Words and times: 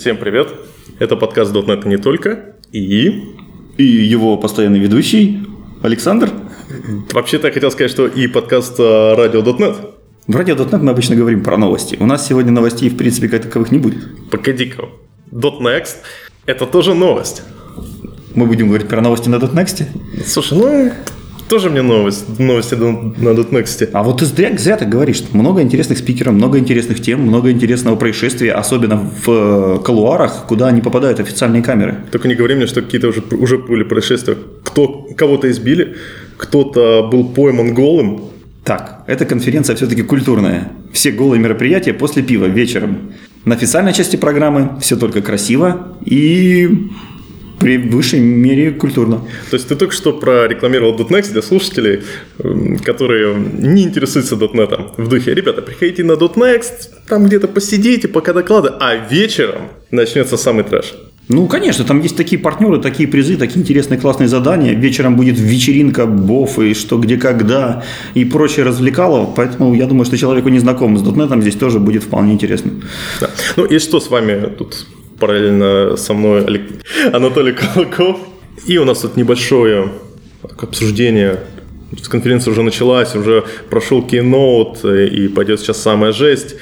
Всем 0.00 0.16
привет! 0.16 0.48
Это 0.98 1.14
подкаст 1.14 1.54
.NET 1.54 1.86
не 1.86 1.98
только 1.98 2.54
и... 2.72 3.36
И 3.76 3.84
его 3.84 4.38
постоянный 4.38 4.78
ведущий 4.78 5.46
Александр. 5.82 6.30
Вообще-то 7.12 7.48
я 7.48 7.52
хотел 7.52 7.70
сказать, 7.70 7.90
что 7.90 8.06
и 8.06 8.26
подкаст 8.26 8.76
а, 8.78 9.14
радио.нет. 9.14 9.76
В 10.26 10.34
радио.нет 10.34 10.80
мы 10.80 10.92
обычно 10.92 11.16
говорим 11.16 11.44
про 11.44 11.58
новости. 11.58 11.98
У 12.00 12.06
нас 12.06 12.26
сегодня 12.26 12.50
новостей, 12.50 12.88
в 12.88 12.96
принципе, 12.96 13.28
как 13.28 13.42
таковых 13.42 13.72
не 13.72 13.78
будет. 13.78 14.30
Погоди-ка. 14.30 14.84
.next– 15.30 15.96
это 16.46 16.64
тоже 16.64 16.94
новость. 16.94 17.42
Мы 18.34 18.46
будем 18.46 18.68
говорить 18.68 18.88
про 18.88 19.02
новости 19.02 19.28
на 19.28 19.34
.next? 19.34 19.84
Слушай, 20.24 20.56
ну, 20.56 20.92
тоже 21.50 21.68
мне 21.68 21.82
новость, 21.82 22.38
новости 22.38 22.76
на 22.76 23.30
.next. 23.30 23.90
А 23.92 24.02
вот 24.02 24.20
ты 24.20 24.24
зря, 24.24 24.56
зря 24.56 24.76
так 24.76 24.88
говоришь. 24.88 25.22
Много 25.32 25.60
интересных 25.60 25.98
спикеров, 25.98 26.32
много 26.32 26.58
интересных 26.58 27.02
тем, 27.02 27.22
много 27.22 27.50
интересного 27.50 27.96
происшествия, 27.96 28.52
особенно 28.52 28.96
в 28.96 29.28
э, 29.28 29.78
колуарах, 29.84 30.46
куда 30.46 30.70
не 30.70 30.80
попадают 30.80 31.18
официальные 31.18 31.62
камеры. 31.62 31.96
Только 32.12 32.28
не 32.28 32.36
говори 32.36 32.54
мне, 32.54 32.66
что 32.66 32.82
какие-то 32.82 33.08
уже, 33.08 33.22
уже 33.32 33.58
были 33.58 33.82
происшествия. 33.82 34.36
Кто, 34.64 35.08
кого-то 35.16 35.50
избили, 35.50 35.96
кто-то 36.36 37.08
был 37.10 37.24
пойман 37.24 37.74
голым. 37.74 38.30
Так, 38.62 39.02
эта 39.08 39.24
конференция 39.24 39.74
все-таки 39.74 40.02
культурная. 40.02 40.70
Все 40.92 41.10
голые 41.10 41.40
мероприятия 41.40 41.92
после 41.92 42.22
пива 42.22 42.44
вечером. 42.44 43.12
На 43.44 43.56
официальной 43.56 43.92
части 43.92 44.16
программы 44.16 44.78
все 44.80 44.96
только 44.96 45.20
красиво 45.20 45.96
и 46.04 46.90
при 47.60 47.76
высшей 47.76 48.20
мере 48.20 48.72
культурно. 48.72 49.20
То 49.50 49.56
есть 49.56 49.68
ты 49.68 49.76
только 49.76 49.94
что 49.94 50.12
прорекламировал 50.12 50.96
.next 50.96 51.32
для 51.32 51.42
слушателей, 51.42 52.00
которые 52.84 53.36
не 53.36 53.84
интересуются 53.84 54.34
.NET 54.34 54.94
в 54.96 55.08
духе. 55.08 55.34
Ребята, 55.34 55.62
приходите 55.62 56.02
на 56.02 56.12
.next, 56.12 56.88
там 57.06 57.26
где-то 57.26 57.48
посидите, 57.48 58.08
пока 58.08 58.32
доклады, 58.32 58.70
а 58.80 58.96
вечером 58.96 59.68
начнется 59.90 60.36
самый 60.36 60.64
трэш. 60.64 60.94
Ну, 61.28 61.46
конечно, 61.46 61.84
там 61.84 62.00
есть 62.00 62.16
такие 62.16 62.40
партнеры, 62.40 62.80
такие 62.80 63.08
призы, 63.08 63.36
такие 63.36 63.60
интересные 63.60 64.00
классные 64.00 64.26
задания. 64.26 64.74
Вечером 64.74 65.16
будет 65.16 65.38
вечеринка, 65.38 66.06
боф 66.06 66.58
и 66.58 66.74
что, 66.74 66.98
где, 66.98 67.18
когда 67.18 67.84
и 68.14 68.24
прочее 68.24 68.66
развлекало. 68.66 69.32
Поэтому 69.36 69.72
я 69.74 69.86
думаю, 69.86 70.06
что 70.06 70.18
человеку 70.18 70.48
не 70.48 70.58
знакомый 70.58 70.98
с 70.98 71.02
.NET 71.02 71.40
здесь 71.40 71.54
тоже 71.54 71.78
будет 71.78 72.02
вполне 72.02 72.32
интересно. 72.32 72.72
Да. 73.20 73.30
Ну, 73.56 73.64
и 73.64 73.78
что 73.78 74.00
с 74.00 74.10
вами 74.10 74.52
тут 74.58 74.86
параллельно 75.20 75.96
со 75.96 76.14
мной 76.14 76.44
Анатолий 77.12 77.52
Колоков. 77.52 78.18
И 78.66 78.78
у 78.78 78.84
нас 78.84 79.00
тут 79.00 79.16
небольшое 79.16 79.92
обсуждение 80.58 81.38
конференция 82.08 82.52
уже 82.52 82.62
началась, 82.62 83.14
уже 83.16 83.44
прошел 83.68 84.02
кейноут, 84.02 84.84
и 84.84 85.28
пойдет 85.28 85.60
сейчас 85.60 85.78
самая 85.78 86.12
жесть. 86.12 86.56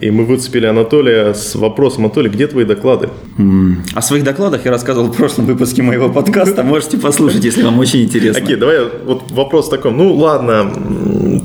И 0.00 0.10
мы 0.10 0.24
выцепили 0.24 0.64
Анатолия 0.64 1.34
с 1.34 1.54
вопросом, 1.54 2.06
Анатолий, 2.06 2.30
где 2.30 2.46
твои 2.46 2.64
доклады? 2.64 3.10
О 3.94 4.00
своих 4.00 4.24
докладах 4.24 4.64
я 4.64 4.70
рассказывал 4.70 5.08
в 5.08 5.16
прошлом 5.16 5.44
выпуске 5.44 5.82
моего 5.82 6.08
подкаста, 6.08 6.62
можете 6.62 6.96
послушать, 6.96 7.44
если 7.44 7.62
вам 7.62 7.78
очень 7.78 8.02
интересно. 8.02 8.42
Окей, 8.42 8.56
давай 8.56 8.86
вот 9.04 9.30
вопрос 9.30 9.68
такой, 9.68 9.92
ну 9.92 10.14
ладно, 10.14 10.72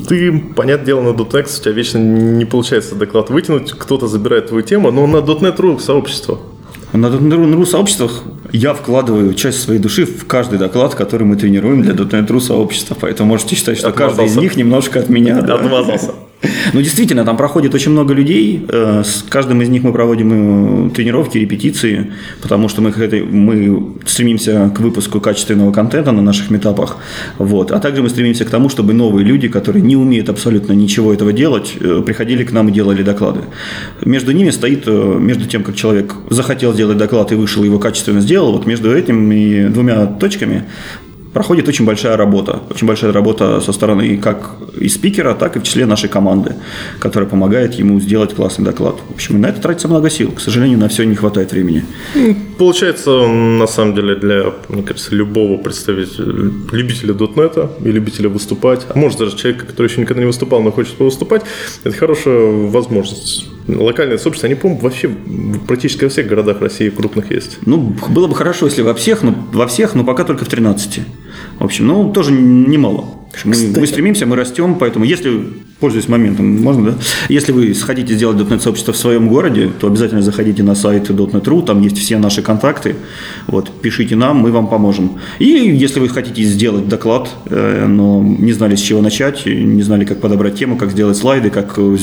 ты, 0.07 0.31
понятное 0.55 0.85
дело, 0.85 1.01
на 1.01 1.09
.NET 1.09 1.43
у 1.43 1.61
тебя 1.61 1.73
вечно 1.73 1.97
не 1.97 2.45
получается 2.45 2.95
доклад 2.95 3.29
вытянуть, 3.29 3.71
кто-то 3.71 4.07
забирает 4.07 4.47
твою 4.47 4.63
тему, 4.63 4.91
но 4.91 5.05
на 5.05 5.17
.NET.ru 5.17 5.79
сообщество– 5.79 6.39
на 6.97 7.07
.NET.RU 7.07 7.65
сообществах 7.65 8.23
я 8.51 8.73
вкладываю 8.73 9.33
часть 9.33 9.61
своей 9.61 9.79
души 9.79 10.05
в 10.05 10.25
каждый 10.25 10.59
доклад, 10.59 10.95
который 10.95 11.23
мы 11.23 11.35
тренируем 11.35 11.81
для 11.81 11.93
.NET.RU 11.93 12.39
сообщества. 12.39 12.97
Поэтому 12.99 13.29
можете 13.29 13.55
считать, 13.55 13.77
что 13.77 13.91
каждый 13.91 14.25
из 14.25 14.35
них 14.35 14.55
немножко 14.55 14.99
от 14.99 15.09
меня. 15.09 15.39
Отмазался. 15.39 16.11
Ну, 16.73 16.81
действительно, 16.81 17.25
там 17.25 17.37
проходит 17.37 17.73
очень 17.73 17.91
много 17.91 18.13
людей. 18.13 18.65
Э, 18.69 19.03
с 19.03 19.23
каждым 19.27 19.61
из 19.61 19.69
них 19.69 19.83
мы 19.83 19.91
проводим 19.93 20.87
э, 20.87 20.89
тренировки, 20.91 21.37
репетиции, 21.37 22.11
потому 22.41 22.69
что 22.69 22.81
мы, 22.81 22.91
мы 23.31 23.93
стремимся 24.05 24.71
к 24.75 24.79
выпуску 24.79 25.19
качественного 25.19 25.71
контента 25.71 26.11
на 26.11 26.21
наших 26.21 26.51
метапах. 26.51 26.97
Вот. 27.37 27.71
А 27.71 27.79
также 27.79 28.01
мы 28.01 28.09
стремимся 28.09 28.45
к 28.45 28.49
тому, 28.49 28.69
чтобы 28.69 28.93
новые 28.93 29.25
люди, 29.25 29.47
которые 29.47 29.81
не 29.81 29.95
умеют 29.95 30.29
абсолютно 30.29 30.73
ничего 30.73 31.13
этого 31.13 31.33
делать, 31.33 31.73
э, 31.79 32.03
приходили 32.05 32.43
к 32.43 32.51
нам 32.51 32.69
и 32.69 32.71
делали 32.71 33.03
доклады. 33.03 33.41
Между 34.03 34.31
ними 34.31 34.51
стоит, 34.51 34.87
между 34.87 35.45
тем, 35.45 35.63
как 35.63 35.75
человек 35.75 36.15
захотел 36.29 36.73
сделать 36.73 36.97
доклад 36.97 37.31
и 37.31 37.35
вышел, 37.35 37.63
его 37.63 37.79
качественно 37.79 38.21
сделал, 38.21 38.51
вот 38.51 38.65
между 38.65 38.95
этими 38.95 39.67
двумя 39.69 40.05
точками 40.05 40.65
проходит 41.35 41.67
очень 41.67 41.83
большая 41.83 42.15
работа. 42.15 42.61
Очень 42.69 42.87
большая 42.87 43.11
работа 43.11 43.59
со 43.59 43.73
стороны 43.73 44.17
как 44.17 44.55
и 44.79 44.87
спикера, 44.87 45.33
так 45.33 45.57
и 45.57 45.59
в 45.59 45.63
числе 45.63 45.85
нашей 45.85 46.07
команды, 46.07 46.55
которая 46.99 47.29
помогает 47.29 47.73
ему 47.73 47.99
сделать 47.99 48.33
классный 48.33 48.63
доклад. 48.63 48.95
В 49.09 49.15
общем, 49.15 49.41
на 49.41 49.47
это 49.47 49.59
тратится 49.59 49.89
много 49.89 50.09
сил. 50.09 50.31
К 50.31 50.39
сожалению, 50.39 50.79
на 50.79 50.87
все 50.87 51.03
не 51.03 51.13
хватает 51.15 51.51
времени. 51.51 51.83
Ну, 52.15 52.37
получается, 52.57 53.27
на 53.27 53.67
самом 53.67 53.95
деле, 53.95 54.15
для, 54.15 54.53
мне 54.69 54.83
кажется, 54.83 55.13
любого 55.13 55.57
представителя, 55.57 56.51
любителя 56.71 57.13
дотнета 57.13 57.69
и 57.83 57.91
любителя 57.91 58.29
выступать, 58.29 58.87
а 58.87 58.97
может 58.97 59.19
даже 59.19 59.35
человека, 59.35 59.65
который 59.65 59.87
еще 59.87 59.99
никогда 59.99 60.21
не 60.21 60.27
выступал, 60.27 60.61
но 60.61 60.71
хочет 60.71 60.97
выступать, 60.99 61.41
это 61.83 61.97
хорошая 61.97 62.69
возможность 62.69 63.49
локальные 63.67 64.19
сообщества, 64.19 64.47
они, 64.47 64.55
по-моему, 64.55 64.81
вообще 64.81 65.09
практически 65.67 66.05
во 66.05 66.09
всех 66.09 66.27
городах 66.27 66.61
России 66.61 66.89
крупных 66.89 67.31
есть. 67.31 67.57
Ну, 67.65 67.95
было 68.09 68.27
бы 68.27 68.35
хорошо, 68.35 68.67
если 68.67 68.83
во 68.83 68.93
всех, 68.93 69.23
но 69.23 69.35
во 69.51 69.67
всех, 69.67 69.95
но 69.95 70.03
пока 70.03 70.23
только 70.23 70.45
в 70.45 70.47
13. 70.47 71.01
В 71.59 71.63
общем, 71.63 71.87
ну, 71.87 72.11
тоже 72.11 72.31
немало. 72.31 73.05
Мы, 73.43 73.55
мы 73.75 73.87
стремимся, 73.87 74.25
мы 74.25 74.35
растем, 74.35 74.75
поэтому 74.75 75.05
если 75.05 75.41
пользуясь 75.79 76.07
моментом, 76.07 76.61
можно, 76.61 76.91
да? 76.91 76.97
Если 77.27 77.51
вы 77.51 77.73
хотите 77.73 78.15
сделать 78.15 78.37
.NET 78.37 78.61
сообщество 78.61 78.93
в 78.93 78.97
своем 78.97 79.27
городе, 79.27 79.69
то 79.79 79.87
обязательно 79.87 80.21
заходите 80.21 80.63
на 80.63 80.73
сайт 80.73 81.09
.NET.ru, 81.09 81.65
там 81.65 81.81
есть 81.81 81.97
все 81.97 82.17
наши 82.17 82.41
контакты, 82.41 82.95
вот, 83.47 83.69
пишите 83.81 84.15
нам, 84.15 84.37
мы 84.37 84.51
вам 84.51 84.67
поможем. 84.67 85.19
И 85.39 85.45
если 85.45 85.99
вы 85.99 86.07
хотите 86.07 86.43
сделать 86.43 86.87
доклад, 86.87 87.29
э, 87.49 87.85
но 87.87 88.23
не 88.23 88.53
знали, 88.53 88.75
с 88.75 88.79
чего 88.79 89.01
начать, 89.01 89.45
не 89.45 89.83
знали, 89.83 90.05
как 90.05 90.21
подобрать 90.21 90.57
тему, 90.57 90.77
как 90.77 90.91
сделать 90.91 91.17
слайды, 91.17 91.49
как 91.49 91.73
э, 91.77 91.97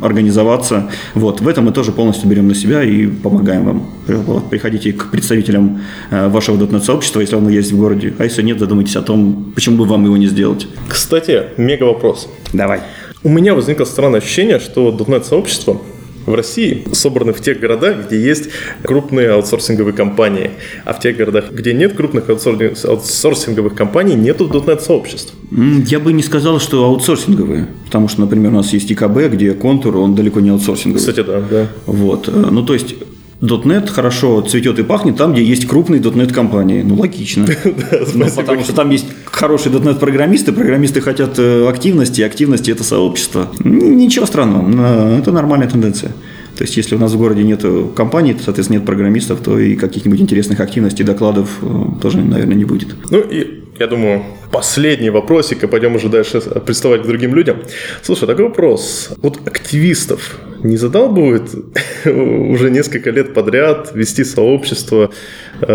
организоваться, 0.00 0.90
вот, 1.14 1.40
в 1.40 1.48
этом 1.48 1.66
мы 1.66 1.72
тоже 1.72 1.92
полностью 1.92 2.28
берем 2.28 2.48
на 2.48 2.54
себя 2.54 2.82
и 2.82 3.06
помогаем 3.06 3.64
вам. 3.64 3.90
Вот, 4.06 4.48
приходите 4.48 4.92
к 4.92 5.10
представителям 5.10 5.80
э, 6.10 6.28
вашего 6.28 6.56
.NET 6.56 6.82
сообщества, 6.82 7.20
если 7.20 7.36
оно 7.36 7.50
есть 7.50 7.70
в 7.70 7.78
городе, 7.78 8.14
а 8.18 8.24
если 8.24 8.42
нет, 8.42 8.58
задумайтесь 8.58 8.96
о 8.96 9.02
том, 9.02 9.52
почему 9.54 9.76
бы 9.76 9.84
вам 9.84 10.04
его 10.06 10.16
не 10.16 10.26
сделать. 10.26 10.66
Кстати, 10.88 11.44
мега 11.56 11.84
вопрос. 11.84 12.28
Давай. 12.52 12.80
У 13.22 13.28
меня 13.28 13.54
возникло 13.54 13.84
странное 13.84 14.20
ощущение, 14.20 14.60
что 14.60 14.90
.NET-сообщество 14.90 15.80
в 16.26 16.34
России 16.34 16.84
собраны 16.92 17.32
в 17.32 17.40
тех 17.40 17.60
городах, 17.60 18.06
где 18.06 18.20
есть 18.20 18.50
крупные 18.82 19.30
аутсорсинговые 19.30 19.94
компании, 19.94 20.50
а 20.84 20.92
в 20.92 21.00
тех 21.00 21.16
городах, 21.16 21.50
где 21.50 21.72
нет 21.72 21.94
крупных 21.94 22.28
аутсорсинговых 22.28 23.74
компаний, 23.74 24.14
нету 24.14 24.46
.NET-сообществ. 24.46 25.34
Я 25.50 25.98
бы 25.98 26.12
не 26.12 26.22
сказал, 26.22 26.60
что 26.60 26.84
аутсорсинговые, 26.84 27.68
потому 27.86 28.08
что, 28.08 28.20
например, 28.20 28.52
у 28.52 28.56
нас 28.56 28.72
есть 28.72 28.92
ИКБ, 28.92 29.32
где 29.32 29.52
контур, 29.52 29.96
он 29.96 30.14
далеко 30.14 30.40
не 30.40 30.50
аутсорсинговый. 30.50 31.00
Кстати, 31.00 31.22
да, 31.22 31.40
да. 31.40 31.66
Вот. 31.86 32.28
Ну, 32.28 32.62
то 32.64 32.74
есть 32.74 32.94
.NET 33.40 33.88
хорошо 33.88 34.40
цветет 34.42 34.78
и 34.78 34.82
пахнет 34.82 35.16
там, 35.16 35.32
где 35.32 35.42
есть 35.42 35.66
крупные 35.66 36.00
.NET 36.00 36.32
компании. 36.32 36.82
Ну, 36.82 36.96
логично. 36.96 37.46
ну, 38.14 38.26
потому 38.34 38.62
что 38.62 38.74
там 38.74 38.90
есть 38.90 39.06
хорошие 39.24 39.74
.NET 39.74 39.98
программисты, 39.98 40.52
программисты 40.52 41.00
хотят 41.00 41.38
э, 41.38 41.68
активности, 41.68 42.22
активности– 42.22 42.70
это 42.72 42.84
сообщество. 42.84 43.48
Ничего 43.64 44.26
странного, 44.26 45.18
это 45.18 45.32
нормальная 45.32 45.68
тенденция. 45.68 46.12
То 46.56 46.64
есть, 46.64 46.76
если 46.76 46.94
у 46.94 46.98
нас 46.98 47.12
в 47.12 47.18
городе 47.18 47.42
нет 47.42 47.64
компаний, 47.96 48.34
то, 48.34 48.42
соответственно, 48.44 48.78
нет 48.78 48.86
программистов, 48.86 49.40
то 49.40 49.58
и 49.58 49.76
каких-нибудь 49.76 50.20
интересных 50.20 50.60
активностей, 50.60 51.04
докладов 51.04 51.58
э, 51.62 51.84
тоже, 52.02 52.18
наверное, 52.18 52.54
не 52.54 52.66
будет. 52.66 52.88
Ну, 53.10 53.20
и 53.20 53.60
я 53.78 53.86
думаю, 53.86 54.22
последний 54.52 55.08
вопросик, 55.08 55.64
и 55.64 55.66
пойдем 55.66 55.94
уже 55.94 56.10
дальше 56.10 56.40
приставать 56.40 57.02
к 57.02 57.06
другим 57.06 57.34
людям. 57.34 57.56
Слушай, 58.02 58.26
такой 58.26 58.44
вопрос. 58.44 59.08
Вот 59.22 59.38
активистов 59.46 60.38
не 60.62 60.76
задалбывает 60.76 61.50
уже 62.04 62.70
несколько 62.70 63.10
лет 63.10 63.34
подряд 63.34 63.92
вести 63.94 64.24
сообщество, 64.24 65.10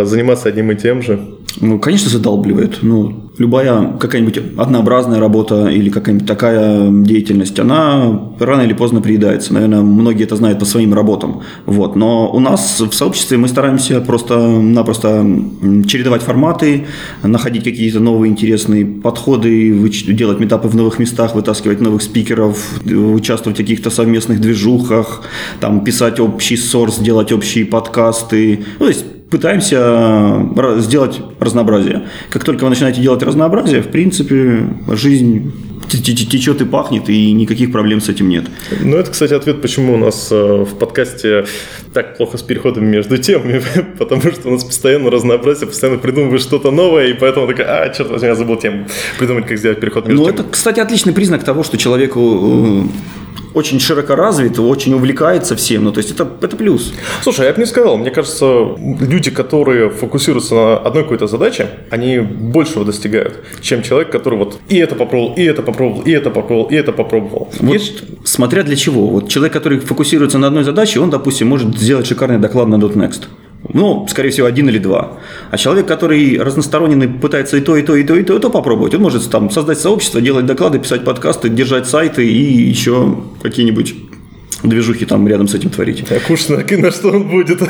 заниматься 0.04 0.50
одним 0.50 0.72
и 0.72 0.76
тем 0.76 1.02
же? 1.02 1.20
Ну, 1.62 1.80
конечно, 1.80 2.10
задалбливает. 2.10 2.80
Ну, 2.82 3.32
любая 3.38 3.94
какая-нибудь 3.98 4.40
однообразная 4.58 5.20
работа 5.20 5.68
или 5.68 5.90
какая-нибудь 5.90 6.28
такая 6.28 6.90
деятельность, 6.90 7.58
она 7.60 8.34
рано 8.40 8.62
или 8.62 8.74
поздно 8.74 9.02
приедается. 9.02 9.54
Наверное, 9.54 9.82
многие 9.82 10.24
это 10.24 10.36
знают 10.36 10.60
по 10.60 10.66
своим 10.66 10.94
работам. 10.94 11.42
Вот. 11.66 11.96
Но 11.96 12.30
у 12.32 12.40
нас 12.40 12.82
в 12.82 12.94
сообществе 12.94 13.38
мы 13.38 13.48
стараемся 13.48 14.02
просто-напросто 14.02 15.26
чередовать 15.88 16.24
форматы, 16.24 16.88
находить 17.24 17.64
какие-то 17.64 18.00
новые 18.00 18.32
интересные 18.32 18.86
подходы, 18.86 19.72
делать 20.10 20.40
метапы 20.40 20.68
в 20.68 20.76
новых 20.76 21.00
местах, 21.00 21.36
вытаскивать 21.36 21.80
новых 21.80 22.02
спикеров, 22.02 22.82
участвовать 22.86 23.58
в 23.58 23.62
каких-то 23.62 23.90
совместных 23.90 24.42
движухах, 24.42 25.22
там, 25.62 25.86
писать 25.86 26.20
общий 26.20 26.58
сорс, 26.58 27.00
делать 27.00 27.32
общие 27.32 27.66
подкасты. 27.66 28.66
Ну, 28.80 28.86
то 28.86 28.90
есть 28.90 29.06
пытаемся 29.30 29.78
э, 29.78 30.80
сделать 30.80 31.22
разнообразие. 31.40 32.08
Как 32.30 32.44
только 32.44 32.64
вы 32.64 32.70
начинаете 32.70 33.02
делать 33.02 33.24
разнообразие, 33.24 33.82
в 33.82 33.88
принципе, 33.88 34.68
жизнь 34.90 35.52
течет 35.88 36.62
и 36.62 36.66
пахнет, 36.66 37.10
и 37.10 37.32
никаких 37.32 37.72
проблем 37.72 38.02
с 38.02 38.10
этим 38.10 38.30
нет. 38.30 38.46
Ну, 38.82 38.98
это, 38.98 39.12
кстати, 39.12 39.34
ответ, 39.34 39.62
почему 39.62 39.94
у 39.94 39.98
нас 39.98 40.30
э, 40.32 40.36
в 40.36 40.76
подкасте 40.78 41.46
так 41.94 42.18
плохо 42.18 42.38
с 42.38 42.42
переходами 42.42 42.86
между 42.86 43.18
темами, 43.18 43.62
потому 43.98 44.22
что 44.32 44.50
у 44.50 44.52
нас 44.52 44.64
постоянно 44.64 45.10
разнообразие, 45.10 45.68
постоянно 45.68 46.00
придумываешь 46.00 46.42
что-то 46.42 46.72
новое, 46.72 47.08
и 47.08 47.14
поэтому 47.14 47.48
такая, 47.48 47.84
а, 47.84 47.90
черт 47.90 48.10
возьми, 48.10 48.28
я 48.28 48.36
забыл 48.36 48.58
тему 48.58 48.88
придумать, 49.18 49.48
как 49.48 49.58
сделать 49.58 49.80
переход 49.80 50.08
между 50.08 50.24
Ну, 50.24 50.30
это, 50.30 50.44
кстати, 50.44 50.80
отличный 50.80 51.14
признак 51.14 51.44
того, 51.44 51.64
что 51.64 51.78
человеку 51.78 52.88
очень 53.54 53.80
широко 53.80 54.16
развит, 54.16 54.60
очень 54.60 54.94
увлекается 54.94 55.56
всем. 55.56 55.86
Ну, 55.86 55.92
то 55.92 56.00
есть 56.00 56.12
это, 56.12 56.28
это 56.42 56.56
плюс. 56.56 56.94
Слушай, 57.22 57.48
я 57.48 57.54
бы 57.54 57.60
не 57.60 57.66
сказал. 57.66 57.98
Мне 57.98 58.12
кажется, 58.12 58.76
люди, 58.78 59.32
которые 59.32 59.90
фокусируются 59.90 60.56
на 60.56 60.78
одной 60.78 61.04
какой-то 61.04 61.28
задаче, 61.28 61.70
они 61.90 62.20
большего 62.20 62.86
достигают, 62.86 63.44
чем 63.62 63.82
человек, 63.82 64.12
который 64.12 64.38
вот 64.38 64.60
и 64.68 64.78
это 64.78 64.96
попробовал, 64.96 65.34
и 65.36 65.44
это 65.44 65.62
попробовал, 65.62 66.02
и 66.02 66.12
это 66.12 66.30
попробовал, 66.30 66.70
и 66.70 66.76
это 66.76 66.92
попробовал. 66.92 67.50
Вот 67.60 67.74
Есть... 67.74 68.04
Смотря 68.26 68.64
для 68.64 68.76
чего. 68.76 69.08
Вот 69.08 69.30
человек, 69.30 69.54
который 69.54 69.80
фокусируется 69.80 70.38
на 70.38 70.48
одной 70.48 70.64
задаче, 70.64 71.00
он, 71.00 71.10
допустим, 71.10 71.48
может 71.48 71.78
сделать 71.78 72.08
шикарный 72.08 72.40
доклад 72.40 72.68
на 72.68 72.76
.next. 72.76 73.24
Ну, 73.74 74.08
скорее 74.10 74.30
всего, 74.30 74.48
один 74.48 74.70
или 74.70 74.78
два. 74.78 75.18
А 75.52 75.58
человек, 75.58 75.88
который 75.88 76.38
разносторонний, 76.40 77.08
пытается 77.08 77.58
и 77.58 77.62
то, 77.62 77.76
и 77.76 77.82
то, 77.82 77.96
и 77.96 78.04
то, 78.04 78.16
и 78.16 78.24
то, 78.24 78.36
и 78.36 78.40
то 78.40 78.50
попробовать, 78.50 78.94
он 78.94 79.02
может 79.02 79.30
там 79.30 79.50
создать 79.50 79.80
сообщество, 79.80 80.22
делать 80.22 80.46
доклады, 80.46 80.80
писать 80.80 81.04
подкасты, 81.04 81.50
держать 81.50 81.88
сайты 81.88 82.28
и 82.28 82.70
еще 82.70 83.18
какие-нибудь 83.42 83.96
движухи 84.64 85.06
там 85.06 85.28
рядом 85.28 85.48
с 85.48 85.56
этим 85.56 85.70
творить. 85.70 86.04
А 86.12 86.20
кушать 86.20 86.50
на, 86.50 86.78
на 86.78 86.92
что 86.92 87.10
он 87.10 87.30
будет? 87.30 87.62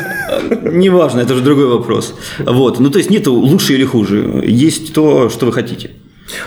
Неважно, 0.62 1.22
это 1.22 1.36
же 1.36 1.42
другой 1.42 1.68
вопрос. 1.68 2.16
Вот. 2.40 2.80
Ну, 2.80 2.90
то 2.90 2.98
есть 2.98 3.10
нету 3.10 3.34
лучше 3.34 3.74
или 3.74 3.84
хуже. 3.84 4.44
Есть 4.46 4.94
то, 4.94 5.30
что 5.30 5.46
вы 5.46 5.54
хотите. 5.54 5.92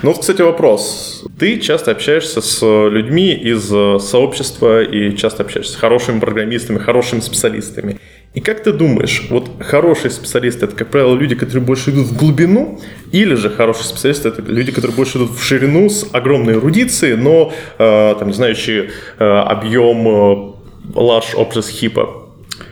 Ну, 0.02 0.10
вот, 0.10 0.20
кстати, 0.20 0.42
вопрос. 0.42 1.24
Ты 1.38 1.58
часто 1.60 1.92
общаешься 1.92 2.40
с 2.40 2.60
людьми 2.62 3.32
из 3.32 3.68
сообщества 4.02 4.82
и 4.82 5.16
часто 5.16 5.44
общаешься 5.44 5.72
с 5.74 5.76
хорошими 5.76 6.18
программистами, 6.18 6.78
хорошими 6.78 7.20
специалистами. 7.20 7.98
И 8.34 8.40
как 8.40 8.62
ты 8.62 8.72
думаешь, 8.72 9.26
вот 9.30 9.50
хорошие 9.60 10.10
специалисты 10.10 10.66
это, 10.66 10.76
как 10.76 10.90
правило, 10.90 11.14
люди, 11.14 11.34
которые 11.34 11.64
больше 11.64 11.90
идут 11.90 12.08
в 12.08 12.16
глубину, 12.16 12.78
или 13.10 13.34
же 13.34 13.48
хорошие 13.48 13.84
специалисты 13.84 14.28
это 14.28 14.42
люди, 14.42 14.70
которые 14.70 14.94
больше 14.94 15.18
идут 15.18 15.30
в 15.30 15.42
ширину 15.42 15.88
с 15.88 16.06
огромной 16.12 16.54
эрудицией, 16.54 17.16
но, 17.16 17.52
э, 17.78 18.14
там, 18.18 18.28
не 18.28 18.34
знающие 18.34 18.90
э, 19.18 19.24
объем 19.24 20.06
э, 20.06 20.52
large 20.94 21.34
objects 21.36 21.70
хипа? 21.70 22.27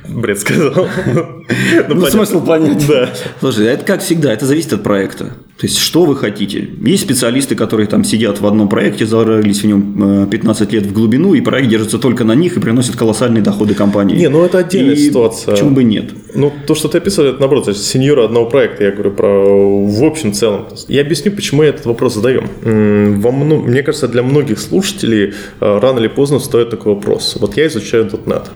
Бред 0.09 0.38
сказал. 0.38 0.88
Ну, 1.88 2.06
смысл 2.06 2.44
понять. 2.44 2.87
Да. 2.88 3.11
Слушай, 3.41 3.67
это 3.67 3.85
как 3.85 4.00
всегда, 4.00 4.33
это 4.33 4.47
зависит 4.47 4.73
от 4.73 4.83
проекта. 4.83 5.37
То 5.59 5.67
есть, 5.67 5.79
что 5.79 6.05
вы 6.05 6.17
хотите? 6.17 6.69
Есть 6.81 7.05
специалисты, 7.05 7.55
которые 7.55 7.87
там 7.87 8.05
сидят 8.05 8.41
в 8.41 8.47
одном 8.47 8.69
проекте, 8.69 9.06
зарылись 9.06 9.62
в 9.62 9.67
нем 9.67 10.29
15 10.29 10.69
э, 10.69 10.77
лет 10.77 10.87
в 10.87 10.93
глубину, 10.93 11.35
и 11.35 11.41
проект 11.41 11.71
держится 11.71 11.99
только 11.99 12.25
на 12.25 12.35
них 12.35 12.56
и 12.56 12.61
приносит 12.61 12.97
колоссальные 12.97 13.43
доходы 13.43 13.75
компании. 13.75 14.17
Не, 14.17 14.29
ну 14.29 14.44
это 14.44 14.59
отдельная 14.59 14.94
и 14.94 14.99
ситуация. 14.99 15.53
Почему 15.53 15.71
бы 15.71 15.83
нет? 15.83 16.11
Ну, 16.35 16.53
то, 16.67 16.75
что 16.75 16.88
ты 16.88 16.99
описывал, 16.99 17.29
это 17.29 17.41
наоборот, 17.41 17.69
это 17.69 17.79
сеньора 17.79 18.27
одного 18.27 18.50
проекта, 18.50 18.85
я 18.85 18.91
говорю 18.91 19.12
про 19.12 19.87
в 19.87 20.05
общем 20.05 20.33
целом. 20.33 20.67
Я 20.88 21.00
объясню, 21.00 21.33
почему 21.33 21.62
я 21.62 21.71
этот 21.71 21.87
вопрос 21.87 22.15
задаю. 22.15 22.43
Во. 22.62 23.33
Мне 23.33 23.83
кажется, 23.83 24.09
для 24.09 24.23
многих 24.23 24.59
слушателей 24.59 25.33
э, 25.61 25.79
рано 25.79 26.00
или 26.00 26.09
поздно 26.09 26.38
стоит 26.38 26.71
такой 26.71 26.94
вопрос. 26.94 27.37
Вот 27.41 27.56
я 27.56 27.67
изучаю 27.67 28.06
.NET 28.06 28.49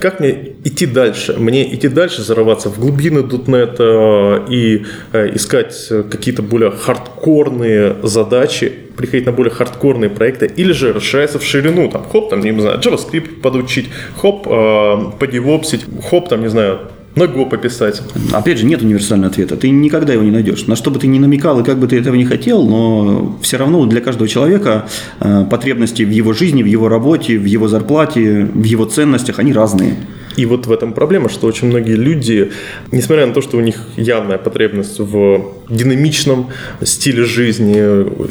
как 0.00 0.20
мне 0.20 0.54
идти 0.64 0.86
дальше? 0.86 1.34
Мне 1.38 1.72
идти 1.74 1.88
дальше, 1.88 2.22
зарываться 2.22 2.68
в 2.68 2.78
глубины 2.78 3.20
.NET 3.20 3.76
э, 3.78 4.46
и 4.50 4.84
э, 5.12 5.34
искать 5.34 5.74
какие-то 6.10 6.42
более 6.42 6.70
хардкорные 6.70 7.96
задачи, 8.02 8.72
приходить 8.96 9.26
на 9.26 9.32
более 9.32 9.52
хардкорные 9.52 10.10
проекты, 10.10 10.46
или 10.46 10.72
же 10.72 10.92
расширяться 10.92 11.38
в 11.38 11.44
ширину, 11.44 11.88
там, 11.90 12.04
хоп, 12.10 12.30
там, 12.30 12.40
не 12.40 12.60
знаю, 12.60 12.80
JavaScript 12.80 13.40
подучить, 13.40 13.88
хоп, 14.16 14.46
э, 14.48 14.96
подевопсить, 15.18 15.84
хоп, 16.10 16.28
там, 16.28 16.40
не 16.40 16.48
знаю, 16.48 16.80
на 17.18 17.24
Go 17.24 17.48
пописать. 17.48 18.00
Опять 18.32 18.58
же, 18.58 18.66
нет 18.66 18.82
универсального 18.82 19.30
ответа. 19.30 19.56
Ты 19.56 19.70
никогда 19.70 20.12
его 20.12 20.22
не 20.22 20.30
найдешь. 20.30 20.66
На 20.66 20.76
что 20.76 20.90
бы 20.90 20.98
ты 20.98 21.06
ни 21.06 21.18
намекал 21.18 21.60
и 21.60 21.64
как 21.64 21.78
бы 21.78 21.86
ты 21.86 21.98
этого 21.98 22.14
не 22.14 22.24
хотел, 22.24 22.66
но 22.66 23.38
все 23.42 23.56
равно 23.56 23.84
для 23.86 24.00
каждого 24.00 24.28
человека 24.28 24.88
э, 25.20 25.44
потребности 25.50 26.02
в 26.04 26.10
его 26.10 26.32
жизни, 26.32 26.62
в 26.62 26.66
его 26.66 26.88
работе, 26.88 27.38
в 27.38 27.44
его 27.44 27.68
зарплате, 27.68 28.44
в 28.44 28.64
его 28.64 28.84
ценностях, 28.84 29.38
они 29.38 29.52
разные. 29.52 29.96
И 30.36 30.46
вот 30.46 30.66
в 30.66 30.72
этом 30.72 30.92
проблема, 30.92 31.28
что 31.28 31.48
очень 31.48 31.66
многие 31.66 31.96
люди, 31.96 32.52
несмотря 32.92 33.26
на 33.26 33.34
то, 33.34 33.42
что 33.42 33.56
у 33.56 33.60
них 33.60 33.88
явная 33.96 34.38
потребность 34.38 35.00
в 35.00 35.54
динамичном 35.68 36.50
стиле 36.82 37.24
жизни, 37.24 37.74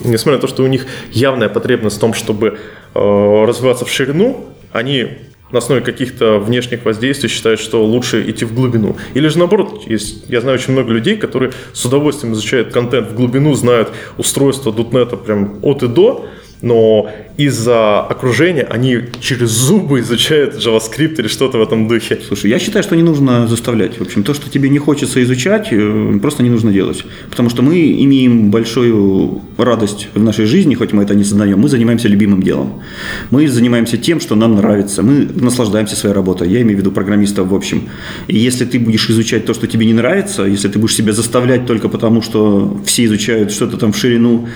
несмотря 0.08 0.38
на 0.38 0.42
то, 0.42 0.48
что 0.48 0.64
у 0.64 0.68
них 0.68 0.86
явная 1.12 1.50
потребность 1.50 1.98
в 1.98 2.00
том, 2.00 2.14
чтобы 2.14 2.58
э, 2.96 3.46
развиваться 3.46 3.84
в 3.84 3.92
ширину, 3.92 4.46
они 4.72 5.08
на 5.52 5.60
основе 5.60 5.82
каких-то 5.82 6.40
внешних 6.40 6.86
воздействий 6.86 7.30
считают, 7.30 7.60
что 7.60 7.84
лучше 7.84 8.30
идти 8.30 8.46
в 8.46 8.54
глубину. 8.54 8.98
Или 9.14 9.28
же 9.28 9.40
наоборот, 9.40 9.84
есть, 9.88 10.30
я 10.30 10.42
знаю 10.42 10.56
очень 10.56 10.74
много 10.74 10.92
людей, 10.92 11.18
которые 11.18 11.52
с 11.74 11.86
удовольствием 11.86 12.34
изучают 12.34 12.74
контент 12.74 13.10
в 13.10 13.16
глубину, 13.16 13.54
знают 13.54 13.92
устройство 14.18 14.72
.NET 14.72 15.18
прям 15.24 15.60
от 15.62 15.84
и 15.84 15.88
до, 15.88 16.28
но 16.62 17.10
из-за 17.38 18.00
окружения 18.02 18.64
они 18.64 19.00
через 19.20 19.50
зубы 19.50 20.00
изучают 20.00 20.56
JavaScript 20.56 21.20
или 21.20 21.28
что-то 21.28 21.60
в 21.60 21.62
этом 21.62 21.88
духе. 21.88 22.20
Слушай, 22.28 22.50
я 22.50 22.60
считаю, 22.60 22.84
что 22.84 22.96
не 22.96 23.04
нужно 23.04 23.48
заставлять. 23.48 24.00
В 24.00 24.02
общем, 24.02 24.24
то, 24.24 24.34
что 24.34 24.50
тебе 24.50 24.70
не 24.70 24.80
хочется 24.80 25.22
изучать, 25.24 25.68
э, 25.72 26.20
просто 26.20 26.44
не 26.44 26.50
нужно 26.50 26.72
делать. 26.72 27.04
Потому 27.30 27.50
что 27.50 27.62
мы 27.62 27.92
имеем 28.04 28.50
большую 28.50 29.42
радость 29.58 30.08
в 30.16 30.24
нашей 30.24 30.46
жизни, 30.46 30.76
хоть 30.76 30.94
мы 30.94 31.04
это 31.04 31.14
не 31.14 31.24
сознаем, 31.24 31.60
мы 31.60 31.70
занимаемся 31.70 32.08
любимым 32.08 32.42
делом. 32.42 32.82
Мы 33.30 33.48
занимаемся 33.48 33.98
тем, 33.98 34.20
что 34.20 34.36
нам 34.36 34.56
нравится. 34.56 35.04
Мы 35.04 35.28
наслаждаемся 35.36 35.96
своей 35.96 36.16
работой. 36.16 36.50
Я 36.50 36.62
имею 36.62 36.78
в 36.78 36.80
виду 36.80 36.92
программистов 36.92 37.48
в 37.48 37.54
общем. 37.56 37.90
И 38.28 38.36
если 38.36 38.66
ты 38.66 38.80
будешь 38.80 39.10
изучать 39.10 39.46
то, 39.46 39.54
что 39.54 39.68
тебе 39.68 39.86
не 39.86 39.94
нравится, 39.94 40.44
если 40.44 40.70
ты 40.70 40.80
будешь 40.80 40.96
себя 40.96 41.14
заставлять 41.14 41.68
только 41.68 41.88
потому, 41.88 42.22
что 42.24 42.82
все 42.86 43.06
изучают 43.06 43.52
что-то 43.52 43.78
там 43.78 43.92
в 43.94 43.98
ширину, 43.98 44.48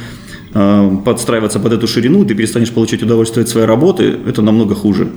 подстраиваться 0.54 1.60
под 1.60 1.74
эту 1.74 1.88
ширину, 1.88 2.26
ты 2.26 2.36
перестанешь 2.36 2.72
получать 2.72 3.04
удовольствие 3.04 3.44
от 3.44 3.50
своей 3.50 3.68
работы, 3.68 4.18
это 4.28 4.42
намного 4.42 4.76
хуже. 4.76 5.10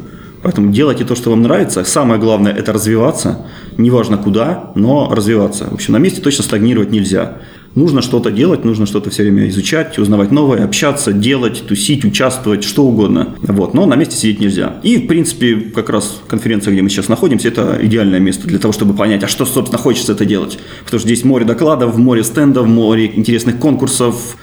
Поэтому 0.43 0.71
делайте 0.71 1.05
то, 1.05 1.17
что 1.17 1.31
вам 1.31 1.41
нравится. 1.41 1.85
Самое 1.85 2.21
главное– 2.21 2.53
это 2.59 2.75
развиваться. 2.75 3.47
Неважно 3.79 4.19
куда, 4.19 4.73
но 4.75 5.09
развиваться. 5.11 5.69
В 5.71 5.75
общем, 5.75 5.95
на 5.95 5.97
месте 5.97 6.21
точно 6.21 6.45
стагнировать 6.45 6.91
нельзя. 6.91 7.39
Нужно 7.75 8.03
что-то 8.03 8.31
делать, 8.31 8.63
нужно 8.65 8.85
что-то 8.85 9.09
все 9.09 9.23
время 9.23 9.49
изучать, 9.49 9.99
узнавать 9.99 10.31
новое, 10.31 10.65
общаться, 10.65 11.13
делать, 11.13 11.65
тусить, 11.67 12.05
участвовать, 12.05 12.63
что 12.63 12.85
угодно. 12.85 13.35
Вот. 13.41 13.73
Но 13.73 13.87
на 13.87 13.97
месте 13.97 14.17
сидеть 14.17 14.39
нельзя. 14.39 14.77
И, 14.83 14.99
в 14.99 15.07
принципе, 15.07 15.57
как 15.57 15.89
раз 15.89 16.21
конференция, 16.29 16.73
где 16.73 16.83
мы 16.83 16.91
сейчас 16.91 17.09
находимся, 17.09 17.49
это 17.49 17.79
идеальное 17.81 18.21
место 18.21 18.47
для 18.47 18.59
того, 18.59 18.73
чтобы 18.73 18.93
понять, 18.93 19.25
а 19.25 19.29
что, 19.29 19.47
собственно, 19.47 19.79
хочется 19.79 20.13
это 20.13 20.27
делать. 20.27 20.59
Потому 20.85 21.01
что 21.01 21.09
здесь 21.09 21.25
море 21.25 21.47
докладов, 21.47 21.97
море 21.97 22.23
стендов, 22.23 22.67
море 22.69 23.11
интересных 23.13 23.59
конкурсов, 23.59 24.37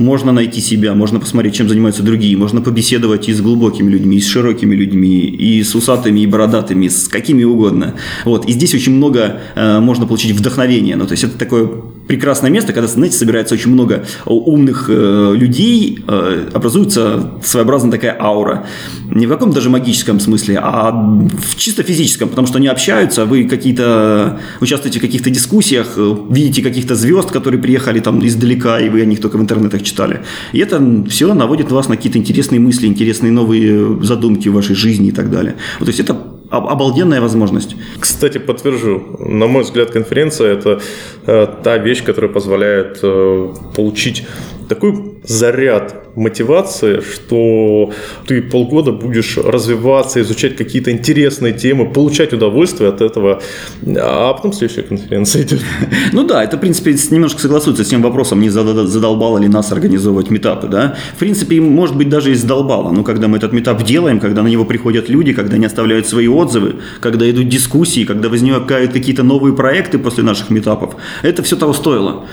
можно 0.00 0.32
найти 0.32 0.60
себя, 0.60 0.94
можно 0.94 1.20
посмотреть, 1.20 1.54
чем 1.54 1.68
занимаются 1.68 2.02
другие, 2.02 2.36
можно 2.36 2.60
побеседовать 2.60 3.28
и 3.28 3.32
с 3.32 3.40
глубокими 3.40 3.90
людьми, 3.90 4.16
и 4.16 4.20
с 4.20 4.26
широкими 4.26 4.74
людьми, 4.74 5.20
и 5.20 5.62
с 5.62 5.74
усатыми, 5.74 6.20
и 6.20 6.26
бородатыми, 6.26 6.88
с 6.88 7.08
какими 7.08 7.44
угодно. 7.44 7.94
Вот. 8.24 8.48
И 8.48 8.52
здесь 8.52 8.74
очень 8.74 8.94
много 8.94 9.40
э, 9.54 9.80
можно 9.80 10.06
получить 10.06 10.32
вдохновения. 10.32 10.96
Ну, 10.96 11.06
то 11.06 11.12
есть 11.12 11.24
это 11.24 11.38
такое 11.38 11.68
прекрасное 12.10 12.50
место, 12.50 12.72
когда, 12.72 12.88
знаете, 12.88 13.16
собирается 13.16 13.54
очень 13.54 13.70
много 13.70 14.04
умных 14.26 14.86
э, 14.88 15.32
людей, 15.36 16.00
э, 16.08 16.48
образуется 16.52 17.30
своеобразная 17.44 17.92
такая 17.92 18.16
аура. 18.20 18.66
Не 19.14 19.26
в 19.26 19.28
каком 19.28 19.52
даже 19.52 19.70
магическом 19.70 20.18
смысле, 20.18 20.58
а 20.60 20.90
в 20.90 21.54
чисто 21.54 21.84
физическом, 21.84 22.28
потому 22.28 22.48
что 22.48 22.58
они 22.58 22.66
общаются, 22.66 23.26
вы 23.26 23.44
какие-то 23.44 24.40
участвуете 24.60 24.98
в 24.98 25.02
каких-то 25.02 25.30
дискуссиях, 25.30 25.86
э, 25.96 26.16
видите 26.30 26.62
каких-то 26.62 26.96
звезд, 26.96 27.30
которые 27.30 27.62
приехали 27.62 28.00
там 28.00 28.26
издалека, 28.26 28.80
и 28.80 28.88
вы 28.88 29.02
о 29.02 29.04
них 29.04 29.20
только 29.20 29.38
в 29.38 29.40
интернетах 29.40 29.82
читали. 29.84 30.22
И 30.52 30.58
это 30.58 30.82
все 31.08 31.32
наводит 31.32 31.70
вас 31.70 31.88
на 31.88 31.96
какие-то 31.96 32.18
интересные 32.18 32.58
мысли, 32.58 32.88
интересные 32.88 33.30
новые 33.30 34.02
задумки 34.02 34.48
в 34.48 34.54
вашей 34.54 34.74
жизни 34.74 35.10
и 35.10 35.12
так 35.12 35.30
далее. 35.30 35.54
Вот, 35.78 35.84
то 35.84 35.90
есть 35.90 36.00
это 36.00 36.39
обалденная 36.50 37.20
возможность. 37.20 37.76
Кстати, 37.98 38.38
подтвержу. 38.38 39.16
На 39.18 39.46
мой 39.46 39.62
взгляд, 39.62 39.90
конференция– 39.90 40.52
это 40.58 40.80
э, 41.26 41.46
та 41.62 41.78
вещь, 41.78 42.04
которая 42.04 42.30
позволяет 42.30 42.98
э, 43.02 43.54
получить 43.74 44.26
такой 44.68 45.09
заряд 45.22 46.16
мотивации, 46.16 47.00
что 47.00 47.92
ты 48.26 48.42
полгода 48.42 48.92
будешь 48.92 49.36
развиваться, 49.36 50.20
изучать 50.20 50.56
какие-то 50.56 50.90
интересные 50.90 51.52
темы, 51.52 51.90
получать 51.92 52.32
удовольствие 52.32 52.88
от 52.88 53.00
этого, 53.00 53.42
а 53.86 54.32
потом 54.32 54.52
следующая 54.52 54.82
конференция 54.82 55.42
идет. 55.42 55.60
Ну 56.12 56.26
да, 56.26 56.42
это, 56.42 56.56
в 56.56 56.60
принципе, 56.60 56.96
немножко 57.10 57.40
согласуется 57.40 57.84
с 57.84 57.88
тем 57.88 58.02
вопросом, 58.02 58.40
не 58.40 58.50
задолбало 58.50 59.38
ли 59.38 59.48
нас 59.48 59.72
организовывать 59.72 60.30
метапы, 60.30 60.68
да? 60.68 60.96
В 61.14 61.18
принципе, 61.18 61.60
может 61.60 61.96
быть, 61.96 62.08
даже 62.08 62.32
и 62.32 62.34
задолбало, 62.34 62.90
но 62.90 63.04
когда 63.04 63.28
мы 63.28 63.36
этот 63.36 63.52
метап 63.52 63.82
делаем, 63.84 64.20
когда 64.20 64.42
на 64.42 64.48
него 64.48 64.64
приходят 64.64 65.08
люди, 65.08 65.32
когда 65.32 65.56
они 65.56 65.66
оставляют 65.66 66.06
свои 66.06 66.28
отзывы, 66.28 66.76
когда 67.00 67.30
идут 67.30 67.48
дискуссии, 67.48 68.04
когда 68.04 68.28
возникают 68.28 68.92
какие-то 68.92 69.22
новые 69.22 69.54
проекты 69.54 69.98
после 69.98 70.24
наших 70.24 70.50
метапов, 70.50 70.96
это 71.22 71.42
все 71.42 71.56
того 71.56 71.72
стоило. 71.72 72.24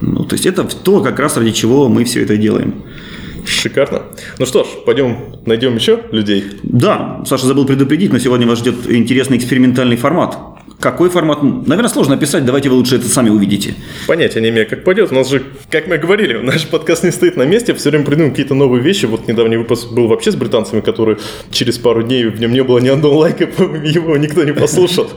Ну, 0.00 0.24
то 0.24 0.34
есть 0.34 0.46
это 0.46 0.64
то, 0.64 1.00
как 1.00 1.18
раз 1.18 1.36
ради 1.36 1.52
чего 1.52 1.88
мы 1.88 2.04
все 2.04 2.22
это 2.22 2.36
делаем. 2.36 2.82
Шикарно. 3.46 4.02
Ну 4.38 4.46
что 4.46 4.64
ж, 4.64 4.66
пойдем 4.86 5.36
найдем 5.44 5.74
еще 5.76 6.02
людей. 6.12 6.44
Да, 6.62 7.22
Саша 7.26 7.46
забыл 7.46 7.66
предупредить, 7.66 8.12
но 8.12 8.18
сегодня 8.18 8.46
вас 8.46 8.58
ждет 8.58 8.90
интересный 8.90 9.36
экспериментальный 9.36 9.96
формат. 9.96 10.53
Какой 10.84 11.08
формат? 11.08 11.42
Наверное, 11.42 11.88
сложно 11.88 12.14
описать, 12.14 12.44
давайте 12.44 12.68
вы 12.68 12.74
лучше 12.74 12.96
это 12.96 13.08
сами 13.08 13.30
увидите. 13.30 13.74
Понятия 14.06 14.42
не 14.42 14.50
имею, 14.50 14.68
как 14.68 14.84
пойдет. 14.84 15.12
У 15.12 15.14
нас 15.14 15.30
же, 15.30 15.42
как 15.70 15.86
мы 15.86 15.96
говорили, 15.96 16.36
наш 16.42 16.66
подкаст 16.66 17.04
не 17.04 17.10
стоит 17.10 17.38
на 17.38 17.44
месте, 17.44 17.72
все 17.72 17.88
время 17.88 18.04
придумываем 18.04 18.32
какие-то 18.32 18.54
новые 18.54 18.82
вещи. 18.82 19.06
Вот 19.06 19.26
недавний 19.26 19.56
выпуск 19.56 19.92
был 19.92 20.08
вообще 20.08 20.30
с 20.30 20.36
британцами, 20.36 20.82
который 20.82 21.16
через 21.50 21.78
пару 21.78 22.02
дней 22.02 22.26
в 22.26 22.38
нем 22.38 22.52
не 22.52 22.62
было 22.62 22.80
ни 22.80 22.88
одного 22.88 23.20
лайка, 23.20 23.44
его 23.82 24.18
никто 24.18 24.44
не 24.44 24.52
послушал. 24.52 25.08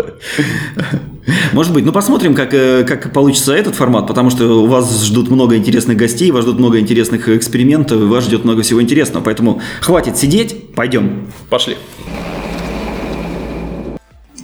Может 1.52 1.74
быть. 1.74 1.84
Ну, 1.84 1.92
посмотрим, 1.92 2.34
как, 2.34 2.54
э, 2.54 2.86
как 2.86 3.12
получится 3.12 3.54
этот 3.54 3.76
формат, 3.76 4.08
потому 4.08 4.30
что 4.30 4.64
у 4.64 4.68
вас 4.68 5.04
ждут 5.04 5.30
много 5.30 5.58
интересных 5.58 5.98
гостей, 5.98 6.32
вас 6.32 6.46
ждут 6.46 6.60
много 6.60 6.80
интересных 6.80 7.28
экспериментов, 7.28 8.00
вас 8.04 8.24
ждет 8.24 8.46
много 8.46 8.62
всего 8.62 8.82
интересного. 8.82 9.22
Поэтому 9.22 9.62
хватит 9.82 10.16
сидеть, 10.16 10.74
пойдем. 10.76 11.28
Пошли. 11.50 11.76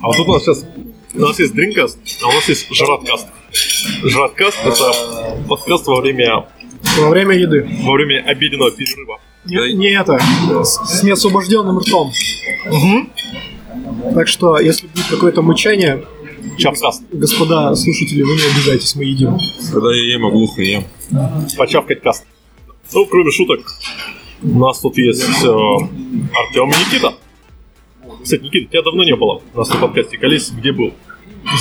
А 0.01 0.07
вот 0.07 0.17
тут 0.17 0.27
у 0.27 0.33
нас 0.33 0.43
сейчас 0.43 0.65
у 1.13 1.19
нас 1.19 1.39
есть 1.39 1.53
дринкаст, 1.53 1.97
а 2.23 2.27
у 2.29 2.31
нас 2.31 2.47
есть 2.49 2.67
жраткаст. 2.73 3.27
Жраткаст– 4.03 4.57
это 4.65 5.43
подкаст 5.47 5.85
во 5.87 6.01
время, 6.01 6.47
Во 6.97 7.09
время 7.09 7.35
еды. 7.35 7.67
во 7.83 7.93
время 7.93 8.23
обеденного 8.25 8.71
перерыва. 8.71 9.19
Не, 9.45 9.73
не 9.73 9.89
это, 9.91 10.19
с, 10.63 10.99
с 10.99 11.03
неосвобожденным 11.03 11.77
ртом. 11.79 12.11
Так 14.13 14.27
что, 14.27 14.59
если 14.59 14.87
будет 14.87 15.07
какое-то 15.07 15.41
мычание, 15.41 16.03
Чапкаст. 16.57 17.03
господа 17.11 17.73
слушатели, 17.75 18.21
вы 18.21 18.35
не 18.35 18.43
обижайтесь, 18.51 18.95
мы 18.95 19.05
едим. 19.05 19.37
Когда 19.71 19.93
я 19.93 20.13
ем, 20.13 20.25
а 20.25 20.29
глухо 20.31 20.61
ем. 20.61 20.83
Почавкать 21.57 22.01
каст. 22.01 22.25
Ну, 22.93 23.05
кроме 23.05 23.31
шуток, 23.31 23.61
у 24.43 24.59
нас 24.59 24.79
тут 24.79 24.97
есть 24.97 25.23
э, 25.43 25.47
Артем 25.47 26.69
и 26.69 26.73
Никита. 26.85 27.13
Кстати, 28.23 28.41
Никита, 28.41 28.71
тебя 28.71 28.81
давно 28.81 29.03
не 29.03 29.15
было 29.15 29.41
у 29.53 29.57
нас 29.57 29.69
на 29.69 29.75
подкасте. 29.77 30.17
Колись 30.17 30.49
где 30.51 30.71
был? 30.71 30.93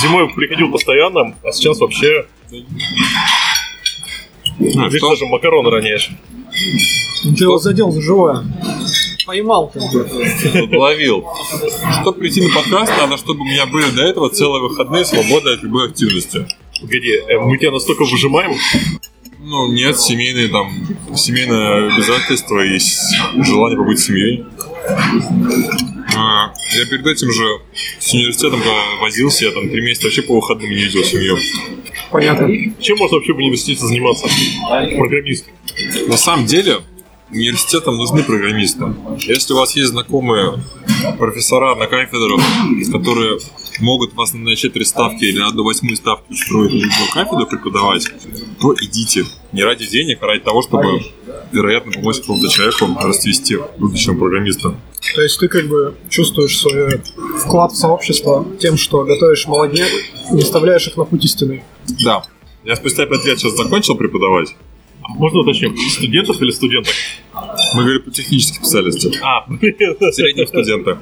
Зимой 0.01 0.33
приходил 0.33 0.71
постоянно, 0.71 1.35
а 1.43 1.53
сейчас 1.53 1.81
вообще... 1.81 2.27
А, 2.51 2.55
Здесь 4.89 4.99
что? 4.99 5.11
даже 5.11 5.27
макароны 5.27 5.71
роняешь. 5.71 6.11
Ты 7.23 7.45
его 7.45 7.59
задел 7.59 7.91
за 7.91 8.01
живое. 8.01 8.45
Поймал 9.27 9.69
как 9.73 9.83
бы. 9.93 10.09
Ловил. 10.77 11.25
Чтобы 12.01 12.19
прийти 12.21 12.47
на 12.47 12.55
подкаст, 12.55 12.93
надо, 12.99 13.17
чтобы 13.17 13.41
у 13.41 13.45
меня 13.45 13.67
были 13.67 13.91
до 13.91 14.03
этого 14.03 14.31
целые 14.31 14.63
выходные, 14.63 15.05
свободные 15.05 15.55
от 15.57 15.63
любой 15.63 15.89
активности. 15.89 16.47
Где? 16.83 17.19
Э, 17.29 17.39
Мы 17.39 17.59
тебя 17.59 17.71
настолько 17.71 18.05
выжимаем, 18.05 18.53
Ну, 19.41 19.73
нет, 19.73 19.99
семейные 19.99 20.49
там, 20.49 20.71
семейное 21.17 21.93
обязательство 21.95 22.61
и 22.65 22.79
желание 23.43 23.79
побыть 23.79 24.01
семьей. 24.01 24.45
А, 26.17 26.53
я 26.77 26.87
перед 26.87 27.07
этим 27.07 27.31
же 27.31 27.45
с 27.99 28.13
университетом 28.13 28.61
возился, 29.01 29.47
я 29.47 29.53
там 29.53 29.69
три 29.69 29.81
месяца 29.81 30.07
вообще 30.07 30.23
по 30.23 30.35
выходным 30.35 30.71
не 30.71 30.77
видел 30.77 31.03
семью. 31.05 31.37
Понятно. 32.11 32.49
чем 32.81 32.99
можно 32.99 33.17
вообще 33.17 33.33
в 33.33 33.39
университете 33.39 33.87
заниматься? 33.87 34.27
Программистом. 34.97 35.53
На 36.09 36.17
самом 36.17 36.47
деле, 36.47 36.81
университетам 37.31 37.97
нужны 37.97 38.23
программисты. 38.23 38.85
Если 39.21 39.53
у 39.53 39.57
вас 39.57 39.75
есть 39.77 39.91
знакомые 39.91 40.63
профессора 41.19 41.75
на 41.75 41.87
кафедрах, 41.87 42.41
которые 42.93 43.39
могут 43.81 44.15
вас 44.15 44.33
на 44.35 44.55
4 44.57 44.85
ставки 44.85 45.25
или 45.25 45.39
на 45.39 45.51
до 45.53 45.63
8 45.63 45.95
ставки 45.97 46.33
устроить 46.33 46.73
любую 46.73 47.11
кафедру 47.13 47.47
преподавать, 47.47 48.07
то 48.61 48.75
идите. 48.81 49.25
Не 49.53 49.65
ради 49.65 49.87
денег, 49.87 50.19
а 50.23 50.27
ради 50.27 50.41
того, 50.43 50.63
чтобы, 50.63 51.03
вероятно, 51.53 51.93
помочь 51.93 52.21
какому-то 52.21 52.49
человеку 52.49 52.89
расцвести 53.01 53.59
будущему 53.79 54.19
программисту. 54.19 54.77
То 55.15 55.21
есть 55.21 55.39
ты 55.39 55.49
как 55.49 55.69
бы 55.69 55.95
чувствуешь 56.09 56.59
свой 56.59 57.03
вклад 57.39 57.73
в 57.73 57.77
сообщество 57.77 58.47
тем, 58.61 58.77
что 58.77 59.05
готовишь 59.05 59.47
молодняк, 59.47 59.91
не 60.31 60.43
оставляешь 60.43 60.87
их 60.87 60.97
на 60.97 61.05
путь 61.05 61.25
истины. 61.25 61.63
Да. 62.05 62.25
Я 62.65 62.77
спустя 62.77 63.07
5 63.07 63.25
лет 63.27 63.39
сейчас 63.39 63.57
закончил 63.57 63.97
преподавать. 63.97 64.55
Можно 65.09 65.41
уточним, 65.41 65.77
студентов 65.77 66.41
или 66.41 66.51
студенток? 66.51 66.95
Мы 67.75 67.83
говорим 67.83 68.03
по 68.03 68.11
техническим 68.11 68.63
специальностям. 68.63 69.13
А, 69.23 69.45
Среднего 70.13 70.47
студента. 70.47 70.99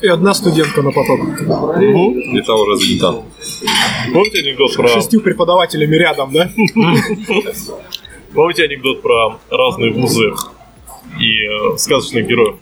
И 0.00 0.06
одна 0.06 0.32
студентка 0.34 0.82
на 0.82 0.92
поток. 0.92 1.20
И 1.40 2.40
того 2.42 2.66
раза 2.66 2.86
не 2.86 2.98
там. 2.98 3.24
Помните 4.12 4.38
анекдот 4.38 4.74
про... 4.76 4.88
Шестью 4.88 5.20
преподавателями 5.20 5.96
рядом, 5.96 6.32
да? 6.32 6.50
Помните 8.34 8.64
анекдот 8.64 9.02
про 9.02 9.38
разные 9.50 9.90
вузы 9.90 10.32
и 11.18 11.44
э, 11.44 11.76
сказочных 11.78 12.26
героев? 12.28 12.56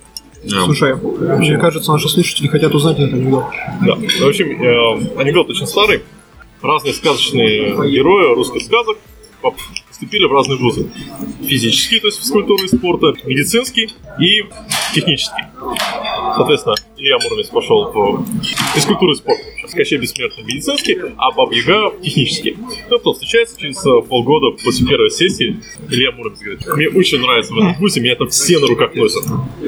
Да. 0.45 0.65
Слушай, 0.65 0.95
мне 0.95 1.59
кажется, 1.59 1.93
наши 1.93 2.09
слушатели 2.09 2.47
хотят 2.47 2.75
узнать 2.75 2.99
этот 2.99 3.15
анекдот. 3.15 3.45
Да. 3.85 3.97
В 3.97 4.29
общем, 4.29 4.63
э, 4.63 5.21
анекдот 5.21 5.51
очень 5.51 5.67
старый. 5.67 6.03
Разные 6.63 6.95
сказочные 6.95 7.91
герои 7.91 8.35
русских 8.35 8.63
сказок 8.63 8.97
поступили 9.97 10.27
в 10.27 10.33
разные 10.33 10.59
вузы. 10.59 10.91
Физический, 11.41 12.01
то 12.01 12.09
есть 12.09 12.21
физкультура 12.21 12.63
и 12.63 12.69
спорта, 12.69 13.15
медицинский 13.25 13.89
и 14.21 14.45
технический. 14.95 15.45
Соответственно, 16.37 16.75
Илья 16.99 17.17
Муромец 17.19 17.49
пошел 17.49 17.91
в 17.91 18.27
физкультуру 18.75 19.13
и 19.13 19.17
спорт. 19.17 19.39
Кощей 19.73 19.99
Бессмертный 19.99 20.45
медицинский, 20.45 20.97
а 21.17 21.33
Баб 21.33 21.53
Яга 21.53 21.93
технический. 22.03 22.57
Ну, 22.89 22.99
кто 22.99 23.13
встречается 23.13 23.61
через 23.61 23.85
э, 23.85 24.03
полгода 24.09 24.57
после 24.63 24.87
первой 24.87 25.11
сессии, 25.11 25.61
Илья 25.91 26.13
Муромец 26.13 26.39
говорит, 26.39 26.67
мне 26.67 26.89
очень 26.89 27.21
нравится 27.21 27.53
в 27.53 27.59
этом 27.59 27.75
вузе, 27.75 28.01
меня 28.01 28.15
там 28.17 28.29
все 28.29 28.59
на 28.59 28.67
руках 28.67 28.95
носят. 28.95 29.25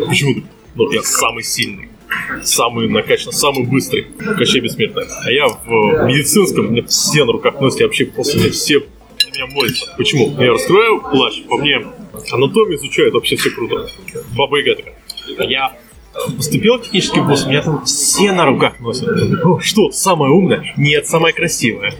Почему? 0.08 0.44
Ну, 0.74 0.90
я 0.92 1.02
самый 1.02 1.42
сильный 1.42 1.88
самый 2.42 2.88
накачанный, 2.88 3.34
самый 3.34 3.64
быстрый 3.64 4.06
Кощей 4.38 4.60
Бессмертный. 4.60 5.04
А 5.24 5.30
я 5.30 5.46
в 5.48 6.06
медицинском, 6.06 6.72
меня 6.72 6.84
все 6.84 7.24
на 7.24 7.32
руках 7.32 7.60
носят, 7.60 7.80
я 7.80 7.86
вообще 7.86 8.06
после 8.06 8.40
меня 8.40 8.50
все 8.50 8.82
меня 9.38 9.46
молятся. 9.54 9.86
Почему? 9.96 10.34
Я 10.38 10.52
раскрою 10.52 11.00
плащ, 11.00 11.42
по 11.48 11.56
мне 11.58 11.76
анатомию 12.32 12.76
изучают, 12.76 13.14
вообще 13.14 13.36
все 13.36 13.50
круто. 13.50 13.88
Баба 14.36 14.58
Яга 14.58 14.76
такая. 14.76 15.48
Я 15.48 15.76
поступил 16.36 16.78
в 16.78 16.82
технический 16.82 17.20
вуз, 17.20 17.46
меня 17.46 17.62
там 17.62 17.84
все 17.84 18.32
на 18.32 18.46
руках 18.46 18.80
носят. 18.80 19.08
«О, 19.44 19.60
Что, 19.60 19.90
самая 19.92 20.30
умная? 20.30 20.74
Нет, 20.76 21.06
самая 21.06 21.32
красивая. 21.32 21.94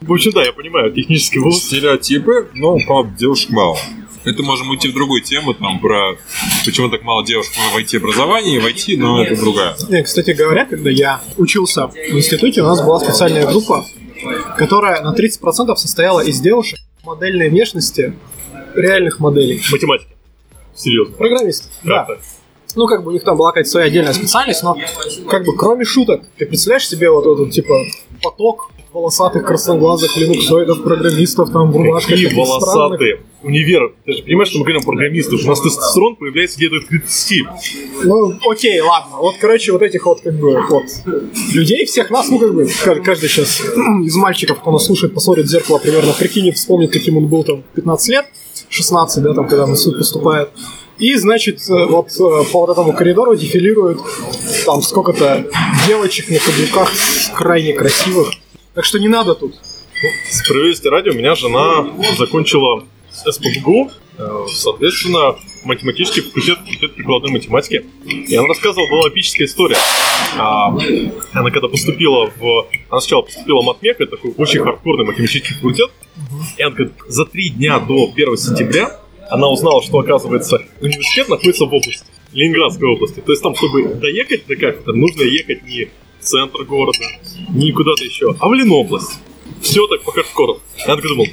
В 0.00 0.12
общем, 0.12 0.30
да, 0.32 0.44
я 0.44 0.52
понимаю, 0.52 0.92
технический 0.92 1.38
вуз. 1.38 1.62
Стереотипы, 1.62 2.48
но 2.54 2.78
правда 2.86 3.12
девушек 3.18 3.50
мало. 3.50 3.76
Это 4.24 4.42
можем 4.42 4.70
уйти 4.70 4.88
в 4.88 4.94
другую 4.94 5.22
тему, 5.22 5.54
там, 5.54 5.78
про 5.78 6.16
почему 6.64 6.88
так 6.88 7.02
мало 7.02 7.24
девушек 7.24 7.52
в 7.54 7.76
IT-образовании, 7.76 8.58
в 8.58 8.66
IT, 8.66 8.96
но 8.98 9.22
это 9.22 9.40
другая. 9.40 9.76
Не, 9.88 10.02
кстати 10.02 10.32
говоря, 10.32 10.64
когда 10.64 10.90
я 10.90 11.20
учился 11.36 11.86
в 11.88 11.96
институте, 12.10 12.62
у 12.62 12.66
нас 12.66 12.82
была 12.84 12.98
специальная 12.98 13.46
группа, 13.46 13.84
которая 14.56 15.02
на 15.02 15.14
30% 15.14 15.76
состояла 15.76 16.20
из 16.20 16.40
девушек 16.40 16.78
модельной 17.04 17.48
внешности, 17.48 18.14
реальных 18.74 19.20
моделей. 19.20 19.62
Математика. 19.70 20.10
Серьезно. 20.74 21.14
Программистов, 21.16 21.70
да. 21.82 22.04
Как-то. 22.04 22.22
Ну, 22.74 22.86
как 22.86 23.02
бы 23.02 23.10
у 23.10 23.12
них 23.12 23.24
там 23.24 23.38
была 23.38 23.52
какая-то 23.52 23.70
своя 23.70 23.86
отдельная 23.86 24.12
специальность, 24.12 24.62
но 24.62 24.76
как 25.28 25.44
бы 25.46 25.56
кроме 25.56 25.84
шуток, 25.84 26.24
ты 26.36 26.44
представляешь 26.44 26.86
себе 26.86 27.10
вот 27.10 27.24
этот, 27.26 27.50
типа, 27.50 27.74
поток 28.22 28.70
волосатых 29.00 29.44
красноглазых 29.44 30.16
линуксоидов, 30.16 30.82
программистов 30.82 31.50
там 31.52 31.70
в 31.70 31.76
рубашках 31.76 32.12
Какие 32.12 32.28
странных. 32.28 32.48
волосатые. 32.48 33.20
Универ. 33.42 33.94
Ты 34.06 34.12
же 34.14 34.22
понимаешь, 34.22 34.48
что 34.48 34.58
мы 34.58 34.64
говорим 34.64 34.82
про 34.82 34.92
программистов. 34.92 35.40
У 35.44 35.46
нас 35.48 35.60
тестостерон 35.60 36.16
появляется 36.16 36.56
где-то 36.56 36.80
к 36.80 36.88
30. 36.88 37.44
Ну, 38.04 38.32
окей, 38.50 38.80
ладно. 38.80 39.16
Вот, 39.18 39.34
короче, 39.38 39.72
вот 39.72 39.82
этих 39.82 40.06
вот, 40.06 40.20
как 40.22 40.34
бы, 40.34 40.60
вот, 40.68 40.84
людей, 41.52 41.84
всех 41.84 42.10
нас, 42.10 42.28
ну, 42.30 42.38
как 42.38 42.54
бы, 42.54 42.66
ка- 42.84 43.00
каждый 43.00 43.28
сейчас 43.28 43.60
из 44.04 44.16
мальчиков, 44.16 44.60
кто 44.60 44.72
нас 44.72 44.86
слушает, 44.86 45.14
посмотрит 45.14 45.44
в 45.46 45.48
зеркало, 45.50 45.78
примерно 45.78 46.12
прикинет, 46.18 46.56
вспомнит, 46.56 46.90
каким 46.90 47.18
он 47.18 47.26
был 47.26 47.44
там 47.44 47.62
15 47.74 48.08
лет, 48.08 48.24
16, 48.70 49.22
да, 49.22 49.34
там, 49.34 49.46
когда 49.46 49.66
на 49.66 49.76
суд 49.76 49.98
поступает. 49.98 50.48
И, 50.98 51.14
значит, 51.16 51.60
э, 51.68 51.84
вот 51.84 52.08
э, 52.18 52.44
по 52.50 52.60
вот 52.60 52.70
этому 52.70 52.94
коридору 52.94 53.36
дефилируют 53.36 54.00
там 54.64 54.80
сколько-то 54.80 55.44
девочек 55.86 56.30
на 56.30 56.38
каблуках 56.38 56.90
крайне 57.36 57.74
красивых. 57.74 58.30
Так 58.76 58.84
что 58.84 58.98
не 58.98 59.08
надо 59.08 59.34
тут. 59.34 59.54
Справедливости 60.30 60.86
ради, 60.86 61.08
у 61.08 61.14
меня 61.14 61.34
жена 61.34 61.86
закончила 62.18 62.84
СПБГУ, 63.10 63.90
э, 64.18 64.46
соответственно, 64.52 65.36
математический 65.64 66.20
факультет, 66.20 66.58
факультет 66.58 66.94
прикладной 66.94 67.32
математики. 67.32 67.86
И 68.04 68.34
она 68.36 68.46
рассказывала, 68.48 68.86
была 68.90 69.08
эпическая 69.08 69.46
история. 69.46 69.78
А, 70.36 70.76
она 71.32 71.50
когда 71.50 71.68
поступила 71.68 72.30
в... 72.38 72.66
Она 72.90 73.00
сначала 73.00 73.22
поступила 73.22 73.62
в 73.62 73.64
матмек, 73.64 73.98
это 73.98 74.16
такой 74.16 74.34
очень 74.36 74.60
хардкорный 74.60 75.06
математический 75.06 75.54
факультет. 75.54 75.90
И 76.58 76.62
она 76.62 76.74
говорит, 76.74 76.92
за 77.08 77.24
три 77.24 77.48
дня 77.48 77.78
до 77.78 78.12
1 78.14 78.36
сентября 78.36 79.00
она 79.30 79.48
узнала, 79.48 79.82
что, 79.82 80.00
оказывается, 80.00 80.62
университет 80.82 81.30
находится 81.30 81.64
в 81.64 81.72
области, 81.72 82.04
Ленинградской 82.34 82.88
области. 82.90 83.20
То 83.20 83.32
есть 83.32 83.42
там, 83.42 83.54
чтобы 83.54 83.94
доехать 83.94 84.46
до 84.46 84.54
кафедры, 84.54 84.94
нужно 84.94 85.22
ехать 85.22 85.64
не 85.64 85.88
центр 86.26 86.64
города, 86.64 86.98
не 87.50 87.72
куда-то 87.72 88.04
еще, 88.04 88.34
а 88.38 88.48
в 88.48 88.52
Ленобласть. 88.52 89.18
Все 89.62 89.86
так 89.86 90.02
по 90.02 90.12
хардкору. 90.12 90.60
Я 90.78 90.96
так 90.96 91.02
думал, 91.02 91.26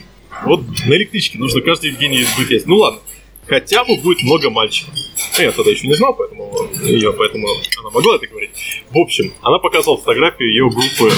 вот 0.45 0.61
на 0.85 0.93
электричке 0.95 1.37
нужно 1.37 1.61
каждый 1.61 1.91
день 1.91 2.25
быть 2.37 2.49
есть. 2.49 2.67
Ну 2.67 2.75
ладно. 2.77 2.99
хотя 3.47 3.83
бы 3.83 3.97
будет 3.97 4.23
много 4.23 4.49
мальчиков. 4.49 4.93
Ну, 5.37 5.43
Я 5.43 5.51
тогда 5.51 5.71
еще 5.71 5.87
не 5.87 5.95
знал, 5.95 6.13
поэтому 6.13 6.51
ее, 6.83 7.11
поэтому 7.13 7.47
она 7.79 7.89
могла 7.89 8.15
это 8.15 8.27
говорить. 8.27 8.51
В 8.91 8.97
общем, 8.97 9.33
она 9.41 9.59
показала 9.59 9.97
фотографию 9.97 10.49
ее 10.49 10.69
группы, 10.69 11.13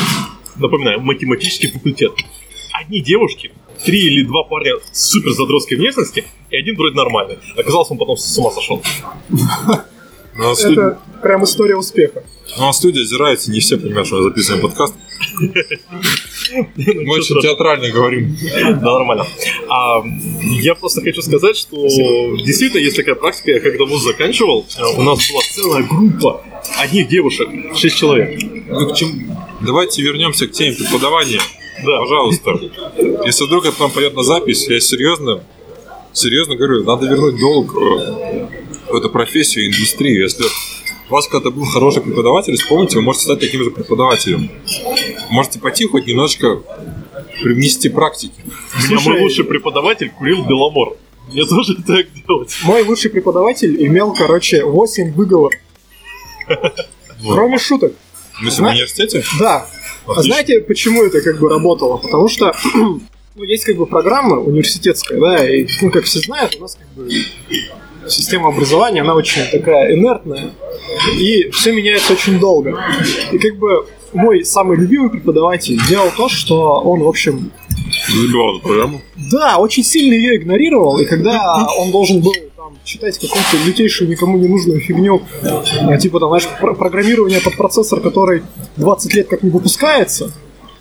напоминаю, 0.55 1.01
математический 1.01 1.69
факультет. 1.71 2.13
Одни 2.73 3.01
девушки, 3.01 3.51
три 3.83 3.99
или 3.99 4.23
два 4.23 4.43
парня 4.43 4.73
супер 4.91 5.31
задротской 5.31 5.77
внешности, 5.77 6.25
и 6.49 6.57
один 6.57 6.75
вроде 6.75 6.95
нормальный. 6.95 7.37
Оказалось, 7.57 7.89
он 7.91 7.97
потом 7.97 8.17
с 8.17 8.37
ума 8.37 8.51
сошел. 8.51 8.81
Это 10.37 10.99
прям 11.21 11.43
история 11.43 11.75
успеха. 11.77 12.23
Ну, 12.57 12.69
а 12.69 12.73
студия 12.73 13.03
озирается, 13.03 13.51
не 13.51 13.59
все 13.59 13.77
понимают, 13.77 14.07
что 14.07 14.17
мы 14.17 14.23
записываем 14.23 14.61
подкаст. 14.61 14.95
Мы 15.39 17.13
очень 17.13 17.41
театрально 17.41 17.89
говорим. 17.89 18.37
Да, 18.53 18.93
нормально. 18.99 19.25
А, 19.69 20.03
я 20.61 20.75
просто 20.75 21.01
хочу 21.01 21.21
сказать, 21.21 21.57
что 21.57 21.77
действительно 22.37 22.81
есть 22.81 22.95
такая 22.95 23.15
практика, 23.15 23.51
я 23.51 23.59
когда 23.59 23.85
вуз 23.85 24.03
заканчивал, 24.03 24.65
у 24.97 25.01
нас 25.01 25.29
была 25.29 25.41
целая 25.51 25.83
группа 25.83 26.43
одних 26.79 27.07
девушек, 27.07 27.49
шесть 27.75 27.97
человек. 27.97 28.39
Ну, 28.67 28.89
к 28.89 28.95
чему? 28.95 29.11
Давайте 29.61 30.01
вернемся 30.01 30.47
к 30.47 30.51
теме 30.51 30.75
преподавания. 30.75 31.41
Да. 31.83 31.99
Пожалуйста. 31.99 32.59
Если 33.25 33.45
вдруг 33.45 33.65
это 33.65 33.79
нам 33.79 33.91
пойдет 33.91 34.15
на 34.15 34.23
запись, 34.23 34.67
я 34.67 34.79
серьезно, 34.79 35.43
серьезно 36.13 36.55
говорю, 36.55 36.83
надо 36.83 37.07
вернуть 37.07 37.39
долг 37.39 37.75
э, 37.75 38.47
в 38.89 38.95
эту 38.95 39.09
профессию, 39.09 39.67
индустрию. 39.67 40.23
Если 40.23 40.45
у 41.09 41.13
вас 41.13 41.27
когда-то 41.27 41.51
был 41.51 41.65
хороший 41.65 42.01
преподаватель, 42.01 42.55
вспомните, 42.55 42.97
вы 42.97 43.03
можете 43.03 43.25
стать 43.25 43.39
таким 43.39 43.63
же 43.63 43.71
преподавателем. 43.71 44.49
Можете 45.29 45.59
пойти 45.59 45.85
хоть 45.87 46.07
немножечко 46.07 46.61
привнести 47.41 47.89
практики. 47.89 48.33
У 48.43 48.91
меня 48.91 48.99
мой 49.01 49.21
лучший 49.21 49.45
преподаватель 49.45 50.09
курил 50.09 50.45
Беломор. 50.45 50.97
Мне 51.31 51.45
тоже 51.45 51.75
так 51.87 52.07
делать. 52.27 52.55
Мой 52.63 52.83
лучший 52.83 53.11
преподаватель 53.11 53.85
имел, 53.85 54.13
короче, 54.13 54.63
8 54.63 55.13
выговоров. 55.13 55.59
Кроме 57.23 57.57
шуток. 57.57 57.93
В 58.33 58.39
смысле, 58.39 58.65
в 58.65 58.67
университете? 58.69 59.23
Да. 59.39 59.67
А 60.07 60.21
знаете, 60.21 60.59
почему 60.61 61.03
это 61.03 61.21
как 61.21 61.39
бы 61.39 61.49
работало? 61.49 61.97
Потому 61.97 62.27
что 62.27 62.53
ну, 62.73 63.43
есть 63.43 63.63
как 63.63 63.77
бы 63.77 63.85
программа 63.85 64.37
университетская, 64.37 65.19
да, 65.19 65.49
и, 65.49 65.67
ну, 65.81 65.89
как 65.89 66.03
все 66.03 66.19
знают, 66.19 66.55
у 66.55 66.61
нас 66.61 66.75
как 66.75 66.87
бы 66.89 67.09
система 68.07 68.49
образования, 68.49 69.01
она 69.01 69.15
очень 69.15 69.43
такая 69.51 69.93
инертная, 69.95 70.51
и 71.19 71.49
все 71.51 71.71
меняется 71.73 72.13
очень 72.13 72.39
долго. 72.39 72.77
И 73.31 73.37
как 73.37 73.57
бы 73.57 73.85
мой 74.13 74.45
самый 74.45 74.77
любимый 74.77 75.09
преподаватель 75.09 75.79
делал 75.87 76.09
то, 76.15 76.29
что 76.29 76.81
он, 76.81 77.01
в 77.01 77.07
общем, 77.07 77.51
Забивал 78.09 78.57
эту 78.57 78.67
программу. 78.67 79.01
да, 79.31 79.57
очень 79.57 79.83
сильно 79.83 80.13
ее 80.13 80.37
игнорировал, 80.37 80.97
и 80.99 81.05
когда 81.05 81.67
он 81.77 81.91
должен 81.91 82.21
был 82.21 82.33
там, 82.55 82.73
читать 82.83 83.17
какую-то 83.19 83.57
лютейшую, 83.65 84.09
никому 84.09 84.37
не 84.37 84.47
нужную 84.47 84.79
фигню, 84.79 85.21
а, 85.43 85.97
типа 85.97 86.19
там, 86.19 86.29
знаешь, 86.29 86.47
про- 86.59 86.73
программирование 86.73 87.39
под 87.41 87.55
процессор, 87.57 87.99
который 87.99 88.41
20 88.77 89.13
лет 89.13 89.27
как 89.27 89.43
не 89.43 89.49
выпускается, 89.49 90.31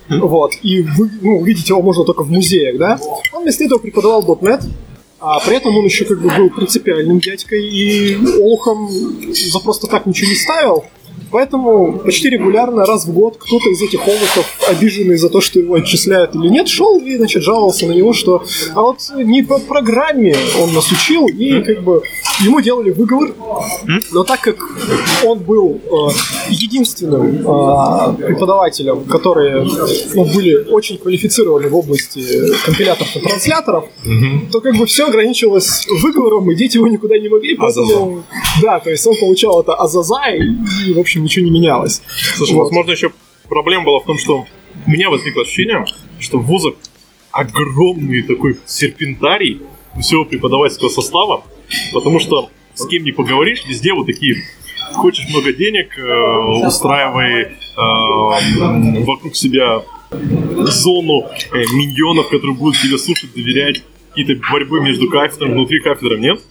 вот, 0.09 0.51
и 0.61 0.81
вы, 0.81 1.09
ну, 1.21 1.39
увидеть 1.39 1.67
его 1.69 1.81
можно 1.81 2.03
только 2.05 2.23
в 2.23 2.31
музеях, 2.31 2.77
да, 2.77 2.99
он 3.33 3.43
вместо 3.43 3.63
этого 3.63 3.79
преподавал 3.79 4.23
.NET, 4.41 4.63
а 5.19 5.39
при 5.39 5.57
этом 5.57 5.75
он 5.77 5.85
еще 5.85 6.05
как 6.05 6.21
бы 6.21 6.29
был 6.29 6.49
принципиальным 6.49 7.19
дядькой 7.19 7.67
и 7.67 8.17
олухом 8.39 8.89
за 9.33 9.59
просто 9.59 9.87
так 9.87 10.05
ничего 10.05 10.29
не 10.29 10.35
ставил. 10.35 10.85
Поэтому 11.31 11.99
почти 11.99 12.29
регулярно, 12.29 12.85
раз 12.85 13.05
в 13.05 13.13
год, 13.13 13.35
кто-то 13.37 13.69
из 13.69 13.81
этих 13.81 14.07
олухов, 14.07 14.45
обиженный 14.69 15.17
за 15.17 15.29
то, 15.29 15.41
что 15.41 15.59
его 15.59 15.75
отчисляют 15.75 16.35
или 16.35 16.47
нет, 16.47 16.67
шел 16.67 16.99
и, 16.99 17.17
значит, 17.17 17.43
жаловался 17.43 17.87
на 17.87 17.91
него, 17.91 18.13
что 18.13 18.43
а 18.73 18.81
вот 18.81 18.99
не 19.15 19.41
по 19.43 19.59
программе 19.59 20.35
он 20.61 20.73
нас 20.73 20.91
учил, 20.91 21.27
и 21.27 21.61
как 21.61 21.83
бы 21.83 22.03
ему 22.43 22.61
делали 22.61 22.91
выговор. 22.91 23.33
Но 24.11 24.23
так 24.23 24.41
как 24.41 24.57
он 25.25 25.39
был 25.39 25.81
э, 25.83 26.13
единственным 26.49 27.39
э, 27.39 28.27
преподавателем, 28.27 29.03
которые 29.05 29.67
ну, 30.13 30.25
были 30.25 30.55
очень 30.69 30.97
квалифицированы 30.97 31.69
в 31.69 31.75
области 31.75 32.21
компиляторов 32.65 33.15
и 33.15 33.19
трансляторов, 33.19 33.85
то 34.51 34.61
как 34.61 34.75
бы 34.77 34.85
все 34.85 35.07
ограничивалось 35.07 35.87
выговором, 36.01 36.49
и 36.51 36.55
дети 36.55 36.77
его 36.77 36.87
никуда 36.87 37.17
не 37.17 37.29
могли, 37.29 37.55
поэтому... 37.55 38.23
Да, 38.61 38.79
то 38.79 38.89
есть 38.89 39.05
он 39.05 39.15
получал 39.19 39.61
это 39.61 39.73
азаза, 39.73 40.29
и, 40.29 40.89
и, 40.89 40.93
в 40.93 40.99
общем, 41.05 41.23
ничего 41.23 41.45
не 41.45 41.51
менялось. 41.51 42.01
Слушай, 42.35 42.55
Вот. 42.55 42.63
возможно, 42.65 42.91
еще 42.91 43.11
проблема 43.47 43.85
была 43.85 43.99
в 43.99 44.05
том, 44.05 44.17
что 44.17 44.45
у 44.85 44.89
меня 44.89 45.09
возникло 45.09 45.43
ощущение, 45.43 45.85
что 46.19 46.39
в 46.39 46.45
вузах 46.45 46.73
огромный 47.31 48.23
такой 48.23 48.59
серпентарий 48.65 49.61
всего 49.99 50.25
преподавательского 50.25 50.89
состава, 50.89 51.43
потому 51.93 52.19
что 52.19 52.49
с 52.73 52.85
кем 52.87 53.03
не 53.03 53.11
поговоришь, 53.11 53.63
везде 53.67 53.93
вот 53.93 54.05
такие 54.07 54.35
хочешь 54.93 55.27
много 55.29 55.53
денег, 55.53 55.97
э, 55.97 56.67
устраивай 56.67 57.43
э, 57.43 59.03
вокруг 59.05 59.35
себя 59.35 59.83
зону 60.11 61.25
э, 61.51 61.57
миньонов, 61.73 62.29
которые 62.29 62.55
будут 62.55 62.81
тебе 62.81 62.97
слушать, 62.97 63.33
доверять, 63.33 63.83
какие-то 64.09 64.41
борьбы 64.51 64.81
между 64.81 65.09
кафедрами, 65.09 65.53
внутри 65.53 65.79
кафедры, 65.81 66.19
нет? 66.19 66.41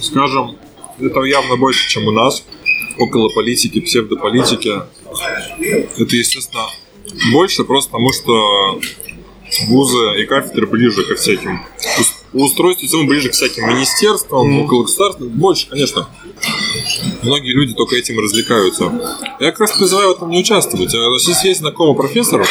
Скажем, 0.00 0.56
это 1.00 1.20
явно 1.22 1.56
больше, 1.56 1.88
чем 1.88 2.06
у 2.06 2.10
нас. 2.12 2.44
Около 2.98 3.28
политики, 3.30 3.80
псевдополитики. 3.80 4.82
Это, 5.98 6.16
естественно, 6.16 6.66
больше 7.32 7.64
просто 7.64 7.90
потому, 7.90 8.12
что 8.12 8.80
вузы 9.68 10.20
и 10.20 10.26
кафедры 10.26 10.66
ближе 10.66 11.04
ко 11.04 11.14
всяким 11.14 11.62
ус- 12.32 12.50
устройству, 12.50 12.86
всему 12.86 13.06
ближе 13.06 13.28
к 13.30 13.32
всяким 13.32 13.68
министерствам, 13.68 14.60
около 14.60 14.82
государства. 14.82 15.24
Больше, 15.24 15.68
конечно. 15.68 16.08
Многие 17.22 17.52
люди 17.52 17.74
только 17.74 17.96
этим 17.96 18.18
развлекаются. 18.18 18.92
Я 19.40 19.50
как 19.50 19.60
раз 19.60 19.72
призываю 19.76 20.08
в 20.08 20.16
этом 20.16 20.30
не 20.30 20.38
участвовать. 20.40 20.94
А, 20.94 20.98
Если 21.14 21.48
есть 21.48 21.60
знакомый 21.60 21.96
профессор, 21.96 22.46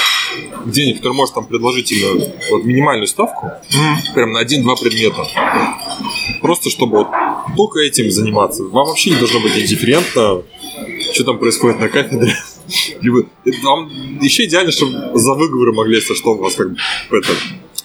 денег, 0.66 0.98
который 0.98 1.14
может 1.14 1.34
там 1.36 1.46
предложить 1.46 1.92
именно 1.92 2.26
вот 2.52 2.64
минимальную 2.64 3.08
ставку, 3.08 3.52
прям 4.14 4.32
на 4.32 4.40
один-два 4.40 4.76
предмета, 4.76 5.26
просто 6.42 6.70
чтобы 6.70 7.00
вот 7.00 7.08
только 7.58 7.80
этим 7.80 8.10
заниматься. 8.12 8.64
Вам 8.64 8.88
вообще 8.88 9.10
не 9.12 9.18
должно 9.18 9.40
быть 9.40 9.58
индифферентно, 9.58 10.44
что 11.14 11.24
там 11.24 11.40
происходит 11.40 11.80
на 11.80 11.90
кафедре. 11.90 12.36
Либо 13.02 13.26
вам 13.64 13.90
еще 14.22 14.46
идеально, 14.46 14.72
чтобы 14.72 14.92
за 15.20 15.34
выговоры 15.34 15.74
могли, 15.74 15.96
если 15.96 16.14
что, 16.14 16.36
вас 16.36 16.56
как 16.56 16.72
бы 16.72 16.78
это 17.12 17.34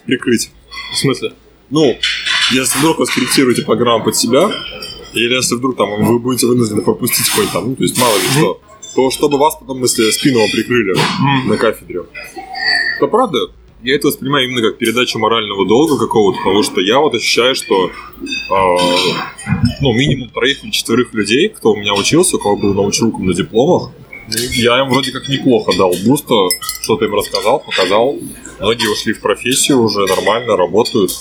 прикрыть. 0.05 0.51
В 0.93 0.99
смысле? 0.99 1.33
Ну, 1.71 1.97
если 2.53 2.79
вдруг 2.79 2.99
вы 2.99 3.07
скорректируете 3.07 3.63
программу 3.63 4.05
под 4.05 4.17
себя, 4.17 4.51
или 5.13 5.35
если 5.35 5.57
вдруг 5.57 5.77
там 5.77 6.05
вы 6.05 6.19
будете 6.19 6.47
вынуждены 6.47 6.83
пропустить 6.83 7.29
какой-нибудь 7.29 7.53
там, 7.53 7.69
ну, 7.71 7.77
то 7.77 7.83
есть 7.83 7.99
мало 7.99 8.17
ли 8.17 8.25
что, 8.37 8.61
то 8.95 9.11
чтобы 9.11 9.39
вас 9.39 9.57
потом, 9.57 9.83
если 9.83 10.11
спину 10.11 10.41
вам 10.41 10.51
прикрыли 10.51 10.97
на 11.47 11.57
кафедре, 11.57 12.05
то 13.01 13.09
правда, 13.09 13.39
я 13.83 13.95
это 13.95 14.09
воспринимаю 14.09 14.47
именно 14.47 14.63
как 14.63 14.79
передачу 14.79 15.19
морального 15.19 15.67
долга 15.67 15.99
какого-то, 15.99 16.39
потому 16.39 16.63
что 16.63 16.81
я 16.81 16.99
вот 16.99 17.15
ощущаю, 17.15 17.55
что 17.55 17.87
э, 17.87 17.91
ну, 19.81 19.93
минимум 19.93 20.31
троих 20.31 20.65
или 20.65 20.71
четверых 20.71 21.13
людей, 21.15 21.49
кто 21.49 21.73
у 21.73 21.77
меня 21.77 21.95
учился, 21.95 22.37
у 22.37 22.39
кого 22.39 22.57
был 22.57 22.75
научилком 22.75 23.27
на 23.27 23.35
дипломах, 23.35 23.91
я 24.29 24.81
им 24.81 24.89
вроде 24.89 25.13
как 25.13 25.29
неплохо 25.29 25.73
дал 25.77 25.95
буста, 26.05 26.35
что-то 26.83 27.05
им 27.05 27.15
рассказал, 27.15 27.61
показал. 27.61 28.19
Многие 28.59 28.91
ушли 28.91 29.13
в 29.13 29.21
профессию 29.21 29.81
уже 29.81 30.05
нормально, 30.07 30.57
работают. 30.57 31.13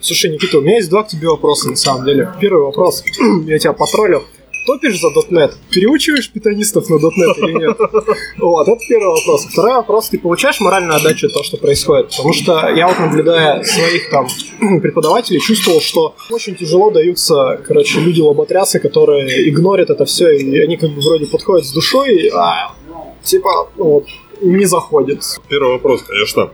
Слушай, 0.00 0.30
Никита, 0.30 0.58
у 0.58 0.60
меня 0.60 0.76
есть 0.76 0.88
два 0.88 1.02
к 1.02 1.08
тебе 1.08 1.28
вопроса, 1.28 1.68
на 1.68 1.76
самом 1.76 2.04
деле. 2.04 2.32
Первый 2.40 2.62
вопрос. 2.62 3.02
Я 3.46 3.58
тебя 3.58 3.72
потроллил. 3.72 4.22
Топишь 4.66 5.00
за 5.00 5.08
.NET? 5.30 5.52
Переучиваешь 5.70 6.30
питанистов 6.30 6.88
на 6.90 6.96
.NET 6.96 7.38
или 7.38 7.52
нет? 7.58 7.76
Вот, 8.38 8.68
это 8.68 8.78
первый 8.88 9.14
вопрос. 9.16 9.46
Второй 9.46 9.74
вопрос. 9.74 10.08
Ты 10.08 10.18
получаешь 10.18 10.60
моральную 10.60 10.96
отдачу 10.96 11.28
от 11.28 11.32
того, 11.32 11.44
что 11.44 11.56
происходит? 11.56 12.10
Потому 12.10 12.32
что 12.32 12.68
я 12.70 12.88
вот, 12.88 12.98
наблюдая 12.98 13.62
своих 13.62 14.10
там 14.10 14.26
преподавателей, 14.80 15.40
чувствовал, 15.40 15.80
что 15.80 16.14
очень 16.30 16.56
тяжело 16.56 16.90
даются, 16.90 17.60
короче, 17.64 18.00
люди-лоботрясы, 18.00 18.80
которые 18.80 19.48
игнорят 19.48 19.90
это 19.90 20.04
все, 20.04 20.36
и 20.36 20.58
они 20.58 20.76
как 20.76 20.90
бы 20.90 21.00
вроде 21.00 21.26
подходят 21.26 21.64
с 21.64 21.72
душой, 21.72 22.28
а 22.34 22.74
типа, 23.22 23.70
ну 23.76 23.84
вот, 23.84 24.06
не 24.40 24.64
заходит. 24.66 25.22
Первый 25.48 25.72
вопрос, 25.72 26.02
конечно. 26.02 26.50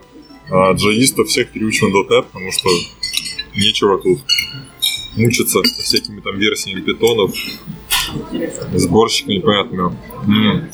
А, 0.49 0.73
Джавистов 0.73 1.27
всех 1.27 1.51
переучиваем 1.51 1.95
.NET, 1.95 2.23
потому 2.23 2.51
что 2.51 2.69
нечего 3.55 3.97
тут 3.99 4.19
мучиться 5.15 5.61
со 5.63 5.83
всякими 5.83 6.21
там 6.21 6.37
версиями 6.37 6.81
питонов, 6.81 7.31
сборщиками 8.73 9.35
непонятными. 9.35 9.97
М. 10.27 10.69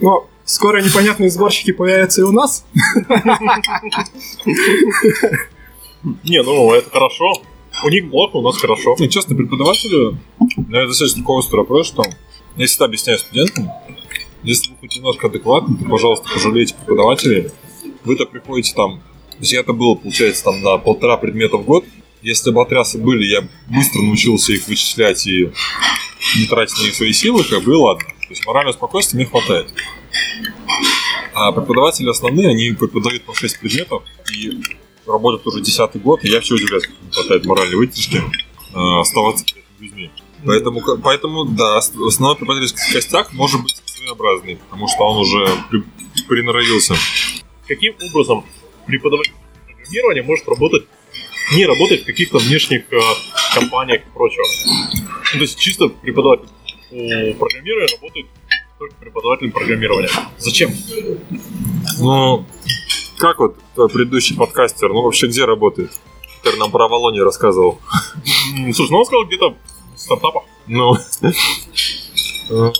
Но 0.00 0.28
скоро 0.44 0.82
непонятные 0.82 1.30
сборщики 1.30 1.72
появятся 1.72 2.22
и 2.22 2.24
у 2.24 2.32
нас. 2.32 2.64
Не, 6.22 6.42
ну 6.42 6.72
это 6.72 6.90
хорошо. 6.90 7.32
У 7.82 7.88
них 7.88 8.10
плохо, 8.10 8.36
у 8.36 8.42
нас 8.42 8.56
хорошо. 8.56 8.94
И 8.98 9.08
честно, 9.08 9.34
преподаватели, 9.34 10.16
я 10.70 10.78
это 10.78 10.88
достаточно 10.88 11.22
такого 11.22 11.42
вопрос, 11.50 11.88
что 11.88 12.04
я 12.56 12.66
всегда 12.66 12.84
объясняю 12.84 13.18
студентам, 13.18 13.70
если 14.42 14.70
вы 14.70 14.76
хоть 14.80 14.94
немножко 14.96 15.26
адекватны, 15.26 15.76
то, 15.76 15.84
пожалуйста, 15.88 16.28
пожалейте 16.32 16.74
преподавателей. 16.74 17.50
Вы-то 18.04 18.26
приходите 18.26 18.74
там, 18.74 19.00
то 19.30 19.38
есть 19.40 19.52
я-то 19.52 19.72
был, 19.72 19.96
получается, 19.96 20.44
там 20.44 20.62
на 20.62 20.78
полтора 20.78 21.16
предмета 21.16 21.56
в 21.56 21.64
год, 21.64 21.84
если 22.22 22.50
бы 22.50 22.62
отрясы 22.62 22.98
были, 22.98 23.24
я 23.24 23.46
быстро 23.68 24.00
научился 24.02 24.52
их 24.52 24.66
вычислять 24.66 25.26
и 25.26 25.50
не 26.36 26.46
тратить 26.46 26.78
на 26.78 26.82
них 26.84 26.94
свои 26.94 27.12
силы, 27.12 27.44
как 27.44 27.62
бы 27.64 27.72
и 27.72 27.76
ладно. 27.76 28.04
То 28.04 28.30
есть 28.30 28.46
морального 28.46 28.72
спокойствия 28.74 29.18
мне 29.18 29.26
хватает. 29.26 29.72
А 31.34 31.52
преподаватели 31.52 32.08
основные, 32.08 32.48
они 32.48 32.70
преподают 32.72 33.24
по 33.24 33.34
6 33.34 33.60
предметов 33.60 34.02
и 34.32 34.52
работают 35.06 35.46
уже 35.46 35.60
десятый 35.60 36.00
год, 36.00 36.24
и 36.24 36.28
я 36.28 36.40
все 36.40 36.54
удивляюсь, 36.54 36.84
как 36.86 36.94
им 37.02 37.10
хватает 37.10 37.44
моральной 37.44 37.76
выдержки 37.76 38.16
э, 38.16 39.00
оставаться 39.00 39.44
людьми. 39.80 40.10
Поэтому, 40.46 40.80
поэтому, 41.02 41.44
да, 41.46 41.78
ос- 41.78 41.92
основной 42.06 42.36
преподавательский 42.36 42.92
костяк 42.92 43.32
может 43.32 43.62
быть 43.62 43.74
своеобразный, 43.84 44.56
потому 44.56 44.88
что 44.88 45.02
он 45.04 45.18
уже 45.18 45.46
при- 45.70 45.84
приноровился. 46.28 46.94
Каким 47.66 47.94
образом 48.10 48.44
преподаватель 48.86 49.32
программирования 49.66 50.22
может 50.22 50.46
работать, 50.48 50.84
не 51.56 51.66
работать 51.66 52.02
в 52.02 52.06
каких-то 52.06 52.38
внешних 52.38 52.92
э, 52.92 53.00
компаниях 53.54 54.02
и 54.02 54.10
прочего? 54.12 54.44
Ну, 54.94 55.38
то 55.38 55.38
есть 55.38 55.58
чисто 55.58 55.88
преподаватель 55.88 56.48
по 56.90 57.46
программированию 57.46 57.88
работает 57.92 58.26
только 58.78 58.94
преподавателем 58.96 59.52
программирования. 59.52 60.10
Зачем? 60.38 60.70
Ну, 61.98 62.44
как 63.18 63.38
вот 63.38 63.56
твой 63.74 63.88
предыдущий 63.88 64.36
подкастер, 64.36 64.92
ну 64.92 65.02
вообще 65.02 65.26
где 65.26 65.44
работает? 65.44 65.90
Который 66.42 66.58
нам 66.58 66.70
про 66.70 66.84
Авалонию 66.84 67.24
рассказывал. 67.24 67.80
Слушай, 68.72 68.90
ну 68.90 68.98
он 68.98 69.06
сказал 69.06 69.24
где-то 69.24 69.56
в 69.94 69.98
стартапах. 69.98 70.42
Ну, 70.66 70.96
э, 72.50 72.72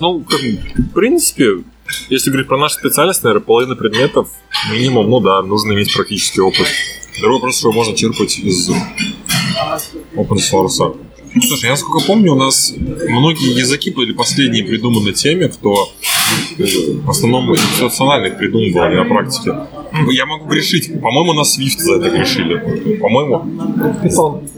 ну, 0.00 0.18
в 0.18 0.92
принципе, 0.94 1.64
если 2.08 2.30
говорить 2.30 2.48
про 2.48 2.58
наш 2.58 2.72
специальность, 2.72 3.22
наверное, 3.22 3.44
половина 3.44 3.76
предметов 3.76 4.28
минимум, 4.70 5.10
ну 5.10 5.20
да, 5.20 5.42
нужно 5.42 5.72
иметь 5.72 5.92
практический 5.94 6.40
опыт. 6.40 6.66
Другой 7.20 7.38
вопрос, 7.38 7.58
что 7.58 7.72
можно 7.72 7.94
черпать 7.96 8.38
из 8.38 8.70
open 10.16 10.38
source. 10.38 10.96
Слушай, 11.32 11.66
я 11.66 11.70
насколько 11.70 12.04
помню, 12.06 12.32
у 12.32 12.36
нас 12.36 12.74
многие 12.76 13.56
языки 13.56 13.90
были 13.90 14.12
последние 14.12 14.64
придуманы 14.64 15.12
теми, 15.12 15.46
кто 15.46 15.88
э, 16.58 16.64
в 17.04 17.10
основном 17.10 17.52
институциональных 17.52 18.36
придумывал, 18.36 18.90
на 18.90 19.04
практике. 19.04 19.54
Я 20.10 20.26
могу 20.26 20.46
грешить. 20.46 21.00
По-моему, 21.00 21.32
нас 21.32 21.56
Swift 21.56 21.78
за 21.78 21.96
это 21.96 22.10
грешили. 22.10 22.96
По-моему, 22.96 23.44
Питон. 24.02 24.48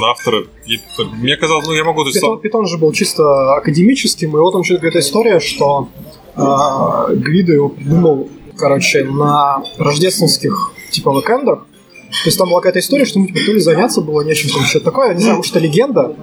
на 0.00 0.10
авторы. 0.10 0.46
И, 0.66 0.78
Мне 1.20 1.36
казалось, 1.36 1.66
ну 1.66 1.72
я 1.72 1.84
могу... 1.84 2.04
Питон, 2.04 2.40
Питон 2.40 2.66
же 2.66 2.78
был 2.78 2.92
чисто 2.92 3.56
академическим, 3.56 4.36
и 4.36 4.40
вот 4.40 4.52
там 4.52 4.62
что-то 4.62 4.80
какая-то 4.80 5.00
история, 5.00 5.40
что 5.40 5.88
э, 6.36 7.14
Гвидо 7.16 7.52
его 7.52 7.68
придумал, 7.68 8.28
короче, 8.56 9.04
на 9.04 9.62
рождественских 9.78 10.72
типа 10.90 11.12
бэкэндах. 11.12 11.66
То 12.10 12.26
есть 12.26 12.38
там 12.38 12.50
была 12.50 12.60
какая-то 12.60 12.80
история, 12.80 13.06
что 13.06 13.18
ему 13.18 13.28
типа, 13.28 13.40
то 13.46 13.52
ли 13.52 13.60
заняться 13.60 14.02
было 14.02 14.22
нечем, 14.22 14.50
там 14.50 14.62
что-то 14.64 14.84
такое, 14.84 15.08
я 15.08 15.14
не 15.14 15.22
знаю, 15.22 15.38
может, 15.38 15.56
это 15.56 15.64
легенда. 15.64 16.14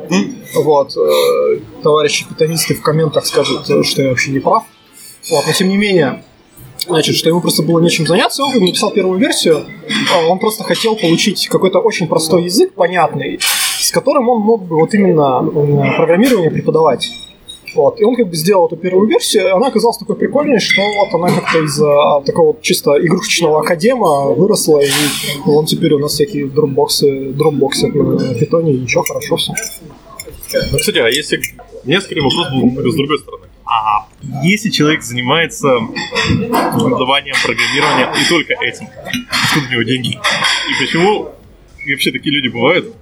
Вот, 0.56 0.96
э, 0.96 1.60
товарищи 1.82 2.28
питонисты 2.28 2.76
в 2.76 2.82
комментах 2.82 3.26
скажут, 3.26 3.70
э, 3.70 3.84
что 3.84 4.04
я 4.04 4.10
вообще 4.10 4.32
не 4.32 4.40
прав. 4.40 4.64
Вот, 5.32 5.46
но 5.48 5.54
тем 5.54 5.70
не 5.70 5.78
менее, 5.78 6.24
Значит, 6.88 7.16
что 7.16 7.30
ему 7.30 7.42
просто 7.42 7.62
было 7.62 7.80
нечем 7.80 8.08
заняться, 8.08 8.44
он 8.44 8.54
написал 8.54 8.92
первую 8.92 9.20
версию, 9.20 9.66
а 10.14 10.28
он 10.28 10.40
просто 10.40 10.64
хотел 10.64 10.96
получить 10.96 11.48
какой-то 11.48 11.80
очень 11.80 12.08
простой 12.08 12.46
язык, 12.46 12.74
понятный, 12.74 13.40
с 13.40 13.92
которым 13.92 14.30
он 14.30 14.42
мог 14.42 14.66
бы 14.66 14.78
вот 14.78 14.94
именно 14.94 15.42
программирование 15.98 16.50
преподавать. 16.50 17.12
Вот. 17.76 18.00
И 18.00 18.04
он 18.04 18.16
как 18.16 18.30
бы 18.30 18.36
сделал 18.36 18.68
эту 18.68 18.78
первую 18.78 19.08
версию, 19.08 19.48
и 19.48 19.52
она 19.52 19.68
оказалась 19.68 19.98
такой 19.98 20.16
прикольной, 20.16 20.60
что 20.60 20.82
вот 20.82 21.14
она 21.14 21.34
как-то 21.34 21.60
из 21.60 21.82
а, 21.82 22.22
такого 22.22 22.48
вот 22.48 22.62
чисто 22.62 22.92
игрушечного 23.00 23.62
академа 23.62 24.32
выросла, 24.32 24.80
и 24.80 24.90
он 25.46 25.66
теперь 25.66 25.94
у 25.94 26.00
нас 26.00 26.14
всякие 26.14 26.48
дропбоксы, 26.48 27.32
дропбоксы 27.34 27.88
на 27.88 28.34
питоне, 28.36 28.74
и 28.74 28.80
ничего, 28.80 29.04
хорошо 29.04 29.36
все. 29.38 29.54
Ну, 30.72 30.78
кстати, 30.78 30.98
а 30.98 31.10
если... 31.10 31.40
У 31.84 31.88
меня 31.88 32.02
скорее 32.02 32.22
вопрос 32.22 32.50
был 32.52 32.92
с 32.92 32.96
другой 32.96 33.20
стороны. 33.20 33.46
А 33.66 34.08
если 34.44 34.70
человек 34.70 35.04
занимается 35.04 35.70
преподаванием 36.28 37.36
программирования 37.44 38.12
и 38.20 38.28
только 38.28 38.54
этим, 38.62 38.88
откуда 39.46 39.68
у 39.68 39.72
него 39.72 39.84
деньги? 39.84 40.10
И 40.10 40.86
почему 40.86 41.30
и 41.86 41.92
вообще 41.92 42.12
такие 42.12 42.36
люди 42.36 42.48
бывают? 42.48 42.94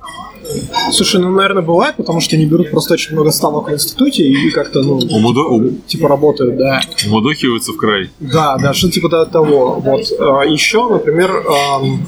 Слушай, 0.91 1.21
ну, 1.21 1.29
наверное, 1.31 1.62
бывает, 1.63 1.95
потому 1.97 2.19
что 2.21 2.36
они 2.36 2.45
берут 2.45 2.71
просто 2.71 2.93
очень 2.93 3.13
много 3.13 3.31
ставок 3.31 3.69
в 3.69 3.73
институте 3.73 4.23
и 4.23 4.49
как-то, 4.51 4.81
ну, 4.81 4.97
Умудо- 4.99 5.43
ум- 5.47 5.81
типа 5.88 6.07
работают, 6.07 6.57
да. 6.57 6.81
Умудохиваются 7.07 7.71
в 7.73 7.77
край. 7.77 8.10
Да, 8.19 8.57
да, 8.57 8.73
что 8.73 8.89
типа 8.89 9.10
до- 9.10 9.25
того. 9.25 9.81
Вот. 9.83 10.01
А, 10.19 10.43
Еще, 10.45 10.88
например, 10.89 11.31
ам, 11.47 11.99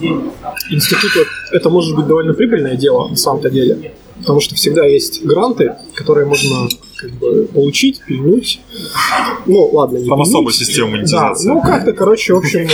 институт 0.72 1.12
это 1.52 1.70
может 1.70 1.96
быть 1.96 2.08
довольно 2.08 2.34
прибыльное 2.34 2.76
дело 2.76 3.08
на 3.10 3.16
самом-то 3.16 3.50
деле. 3.50 3.94
Потому 4.20 4.40
что 4.42 4.56
всегда 4.56 4.86
есть 4.86 5.24
гранты, 5.24 5.76
которые 5.96 6.26
можно 6.28 6.68
как 6.98 7.12
бы, 7.12 7.48
получить, 7.54 8.02
пильнуть. 8.06 8.60
Ну, 9.46 9.70
ладно, 9.72 9.98
не 9.98 10.08
Там 10.08 10.18
пильнуть. 10.18 10.28
особая 10.30 10.54
система 10.54 10.88
Да, 10.92 10.96
монетизации. 10.98 11.48
ну 11.50 11.62
как-то, 11.62 11.94
короче, 11.94 12.34
в 12.34 12.38
общем, 12.38 12.68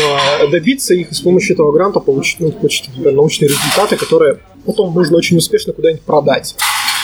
а, 0.43 0.47
добиться 0.47 0.93
их 0.95 1.11
и 1.11 1.13
с 1.13 1.21
помощью 1.21 1.53
этого 1.53 1.71
гранта 1.71 1.99
получить, 1.99 2.39
ну, 2.39 2.51
получить 2.51 2.87
например, 2.89 3.13
научные 3.13 3.49
результаты, 3.49 3.95
которые 3.95 4.39
потом 4.65 4.91
можно 4.91 5.17
очень 5.17 5.37
успешно 5.37 5.73
куда-нибудь 5.73 6.01
продать. 6.01 6.55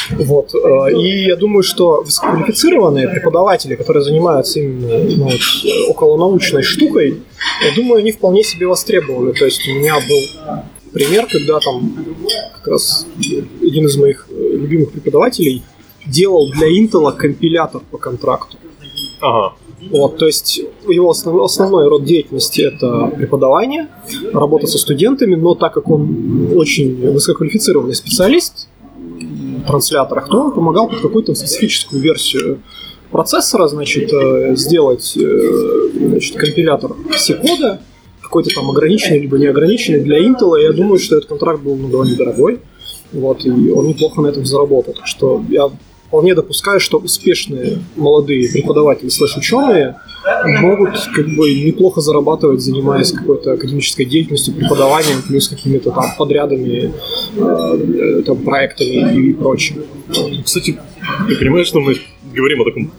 Вот. 0.09 0.53
э, 0.55 0.93
И 0.99 1.25
я 1.27 1.35
думаю, 1.35 1.61
что 1.63 2.01
высококвалифицированные 2.01 3.07
преподаватели, 3.07 3.75
которые 3.75 4.03
занимаются 4.03 4.59
именно 4.59 4.97
ну, 4.97 5.23
вот, 5.25 5.33
э, 5.63 5.89
околонаучной 5.89 6.63
штукой, 6.63 7.21
я 7.63 7.75
думаю, 7.75 7.99
они 7.99 8.11
вполне 8.11 8.43
себе 8.43 8.65
востребованы. 8.67 9.33
То 9.33 9.45
есть 9.45 9.61
у 9.67 9.71
меня 9.79 9.95
был 9.95 10.63
пример, 10.93 11.27
когда 11.31 11.59
там 11.59 11.93
как 12.55 12.67
раз 12.67 13.05
один 13.61 13.85
из 13.85 13.97
моих 13.97 14.27
э, 14.29 14.55
любимых 14.55 14.91
преподавателей 14.91 15.63
делал 16.05 16.51
для 16.51 16.67
Intel 16.67 17.11
компилятор 17.15 17.81
по 17.91 17.97
контракту. 17.97 18.57
Ага. 19.19 19.55
Вот, 19.89 20.17
то 20.17 20.27
есть 20.27 20.61
его 20.87 21.09
основной, 21.09 21.45
основной 21.45 21.87
род 21.87 22.03
деятельности 22.03 22.61
это 22.61 23.11
преподавание, 23.15 23.87
работа 24.31 24.67
со 24.67 24.77
студентами, 24.77 25.35
но 25.35 25.55
так 25.55 25.73
как 25.73 25.89
он 25.89 26.51
очень 26.55 27.11
высококвалифицированный 27.11 27.95
специалист 27.95 28.67
в 28.97 29.65
трансляторах, 29.65 30.29
то 30.29 30.39
он 30.39 30.51
помогал 30.51 30.87
под 30.87 31.01
какую-то 31.01 31.33
специфическую 31.33 32.01
версию 32.01 32.61
процессора, 33.11 33.67
значит, 33.67 34.11
э, 34.13 34.55
сделать 34.55 35.17
э, 35.17 35.89
значит, 35.95 36.35
компилятор 36.35 36.95
C-кода, 37.15 37.81
какой-то 38.31 38.49
там 38.55 38.71
ограниченный 38.71 39.19
либо 39.19 39.37
неограниченный 39.37 39.99
для 39.99 40.17
Intel, 40.25 40.57
я 40.61 40.71
думаю, 40.71 40.99
что 40.99 41.17
этот 41.17 41.27
контракт 41.27 41.61
был 41.61 41.75
ну, 41.75 41.89
довольно 41.89 42.15
дорогой, 42.15 42.59
вот, 43.11 43.45
и 43.45 43.49
он 43.49 43.87
неплохо 43.87 44.21
на 44.21 44.27
этом 44.27 44.45
заработал. 44.45 44.93
Так 44.93 45.05
что 45.05 45.43
я 45.49 45.69
вполне 46.07 46.33
допускаю, 46.33 46.79
что 46.79 46.97
успешные 46.97 47.79
молодые 47.97 48.49
преподаватели 48.49 49.09
слэш 49.09 49.35
ученые 49.35 49.97
могут 50.45 50.97
как 51.13 51.25
бы 51.35 51.53
неплохо 51.53 51.99
зарабатывать, 51.99 52.61
занимаясь 52.61 53.11
какой-то 53.11 53.51
академической 53.53 54.05
деятельностью, 54.05 54.53
преподаванием, 54.53 55.21
плюс 55.27 55.49
какими-то 55.49 55.91
там 55.91 56.05
подрядами, 56.17 56.93
э, 57.35 58.19
э, 58.19 58.21
там, 58.25 58.37
проектами 58.37 59.29
и 59.29 59.33
прочим. 59.33 59.83
Кстати, 60.45 60.79
ты 61.27 61.35
понимаешь, 61.35 61.67
что 61.67 61.81
мы 61.81 61.97
говорим 62.33 62.61
о 62.61 62.65
таком 62.65 62.91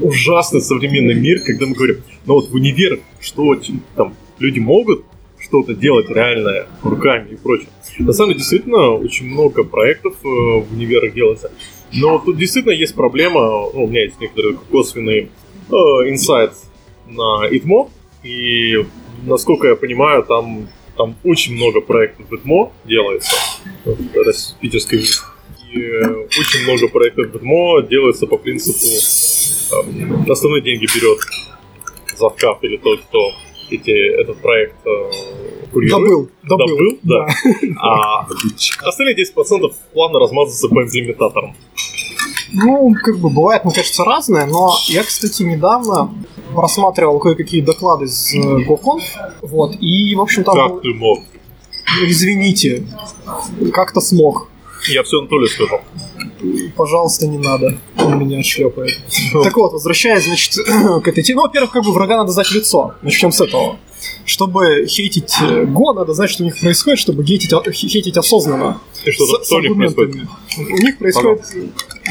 ужасный 0.00 0.62
современный 0.62 1.14
мир, 1.14 1.40
когда 1.44 1.66
мы 1.66 1.74
говорим, 1.74 1.98
ну 2.24 2.34
вот 2.34 2.48
в 2.48 2.54
универ, 2.54 3.00
что 3.20 3.54
там 3.96 4.14
люди 4.38 4.58
могут 4.58 5.04
что-то 5.40 5.74
делать 5.74 6.08
реальное 6.10 6.66
руками 6.82 7.30
и 7.32 7.36
прочее. 7.36 7.68
На 7.98 8.12
самом 8.12 8.30
деле, 8.30 8.38
действительно, 8.38 8.90
очень 8.90 9.26
много 9.26 9.64
проектов 9.64 10.14
э, 10.24 10.26
в 10.26 10.72
универах 10.72 11.14
делается. 11.14 11.50
Но 11.92 12.18
тут 12.18 12.36
действительно 12.36 12.72
есть 12.72 12.94
проблема, 12.94 13.40
ну, 13.72 13.84
у 13.84 13.86
меня 13.88 14.02
есть 14.02 14.20
некоторый 14.20 14.56
косвенный 14.70 15.30
э, 15.70 16.44
на 17.08 17.48
ИТМО, 17.50 17.88
и 18.22 18.84
насколько 19.24 19.68
я 19.68 19.76
понимаю, 19.76 20.22
там, 20.22 20.68
там 20.96 21.16
очень 21.24 21.54
много 21.54 21.80
проектов 21.80 22.28
в 22.28 22.34
ИТМО 22.34 22.72
делается, 22.84 23.36
питерской 24.60 24.98
ВУЗ. 24.98 25.24
И 25.72 25.80
э, 25.80 26.26
очень 26.26 26.64
много 26.64 26.88
проектов 26.88 27.26
в 27.26 27.36
ИТМО 27.36 27.82
делается 27.82 28.26
по 28.26 28.36
принципу 28.36 28.86
эм, 29.76 30.30
основные 30.30 30.62
деньги 30.62 30.86
берет 30.86 31.18
завкав 32.16 32.62
или 32.62 32.76
тот, 32.76 33.00
кто 33.00 33.32
эти, 33.70 34.20
этот 34.20 34.38
проект 34.38 34.76
э, 34.86 35.10
курирует. 35.72 36.30
Добыл, 36.42 36.66
добыл. 36.66 36.98
да. 37.02 37.26
А 37.80 38.26
остальные 38.84 39.16
10% 39.16 39.72
плавно 39.92 40.18
размазываются 40.18 40.68
по 40.68 40.82
имплементаторам. 40.82 41.54
Ну, 42.52 42.94
как 43.02 43.18
бы 43.18 43.28
бывает, 43.28 43.64
мне 43.64 43.74
кажется, 43.74 44.04
разное, 44.04 44.46
но 44.46 44.72
я, 44.86 45.02
кстати, 45.02 45.42
недавно 45.42 46.14
просматривал 46.54 47.18
кое-какие 47.18 47.60
доклады 47.60 48.08
с 48.08 48.34
э, 48.34 48.38
GoConf, 48.38 49.02
вот, 49.42 49.76
и, 49.80 50.14
в 50.14 50.20
общем, 50.20 50.44
там, 50.44 50.56
Как 50.56 50.82
ты 50.82 50.94
мог? 50.94 51.20
извините, 52.06 52.84
как-то 53.72 54.00
смог. 54.00 54.48
Я 54.88 55.02
все 55.02 55.18
Анатолию 55.18 55.48
сказал. 55.48 55.80
Пожалуйста, 56.76 57.26
не 57.26 57.38
надо. 57.38 57.78
Он 57.98 58.18
меня 58.18 58.38
отшлепает. 58.40 58.98
Так 59.42 59.56
вот, 59.56 59.72
возвращаясь, 59.72 60.24
значит, 60.24 60.54
к 61.04 61.08
этой 61.08 61.22
теме. 61.22 61.36
Ну, 61.36 61.42
во-первых, 61.42 61.70
как 61.72 61.84
бы 61.84 61.92
врага 61.92 62.16
надо 62.18 62.30
знать 62.32 62.46
в 62.48 62.52
лицо. 62.54 62.94
Начнем 63.02 63.32
с 63.32 63.40
этого. 63.40 63.78
Чтобы 64.24 64.86
хейтить 64.86 65.34
э, 65.42 65.64
Го, 65.64 65.92
надо 65.92 66.12
знать, 66.14 66.30
что 66.30 66.42
у 66.44 66.46
них 66.46 66.60
происходит, 66.60 66.98
чтобы 67.00 67.24
хейтить, 67.24 67.52
хейтить 67.74 68.16
осознанно. 68.16 68.80
И 69.04 69.10
что, 69.10 69.24
С- 69.26 69.46
что 69.46 69.56
у 69.56 69.60
них 69.60 69.74
происходит? 69.76 70.16
У 70.58 70.76
них 70.78 70.98
происходит 70.98 71.42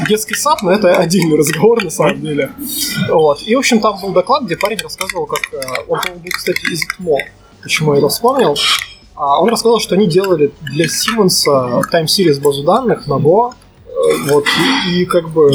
детский 0.08 0.34
сад, 0.34 0.62
но 0.62 0.72
это 0.72 0.94
отдельный 0.96 1.36
разговор 1.38 1.82
на 1.82 1.90
самом 1.90 2.20
деле. 2.20 2.50
Вот. 3.08 3.42
И, 3.46 3.54
в 3.54 3.58
общем, 3.58 3.80
там 3.80 3.98
был 4.00 4.10
доклад, 4.10 4.44
где 4.44 4.56
парень 4.56 4.78
рассказывал, 4.78 5.26
как... 5.26 5.40
э, 5.52 5.56
Он, 5.88 5.98
по-моему, 6.00 6.20
был, 6.24 6.30
кстати, 6.30 6.60
из 6.72 6.86
ТМО. 6.96 7.16
Почему 7.62 7.92
я 7.94 7.98
это 7.98 8.08
вспомнил? 8.08 8.54
А, 9.14 9.40
Он 9.40 9.48
рассказал, 9.48 9.80
что 9.80 9.94
они 9.94 10.06
делали 10.06 10.52
для 10.60 10.86
Siemens 10.86 11.44
Time 11.92 12.04
Series 12.06 12.40
базу 12.40 12.62
данных 12.64 13.06
на 13.06 13.14
Go. 13.14 13.52
Э, 13.88 14.16
Вот. 14.28 14.44
И, 14.88 15.02
и 15.02 15.04
как 15.04 15.30
бы 15.30 15.50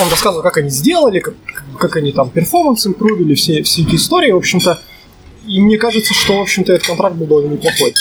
он 0.00 0.08
рассказывал, 0.10 0.42
как 0.42 0.56
они 0.56 0.70
сделали, 0.70 1.20
как, 1.20 1.34
как 1.78 1.96
они 1.96 2.12
там 2.12 2.30
перформанс 2.30 2.86
импровили, 2.86 3.34
все, 3.34 3.62
все 3.62 3.82
эти 3.82 3.96
истории, 3.96 4.30
в 4.32 4.36
общем-то. 4.36 4.80
И 5.46 5.60
мне 5.60 5.76
кажется, 5.76 6.14
что, 6.14 6.38
в 6.38 6.42
общем-то, 6.42 6.72
этот 6.72 6.86
контракт 6.86 7.16
был 7.16 7.26
довольно 7.26 7.52
неплохой. 7.52 7.92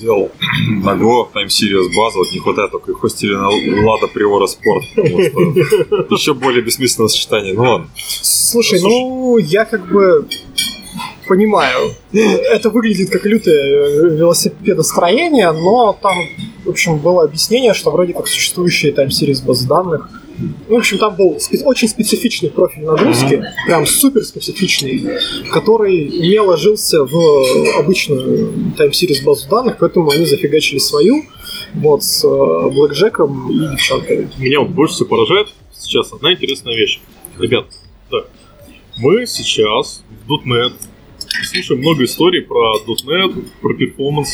Делал 0.00 0.30
на 0.82 0.90
Go 0.90 1.26
Time 1.32 1.48
Series 1.48 1.94
базу, 1.94 2.18
вот 2.20 2.32
не 2.32 2.38
хватает 2.38 2.70
только 2.70 2.92
их 2.92 2.98
хостили 2.98 3.34
на 3.34 3.48
Лада 3.86 4.06
Приора 4.06 4.46
Спорт. 4.46 4.84
Еще 4.96 6.32
более 6.32 6.62
бессмысленное 6.62 7.08
сочетание. 7.08 7.52
Ну 7.52 7.62
ладно. 7.62 7.90
Слушай, 8.22 8.80
ну, 8.80 9.36
я 9.38 9.64
как 9.64 9.86
бы 9.90 10.26
понимаю. 11.30 11.94
Это 12.12 12.70
выглядит 12.70 13.08
как 13.10 13.24
лютое 13.24 14.10
велосипедостроение, 14.10 15.52
но 15.52 15.96
там, 16.02 16.16
в 16.64 16.70
общем, 16.70 16.98
было 16.98 17.22
объяснение, 17.22 17.72
что 17.72 17.92
вроде 17.92 18.14
как 18.14 18.26
существующие 18.26 18.92
Series 18.92 19.44
базы 19.44 19.68
данных 19.68 20.10
ну, 20.68 20.76
в 20.76 20.78
общем, 20.78 20.96
там 20.96 21.16
был 21.16 21.36
спе- 21.36 21.62
очень 21.64 21.86
специфичный 21.86 22.48
профиль 22.48 22.84
нагрузки, 22.84 23.44
прям 23.66 23.86
супер 23.86 24.24
специфичный, 24.24 25.20
который 25.52 26.08
не 26.08 26.40
ложился 26.40 27.04
в 27.04 27.78
обычную 27.78 28.48
Time 28.78 28.90
Series 28.90 29.22
базу 29.22 29.48
данных, 29.50 29.76
поэтому 29.78 30.10
они 30.10 30.24
зафигачили 30.24 30.78
свою, 30.78 31.24
вот, 31.74 32.02
с 32.02 32.24
э, 32.24 32.70
Блэкджеком 32.70 33.50
и 33.50 33.72
девчонками. 33.72 34.30
Меня 34.38 34.60
вот 34.60 34.70
больше 34.70 34.94
всего 34.94 35.10
поражает 35.10 35.48
сейчас 35.78 36.10
одна 36.10 36.32
интересная 36.32 36.74
вещь. 36.74 37.00
Ребят, 37.38 37.66
так, 38.10 38.26
мы 38.96 39.26
сейчас 39.26 40.02
в 40.26 40.48
.NET 40.48 40.72
слушаем 41.44 41.80
много 41.80 42.04
историй 42.04 42.42
про 42.42 42.76
.NET, 42.86 43.48
про 43.60 43.74
performance, 43.74 44.30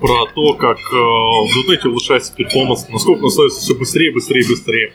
про 0.00 0.26
то, 0.34 0.54
как 0.54 0.78
э, 0.78 0.94
в 0.94 1.68
.NET 1.68 1.88
улучшается 1.88 2.34
performance, 2.34 2.88
насколько 2.88 3.24
он 3.24 3.30
становится 3.30 3.60
все 3.60 3.74
быстрее, 3.74 4.12
быстрее, 4.12 4.46
быстрее. 4.46 4.92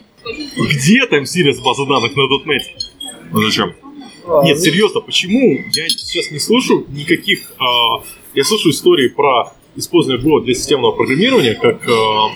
Где 0.58 1.06
там 1.08 1.24
серьезная 1.24 1.62
база 1.64 1.86
данных 1.86 2.16
на 2.16 2.22
.NET? 2.22 2.62
Ну 3.32 3.42
зачем? 3.42 3.74
А, 4.28 4.44
Нет, 4.44 4.60
серьезно, 4.60 5.02
почему 5.02 5.60
я 5.74 5.90
сейчас 5.90 6.32
не 6.32 6.40
слышу 6.40 6.86
никаких... 6.90 7.54
а, 7.58 8.04
я 8.34 8.44
слышу 8.44 8.70
истории 8.70 9.08
про 9.08 9.54
использование 9.76 10.24
Go 10.24 10.44
для 10.44 10.54
системного 10.54 10.92
программирования 10.92 11.56
как 11.56 11.82
а, 11.90 12.30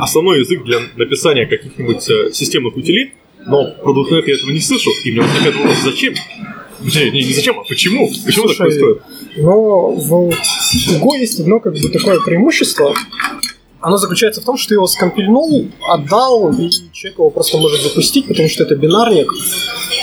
основной 0.00 0.40
язык 0.40 0.64
для 0.64 0.80
написания 0.96 1.46
каких-нибудь 1.46 2.08
э, 2.10 2.32
системных 2.32 2.76
утилит, 2.76 3.12
но 3.46 3.72
про 3.72 3.92
.NET 3.92 4.24
я 4.26 4.34
этого 4.34 4.50
не 4.50 4.60
слышу. 4.60 4.90
И 5.04 5.12
мне 5.12 5.20
возникает 5.20 5.56
вопрос, 5.56 5.76
зачем? 5.84 6.14
Не, 6.80 7.10
не, 7.10 7.24
не 7.24 7.32
зачем, 7.32 7.60
а 7.60 7.64
почему? 7.64 8.08
Почему 8.24 8.48
так 8.48 8.56
Слушай, 8.56 8.58
происходит? 8.58 9.02
Но 9.36 9.92
в 9.92 10.30
Go 10.30 11.18
есть 11.18 11.40
одно 11.40 11.60
как 11.60 11.74
бы 11.74 11.88
такое 11.88 12.20
преимущество. 12.20 12.94
Оно 13.80 13.96
заключается 13.96 14.40
в 14.40 14.44
том, 14.44 14.56
что 14.56 14.68
ты 14.68 14.74
его 14.74 14.86
скомпильнул, 14.86 15.68
отдал, 15.88 16.52
и 16.52 16.70
человек 16.92 17.18
его 17.18 17.30
просто 17.30 17.58
может 17.58 17.82
запустить, 17.82 18.28
потому 18.28 18.48
что 18.48 18.62
это 18.62 18.76
бинарник. 18.76 19.28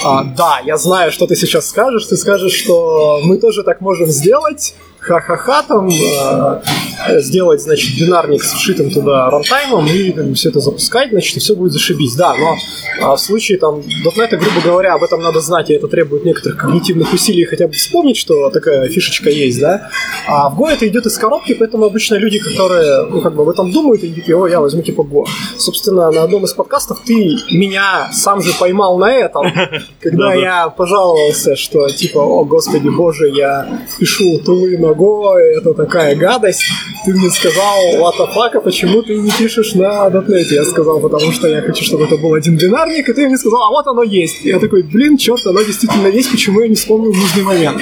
А, 0.04 0.24
да, 0.24 0.60
я 0.66 0.78
знаю, 0.78 1.12
что 1.12 1.28
ты 1.28 1.36
сейчас 1.36 1.70
скажешь. 1.70 2.06
Ты 2.06 2.18
скажешь, 2.18 2.54
что 2.54 3.22
мы 3.24 3.38
тоже 3.38 3.64
так 3.64 3.80
можем 3.80 4.08
сделать. 4.08 4.76
Ха-ха-ха, 5.10 5.64
там 5.64 5.90
э, 5.90 7.20
сделать, 7.20 7.62
значит, 7.62 8.00
бинарник 8.00 8.44
с 8.44 8.54
вшитым 8.54 8.92
туда 8.92 9.28
рантаймом 9.32 9.88
и 9.88 10.12
там, 10.12 10.36
все 10.36 10.50
это 10.50 10.60
запускать, 10.60 11.10
значит, 11.10 11.38
и 11.38 11.40
все 11.40 11.56
будет 11.56 11.74
зашибись. 11.74 12.14
Да, 12.14 12.36
но 12.36 12.56
а, 13.02 13.16
в 13.16 13.20
случае 13.20 13.58
там 13.58 13.80
.NET, 13.80 14.38
грубо 14.38 14.62
говоря, 14.64 14.94
об 14.94 15.04
этом 15.04 15.24
надо 15.24 15.42
знать, 15.42 15.72
и 15.72 15.74
это 15.74 15.88
требует 15.88 16.26
некоторых 16.26 16.60
когнитивных 16.60 17.12
усилий 17.12 17.44
хотя 17.46 17.66
бы 17.66 17.74
вспомнить, 17.74 18.18
что 18.18 18.52
такая 18.52 18.88
фишечка 18.88 19.32
есть, 19.32 19.60
да. 19.60 19.90
А 20.28 20.48
в 20.50 20.62
Go 20.62 20.70
это 20.70 20.88
идет 20.88 21.08
из 21.08 21.18
коробки, 21.18 21.56
поэтому 21.56 21.86
обычно 21.86 22.14
люди, 22.14 22.38
которые, 22.38 23.06
ну, 23.06 23.22
как 23.22 23.34
бы 23.34 23.42
об 23.42 23.50
этом 23.50 23.72
думают, 23.72 24.04
они 24.04 24.14
такие, 24.14 24.38
о, 24.38 24.46
я 24.46 24.60
возьму 24.60 24.84
типа 24.84 25.02
Go. 25.02 25.26
Собственно, 25.58 26.12
на 26.12 26.22
одном 26.22 26.44
из 26.44 26.54
подкастов 26.54 27.00
ты 27.04 27.36
меня 27.50 28.10
сам 28.14 28.44
же 28.44 28.52
поймал 28.60 29.00
на 29.00 29.12
этом, 29.12 29.52
когда 30.02 30.36
я 30.36 30.70
пожаловался, 30.70 31.56
что 31.56 31.90
типа, 31.90 32.20
о, 32.20 32.46
господи 32.46 32.90
боже, 32.90 33.30
я 33.30 33.80
пишу 33.98 34.38
тулы 34.46 34.78
на 34.78 34.99
Go, 35.00 35.36
это 35.38 35.74
такая 35.74 36.16
гадость. 36.16 36.64
Ты 37.06 37.14
мне 37.14 37.30
сказал, 37.30 37.78
what 37.96 38.18
the 38.18 38.28
fuck, 38.36 38.58
а 38.58 38.62
почему 38.62 39.02
ты 39.02 39.16
не 39.18 39.32
пишешь 39.32 39.74
на 39.74 40.08
.NET? 40.10 40.48
Я 40.52 40.66
сказал, 40.66 41.00
потому 41.00 41.32
что 41.32 41.48
я 41.48 41.62
хочу, 41.62 41.84
чтобы 41.84 42.04
это 42.04 42.18
был 42.18 42.34
один 42.34 42.58
бинарник, 42.58 43.08
и 43.08 43.14
ты 43.14 43.28
мне 43.28 43.38
сказал, 43.38 43.64
а 43.64 43.70
вот 43.70 43.88
оно 43.88 44.04
есть. 44.04 44.46
И 44.46 44.50
я 44.50 44.60
такой, 44.60 44.84
блин, 44.84 45.18
черт, 45.18 45.46
оно 45.48 45.62
действительно 45.62 46.08
есть, 46.08 46.32
почему 46.32 46.62
я 46.62 46.68
не 46.68 46.76
вспомнил 46.76 47.14
в 47.14 47.18
нужный 47.18 47.44
момент. 47.44 47.82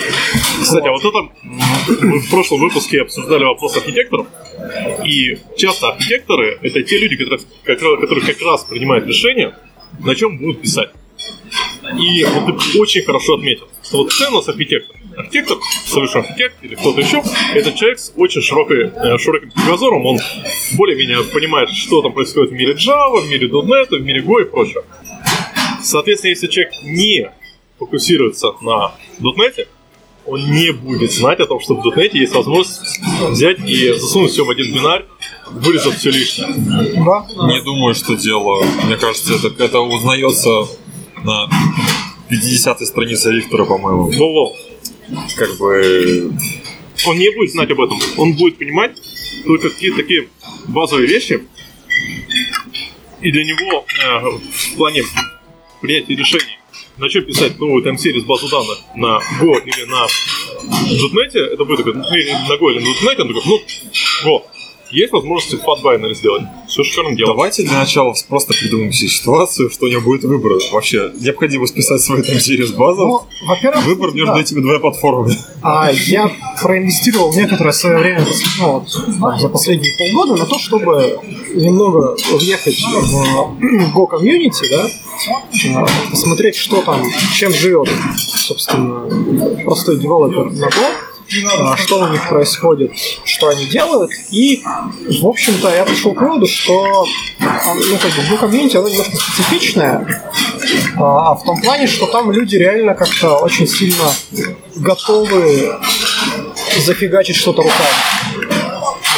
Кстати, 0.61 0.87
а 0.87 0.91
вот 0.91 1.03
это 1.03 2.03
мы 2.05 2.19
в 2.19 2.29
прошлом 2.29 2.59
выпуске 2.59 3.01
обсуждали 3.01 3.43
вопрос 3.43 3.75
архитекторов. 3.77 4.27
И 5.05 5.37
часто 5.57 5.89
архитекторы 5.89 6.59
это 6.61 6.83
те 6.83 6.99
люди, 6.99 7.15
которые 7.15 7.39
которые 7.63 8.25
как 8.25 8.41
раз 8.41 8.63
принимают 8.63 9.07
решение, 9.07 9.55
на 9.99 10.15
чем 10.15 10.37
будут 10.37 10.61
писать. 10.61 10.89
И 11.99 12.25
вот 12.25 12.59
ты 12.71 12.79
очень 12.79 13.03
хорошо 13.03 13.35
отметил, 13.35 13.67
что 13.81 13.97
вот 13.97 14.13
кто 14.13 14.37
у? 14.37 14.41
Архитектор, 15.17 15.57
solution 15.87 16.19
архитект 16.19 16.55
или 16.61 16.75
кто-то 16.75 17.01
еще, 17.01 17.23
это 17.55 17.71
человек 17.73 17.99
с 17.99 18.13
очень 18.15 18.41
широкой, 18.41 18.91
э, 18.93 19.17
широким 19.17 19.49
кругозором, 19.49 20.05
он 20.05 20.19
более-менее 20.73 21.23
понимает, 21.23 21.71
что 21.71 22.03
там 22.03 22.13
происходит 22.13 22.51
в 22.51 22.53
мире 22.53 22.73
Java, 22.73 23.21
в 23.21 23.27
мире 23.27 23.47
.NET, 23.47 23.97
в 23.97 24.01
мире 24.03 24.21
Go 24.21 24.41
и 24.41 24.45
прочее. 24.45 24.83
Соответственно, 25.81 26.29
если 26.29 26.45
человек 26.47 26.73
не 26.83 27.31
фокусируется 27.79 28.51
на 28.61 28.93
.NET, 29.19 29.67
он 30.27 30.51
не 30.51 30.71
будет 30.71 31.11
знать 31.11 31.39
о 31.39 31.47
том, 31.47 31.61
что 31.61 31.73
в 31.73 31.87
.NET 31.87 32.11
есть 32.13 32.35
возможность 32.35 32.99
взять 33.29 33.59
и 33.65 33.93
засунуть 33.93 34.31
все 34.31 34.45
в 34.45 34.49
один 34.51 34.71
бинарь, 34.71 35.05
вырезав 35.49 35.97
все 35.97 36.11
лишнее. 36.11 36.49
Да? 37.03 37.25
Не 37.47 37.63
думаю, 37.63 37.95
что 37.95 38.15
дело. 38.15 38.63
Мне 38.83 38.97
кажется, 38.97 39.33
это, 39.33 39.63
это 39.63 39.79
узнается 39.79 40.67
на 41.23 41.49
50-й 42.29 42.85
странице 42.85 43.31
Рихтера, 43.31 43.65
по-моему. 43.65 44.11
Во-во. 44.11 44.55
Как 45.35 45.57
бы... 45.57 46.31
Он 47.05 47.17
не 47.17 47.29
будет 47.35 47.51
знать 47.51 47.69
об 47.71 47.81
этом. 47.81 47.99
Он 48.17 48.33
будет 48.33 48.57
понимать 48.57 48.97
только 49.45 49.69
какие-то 49.69 49.97
такие 49.97 50.29
базовые 50.67 51.07
вещи. 51.07 51.43
И 53.21 53.31
для 53.31 53.43
него 53.43 53.85
э, 54.03 54.19
в 54.51 54.75
плане 54.75 55.03
принятия 55.81 56.15
решений, 56.15 56.59
на 56.97 57.09
чем 57.09 57.23
писать 57.25 57.59
новую 57.59 57.83
time 57.83 57.95
series 57.95 58.25
базу 58.25 58.47
данных 58.49 58.79
на 58.95 59.19
Go 59.39 59.53
или 59.63 59.83
на 59.85 60.05
.NET, 60.05 61.37
это 61.37 61.65
будет 61.65 61.77
такой, 61.77 61.93
ну, 61.93 62.01
на 62.01 62.53
Go 62.55 62.71
или 62.71 62.79
на 62.79 63.09
.NET, 63.09 63.21
он 63.21 63.27
такой, 63.27 63.43
ну, 63.45 63.61
Go. 64.23 64.43
Есть 64.91 65.11
возможность 65.11 65.63
фат 65.63 65.81
байнери 65.81 66.13
сделать. 66.13 66.43
Все 66.67 66.83
шикарно 66.83 67.15
дело. 67.15 67.33
Давайте 67.33 67.63
для 67.63 67.79
начала 67.79 68.13
просто 68.29 68.53
придумаем 68.53 68.91
себе 68.93 69.09
ситуацию, 69.09 69.69
что 69.69 69.85
у 69.85 69.89
него 69.89 70.01
будет 70.01 70.23
выбор. 70.23 70.53
Вообще, 70.71 71.11
необходимо 71.19 71.65
списать 71.67 72.01
свою 72.01 72.23
там 72.23 72.37
через 72.39 72.71
базу. 72.71 73.07
Ну, 73.07 73.21
во-первых, 73.47 73.85
Выбор 73.85 74.11
между 74.11 74.33
да. 74.33 74.41
этими 74.41 74.61
двумя 74.61 74.79
платформами. 74.79 75.35
А 75.61 75.91
я 75.91 76.31
проинвестировал 76.61 77.33
некоторое 77.33 77.71
свое 77.71 77.97
время 77.97 78.25
ну, 78.59 78.71
вот, 78.79 79.19
там, 79.19 79.39
за 79.39 79.49
последние 79.49 79.93
полгода 79.97 80.39
на 80.39 80.45
то, 80.45 80.57
чтобы 80.59 81.19
немного 81.53 82.15
въехать 82.31 82.79
в 82.79 83.57
Go 83.95 84.07
комьюнити, 84.07 84.69
да, 84.69 84.87
а, 85.75 85.85
посмотреть, 86.09 86.55
что 86.55 86.81
там, 86.81 87.01
чем 87.33 87.51
живет, 87.51 87.89
собственно, 88.15 89.63
простой 89.63 89.97
девелопер 89.99 90.51
на 90.51 90.65
Go, 90.67 90.85
что 91.77 91.99
у 92.01 92.07
них 92.09 92.27
происходит, 92.29 92.91
что 93.25 93.49
они 93.49 93.65
делают. 93.65 94.11
И, 94.31 94.61
в 95.21 95.27
общем-то, 95.27 95.69
я 95.73 95.85
пришел 95.85 96.13
к 96.13 96.21
выводу, 96.21 96.47
что 96.47 97.05
а, 97.39 97.73
ну, 97.75 97.97
как 97.97 98.11
бы, 98.11 98.21
Go 98.29 98.37
комьюнити, 98.37 98.77
оно 98.77 98.89
немножко 98.89 99.15
специфичное, 99.15 100.23
а, 100.97 101.35
в 101.35 101.43
том 101.43 101.61
плане, 101.61 101.87
что 101.87 102.07
там 102.07 102.31
люди 102.31 102.55
реально 102.55 102.93
как-то 102.93 103.37
очень 103.37 103.67
сильно 103.67 104.13
готовы 104.75 105.75
зафигачить 106.79 107.35
что-то 107.35 107.63
руками. 107.63 108.17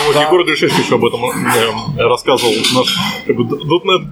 Вот 0.08 0.16
Егор 0.16 0.44
Гришевич 0.44 0.74
еще 0.80 0.96
об 0.96 1.06
этом 1.06 1.24
э, 1.26 2.02
рассказывал. 2.02 2.54
Наш 2.74 2.98
как 3.28 3.36
бы, 3.36 3.44
дотнет, 3.44 4.12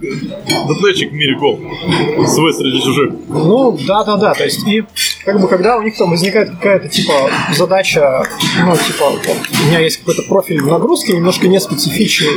дотнетчик 0.68 1.12
в 1.12 1.14
мире 1.14 1.36
Go. 1.38 2.28
Свой 2.28 2.54
среди 2.54 2.82
чужих. 2.82 3.14
Ну, 3.30 3.78
да-да-да, 3.88 4.34
то 4.34 4.44
есть 4.44 4.68
и 4.68 4.84
как 5.28 5.42
бы 5.42 5.50
когда 5.50 5.76
у 5.76 5.82
них 5.82 5.98
там 5.98 6.10
возникает 6.10 6.52
какая-то 6.52 6.88
типа 6.88 7.30
задача, 7.54 8.24
ну, 8.64 8.78
типа, 8.78 9.10
вот, 9.10 9.20
у 9.28 9.68
меня 9.68 9.80
есть 9.80 9.98
какой-то 9.98 10.22
профиль 10.22 10.64
нагрузки, 10.64 11.12
немножко 11.12 11.50
не 11.50 11.60
специфичный, 11.60 12.32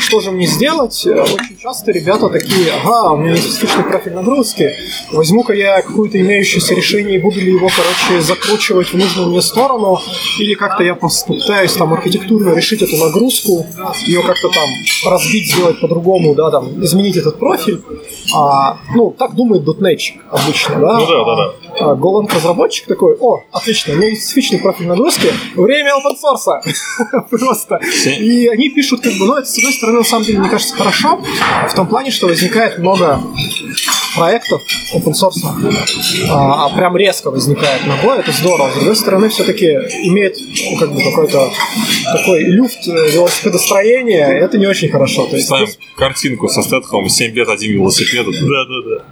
что 0.00 0.18
же 0.18 0.32
мне 0.32 0.46
сделать? 0.46 1.06
Э, 1.06 1.22
Очень 1.22 1.56
часто 1.56 1.92
ребята 1.92 2.28
такие, 2.30 2.72
ага, 2.72 3.12
у 3.12 3.18
меня 3.18 3.30
есть 3.30 3.44
специфичный 3.44 3.84
профиль 3.84 4.14
нагрузки, 4.14 4.72
возьму-ка 5.12 5.52
я 5.52 5.82
какое-то 5.82 6.20
имеющееся 6.20 6.74
решение 6.74 7.14
и 7.14 7.22
буду 7.22 7.38
ли 7.38 7.52
его, 7.52 7.68
короче, 7.68 8.20
закручивать 8.20 8.88
в 8.88 8.94
нужную 8.98 9.28
мне 9.28 9.40
сторону, 9.40 10.00
или 10.40 10.54
как-то 10.54 10.82
я 10.82 10.96
попытаюсь 10.96 11.74
там 11.74 11.92
архитектурно 11.92 12.54
решить 12.56 12.82
эту 12.82 12.96
нагрузку, 12.96 13.64
ее 14.04 14.20
как-то 14.24 14.48
там 14.48 14.68
разбить, 15.12 15.54
сделать 15.54 15.80
по-другому, 15.80 16.34
да, 16.34 16.50
там, 16.50 16.82
изменить 16.82 17.16
этот 17.16 17.38
профиль. 17.38 17.80
А, 18.34 18.78
ну, 18.96 19.14
так 19.16 19.36
думает 19.36 19.62
дотнетчик 19.62 20.24
обычно, 20.28 20.80
да? 20.80 20.98
Ну 20.98 21.06
да, 21.06 21.24
да, 21.24 21.36
да. 21.36 21.52
А 21.80 21.94
Golang 21.94 22.32
разработчик 22.32 22.86
такой, 22.86 23.16
о, 23.18 23.42
отлично, 23.50 23.94
у 23.94 23.96
меня 23.96 24.08
есть 24.08 24.24
специфичный 24.24 24.60
профиль 24.60 24.86
нагрузки, 24.86 25.28
время 25.54 25.92
open 25.92 26.16
source. 26.16 27.28
Просто. 27.30 27.80
И 28.06 28.46
они 28.48 28.68
пишут, 28.70 29.02
как 29.02 29.12
бы, 29.14 29.26
ну, 29.26 29.36
это, 29.36 29.48
с 29.48 29.56
одной 29.56 29.72
стороны, 29.72 29.98
на 29.98 30.04
самом 30.04 30.24
деле, 30.24 30.38
мне 30.40 30.50
кажется, 30.50 30.76
хорошо, 30.76 31.20
в 31.68 31.74
том 31.74 31.86
плане, 31.86 32.10
что 32.10 32.26
возникает 32.26 32.78
много 32.78 33.20
проектов 34.16 34.62
open 34.94 35.12
source, 35.12 35.42
а, 36.30 36.66
а 36.66 36.76
прям 36.76 36.96
резко 36.96 37.30
возникает 37.30 37.86
набор, 37.86 38.18
это 38.18 38.32
здорово. 38.32 38.70
С 38.70 38.74
другой 38.74 38.96
стороны, 38.96 39.28
все-таки 39.28 39.66
имеет 40.04 40.36
ну, 40.38 40.78
как 40.78 40.92
бы 40.92 41.02
какой-то 41.02 41.50
такой 42.12 42.44
люфт 42.44 42.86
э, 42.86 43.10
велосипедостроения, 43.10 44.26
это 44.28 44.58
не 44.58 44.66
очень 44.66 44.88
хорошо. 44.90 45.26
То 45.26 45.36
есть, 45.36 45.46
Ставим 45.46 45.68
картинку 45.96 46.48
со 46.48 46.62
Стэтхом 46.62 47.08
7 47.08 47.34
лет, 47.34 47.48
один 47.48 47.72
велосипед. 47.72 48.26
Да, 48.26 48.64
да, 48.64 48.88
да. 48.88 49.04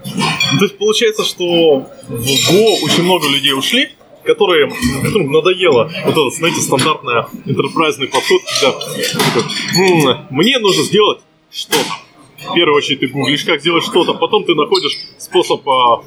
Ну, 0.53 0.59
То 0.59 0.65
есть 0.65 0.79
получается, 0.79 1.25
что 1.25 1.87
в 2.09 2.25
Go 2.25 2.77
очень 2.85 3.03
много 3.05 3.29
людей 3.29 3.53
ушли, 3.53 3.91
которые, 4.25 4.71
которым 5.03 5.33
надоело 5.33 5.91
вот 6.05 6.13
этот, 6.13 6.35
знаете, 6.35 6.61
стандартный 6.61 7.25
интерпрайзный 7.47 8.09
подход, 8.09 8.41
когда 8.61 8.79
«М, 9.79 10.27
мне 10.31 10.59
нужно 10.59 10.85
сделать 10.85 11.21
что-то. 11.51 12.10
В 12.49 12.55
первую 12.55 12.77
очередь 12.77 13.01
ты 13.01 13.09
гуглишь, 13.09 13.45
как 13.45 13.61
сделать 13.61 13.85
что-то, 13.85 14.15
потом 14.15 14.45
ты 14.45 14.55
находишь 14.55 14.99
способ, 15.19 15.69
а, 15.69 16.03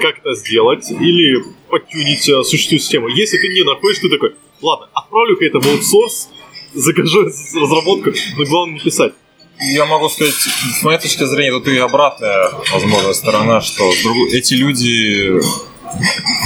как 0.00 0.18
это 0.18 0.34
сделать, 0.34 0.90
или 0.90 1.44
подтюнить 1.68 2.28
а, 2.30 2.42
существующую 2.42 2.80
систему. 2.80 3.08
Если 3.08 3.36
ты 3.36 3.48
не 3.48 3.62
находишь, 3.64 3.98
ты 3.98 4.08
такой, 4.08 4.34
ладно, 4.62 4.88
отправлю-ка 4.94 5.44
это 5.44 5.60
в 5.60 5.66
аутсорс, 5.66 6.30
закажу 6.74 7.22
разработку, 7.54 8.12
но 8.36 8.44
главное 8.44 8.74
не 8.74 8.80
писать. 8.80 9.12
Я 9.60 9.86
могу 9.86 10.08
сказать, 10.08 10.34
с 10.34 10.82
моей 10.82 10.98
точки 10.98 11.24
зрения, 11.24 11.52
тут 11.52 11.68
и 11.68 11.78
обратная, 11.78 12.50
возможно, 12.72 13.12
сторона, 13.12 13.60
что 13.60 13.88
эти 14.32 14.54
люди... 14.54 15.40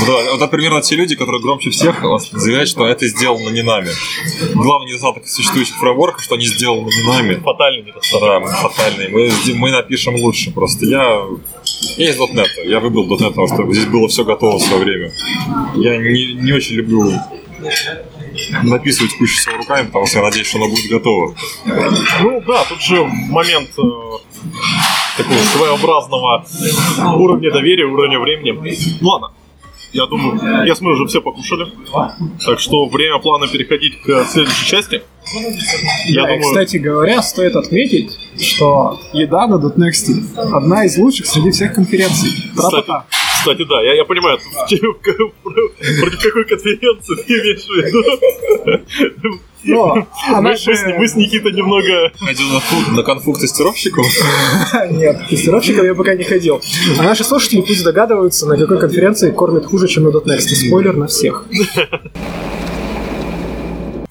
Вот, 0.00 0.08
это- 0.08 0.30
вот 0.30 0.36
это 0.36 0.48
примерно 0.48 0.80
те 0.80 0.94
люди, 0.96 1.16
которые 1.16 1.40
громче 1.42 1.70
всех 1.70 2.02
заявляют, 2.32 2.68
что 2.68 2.86
это 2.86 3.06
сделано 3.08 3.48
не 3.50 3.62
нами. 3.62 3.88
Главный 4.54 4.88
недостаток 4.88 5.26
существующих 5.28 5.76
фреймворков, 5.76 6.22
что 6.22 6.34
они 6.36 6.46
сделаны 6.46 6.88
не 6.88 7.02
нами. 7.02 7.34
Фатальный 7.42 7.82
недостаток. 7.82 8.20
Да, 8.28 8.40
мы 8.40 8.48
фатальные. 8.50 9.08
Мы, 9.08 9.30
сде- 9.30 9.54
мы 9.54 9.70
напишем 9.70 10.14
лучше. 10.16 10.52
Просто 10.52 10.86
я... 10.86 11.22
Я 11.96 12.10
из 12.10 12.18
.NET. 12.18 12.46
Я 12.64 12.80
выбрал 12.80 13.06
.NET, 13.08 13.28
потому 13.30 13.48
что 13.48 13.72
здесь 13.72 13.86
было 13.86 14.08
все 14.08 14.24
готово 14.24 14.58
в 14.58 14.62
свое 14.62 14.84
время. 14.84 15.12
Я 15.76 15.96
не, 15.96 16.34
не 16.34 16.52
очень 16.52 16.76
люблю 16.76 17.12
написывать 18.62 19.12
кучу 19.18 19.36
всего 19.36 19.56
руками, 19.56 19.86
потому 19.86 20.06
что 20.06 20.18
я 20.18 20.24
надеюсь, 20.24 20.46
что 20.46 20.58
оно 20.58 20.68
будет 20.68 20.88
готово. 20.90 21.34
Ну 22.20 22.40
да, 22.46 22.64
тут 22.68 22.80
же 22.80 23.02
момент 23.04 23.70
э, 23.76 23.82
такого 25.16 25.38
своеобразного 25.38 26.46
уровня 27.16 27.50
доверия, 27.50 27.84
уровня 27.86 28.18
времени. 28.20 28.76
Ну 29.00 29.08
ладно, 29.08 29.32
я 29.92 30.06
думаю, 30.06 30.66
я 30.66 30.74
мы 30.80 30.92
уже 30.92 31.06
все 31.06 31.20
покушали. 31.20 31.66
Так 32.44 32.60
что 32.60 32.86
время 32.86 33.18
плана 33.18 33.46
переходить 33.48 34.00
к 34.02 34.24
следующей 34.24 34.66
части. 34.66 35.02
Я 36.06 36.22
Да, 36.22 36.28
думаю, 36.28 36.42
кстати 36.42 36.76
говоря, 36.78 37.22
стоит 37.22 37.54
отметить, 37.56 38.18
что 38.40 38.98
еда 39.12 39.46
на 39.46 39.56
.next 39.56 40.36
одна 40.36 40.84
из 40.84 40.96
лучших 40.96 41.26
среди 41.26 41.50
всех 41.50 41.74
конференций. 41.74 42.30
Тра-та-та. 42.56 43.04
Кстати, 43.48 43.66
да, 43.66 43.80
я, 43.82 43.94
я 43.94 44.04
понимаю, 44.04 44.38
против 44.68 46.22
какой 46.22 46.44
конференции 46.44 47.14
ты 47.14 47.32
имеешь 47.32 47.64
в 47.64 47.70
виду? 49.16 49.40
Но, 49.64 50.06
а 50.28 50.40
Мы, 50.40 50.50
наши... 50.50 50.70
мы 50.70 50.76
с, 50.76 50.84
мы 50.98 51.08
с 51.08 51.16
Никитой 51.16 51.52
немного... 51.52 52.12
Ходил 52.20 52.46
на, 52.48 52.60
фу- 52.60 52.90
на 52.92 53.02
конфук 53.02 53.40
тестировщиков. 53.40 54.06
Нет, 54.90 55.28
тестировщиков 55.28 55.84
я 55.84 55.94
пока 55.94 56.14
не 56.14 56.24
ходил. 56.24 56.60
А 56.98 57.02
наши 57.02 57.24
слушатели 57.24 57.62
пусть 57.62 57.82
догадываются, 57.82 58.46
на 58.46 58.56
какой 58.56 58.78
конференции 58.78 59.30
кормят 59.30 59.66
хуже, 59.66 59.88
чем 59.88 60.04
на 60.04 60.08
.next. 60.08 60.48
И 60.50 60.54
спойлер 60.54 60.94
на 60.94 61.06
всех. 61.06 61.46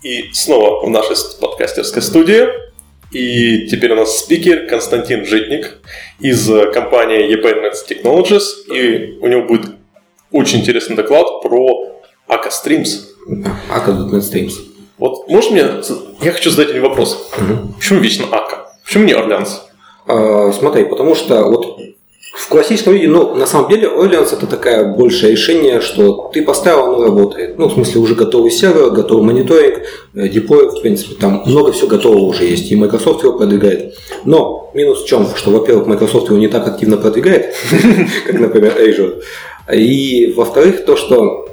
И 0.04 0.30
снова 0.34 0.86
в 0.86 0.90
нашей 0.90 1.16
подкастерской 1.40 2.02
студии. 2.02 2.67
И 3.12 3.68
теперь 3.68 3.92
у 3.94 3.96
нас 3.96 4.20
спикер 4.20 4.68
Константин 4.68 5.26
Житник 5.26 5.78
из 6.20 6.50
э, 6.50 6.72
компании 6.72 7.34
ePayments 7.36 7.88
Technologies. 7.88 8.44
И 8.74 9.18
у 9.22 9.28
него 9.28 9.44
будет 9.44 9.72
очень 10.32 10.60
интересный 10.60 10.96
доклад 10.96 11.42
про 11.42 11.94
Aka 12.28 12.50
Streams. 12.50 13.06
Aka.NET 13.70 14.22
Streams. 14.22 14.54
Вот 14.98 15.30
можешь 15.30 15.52
мне... 15.52 15.66
Я 16.22 16.32
хочу 16.32 16.50
задать 16.50 16.72
один 16.72 16.84
вопрос. 16.84 17.32
Почему 17.78 18.00
вечно 18.00 18.26
Ака? 18.32 18.68
Почему 18.84 19.06
не 19.06 19.14
Орлеанс? 19.14 19.64
А, 20.08 20.52
смотри, 20.52 20.86
потому 20.86 21.16
что 21.16 21.44
вот 21.44 21.80
в 22.38 22.50
классическом 22.50 22.94
виде, 22.94 23.08
ну, 23.08 23.34
на 23.34 23.48
самом 23.48 23.68
деле, 23.70 23.88
Orleans 23.88 24.32
это 24.32 24.46
такое 24.46 24.94
большее 24.94 25.32
решение, 25.32 25.82
что 25.82 26.30
ты 26.32 26.44
поставил, 26.44 26.86
оно 26.86 27.04
работает. 27.04 27.58
Ну, 27.58 27.68
в 27.68 27.74
смысле, 27.74 28.00
уже 28.00 28.14
готовый 28.14 28.52
сервер, 28.52 28.92
готовый 28.92 29.24
мониторинг, 29.26 29.82
э, 30.14 30.28
деплой, 30.30 30.70
в 30.70 30.82
принципе, 30.82 31.16
там 31.16 31.42
много 31.48 31.72
всего 31.72 31.88
готового 31.88 32.26
уже 32.26 32.46
есть, 32.46 32.72
и 32.72 32.76
Microsoft 32.76 33.24
его 33.24 33.34
продвигает. 33.34 33.96
Но 34.24 34.70
минус 34.76 35.04
в 35.04 35.08
чем? 35.08 35.28
Что, 35.36 35.50
во-первых, 35.50 35.88
Microsoft 35.88 36.28
его 36.28 36.38
не 36.38 36.48
так 36.48 36.68
активно 36.68 36.98
продвигает, 36.98 37.56
как, 38.28 38.40
например, 38.40 38.76
Azure. 38.80 39.24
И, 39.74 40.34
во-вторых, 40.38 40.86
то, 40.86 40.96
что 40.96 41.50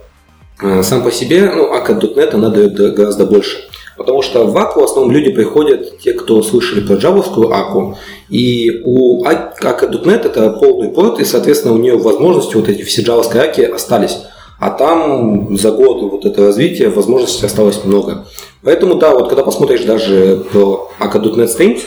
э, 0.63 0.83
сам 0.83 1.03
по 1.03 1.11
себе, 1.11 1.51
ну, 1.51 1.75
Aka.NET 1.75 2.35
она 2.35 2.51
дает 2.51 2.75
гораздо 2.75 3.25
больше. 3.25 3.57
Потому 3.97 4.23
что 4.23 4.47
в 4.47 4.57
Аку 4.59 4.81
в 4.81 4.85
основном 4.85 5.13
люди 5.13 5.31
приходят, 5.31 5.99
те, 5.99 6.13
кто 6.13 6.43
слышали 6.43 6.81
про 6.81 6.97
джавовскую 6.97 7.53
Аку, 7.53 7.97
и 8.29 8.83
у 8.85 9.25
Aka.NET 9.25 10.27
это 10.27 10.51
полный 10.51 10.89
порт, 10.89 11.21
и, 11.21 11.25
соответственно, 11.25 11.75
у 11.75 11.79
нее 11.79 11.97
возможности 11.97 12.57
вот 12.57 12.69
эти 12.69 12.83
все 12.83 13.03
джавовские 13.03 13.43
Аки 13.43 13.61
остались. 13.61 14.19
А 14.59 14.71
там 14.71 15.57
за 15.57 15.73
год 15.73 16.03
вот 16.11 16.25
это 16.25 16.47
развитие 16.47 16.89
возможностей 16.89 17.45
осталось 17.47 17.85
много. 17.85 18.27
Поэтому, 18.63 18.95
да, 18.97 19.15
вот 19.15 19.29
когда 19.29 19.43
посмотришь 19.43 19.83
даже 19.83 20.45
про 20.53 20.91
Aka.NET 20.99 21.57
Streams, 21.57 21.81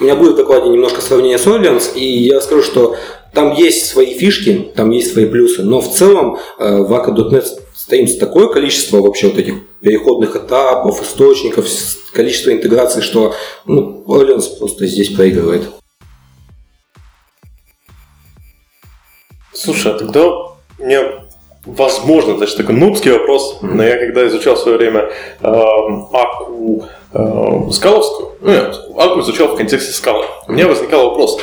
у 0.00 0.04
меня 0.04 0.14
будет 0.14 0.34
в 0.34 0.36
докладе 0.36 0.68
немножко 0.68 1.00
сравнение 1.00 1.38
с 1.38 1.46
Orleans, 1.46 1.94
и 1.94 2.04
я 2.04 2.40
скажу, 2.40 2.62
что 2.62 2.94
там 3.32 3.54
есть 3.54 3.86
свои 3.86 4.14
фишки, 4.14 4.70
там 4.76 4.90
есть 4.90 5.12
свои 5.12 5.26
плюсы, 5.26 5.62
но 5.62 5.80
в 5.80 5.92
целом 5.92 6.38
э, 6.58 6.82
в 6.82 6.92
Aka.NET 6.92 7.44
Streams 7.88 8.18
такое 8.18 8.48
количество 8.48 8.98
вообще 9.00 9.28
вот 9.28 9.38
этих 9.38 9.54
переходных 9.80 10.36
этапов, 10.36 11.02
источников, 11.02 11.66
количество 12.12 12.52
интеграций, 12.52 13.02
что 13.02 13.34
ну, 13.64 14.04
Orleans 14.06 14.58
просто 14.58 14.86
здесь 14.86 15.10
проигрывает. 15.10 15.68
Слушай, 19.52 19.92
а 19.92 19.98
тогда 19.98 20.26
у 20.26 20.56
меня 20.78 21.24
возможно, 21.64 22.36
значит, 22.36 22.56
такой 22.56 22.74
нубский 22.74 23.10
вопрос, 23.10 23.58
но 23.60 23.82
я 23.82 23.98
когда 23.98 24.26
изучал 24.26 24.54
в 24.54 24.58
свое 24.58 24.78
время 24.78 25.10
эм, 25.40 26.08
Аку 26.12 26.86
э, 27.12 27.70
скаловскую, 27.72 28.32
ну, 28.40 28.50
нет, 28.50 28.74
Аку 28.96 29.20
изучал 29.20 29.48
в 29.48 29.56
контексте 29.56 29.92
скалы, 29.92 30.24
у 30.46 30.52
меня 30.52 30.68
возникал 30.68 31.10
вопрос, 31.10 31.38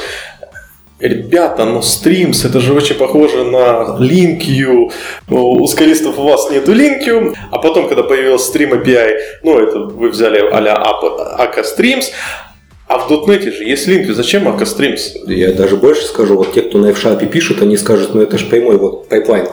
Ребята, 0.99 1.65
ну 1.65 1.81
стримс, 1.81 2.45
это 2.45 2.61
же 2.61 2.73
очень 2.73 2.95
похоже 2.95 3.43
на 3.43 3.97
LinkU. 3.99 4.91
У 5.29 5.67
скалистов 5.67 6.17
у 6.17 6.23
вас 6.23 6.49
нету 6.49 6.73
LINQ, 6.73 7.35
а 7.51 7.57
потом, 7.57 7.89
когда 7.89 8.03
появился 8.03 8.57
Stream 8.57 8.81
API, 8.81 9.11
ну, 9.43 9.59
это 9.59 9.79
вы 9.79 10.09
взяли 10.09 10.39
а-ля 10.39 10.73
Akka 10.73 11.63
Streams, 11.63 12.05
а 12.87 12.99
в 12.99 13.11
.NET 13.11 13.41
же 13.41 13.65
есть 13.65 13.89
LINQ, 13.89 14.13
зачем 14.13 14.47
Akka 14.47 14.63
Streams? 14.63 15.27
Я 15.27 15.51
даже 15.51 15.75
больше 15.75 16.05
скажу, 16.05 16.37
вот 16.37 16.53
те, 16.53 16.61
кто 16.61 16.77
на 16.77 16.87
F-Sharp 16.87 17.25
пишут, 17.27 17.61
они 17.61 17.75
скажут, 17.75 18.15
ну 18.15 18.21
это 18.21 18.37
же 18.37 18.45
прямой 18.45 18.77
вот 18.77 19.09
пайплайн. 19.09 19.47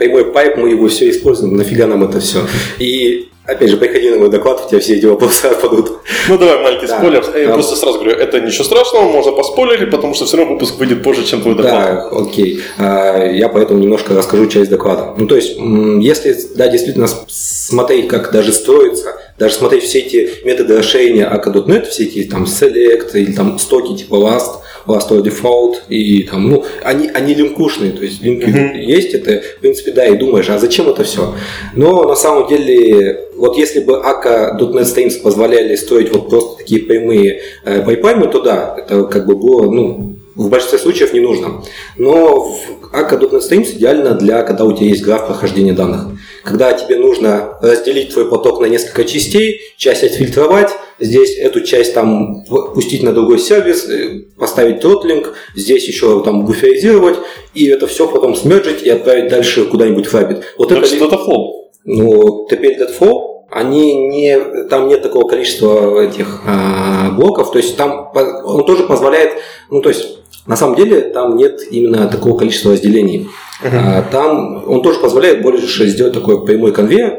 Прямой 0.00 0.24
pipe, 0.32 0.56
мы 0.56 0.70
его 0.70 0.88
все 0.88 1.10
используем, 1.10 1.58
нафига 1.58 1.86
нам 1.86 2.02
это 2.02 2.20
все. 2.20 2.38
И 2.78 3.28
опять 3.44 3.68
же, 3.68 3.76
приходи 3.76 4.08
на 4.08 4.16
мой 4.16 4.30
доклад, 4.30 4.62
у 4.64 4.68
тебя 4.70 4.80
все 4.80 4.96
эти 4.96 5.04
вопросы 5.04 5.44
отпадут. 5.48 5.98
Ну 6.26 6.38
давай 6.38 6.62
маленький 6.62 6.86
Да. 6.86 6.96
спойлер. 6.96 7.22
Я 7.36 7.48
Да. 7.48 7.52
просто 7.52 7.76
сразу 7.76 7.98
говорю, 7.98 8.16
это 8.16 8.40
ничего 8.40 8.64
страшного, 8.64 9.10
можно 9.12 9.32
поспойлерить, 9.32 9.90
потому 9.90 10.14
что 10.14 10.24
все 10.24 10.38
равно 10.38 10.54
выпуск 10.54 10.78
выйдет 10.78 11.02
позже, 11.02 11.22
чем 11.26 11.42
твой 11.42 11.54
доклад. 11.54 12.08
Да, 12.10 12.18
окей. 12.18 12.60
А, 12.78 13.26
Я 13.26 13.50
поэтому 13.50 13.78
немножко 13.78 14.14
расскажу 14.14 14.46
часть 14.46 14.70
доклада. 14.70 15.12
Ну, 15.18 15.26
то 15.26 15.36
есть, 15.36 15.58
если, 15.58 16.34
да, 16.56 16.68
действительно 16.68 17.06
смотреть, 17.28 18.08
как 18.08 18.32
даже 18.32 18.54
строится 18.54 19.20
даже 19.40 19.54
смотреть 19.54 19.84
все 19.84 20.00
эти 20.00 20.44
методы 20.44 20.76
расширения 20.76 21.24
Akka.NET, 21.24 21.88
все 21.88 22.04
эти 22.04 22.24
там 22.24 22.44
select 22.44 23.12
или 23.14 23.32
там 23.32 23.58
штуки 23.58 23.96
типа 23.96 24.16
last, 24.16 24.60
last 24.86 25.10
or 25.10 25.22
default, 25.22 25.76
и 25.88 26.24
там, 26.24 26.50
ну, 26.50 26.64
они, 26.82 27.08
они 27.08 27.32
линкушные, 27.32 27.92
то 27.92 28.02
есть 28.02 28.20
линки 28.20 28.44
mm-hmm. 28.44 28.78
есть, 28.82 29.14
это, 29.14 29.40
в 29.40 29.60
принципе, 29.60 29.92
да, 29.92 30.06
и 30.06 30.16
думаешь, 30.18 30.50
а 30.50 30.58
зачем 30.58 30.90
это 30.90 31.04
все? 31.04 31.34
Но 31.74 32.04
на 32.04 32.16
самом 32.16 32.48
деле, 32.48 33.28
вот 33.34 33.56
если 33.56 33.80
бы 33.80 33.96
aka.net 33.96 34.82
Streams 34.82 35.22
позволяли 35.22 35.74
строить 35.74 36.12
вот 36.12 36.28
просто 36.28 36.58
такие 36.58 36.82
прямые 36.82 37.40
э, 37.64 37.82
пайпаймы, 37.82 38.26
то 38.26 38.42
да, 38.42 38.76
это 38.78 39.04
как 39.04 39.26
бы 39.26 39.36
было, 39.36 39.70
ну, 39.70 40.16
в 40.40 40.48
большинстве 40.48 40.78
случаев 40.78 41.12
не 41.12 41.20
нужно. 41.20 41.62
Но 41.98 42.40
в 42.40 42.94
aka.net 42.94 43.40
Streams 43.40 43.76
идеально 43.76 44.14
для, 44.14 44.42
когда 44.42 44.64
у 44.64 44.72
тебя 44.72 44.86
есть 44.86 45.02
граф 45.02 45.26
прохождения 45.26 45.74
данных. 45.74 46.06
Когда 46.44 46.72
тебе 46.72 46.96
нужно 46.96 47.58
разделить 47.60 48.14
твой 48.14 48.28
поток 48.28 48.58
на 48.60 48.64
несколько 48.64 49.04
частей, 49.04 49.60
часть 49.76 50.02
отфильтровать, 50.02 50.70
здесь 50.98 51.36
эту 51.36 51.60
часть 51.60 51.92
там 51.92 52.44
пустить 52.74 53.02
на 53.02 53.12
другой 53.12 53.38
сервис, 53.38 53.86
э, 53.86 54.22
поставить 54.38 54.80
тротлинг, 54.80 55.34
здесь 55.54 55.86
еще 55.86 56.22
там 56.22 56.46
буферизировать, 56.46 57.18
и 57.52 57.66
это 57.66 57.86
все 57.86 58.08
потом 58.08 58.34
смерджить 58.34 58.82
и 58.82 58.88
отправить 58.88 59.28
дальше 59.28 59.66
куда-нибудь 59.66 60.06
в 60.06 60.14
Rabbit. 60.14 60.42
Вот 60.56 60.72
это 60.72 60.86
что-то 60.86 61.18
флоу. 61.18 61.70
Ну, 61.84 62.48
TPL.flow 62.50 63.30
они 63.50 64.08
не, 64.08 64.38
там 64.68 64.88
нет 64.88 65.02
такого 65.02 65.28
количества 65.28 66.00
этих 66.02 66.42
а, 66.46 67.10
блоков, 67.10 67.50
то 67.50 67.58
есть 67.58 67.76
там 67.76 68.12
он 68.14 68.64
тоже 68.64 68.84
позволяет, 68.84 69.32
ну 69.70 69.82
то 69.82 69.88
есть 69.88 70.19
на 70.46 70.56
самом 70.56 70.76
деле 70.76 71.00
там 71.00 71.36
нет 71.36 71.60
именно 71.70 72.08
такого 72.08 72.38
количества 72.38 72.72
разделений. 72.72 73.28
Uh-huh. 73.62 74.04
Там 74.10 74.64
он 74.66 74.82
тоже 74.82 75.00
позволяет 75.00 75.42
больше 75.42 75.86
сделать 75.86 76.14
такой 76.14 76.44
прямой 76.44 76.72
конвейер, 76.72 77.18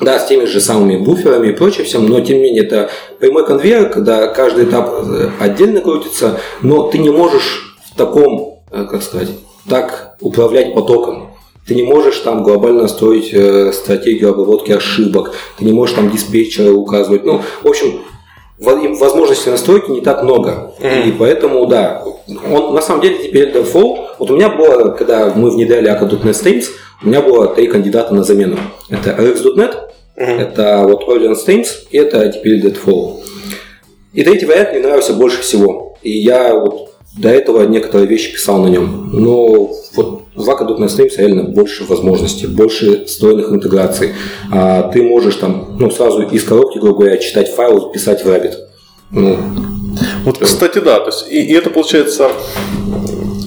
да, 0.00 0.18
с 0.18 0.26
теми 0.26 0.44
же 0.44 0.60
самыми 0.60 0.96
буферами 0.96 1.48
и 1.48 1.52
прочим 1.52 1.84
всем, 1.84 2.06
но 2.06 2.20
тем 2.20 2.36
не 2.38 2.44
менее 2.44 2.64
это 2.64 2.90
прямой 3.18 3.46
конвейер, 3.46 3.88
когда 3.88 4.26
каждый 4.28 4.64
этап 4.64 4.90
э, 4.92 5.30
отдельно 5.40 5.80
крутится, 5.80 6.40
но 6.60 6.88
ты 6.88 6.98
не 6.98 7.10
можешь 7.10 7.78
в 7.90 7.96
таком, 7.96 8.60
э, 8.70 8.86
как 8.90 9.02
сказать, 9.02 9.30
так 9.68 10.16
управлять 10.20 10.74
потоком. 10.74 11.30
Ты 11.66 11.74
не 11.74 11.82
можешь 11.82 12.18
там 12.18 12.42
глобально 12.42 12.88
строить 12.88 13.30
э, 13.32 13.72
стратегию 13.72 14.30
обработки 14.30 14.72
ошибок, 14.72 15.34
ты 15.58 15.64
не 15.64 15.72
можешь 15.72 15.96
там 15.96 16.10
диспетчера 16.10 16.72
указывать. 16.72 17.24
Ну, 17.24 17.40
в 17.62 17.66
общем, 17.68 18.00
возможностей 18.58 19.50
настройки 19.50 19.90
не 19.90 20.00
так 20.00 20.22
много. 20.22 20.72
Mm-hmm. 20.80 21.08
И 21.08 21.12
поэтому, 21.12 21.66
да, 21.66 22.02
он 22.50 22.74
на 22.74 22.80
самом 22.80 23.02
деле 23.02 23.18
теперь 23.18 23.50
Default. 23.50 24.06
Вот 24.18 24.30
у 24.30 24.36
меня 24.36 24.48
было, 24.48 24.90
когда 24.90 25.32
мы 25.34 25.50
внедряли 25.50 25.88
Aka.NET 25.88 26.30
Streams, 26.30 26.66
у 27.02 27.08
меня 27.08 27.20
было 27.20 27.48
три 27.48 27.66
кандидата 27.66 28.14
на 28.14 28.24
замену. 28.24 28.56
Это 28.88 29.10
RX.NET, 29.10 29.74
mm-hmm. 30.16 30.40
это 30.40 30.78
вот 30.84 31.08
Orleans 31.08 31.36
Streams, 31.46 31.68
и 31.90 31.98
это 31.98 32.28
теперь 32.30 32.64
Deadfall. 32.64 33.20
И 34.12 34.24
третий 34.24 34.46
вариант 34.46 34.72
мне 34.72 34.80
нравился 34.80 35.12
больше 35.12 35.42
всего. 35.42 35.96
И 36.02 36.10
я 36.10 36.54
вот 36.54 36.95
до 37.16 37.30
этого 37.30 37.62
некоторые 37.66 38.06
вещи 38.06 38.32
писал 38.32 38.58
на 38.58 38.68
нем. 38.68 39.10
Но 39.12 39.70
вот 39.94 40.22
в 40.34 40.50
Aka.NET 40.50 40.88
Streams 40.88 41.16
реально 41.16 41.44
больше 41.44 41.84
возможностей, 41.84 42.46
больше 42.46 43.06
встроенных 43.06 43.50
интеграций. 43.50 44.12
А 44.52 44.90
ты 44.90 45.02
можешь 45.02 45.36
там 45.36 45.76
ну, 45.78 45.90
сразу 45.90 46.22
из 46.22 46.44
коробки, 46.44 46.78
грубо 46.78 47.00
говоря, 47.00 47.16
читать 47.16 47.48
файл, 47.48 47.90
писать 47.90 48.24
в 48.24 48.28
Rabbit. 48.28 48.54
Ну, 49.10 49.38
вот, 50.24 50.38
кстати, 50.38 50.78
да, 50.78 51.00
то 51.00 51.06
есть, 51.06 51.26
и, 51.30 51.40
и 51.40 51.54
это 51.54 51.70
получается, 51.70 52.28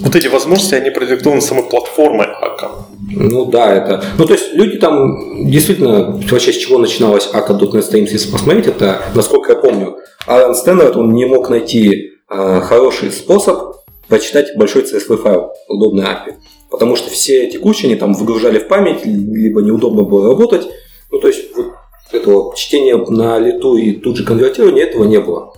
вот 0.03 0.15
эти 0.15 0.27
возможности, 0.27 0.73
они 0.73 0.89
продиктованы 0.89 1.41
самой 1.41 1.65
платформой 1.65 2.25
АКА. 2.25 2.71
Ну 3.11 3.45
да, 3.45 3.73
это. 3.73 4.03
Ну 4.17 4.25
то 4.25 4.33
есть 4.33 4.53
люди 4.53 4.77
там 4.77 5.45
действительно 5.49 6.19
вообще 6.29 6.53
с 6.53 6.57
чего 6.57 6.77
начиналась 6.77 7.29
АКА.NET 7.31 7.71
Streams, 7.71 8.09
если 8.11 8.31
посмотреть, 8.31 8.67
это, 8.67 9.01
насколько 9.13 9.53
я 9.53 9.59
помню, 9.59 9.97
Алан 10.25 10.55
Стэннерт, 10.55 10.95
он 10.95 11.13
не 11.13 11.25
мог 11.25 11.49
найти 11.49 12.18
хороший 12.29 13.11
способ 13.11 13.75
прочитать 14.07 14.55
большой 14.55 14.83
CSV 14.83 15.17
файл, 15.17 15.51
удобный 15.67 16.03
API. 16.03 16.35
Потому 16.69 16.95
что 16.95 17.09
все 17.09 17.49
текущие 17.49 17.89
они 17.89 17.99
там 17.99 18.13
выгружали 18.13 18.59
в 18.59 18.67
память, 18.67 19.05
либо 19.05 19.61
неудобно 19.61 20.03
было 20.03 20.29
работать. 20.29 20.67
Ну, 21.11 21.19
то 21.19 21.27
есть, 21.27 21.55
вот 21.55 21.73
этого 22.11 22.55
чтения 22.55 22.97
на 22.97 23.39
лету 23.39 23.77
и 23.77 23.93
тут 23.93 24.17
же 24.17 24.25
конвертирования 24.25 24.83
этого 24.83 25.05
не 25.05 25.19
было. 25.19 25.53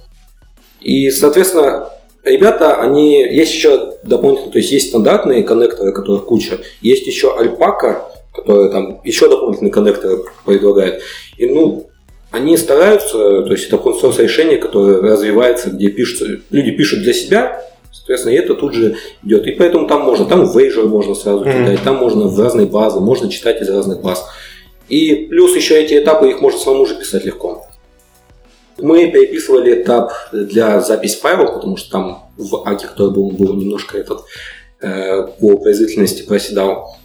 И, 0.79 1.09
соответственно, 1.09 1.89
ребята, 2.23 2.75
они 2.75 3.21
есть 3.21 3.53
еще 3.53 3.93
дополнительно, 4.03 4.51
то 4.51 4.57
есть 4.57 4.71
есть 4.71 4.89
стандартные 4.89 5.43
коннекторы, 5.43 5.91
которых 5.91 6.25
куча, 6.25 6.59
есть 6.81 7.05
еще 7.05 7.37
Альпака, 7.37 8.09
которые 8.33 8.71
там 8.71 9.01
еще 9.03 9.29
дополнительные 9.29 9.71
коннекторы 9.71 10.23
предлагают. 10.45 11.01
И 11.37 11.47
ну, 11.47 11.87
они 12.31 12.57
стараются, 12.57 13.43
то 13.43 13.51
есть 13.51 13.67
это 13.67 13.75
open 13.75 14.21
решение, 14.21 14.57
которое 14.57 15.01
развивается, 15.01 15.69
где 15.69 15.89
пишутся, 15.89 16.39
люди 16.49 16.71
пишут 16.71 17.01
для 17.01 17.13
себя, 17.13 17.61
Соответственно, 17.93 18.33
это 18.33 18.55
тут 18.55 18.73
же 18.73 18.95
идет. 19.23 19.45
И 19.45 19.51
поэтому 19.51 19.87
там 19.87 20.01
можно, 20.01 20.25
там 20.25 20.45
в 20.45 20.57
Azure 20.57 20.87
можно 20.87 21.13
сразу 21.13 21.43
mm-hmm. 21.43 21.65
кидать, 21.65 21.83
там 21.83 21.97
можно 21.97 22.25
в 22.25 22.39
разные 22.39 22.65
базы, 22.65 22.99
можно 22.99 23.29
читать 23.29 23.61
из 23.61 23.69
разных 23.69 24.01
баз. 24.01 24.25
И 24.89 25.27
плюс 25.29 25.55
еще 25.55 25.81
эти 25.81 26.01
этапы, 26.01 26.29
их 26.29 26.41
можно 26.41 26.59
самому 26.59 26.85
же 26.85 26.95
писать 26.95 27.25
легко. 27.25 27.67
Мы 28.79 29.11
переписывали 29.11 29.81
этап 29.81 30.11
для 30.31 30.81
записи 30.81 31.19
файлов, 31.19 31.53
потому 31.53 31.77
что 31.77 31.91
там 31.91 32.31
в 32.37 32.67
Аке, 32.67 32.87
который 32.87 33.13
был, 33.13 33.29
был 33.29 33.53
немножко 33.53 33.97
этот 33.97 34.23
э, 34.81 35.27
по 35.39 35.57
производительности 35.57 36.23
проседал. 36.23 36.97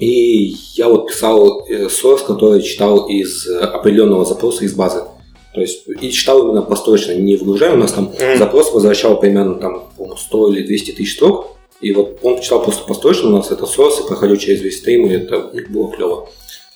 И 0.00 0.56
я 0.74 0.88
вот 0.88 1.08
писал 1.08 1.66
э, 1.68 1.86
source, 1.86 2.26
который 2.26 2.62
читал 2.62 3.06
из 3.06 3.46
определенного 3.46 4.24
запроса 4.24 4.64
из 4.64 4.74
базы. 4.74 5.04
То 5.52 5.60
есть 5.60 5.82
и 5.88 6.10
читал 6.10 6.44
именно 6.44 6.62
построчно, 6.62 7.12
не 7.12 7.36
вгружая. 7.36 7.74
У 7.74 7.76
нас 7.76 7.92
там 7.92 8.12
mm. 8.18 8.38
запрос 8.38 8.72
возвращал 8.72 9.20
примерно 9.20 9.54
там 9.56 9.90
100 10.16 10.52
или 10.54 10.66
200 10.66 10.92
тысяч 10.92 11.14
строк. 11.14 11.56
И 11.80 11.92
вот 11.92 12.18
он 12.22 12.40
читал 12.40 12.62
просто 12.62 12.86
построчно, 12.86 13.28
у 13.28 13.32
нас 13.32 13.50
это 13.50 13.66
сорс, 13.66 14.00
и 14.00 14.06
проходил 14.06 14.36
через 14.36 14.60
весь 14.60 14.78
стрим, 14.78 15.06
и 15.06 15.12
это 15.12 15.50
было 15.70 15.90
клево. 15.90 16.28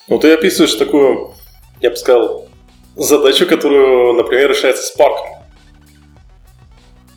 Ну, 0.08 0.18
ты 0.18 0.32
описываешь 0.32 0.74
такую, 0.74 1.32
я 1.80 1.90
бы 1.90 1.96
сказал, 1.96 2.46
задачу, 2.96 3.46
которую, 3.46 4.14
например, 4.14 4.50
решается 4.50 4.96
парком. 4.96 5.26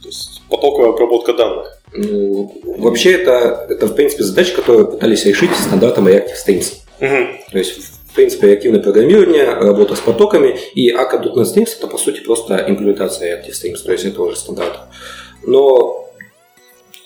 То 0.02 0.10
есть 0.10 0.42
потоковая 0.50 0.90
обработка 0.90 1.34
данных. 1.34 1.77
Ну, 1.98 2.62
вообще 2.78 3.14
это, 3.14 3.66
это, 3.70 3.88
в 3.88 3.96
принципе, 3.96 4.24
задача, 4.24 4.56
которую 4.56 4.88
пытались 4.88 5.26
решить 5.26 5.52
стандартом 5.56 6.08
Reactive 6.08 6.36
Streams. 6.46 6.74
Угу. 7.00 7.52
То 7.52 7.58
есть 7.58 7.98
принципе, 8.18 8.48
реактивное 8.48 8.82
программирование, 8.82 9.46
работа 9.46 9.96
с 9.96 10.00
потоками, 10.00 10.58
и 10.74 10.90
Aka.NET 10.90 11.44
Streams 11.44 11.70
это, 11.78 11.86
по 11.86 12.00
сути, 12.00 12.22
просто 12.22 12.66
имплементация 12.68 13.38
Reactive 13.38 13.52
Streams, 13.52 13.86
то 13.86 13.92
есть 13.92 14.06
это 14.06 14.24
уже 14.24 14.36
стандарт. 14.36 14.80
Но 15.46 16.10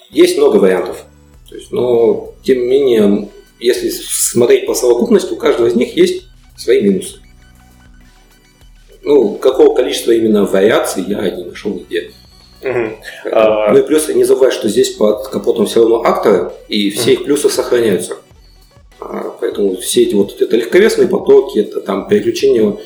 есть 0.08 0.38
много 0.38 0.56
вариантов. 0.56 1.04
То 1.50 1.54
есть, 1.54 1.70
но, 1.70 2.32
тем 2.42 2.60
не 2.60 2.66
менее, 2.66 3.28
если 3.60 3.90
смотреть 3.90 4.66
по 4.66 4.74
совокупности, 4.74 5.34
у 5.34 5.36
каждого 5.36 5.66
из 5.66 5.74
них 5.74 5.94
есть 5.94 6.24
свои 6.56 6.80
минусы. 6.80 7.20
Ну, 9.02 9.34
какого 9.34 9.74
количества 9.74 10.12
именно 10.12 10.46
вариаций 10.46 11.04
я 11.06 11.28
не 11.28 11.44
нашел 11.44 11.74
нигде. 11.74 12.10
Угу. 12.62 13.32
Ну 13.72 13.78
и 13.78 13.82
плюс 13.82 14.08
не 14.08 14.24
забывай, 14.24 14.50
что 14.50 14.68
здесь 14.68 14.90
под 14.90 15.28
капотом 15.28 15.66
все 15.66 15.80
равно 15.80 16.02
акторы, 16.02 16.52
и 16.68 16.90
все 16.90 17.12
угу. 17.12 17.20
их 17.20 17.24
плюсы 17.24 17.48
сохраняются. 17.48 18.16
А, 19.00 19.34
поэтому 19.40 19.76
все 19.76 20.02
эти 20.02 20.14
вот 20.14 20.40
это 20.40 20.56
легковесные 20.56 21.08
потоки, 21.08 21.58
это 21.58 21.80
там 21.80 22.06
переключение, 22.06 22.78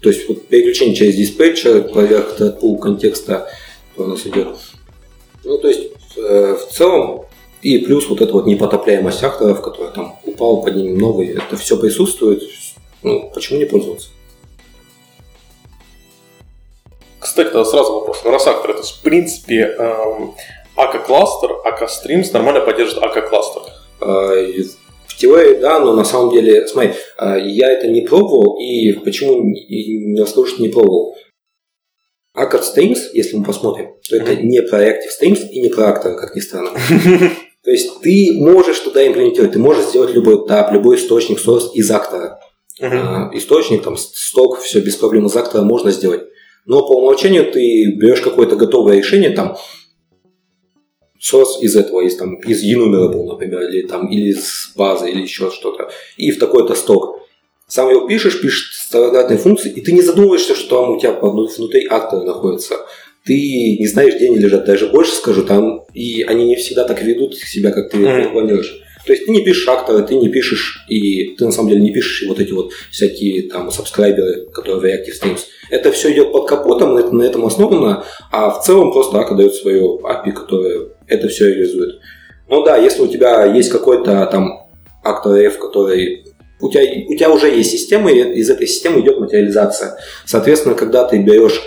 то 0.00 0.08
есть 0.08 0.28
вот 0.28 0.46
переключение 0.48 0.94
через 0.94 1.14
диспетчер 1.14 1.82
поверх 1.92 2.36
пул 2.58 2.78
контекста 2.78 3.48
у 3.96 4.04
нас 4.04 4.26
идет. 4.26 4.48
Ну, 5.44 5.58
то 5.58 5.68
есть 5.68 5.90
э, 6.16 6.56
в 6.56 6.72
целом 6.72 7.26
и 7.62 7.78
плюс 7.78 8.08
вот 8.08 8.20
эта 8.20 8.32
вот 8.32 8.46
непотопляемость 8.46 9.22
акторов, 9.22 9.60
которая 9.60 9.92
там 9.92 10.18
упал 10.24 10.62
под 10.62 10.76
ним 10.76 10.98
новый, 10.98 11.28
это 11.28 11.56
все 11.56 11.76
присутствует. 11.76 12.42
Ну, 13.02 13.30
почему 13.34 13.58
не 13.58 13.66
пользоваться? 13.66 14.08
Кстати, 17.20 17.48
тогда 17.48 17.64
сразу 17.64 17.92
вопрос. 17.92 18.22
Ну, 18.24 18.30
раз 18.30 18.46
актор, 18.46 18.70
это 18.70 18.82
в 18.82 19.02
принципе 19.02 19.74
эм, 19.78 20.34
AK 20.76 21.04
кластер, 21.06 21.50
AK 21.66 21.86
Streams 21.86 22.32
нормально 22.32 22.60
поддерживает 22.60 23.14
AK 23.14 23.28
кластер. 23.28 23.62
А, 24.00 24.34
теории, 25.20 25.60
да, 25.60 25.78
но 25.78 25.94
на 25.94 26.04
самом 26.04 26.32
деле, 26.32 26.66
смотри, 26.66 26.92
а, 27.18 27.36
я 27.38 27.70
это 27.70 27.88
не 27.88 28.00
пробовал, 28.00 28.58
и 28.58 28.92
почему 28.92 29.44
не 29.44 30.26
что 30.26 30.44
не 30.58 30.68
пробовал. 30.68 31.14
Accord 32.36 32.62
Streams, 32.62 32.98
если 33.12 33.36
мы 33.36 33.44
посмотрим, 33.44 33.88
то 34.08 34.16
это 34.16 34.32
mm-hmm. 34.32 34.42
не 34.42 34.62
про 34.62 34.82
Reactive 34.82 35.10
Streams 35.20 35.48
и 35.48 35.60
не 35.60 35.68
про 35.68 35.90
Actor, 35.90 36.14
как 36.14 36.34
ни 36.34 36.40
странно. 36.40 36.70
То 37.64 37.70
есть 37.70 38.00
ты 38.00 38.30
можешь 38.38 38.78
туда 38.78 39.06
имплементировать, 39.06 39.52
ты 39.52 39.58
можешь 39.58 39.86
сделать 39.86 40.14
любой 40.14 40.46
этап, 40.46 40.72
любой 40.72 40.96
источник, 40.96 41.38
source 41.38 41.72
из 41.74 41.90
актора. 41.90 42.40
Uh-huh. 42.80 43.28
Источник, 43.34 43.82
там, 43.82 43.96
сток, 43.98 44.60
все 44.60 44.80
без 44.80 44.96
проблем 44.96 45.26
из 45.26 45.36
актора 45.36 45.62
можно 45.62 45.90
сделать. 45.90 46.22
Но 46.66 46.86
по 46.86 46.92
умолчанию 46.92 47.50
ты 47.50 47.92
берешь 47.96 48.20
какое-то 48.20 48.56
готовое 48.56 48.98
решение, 48.98 49.30
там, 49.30 49.56
source 51.20 51.60
из 51.60 51.76
этого, 51.76 52.00
из, 52.00 52.16
там, 52.16 52.36
из 52.36 52.64
enumerable, 52.64 53.26
например, 53.26 53.62
или, 53.62 53.82
там, 53.86 54.08
или 54.08 54.30
из 54.30 54.72
базы, 54.76 55.10
или 55.10 55.22
еще 55.22 55.50
что-то, 55.50 55.90
и 56.16 56.30
в 56.30 56.38
такой-то 56.38 56.74
сток. 56.74 57.20
сам 57.66 57.90
его 57.90 58.06
пишешь, 58.06 58.40
пишешь 58.40 58.76
стандартные 58.86 59.38
функции, 59.38 59.70
и 59.70 59.80
ты 59.80 59.92
не 59.92 60.02
задумываешься, 60.02 60.54
что 60.54 60.82
там 60.82 60.96
у 60.96 61.00
тебя 61.00 61.12
внутри 61.12 61.86
актора 61.88 62.24
находится. 62.24 62.76
Ты 63.24 63.34
не 63.78 63.86
знаешь, 63.86 64.14
где 64.14 64.28
они 64.28 64.38
лежат. 64.38 64.64
Даже 64.64 64.88
больше 64.88 65.12
скажу, 65.12 65.44
там 65.44 65.84
и 65.92 66.22
они 66.22 66.46
не 66.46 66.56
всегда 66.56 66.84
так 66.84 67.02
ведут 67.02 67.36
себя, 67.36 67.70
как 67.70 67.90
ты 67.90 67.98
mm-hmm. 67.98 68.32
планируешь. 68.32 68.80
То 69.10 69.14
есть 69.14 69.26
ты 69.26 69.32
не 69.32 69.42
пишешь 69.42 69.66
акторы, 69.66 70.04
ты 70.04 70.14
не 70.14 70.28
пишешь, 70.28 70.84
и 70.88 71.34
ты 71.34 71.44
на 71.44 71.50
самом 71.50 71.70
деле 71.70 71.80
не 71.80 71.92
пишешь 71.92 72.28
вот 72.28 72.38
эти 72.38 72.52
вот 72.52 72.70
всякие 72.92 73.50
там 73.50 73.68
сабскрайберы, 73.68 74.46
которые 74.52 74.78
в 74.78 74.84
Reactive 74.84 75.20
Streams. 75.20 75.40
Это 75.68 75.90
все 75.90 76.12
идет 76.12 76.30
под 76.30 76.48
капотом, 76.48 76.96
это, 76.96 77.12
на 77.12 77.24
этом 77.24 77.44
основано, 77.44 78.04
а 78.30 78.50
в 78.50 78.64
целом 78.64 78.92
просто 78.92 79.18
Ака 79.18 79.34
дает 79.34 79.52
свое 79.56 79.82
API, 79.82 80.30
которое 80.30 80.90
это 81.08 81.26
все 81.26 81.48
реализует. 81.48 81.98
Ну 82.48 82.62
да, 82.62 82.76
если 82.76 83.02
у 83.02 83.08
тебя 83.08 83.46
есть 83.46 83.70
какой-то 83.70 84.26
там 84.26 84.68
актор 85.02 85.34
F, 85.34 85.58
который 85.58 86.24
у 86.60 86.70
тебя, 86.70 86.82
у 87.08 87.16
тебя 87.16 87.30
уже 87.30 87.48
есть 87.48 87.72
система, 87.72 88.12
и 88.12 88.38
из 88.38 88.48
этой 88.48 88.68
системы 88.68 89.00
идет 89.00 89.18
материализация. 89.18 89.98
Соответственно, 90.24 90.76
когда 90.76 91.02
ты 91.02 91.18
берешь, 91.18 91.60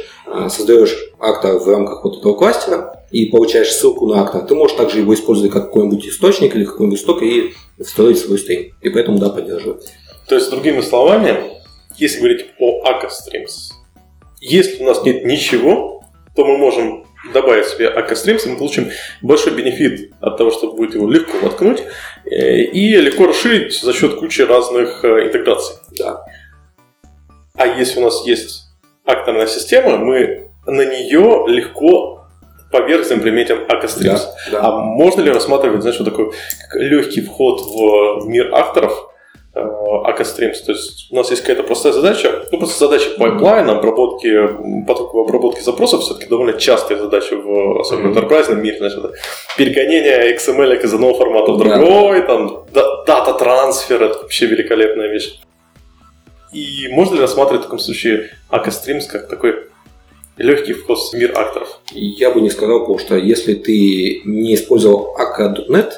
создаешь 0.50 0.96
актор 1.20 1.60
в 1.60 1.68
рамках 1.68 2.04
вот 2.04 2.20
этого 2.20 2.34
кластера 2.36 3.06
и 3.12 3.26
получаешь 3.28 3.72
ссылку 3.72 4.08
на 4.08 4.22
актор, 4.22 4.46
ты 4.46 4.56
можешь 4.56 4.76
также 4.76 5.00
его 5.00 5.14
использовать 5.14 5.52
как 5.52 5.66
какой-нибудь 5.66 6.08
источник 6.08 6.56
или 6.56 6.66
какой-нибудь 6.66 7.00
сток 7.00 7.22
и 7.22 7.54
встроить 7.84 8.18
в 8.18 8.26
свой 8.26 8.40
стрим. 8.40 8.74
И 8.82 8.90
поэтому, 8.90 9.20
да, 9.20 9.30
поддерживает. 9.30 9.84
То 10.28 10.36
есть, 10.36 10.50
другими 10.50 10.82
словами, 10.82 11.36
если 11.98 12.20
говорить 12.20 12.46
о 12.60 12.84
Akka 12.88 13.10
Streams, 13.10 13.74
если 14.40 14.82
у 14.82 14.86
нас 14.86 15.04
нет 15.04 15.26
ничего, 15.26 16.04
то 16.36 16.46
мы 16.46 16.58
можем 16.58 17.06
добавить 17.34 17.68
себе 17.68 17.88
Akka 17.88 18.14
Streams, 18.14 18.46
и 18.46 18.50
мы 18.50 18.58
получим 18.58 18.90
большой 19.22 19.54
benefit 19.54 20.12
от 20.20 20.38
того, 20.38 20.52
что 20.52 20.74
будет 20.74 20.96
его 20.96 21.10
легко 21.10 21.38
воткнуть 21.42 21.84
э, 22.26 22.64
и 22.64 22.96
легко 22.98 23.28
расширить 23.28 23.80
за 23.80 23.94
счет 23.94 24.16
кучи 24.16 24.42
разных 24.42 25.04
э, 25.06 25.28
интеграций. 25.28 25.76
Да. 25.98 26.26
А 27.56 27.68
если 27.68 28.00
у 28.00 28.04
нас 28.04 28.26
есть 28.26 28.63
акторная 29.06 29.48
система, 29.48 29.98
мы 29.98 30.50
на 30.66 30.86
нее 30.86 31.46
легко 31.48 32.26
поверх 32.72 33.06
заимплементим 33.06 33.60
Akka 33.68 33.86
Streams. 33.86 34.22
Да, 34.52 34.52
да. 34.52 34.60
А 34.62 34.72
можно 34.80 35.22
ли 35.22 35.32
рассматривать, 35.32 35.82
знаешь, 35.82 36.00
вот 36.00 36.06
такой 36.06 36.32
легкий 36.74 37.22
вход 37.22 37.62
в 37.62 38.28
мир 38.28 38.54
акторов, 38.54 39.10
Akka 39.56 40.22
Streams. 40.22 40.66
То 40.66 40.72
есть 40.72 41.12
у 41.12 41.16
нас 41.16 41.30
есть 41.30 41.44
какая-то 41.44 41.64
простая 41.64 41.94
задача, 41.94 42.46
ну 42.52 42.58
просто 42.58 42.88
задача 42.88 43.12
пайплайна, 43.18 43.78
обработки, 43.78 44.48
потоковой 44.88 45.26
обработки 45.26 45.62
запросов 45.62 46.02
все-таки 46.02 46.28
довольно 46.28 46.54
частая 46.54 46.98
задача 46.98 47.36
в 47.36 47.82
особенно 47.82 48.08
mm-hmm. 48.08 48.28
enterprise 48.28 48.56
мире, 48.56 48.78
значит, 48.80 49.00
перегонение 49.56 50.36
XML 50.36 50.84
из 50.84 50.94
одного 50.94 51.14
формата 51.14 51.52
в 51.52 51.58
другой, 51.60 52.22
да. 52.22 52.28
там 52.28 52.66
дата 52.74 53.34
трансфер, 53.34 54.02
это 54.02 54.20
вообще 54.20 54.48
великолепная 54.48 55.10
вещь. 55.10 55.40
И 56.54 56.88
можно 56.90 57.16
ли 57.16 57.22
рассматривать 57.22 57.62
в 57.62 57.66
таком 57.66 57.80
случае 57.80 58.32
Streams 58.50 59.08
как 59.10 59.28
такой 59.28 59.68
легкий 60.38 60.74
вход 60.74 61.00
в 61.00 61.14
мир 61.14 61.38
акторов? 61.38 61.80
Я 61.92 62.32
бы 62.32 62.42
не 62.42 62.50
сказал, 62.50 62.82
потому 62.82 63.00
что 63.00 63.18
если 63.18 63.56
ты 63.56 64.22
не 64.26 64.56
использовал 64.56 65.16
Akka.net, 65.18 65.92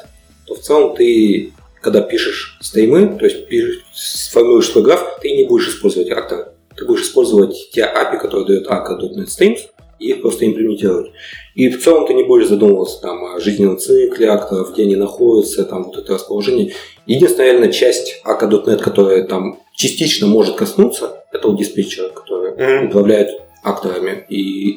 то 0.46 0.54
в 0.54 0.58
целом 0.60 0.96
ты 0.96 1.52
когда 1.86 2.00
пишешь 2.00 2.58
стримы, 2.60 3.16
то 3.16 3.26
есть 3.26 3.46
пишешь, 3.46 3.84
сформируешь 3.92 4.68
свой 4.68 4.82
граф, 4.82 5.20
ты 5.22 5.30
не 5.30 5.44
будешь 5.44 5.68
использовать 5.68 6.10
актор. 6.10 6.48
Ты 6.74 6.84
будешь 6.84 7.02
использовать 7.02 7.70
те 7.70 7.82
API, 7.82 8.18
которые 8.18 8.44
дает 8.44 8.66
Akka.NET 8.66 9.26
Streams, 9.26 9.58
и 10.00 10.10
их 10.10 10.20
просто 10.20 10.46
имплементировать. 10.46 11.12
И 11.56 11.70
в 11.70 11.82
целом 11.82 12.06
ты 12.06 12.12
не 12.12 12.22
будешь 12.22 12.48
задумываться 12.48 13.00
там, 13.00 13.24
о 13.24 13.40
жизненном 13.40 13.78
цикле 13.78 14.28
акторов, 14.28 14.74
где 14.74 14.82
они 14.82 14.94
находятся, 14.94 15.64
там 15.64 15.84
вот 15.84 15.96
это 15.96 16.12
расположение. 16.12 16.74
Единственная, 17.06 17.54
наверное, 17.54 17.72
часть 17.72 18.20
Akka.NET, 18.24 18.76
которая 18.76 19.26
там 19.26 19.58
частично 19.74 20.26
может 20.26 20.56
коснуться, 20.56 21.24
это 21.32 21.48
у 21.48 21.56
диспетчера, 21.56 22.10
который 22.10 22.52
mm-hmm. 22.52 22.88
управляет 22.88 23.40
акторами 23.62 24.26
и 24.28 24.36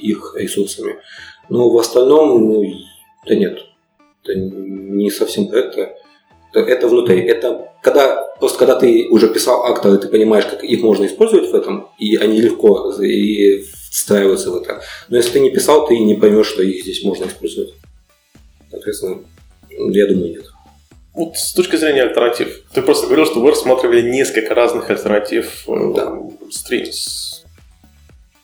их 0.10 0.36
ресурсами. 0.38 0.96
Но 1.50 1.70
в 1.70 1.78
остальном, 1.78 2.48
ну, 2.48 2.64
да 3.28 3.36
нет, 3.36 3.60
это 4.24 4.40
не 4.40 5.12
совсем 5.12 5.50
это 5.52 5.96
это 6.54 6.88
внутри. 6.88 7.22
Это 7.22 7.70
когда 7.82 8.24
просто 8.40 8.60
когда 8.60 8.76
ты 8.76 9.08
уже 9.10 9.30
писал 9.30 9.66
акторы, 9.66 9.98
ты 9.98 10.08
понимаешь, 10.08 10.46
как 10.46 10.64
их 10.64 10.82
можно 10.82 11.06
использовать 11.06 11.52
в 11.52 11.56
этом, 11.56 11.90
и 11.98 12.16
они 12.16 12.42
легко 12.42 12.92
и 13.02 13.64
встраиваются 13.92 14.52
в 14.52 14.58
это. 14.58 14.82
Но 15.10 15.18
если 15.18 15.34
ты 15.34 15.40
не 15.40 15.52
писал, 15.52 15.88
ты 15.88 15.98
не 15.98 16.16
поймешь, 16.16 16.48
что 16.48 16.64
их 16.64 16.84
здесь 16.84 17.04
можно 17.04 17.26
использовать. 17.26 17.74
Соответственно, 18.72 19.20
я 19.70 20.08
думаю, 20.08 20.32
нет. 20.32 20.46
Вот 21.14 21.36
с 21.36 21.54
точки 21.54 21.76
зрения 21.76 22.04
альтернатив, 22.04 22.64
ты 22.74 22.82
просто 22.82 23.08
говорил, 23.08 23.26
что 23.26 23.42
вы 23.42 23.50
рассматривали 23.50 24.02
несколько 24.02 24.54
разных 24.54 24.90
альтернатив 24.90 25.64
э, 25.68 25.94
да. 25.96 26.18
Streams. 26.50 27.44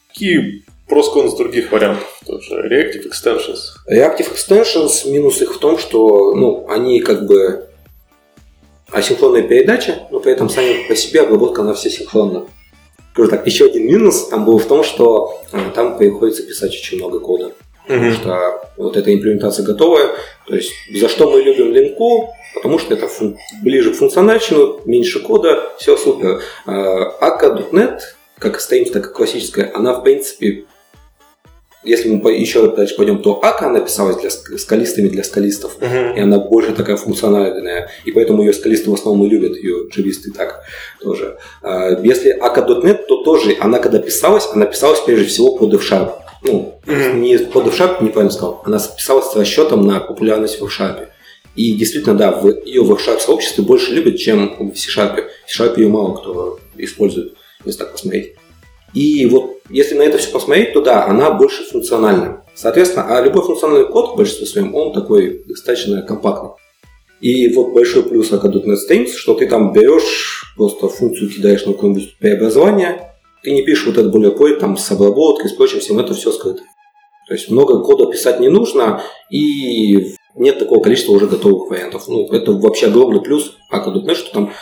Какие 0.10 0.66
проскон 0.88 1.30
с 1.30 1.36
других 1.36 1.72
вариантов 1.72 2.22
тоже? 2.26 2.68
Reactive 2.68 3.08
Extensions. 3.08 3.60
Reactive 3.89 4.34
Extensions, 4.34 5.10
минус 5.10 5.41
их 5.41 5.56
в 5.56 5.60
том, 5.60 5.78
что 5.78 6.34
ну, 6.34 6.66
они 6.68 6.99
как 7.01 7.28
бы 7.28 7.70
асинхронная 8.92 9.44
передача, 9.44 10.08
но 10.12 10.20
при 10.20 10.32
этом 10.32 10.50
сами 10.50 10.88
по 10.88 10.96
себе 10.96 11.22
обработка 11.22 11.62
она 11.62 11.74
все 11.74 11.90
синхронна. 11.90 12.46
Скажу 13.14 13.30
так, 13.30 13.46
еще 13.48 13.66
один 13.66 13.86
минус 13.88 14.28
там 14.28 14.46
был 14.46 14.58
в 14.60 14.66
том, 14.66 14.84
что 14.84 15.42
э, 15.54 15.58
там 15.74 15.98
приходится 15.98 16.44
писать 16.44 16.72
очень 16.72 16.98
много 16.98 17.20
кода. 17.20 17.54
Потому 17.88 18.12
что 18.14 18.70
вот 18.78 18.98
эта 18.98 19.14
имплементация 19.14 19.66
готовая. 19.66 20.10
То 20.48 20.56
есть 20.56 20.72
за 20.92 21.08
что 21.08 21.30
мы 21.30 21.42
любим 21.42 21.72
линку? 21.72 22.34
Потому 22.56 22.80
что 22.80 22.94
это 22.94 23.06
фун- 23.06 23.38
ближе 23.62 23.94
к 23.94 23.98
функциональщину, 23.98 24.82
меньше 24.86 25.20
кода, 25.20 25.72
все 25.78 25.96
супер. 25.96 26.42
Akka.NET, 26.66 28.00
как 28.40 28.60
стоим, 28.60 28.86
так 28.92 29.08
и 29.08 29.14
классическая, 29.14 29.72
она 29.74 29.94
в 29.94 30.04
принципе 30.04 30.66
если 31.86 32.10
мы 32.10 32.34
еще 32.34 32.76
дальше 32.76 32.96
пойдем, 32.96 33.22
то 33.22 33.40
АКА 33.44 33.70
написалась 33.70 34.18
для 34.18 34.30
скалистами 34.30 35.08
для 35.08 35.24
скалистов, 35.24 35.78
uh-huh. 35.80 36.16
и 36.16 36.20
она 36.20 36.40
больше 36.40 36.74
такая 36.74 36.98
функциональная, 36.98 37.90
и 38.04 38.12
поэтому 38.12 38.42
ее 38.44 38.54
скалисты 38.54 38.90
в 38.90 38.94
основном 38.94 39.28
и 39.28 39.30
любят, 39.30 39.58
ее 39.58 39.88
джависты 39.90 40.32
так 40.32 40.64
тоже. 41.02 41.38
А, 41.62 42.00
если 42.02 42.30
АКА.NET, 42.30 43.06
то 43.08 43.24
тоже 43.24 43.56
она 43.60 43.80
когда 43.80 44.00
писалась, 44.00 44.48
она 44.52 44.66
писалась 44.66 45.00
прежде 45.02 45.28
всего 45.28 45.56
под 45.56 45.74
F-Sharp. 45.76 46.14
Ну, 46.44 46.80
uh-huh. 46.86 47.14
не 47.14 47.38
под 47.38 47.68
F-Sharp, 47.68 48.04
неправильно 48.04 48.32
сказал, 48.32 48.62
она 48.66 48.80
писалась 48.80 49.32
с 49.32 49.36
расчетом 49.36 49.86
на 49.86 50.00
популярность 50.00 50.60
в 50.60 50.66
F-Sharp. 50.66 51.08
И 51.56 51.72
действительно, 51.72 52.16
да, 52.16 52.32
в, 52.32 52.66
ее 52.66 52.84
в 52.84 52.92
F-Sharp 52.94 53.20
сообществе 53.20 53.64
больше 53.64 53.94
любят, 53.94 54.18
чем 54.18 54.72
в 54.72 54.78
C-Sharp. 54.78 55.24
В 55.46 55.52
C-Sharp 55.52 55.80
ее 55.80 55.88
мало 55.88 56.16
кто 56.16 56.60
использует, 56.78 57.34
если 57.64 57.80
так 57.80 57.94
посмотреть. 57.94 58.36
И 58.96 59.26
вот 59.28 59.60
если 59.70 59.96
на 59.96 60.04
это 60.04 60.18
все 60.18 60.32
посмотреть, 60.32 60.74
то 60.74 60.82
да, 60.82 61.06
она 61.06 61.32
больше 61.32 61.64
функциональна. 61.64 62.43
Соответственно, 62.56 63.06
а 63.10 63.22
любой 63.22 63.43
функциональный 63.43 63.88
код 63.88 64.14
в 64.14 64.16
большинстве 64.16 64.48
своем, 64.48 64.74
он 64.74 64.93
такой 64.93 65.43
достаточно 65.46 66.02
компактный. 66.02 66.52
И 67.20 67.54
вот 67.54 67.74
большой 67.74 68.04
плюс 68.04 68.32
Akka.NET 68.32 68.78
Streams, 68.89 69.10
что 69.10 69.34
ты 69.34 69.48
там 69.48 69.74
берешь, 69.74 70.54
просто 70.56 70.88
функцию 70.88 71.30
кидаешь 71.30 71.66
на 71.66 71.74
какое-нибудь 71.74 72.18
преобразование, 72.20 73.12
ты 73.43 73.52
не 73.52 73.64
пишешь 73.64 73.88
вот 73.88 73.98
этот 73.98 74.12
более 74.12 74.32
там 74.58 74.78
с 74.78 74.91
обработкой, 74.91 75.50
с 75.50 75.54
прочим 75.54 75.80
всем, 75.80 76.00
это 76.00 76.14
все 76.14 76.32
скрыто. 76.32 76.62
То 77.28 77.34
есть 77.34 77.50
много 77.50 77.84
кода 77.84 78.06
писать 78.12 78.39
не 78.39 78.50
нужно, 78.50 79.02
и 79.30 80.16
нет 80.36 80.60
такого 80.60 80.82
количества 80.82 81.14
уже 81.14 81.28
готовых 81.28 81.70
вариантов. 81.70 82.08
Ну, 82.08 82.28
это 82.32 82.54
вообще 82.54 82.88
огромный 82.88 83.22
плюс 83.22 83.58
Akka.NET, 83.74 84.16
что 84.16 84.32
там 84.32 84.54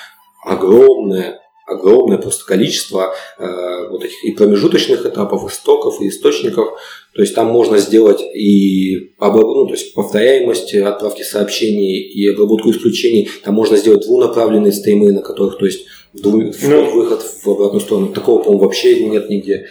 огромное 0.45 1.42
огромное 1.73 2.17
просто 2.17 2.45
количество 2.45 3.13
э, 3.37 3.87
вот 3.89 4.03
этих 4.03 4.23
и 4.23 4.31
промежуточных 4.31 5.05
этапов, 5.05 5.49
и 5.49 5.53
стоков, 5.53 6.01
и 6.01 6.09
источников. 6.09 6.79
То 7.13 7.21
есть 7.21 7.35
там 7.35 7.47
можно 7.47 7.77
сделать 7.77 8.21
и 8.21 9.13
ну, 9.19 9.65
то 9.67 9.73
есть 9.73 9.93
повторяемость 9.93 10.73
отправки 10.75 11.23
сообщений, 11.23 12.01
и 12.01 12.27
обработку 12.29 12.71
исключений. 12.71 13.29
Там 13.43 13.53
можно 13.55 13.77
сделать 13.77 14.05
двунаправленные 14.05 14.71
стримы, 14.71 15.11
на 15.11 15.21
которых, 15.21 15.57
то 15.57 15.65
есть 15.65 15.85
вход-выход 16.13 17.21
в 17.43 17.47
обратную 17.49 17.81
сторону. 17.81 18.13
Такого, 18.13 18.41
по-моему, 18.41 18.63
вообще 18.63 19.03
нет 19.05 19.29
нигде. 19.29 19.67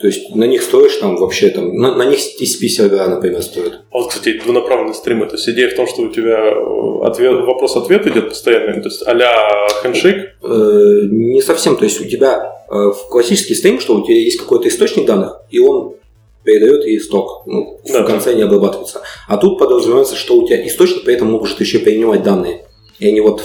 То 0.00 0.06
есть 0.06 0.34
на 0.34 0.44
них 0.44 0.62
строишь 0.62 0.96
там 0.96 1.16
вообще 1.16 1.48
там, 1.50 1.74
на, 1.74 1.94
на 1.94 2.04
них 2.04 2.18
TCP 2.18 2.68
сервера, 2.68 3.08
например, 3.08 3.42
стоит. 3.42 3.80
А 3.90 3.98
вот, 3.98 4.08
кстати, 4.08 4.38
двунаправленные 4.38 4.94
стримы, 4.94 5.26
то 5.26 5.36
есть 5.36 5.48
идея 5.48 5.70
в 5.70 5.74
том, 5.74 5.86
что 5.86 6.02
у 6.02 6.08
тебя 6.08 6.38
э, 6.38 7.06
ответ, 7.06 7.44
вопрос-ответ 7.44 8.06
идет 8.06 8.28
постоянно, 8.30 8.80
то 8.82 8.88
есть 8.88 9.06
а-ля 9.06 9.50
хендшейк? 9.82 10.16
Э, 10.42 11.00
не 11.10 11.40
совсем, 11.40 11.76
то 11.76 11.84
есть 11.84 12.00
у 12.00 12.04
тебя 12.04 12.64
э, 12.68 12.74
в 12.74 13.08
классический 13.08 13.54
стрим, 13.54 13.80
что 13.80 13.96
у 13.96 14.04
тебя 14.04 14.16
есть 14.16 14.38
какой-то 14.38 14.68
источник 14.68 15.06
данных, 15.06 15.40
и 15.50 15.58
он 15.58 15.94
передает 16.44 16.84
и 16.84 16.98
сток, 16.98 17.44
ну, 17.46 17.80
да, 17.88 18.02
в 18.02 18.06
конце 18.06 18.32
да. 18.32 18.36
не 18.36 18.42
обрабатывается. 18.42 19.00
А 19.28 19.36
тут 19.36 19.58
подразумевается, 19.58 20.16
что 20.16 20.36
у 20.36 20.46
тебя 20.46 20.66
источник 20.66 21.04
при 21.04 21.14
этом 21.14 21.30
может 21.30 21.60
еще 21.60 21.78
принимать 21.78 22.22
данные, 22.22 22.64
и 22.98 23.08
они 23.08 23.20
вот 23.20 23.42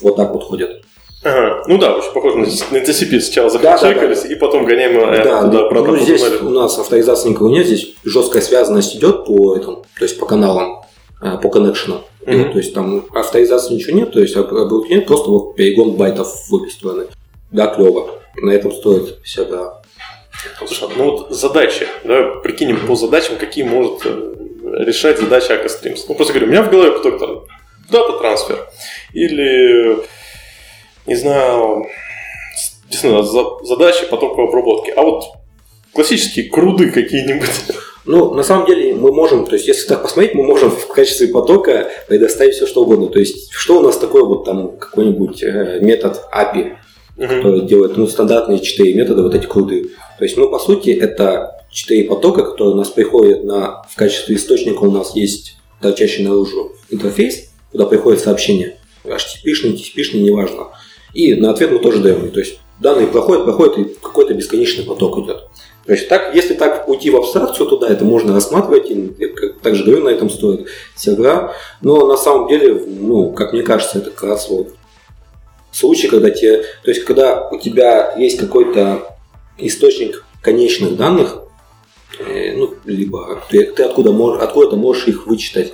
вот 0.00 0.16
так 0.16 0.32
вот 0.32 0.44
ходят. 0.44 0.82
Ага. 1.22 1.64
Ну 1.66 1.78
да, 1.78 1.94
очень 1.94 2.12
похоже 2.12 2.36
на, 2.36 2.46
на 2.46 2.82
TCP. 2.82 3.20
Сначала 3.20 3.50
захачекались, 3.50 4.18
да, 4.18 4.22
да, 4.22 4.28
да. 4.28 4.34
и 4.34 4.38
потом 4.38 4.64
гоняем 4.64 4.98
э, 4.98 5.24
да, 5.24 5.42
туда 5.42 5.68
ну, 5.70 5.84
ну, 5.84 5.98
здесь 5.98 6.22
у 6.40 6.50
нас 6.50 6.78
авторизации 6.78 7.30
никого 7.30 7.50
нет, 7.50 7.66
здесь 7.66 7.94
жесткая 8.04 8.42
связанность 8.42 8.96
идет 8.96 9.24
по 9.26 9.56
этому, 9.56 9.84
то 9.98 10.04
есть 10.04 10.18
по 10.18 10.26
каналам, 10.26 10.82
э, 11.20 11.38
по 11.42 11.48
коннекшену. 11.48 12.02
Mm-hmm. 12.24 12.52
то 12.52 12.58
есть 12.58 12.74
там 12.74 13.06
авторизации 13.14 13.74
ничего 13.74 13.96
нет, 13.96 14.12
то 14.12 14.20
есть 14.20 14.36
обработки 14.36 14.92
нет, 14.92 15.06
просто 15.06 15.30
вот 15.30 15.56
перегон 15.56 15.92
байтов 15.92 16.28
в 16.28 16.54
обе 16.54 16.70
стороны. 16.70 17.06
да, 17.50 17.68
клево. 17.68 18.10
На 18.36 18.50
этом 18.50 18.70
стоит 18.72 19.18
всегда. 19.24 19.80
Слушай, 20.58 20.88
ну 20.96 21.10
вот 21.10 21.30
задачи, 21.30 21.86
да, 22.04 22.34
прикинем 22.42 22.86
по 22.86 22.94
задачам, 22.94 23.36
какие 23.36 23.64
может 23.64 24.02
э, 24.04 24.34
решать 24.84 25.18
задачи 25.18 25.50
Акостримс. 25.52 26.06
Ну, 26.08 26.14
просто 26.14 26.32
говорю, 26.32 26.48
у 26.48 26.50
меня 26.50 26.62
в 26.62 26.70
голове 26.70 26.92
поток 26.92 27.18
там 27.18 27.44
дата 27.90 28.18
трансфер 28.18 28.68
или, 29.12 29.98
не 31.08 31.16
знаю, 31.16 31.86
действительно, 32.88 33.22
за- 33.22 33.64
задачи 33.64 34.06
потоковой 34.06 34.48
обработки. 34.48 34.90
А 34.90 35.02
вот 35.02 35.24
классические 35.92 36.50
круды 36.50 36.90
какие-нибудь. 36.90 37.48
Ну, 38.04 38.32
на 38.32 38.42
самом 38.42 38.66
деле, 38.66 38.94
мы 38.94 39.12
можем, 39.12 39.46
то 39.46 39.54
есть, 39.54 39.68
если 39.68 39.86
так 39.86 40.02
посмотреть, 40.02 40.34
мы 40.34 40.42
можем 40.44 40.70
в 40.70 40.86
качестве 40.86 41.28
потока 41.28 41.90
предоставить 42.08 42.54
все, 42.54 42.66
что 42.66 42.82
угодно. 42.82 43.08
То 43.08 43.18
есть, 43.18 43.50
что 43.52 43.80
у 43.80 43.82
нас 43.82 43.98
такое 43.98 44.24
вот 44.24 44.44
там 44.44 44.78
какой-нибудь 44.78 45.42
э, 45.42 45.80
метод 45.82 46.22
API, 46.32 46.76
который 47.16 47.62
делает, 47.62 47.96
ну, 47.96 48.06
стандартные 48.06 48.60
4 48.60 48.94
метода, 48.94 49.22
вот 49.22 49.34
эти 49.34 49.46
круты. 49.46 49.90
То 50.18 50.24
есть, 50.24 50.36
ну, 50.36 50.48
по 50.48 50.58
сути, 50.58 50.90
это 50.90 51.62
4 51.70 52.04
потока, 52.04 52.44
которые 52.44 52.74
у 52.74 52.78
нас 52.78 52.88
приходят 52.88 53.44
на, 53.44 53.82
в 53.90 53.96
качестве 53.96 54.36
источника 54.36 54.84
у 54.84 54.90
нас 54.90 55.14
есть 55.14 55.56
торчащий 55.82 56.24
наружу 56.24 56.72
интерфейс, 56.90 57.50
куда 57.72 57.84
приходит 57.86 58.20
сообщение. 58.20 58.76
HTTP-шный, 59.04 59.74
TCP-шный, 59.74 60.20
неважно. 60.20 60.68
И 61.14 61.34
на 61.34 61.50
ответ 61.50 61.72
мы 61.72 61.78
тоже 61.78 62.00
даем. 62.00 62.30
То 62.30 62.40
есть, 62.40 62.60
данные 62.80 63.06
проходят, 63.06 63.44
проходят, 63.44 63.78
и 63.78 63.84
какой-то 64.00 64.34
бесконечный 64.34 64.84
поток 64.84 65.18
идет. 65.18 65.44
То 65.86 65.92
есть, 65.92 66.08
так, 66.08 66.34
если 66.34 66.54
так 66.54 66.88
уйти 66.88 67.10
в 67.10 67.16
абстракцию 67.16 67.66
туда, 67.66 67.88
это 67.88 68.04
можно 68.04 68.34
рассматривать, 68.34 68.90
и, 68.90 69.14
я 69.18 69.28
также 69.62 69.84
говорю, 69.84 70.04
на 70.04 70.10
этом 70.10 70.28
стоит 70.28 70.68
сервера. 70.94 71.54
Но 71.80 72.06
на 72.06 72.16
самом 72.16 72.48
деле, 72.48 72.74
ну, 72.74 73.32
как 73.32 73.52
мне 73.52 73.62
кажется, 73.62 73.98
это 73.98 74.10
как 74.10 74.24
раз 74.24 74.48
вот 74.50 74.74
случай, 75.72 76.08
когда 76.08 76.30
тебе, 76.30 76.62
то 76.82 76.90
есть, 76.90 77.04
когда 77.04 77.48
у 77.48 77.58
тебя 77.58 78.14
есть 78.16 78.38
какой-то 78.38 79.16
источник 79.56 80.24
конечных 80.42 80.96
данных, 80.96 81.38
э, 82.18 82.54
ну, 82.56 82.74
либо 82.84 83.42
ты, 83.48 83.64
ты 83.64 83.82
откуда, 83.82 84.12
можешь, 84.12 84.42
откуда 84.42 84.70
ты 84.70 84.76
можешь 84.76 85.08
их 85.08 85.26
вычитать, 85.26 85.72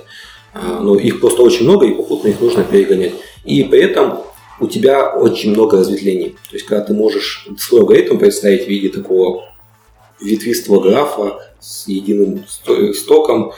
А, 0.55 0.79
но 0.79 0.95
их 0.95 1.19
просто 1.19 1.43
очень 1.43 1.65
много, 1.65 1.85
и 1.85 1.93
попутно 1.93 2.29
их 2.29 2.39
нужно 2.39 2.63
перегонять. 2.63 3.11
И 3.43 3.63
при 3.63 3.81
этом 3.81 4.19
у 4.59 4.67
тебя 4.67 5.13
очень 5.13 5.51
много 5.51 5.77
разветвлений. 5.79 6.29
То 6.49 6.55
есть, 6.55 6.65
когда 6.65 6.83
ты 6.85 6.93
можешь 6.93 7.47
свой 7.59 7.81
алгоритм 7.81 8.17
представить 8.17 8.65
в 8.65 8.67
виде 8.67 8.89
такого 8.89 9.43
ветвистого 10.21 10.81
графа 10.81 11.39
с 11.59 11.87
единым 11.87 12.45
сто- 12.47 12.93
стоком, 12.93 13.51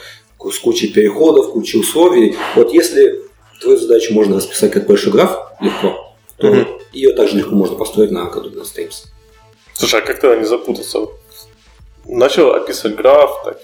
с 0.50 0.58
кучей 0.58 0.88
переходов, 0.92 1.52
кучей 1.52 1.78
условий. 1.80 2.36
Вот 2.56 2.72
если 2.72 3.20
твою 3.60 3.78
задачу 3.78 4.14
можно 4.14 4.36
расписать 4.36 4.72
как 4.72 4.86
большой 4.86 5.12
граф 5.12 5.36
легко, 5.60 6.14
то 6.36 6.46
Мгм. 6.48 6.66
ее 6.92 7.12
также 7.12 7.36
легко 7.36 7.54
можно 7.54 7.76
построить 7.76 8.10
на 8.10 8.20
Caduceus 8.28 8.62
Streams. 8.64 9.06
Слушай, 9.74 10.00
а 10.00 10.04
как 10.06 10.20
тогда 10.20 10.36
не 10.36 10.44
запутаться? 10.46 11.06
Начал 12.06 12.52
описывать 12.52 12.96
граф, 12.96 13.30
так, 13.44 13.60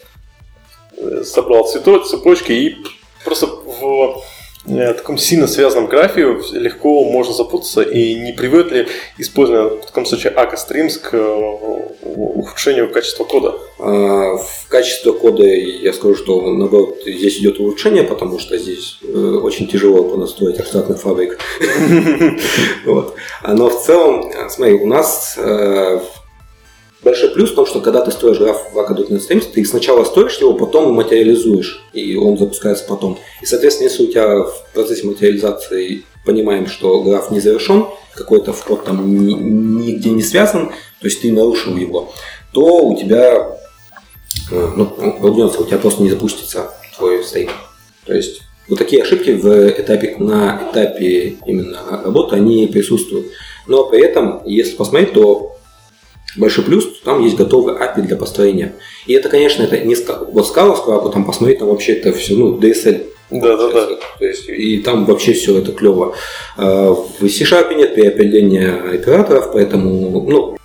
э, 0.96 1.22
собрал 1.24 1.66
цвето, 1.66 1.98
цепочки 2.00 2.52
и 2.52 2.76
просто 3.24 3.46
в 3.46 4.22
э, 4.66 4.94
таком 4.94 5.18
сильно 5.18 5.46
связанном 5.46 5.86
графе 5.86 6.36
легко 6.52 7.04
можно 7.04 7.34
запутаться 7.34 7.82
и 7.82 8.14
не 8.14 8.32
приводит 8.32 8.72
ли 8.72 8.86
использование 9.18 9.80
в 9.80 9.86
таком 9.86 10.06
случае 10.06 10.32
Aka 10.32 10.54
Streams 10.54 10.98
к 10.98 11.14
э, 11.14 11.84
ухудшению 12.02 12.90
качества 12.90 13.24
кода? 13.24 13.54
А, 13.78 14.36
В 14.36 14.68
качестве 14.68 15.12
кода 15.12 15.44
я 15.44 15.92
скажу, 15.92 16.16
что 16.16 16.40
наоборот 16.50 16.98
здесь 17.06 17.38
идет 17.38 17.60
улучшение, 17.60 18.04
потому 18.04 18.38
что 18.38 18.56
здесь 18.58 18.98
э, 19.02 19.06
очень 19.06 19.68
тяжело 19.68 20.04
понастроить 20.04 20.58
абстрактных 20.58 21.00
фабрик. 21.00 21.38
Но 23.46 23.68
в 23.68 23.84
целом, 23.84 24.32
смотри, 24.48 24.74
у 24.74 24.86
нас 24.86 25.38
большой 27.04 27.30
плюс 27.30 27.52
в 27.52 27.54
том, 27.54 27.66
что 27.66 27.80
когда 27.80 28.00
ты 28.00 28.10
строишь 28.10 28.38
граф 28.38 28.72
в 28.72 28.78
Academy 28.78 29.20
Streams, 29.20 29.52
ты 29.52 29.64
сначала 29.64 30.04
строишь 30.04 30.38
его, 30.38 30.54
потом 30.54 30.92
материализуешь, 30.94 31.82
и 31.92 32.16
он 32.16 32.36
запускается 32.38 32.84
потом. 32.88 33.18
И, 33.42 33.46
соответственно, 33.46 33.88
если 33.88 34.04
у 34.04 34.10
тебя 34.10 34.42
в 34.42 34.64
процессе 34.72 35.06
материализации 35.06 36.02
понимаем, 36.24 36.66
что 36.66 37.02
граф 37.02 37.30
не 37.30 37.40
завершен, 37.40 37.86
какой-то 38.14 38.52
вход 38.52 38.84
там 38.84 39.26
ни- 39.26 39.34
нигде 39.34 40.10
не 40.10 40.22
связан, 40.22 40.68
то 40.68 41.06
есть 41.06 41.20
ты 41.20 41.30
нарушил 41.30 41.76
его, 41.76 42.12
то 42.52 42.86
у 42.86 42.98
тебя 42.98 43.58
э, 44.50 44.68
ну, 44.76 44.86
прогнется, 44.86 45.60
у 45.60 45.64
тебя 45.64 45.78
просто 45.78 46.02
не 46.02 46.10
запустится 46.10 46.72
твой 46.96 47.22
стейк. 47.22 47.50
То 48.06 48.14
есть 48.14 48.42
вот 48.68 48.78
такие 48.78 49.02
ошибки 49.02 49.30
в 49.30 49.68
этапе, 49.68 50.16
на 50.18 50.70
этапе 50.70 51.36
именно 51.44 52.00
работы, 52.04 52.36
они 52.36 52.66
присутствуют. 52.66 53.26
Но 53.66 53.84
при 53.84 54.02
этом, 54.02 54.42
если 54.46 54.76
посмотреть, 54.76 55.12
то 55.12 55.53
большой 56.36 56.64
плюс, 56.64 57.00
там 57.04 57.22
есть 57.22 57.36
готовый 57.36 57.74
API 57.74 58.02
для 58.02 58.16
построения. 58.16 58.74
И 59.06 59.12
это, 59.12 59.28
конечно, 59.28 59.62
это 59.62 59.78
не 59.78 59.96
вот 60.32 60.46
скала 60.46 60.76
скала, 60.76 61.10
там 61.10 61.24
посмотреть, 61.24 61.58
там 61.58 61.68
вообще 61.68 61.94
это 61.94 62.12
все, 62.12 62.34
ну, 62.34 62.58
DSL. 62.58 63.06
Да-да-да. 63.30 63.96
То 64.18 64.24
есть, 64.24 64.48
и 64.48 64.78
там 64.78 65.06
вообще 65.06 65.32
все 65.32 65.58
это 65.58 65.72
клево. 65.72 66.14
А 66.56 66.90
В 66.92 67.28
C-Sharp 67.28 67.74
нет 67.74 67.94
переопределения 67.94 68.94
операторов, 68.94 69.52
поэтому, 69.52 70.20
ну, 70.28 70.56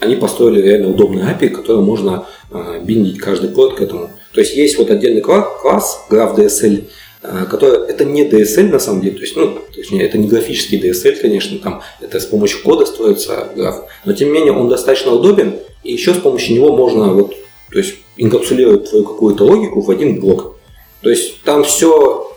они 0.00 0.16
построили 0.16 0.60
реально 0.60 0.90
удобный 0.90 1.22
API, 1.22 1.48
который 1.50 1.82
можно 1.82 2.26
э, 2.50 2.80
биндить 2.82 3.18
каждый 3.18 3.50
порт 3.50 3.76
к 3.76 3.82
этому. 3.82 4.10
То 4.32 4.40
есть 4.40 4.56
есть 4.56 4.76
вот 4.76 4.90
отдельный 4.90 5.20
класс, 5.20 5.46
класс 5.60 6.06
Graph 6.10 6.36
DSL, 6.36 6.88
э, 7.22 7.46
который 7.50 7.88
это 7.88 8.04
не 8.04 8.28
DSL 8.28 8.70
на 8.70 8.78
самом 8.78 9.00
деле, 9.00 9.16
то 9.16 9.22
есть, 9.22 9.36
ну, 9.36 9.58
точнее, 9.74 10.06
это 10.06 10.18
не 10.18 10.28
графический 10.28 10.80
DSL, 10.80 11.20
конечно, 11.20 11.58
там 11.58 11.82
это 12.00 12.20
с 12.20 12.26
помощью 12.26 12.62
кода 12.62 12.86
строится 12.86 13.48
граф, 13.54 13.84
но 14.04 14.12
тем 14.12 14.28
не 14.28 14.34
менее 14.34 14.52
он 14.52 14.68
достаточно 14.68 15.12
удобен, 15.12 15.54
и 15.82 15.92
еще 15.92 16.14
с 16.14 16.18
помощью 16.18 16.56
него 16.56 16.76
можно 16.76 17.12
вот, 17.12 17.34
то 17.70 17.78
есть 17.78 17.94
инкапсулировать 18.16 18.88
твою 18.88 19.04
какую-то 19.04 19.44
логику 19.44 19.80
в 19.80 19.90
один 19.90 20.20
блок. 20.20 20.56
То 21.00 21.10
есть 21.10 21.42
там 21.42 21.64
все 21.64 22.30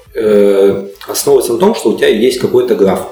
основывается 1.07 1.53
на 1.53 1.59
том, 1.59 1.75
что 1.75 1.91
у 1.91 1.97
тебя 1.97 2.07
есть 2.07 2.39
какой-то 2.39 2.75
граф. 2.75 3.07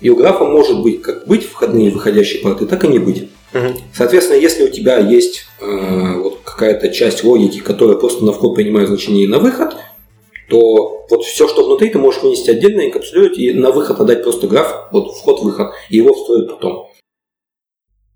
И 0.00 0.10
у 0.10 0.16
графа 0.16 0.44
может 0.44 0.82
быть 0.82 1.02
как 1.02 1.26
быть 1.26 1.44
входные 1.44 1.88
и 1.88 1.90
выходящие 1.90 2.42
порты, 2.42 2.66
так 2.66 2.84
и 2.84 2.88
не 2.88 2.98
быть. 2.98 3.28
Соответственно, 3.94 4.38
если 4.38 4.64
у 4.64 4.68
тебя 4.68 4.98
есть 4.98 5.46
э, 5.60 6.18
вот 6.18 6.40
какая-то 6.44 6.90
часть 6.90 7.24
логики, 7.24 7.60
которая 7.60 7.96
просто 7.96 8.24
на 8.24 8.32
вход 8.32 8.54
принимает 8.54 8.88
значение 8.88 9.24
и 9.24 9.28
на 9.28 9.38
выход, 9.38 9.76
то 10.48 11.06
вот 11.08 11.24
все, 11.24 11.48
что 11.48 11.64
внутри, 11.64 11.90
ты 11.90 11.98
можешь 11.98 12.22
вынести 12.22 12.50
отдельно, 12.50 12.86
инкапсулировать 12.86 13.38
и 13.38 13.52
на 13.52 13.70
выход 13.70 14.00
отдать 14.00 14.22
просто 14.22 14.46
граф, 14.46 14.88
вот 14.92 15.14
вход-выход, 15.16 15.72
и 15.90 15.96
его 15.96 16.14
встроить 16.14 16.48
потом. 16.48 16.88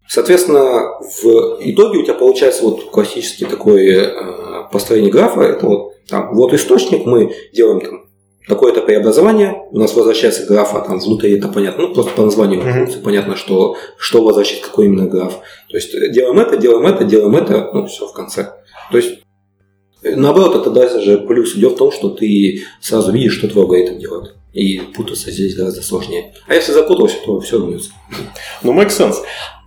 Соответственно, 0.09 0.99
в 1.01 1.59
итоге 1.61 2.01
у 2.01 2.03
тебя 2.03 2.15
получается 2.15 2.65
вот 2.65 2.91
классический 2.91 3.45
такой 3.45 3.87
э, 3.87 4.09
построение 4.73 5.11
графа. 5.13 5.43
Это 5.43 5.67
вот 5.67 5.93
там, 6.09 6.35
вот 6.35 6.53
источник, 6.53 7.07
мы 7.07 7.33
делаем 7.53 7.81
там 7.81 8.11
такое-то 8.49 8.83
преобразование, 8.83 9.63
у 9.71 9.79
нас 9.79 9.95
возвращается 9.95 10.45
граф, 10.47 10.75
а 10.75 10.81
там 10.81 10.99
внутри 10.99 11.39
это 11.39 11.49
понятно, 11.49 11.87
ну 11.87 11.95
просто 11.95 12.13
по 12.13 12.23
названию 12.23 12.61
Мгм. 12.61 12.73
функции 12.73 13.01
понятно, 13.01 13.37
что, 13.37 13.77
что 13.97 14.23
возвращает 14.23 14.67
какой 14.67 14.87
именно 14.87 15.07
граф. 15.07 15.39
То 15.69 15.77
есть 15.77 15.95
э, 15.95 16.11
делаем 16.11 16.41
это, 16.41 16.57
делаем 16.57 16.87
это, 16.87 17.05
делаем 17.05 17.37
это, 17.37 17.71
ну 17.73 17.87
все 17.87 18.07
в 18.09 18.13
конце. 18.13 18.53
То 18.91 18.97
есть 18.97 19.21
наоборот, 20.03 20.57
это 20.57 20.71
даже 20.71 21.19
плюс 21.19 21.57
идет 21.57 21.73
в 21.73 21.77
том, 21.77 21.93
что 21.93 22.11
ты 22.11 22.63
сразу 22.81 23.13
видишь, 23.13 23.39
что 23.39 23.49
твой 23.49 23.65
алгоритм 23.65 23.99
делает. 23.99 24.35
И 24.53 24.79
путаться 24.97 25.31
здесь 25.31 25.55
гораздо 25.55 25.83
сложнее. 25.83 26.35
А 26.49 26.55
если 26.55 26.73
запутался, 26.73 27.17
то 27.25 27.39
все 27.41 27.59
вернется. 27.59 27.91
Ну, 28.63 28.73
make 28.73 28.89
sense. 28.89 29.17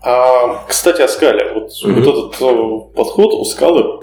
А, 0.01 0.65
кстати, 0.67 1.01
о 1.01 1.07
скале. 1.07 1.53
Вот, 1.53 1.69
Мгм. 1.85 2.03
вот 2.03 2.17
этот 2.31 2.41
э, 2.41 2.95
подход 2.95 3.33
у 3.33 3.45
скалы 3.45 4.01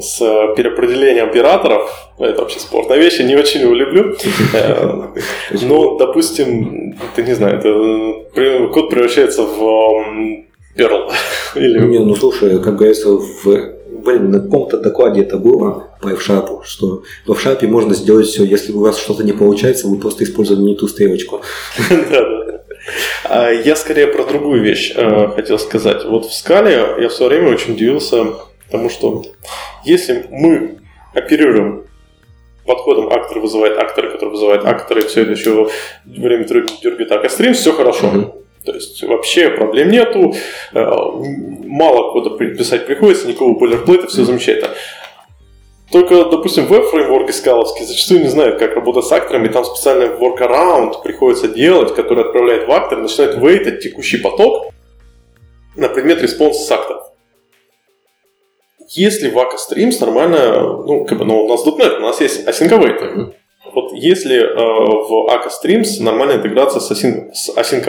с 0.00 0.18
переопределением 0.56 1.28
операторов, 1.28 2.08
ну, 2.18 2.26
это 2.26 2.40
вообще 2.42 2.60
спорная 2.60 2.98
вещь, 2.98 3.18
я 3.18 3.24
не 3.24 3.36
очень 3.36 3.60
его 3.60 3.74
люблю. 3.74 4.16
Э, 4.54 5.08
Но, 5.62 5.96
допустим, 5.98 6.96
ты 7.14 7.22
не 7.24 7.34
знаю, 7.34 7.60
э, 8.34 8.68
код 8.68 8.90
превращается 8.90 9.42
в 9.42 9.60
Perl. 10.76 11.12
Или 11.56 11.80
Не, 11.86 11.98
ну 12.00 12.14
слушай, 12.14 12.60
как 12.60 12.76
говорится, 12.76 13.10
в 13.10 13.75
Блин, 14.06 14.30
на 14.30 14.40
каком-то 14.40 14.78
докладе 14.78 15.22
это 15.22 15.36
было 15.36 15.88
по 16.00 16.08
F-Sharp, 16.10 16.62
что 16.64 17.02
в 17.26 17.32
F-Sharp 17.32 17.66
можно 17.66 17.92
сделать 17.92 18.28
все, 18.28 18.44
если 18.44 18.72
у 18.72 18.80
вас 18.80 18.98
что-то 18.98 19.24
не 19.24 19.32
получается, 19.32 19.88
вы 19.88 19.98
просто 19.98 20.22
используете 20.22 20.62
не 20.62 20.76
ту 20.76 20.86
стрелочку. 20.86 21.42
А 23.24 23.50
Я 23.50 23.74
скорее 23.74 24.06
про 24.06 24.22
другую 24.24 24.62
вещь 24.62 24.92
э, 24.94 25.28
хотел 25.34 25.58
сказать. 25.58 26.04
Вот 26.04 26.26
в 26.26 26.32
скале 26.32 26.94
я 27.00 27.08
в 27.08 27.12
свое 27.12 27.30
время 27.30 27.52
очень 27.52 27.72
удивился, 27.74 28.26
потому 28.66 28.88
что 28.88 29.24
если 29.84 30.26
мы 30.30 30.78
оперируем 31.12 31.82
подходом 32.64 33.12
актор 33.12 33.40
вызывает 33.40 33.76
актора, 33.76 34.10
который 34.10 34.30
вызывает 34.30 34.64
актора, 34.64 35.00
и 35.00 35.06
все 35.08 35.22
это 35.22 35.32
еще 35.32 35.68
время 36.04 36.44
дергает 36.44 37.10
Akka 37.10 37.26
Stream, 37.26 37.54
все 37.54 37.72
хорошо. 37.72 38.06
Мгм. 38.06 38.32
То 38.66 38.72
есть 38.74 39.00
вообще 39.04 39.50
проблем 39.50 39.90
нету, 39.90 40.34
э, 40.74 40.84
мало 41.64 42.12
кода 42.12 42.30
писать 42.30 42.86
приходится, 42.86 43.28
никакого 43.28 43.56
бойлерплейта, 43.56 44.08
все 44.08 44.24
замечательно. 44.24 44.70
Только, 45.92 46.24
допустим, 46.24 46.66
веб-фреймворки 46.66 47.30
Scala-вские 47.30 47.86
зачастую 47.86 48.22
не 48.22 48.28
знают, 48.28 48.58
как 48.58 48.74
работать 48.74 49.04
с 49.04 49.12
акторами, 49.12 49.46
там 49.46 49.64
специальный 49.64 50.08
workaround 50.08 51.00
приходится 51.04 51.46
делать, 51.46 51.94
который 51.94 52.24
отправляет 52.24 52.66
в 52.66 52.72
актор, 52.72 52.98
начинает 52.98 53.38
wait 53.38 53.62
ать 53.62 53.80
текущий 53.80 54.18
поток 54.18 54.72
на 55.76 55.88
предмет 55.88 56.20
респонса 56.20 56.60
с 56.60 56.70
акторов. 56.72 57.04
Если 58.90 59.30
в 59.30 59.38
Akka 59.38 59.56
Streams 59.56 60.00
нормально, 60.00 60.60
ну, 60.60 61.04
как 61.04 61.18
бы, 61.18 61.24
ну, 61.24 61.44
у 61.44 61.48
нас 61.48 61.64
.NET, 61.64 61.98
у 61.98 62.00
нас 62.00 62.20
есть 62.20 62.48
async 62.48 62.70
await. 62.70 63.32
Вот 63.76 63.92
если 63.92 64.36
э, 64.36 64.54
в 64.54 65.28
Aka 65.28 65.50
Streams 65.50 66.02
нормальная 66.02 66.38
интеграция 66.38 66.80
с, 66.80 66.90
async, 66.90 67.34
с 67.34 67.50
Async 67.54 67.84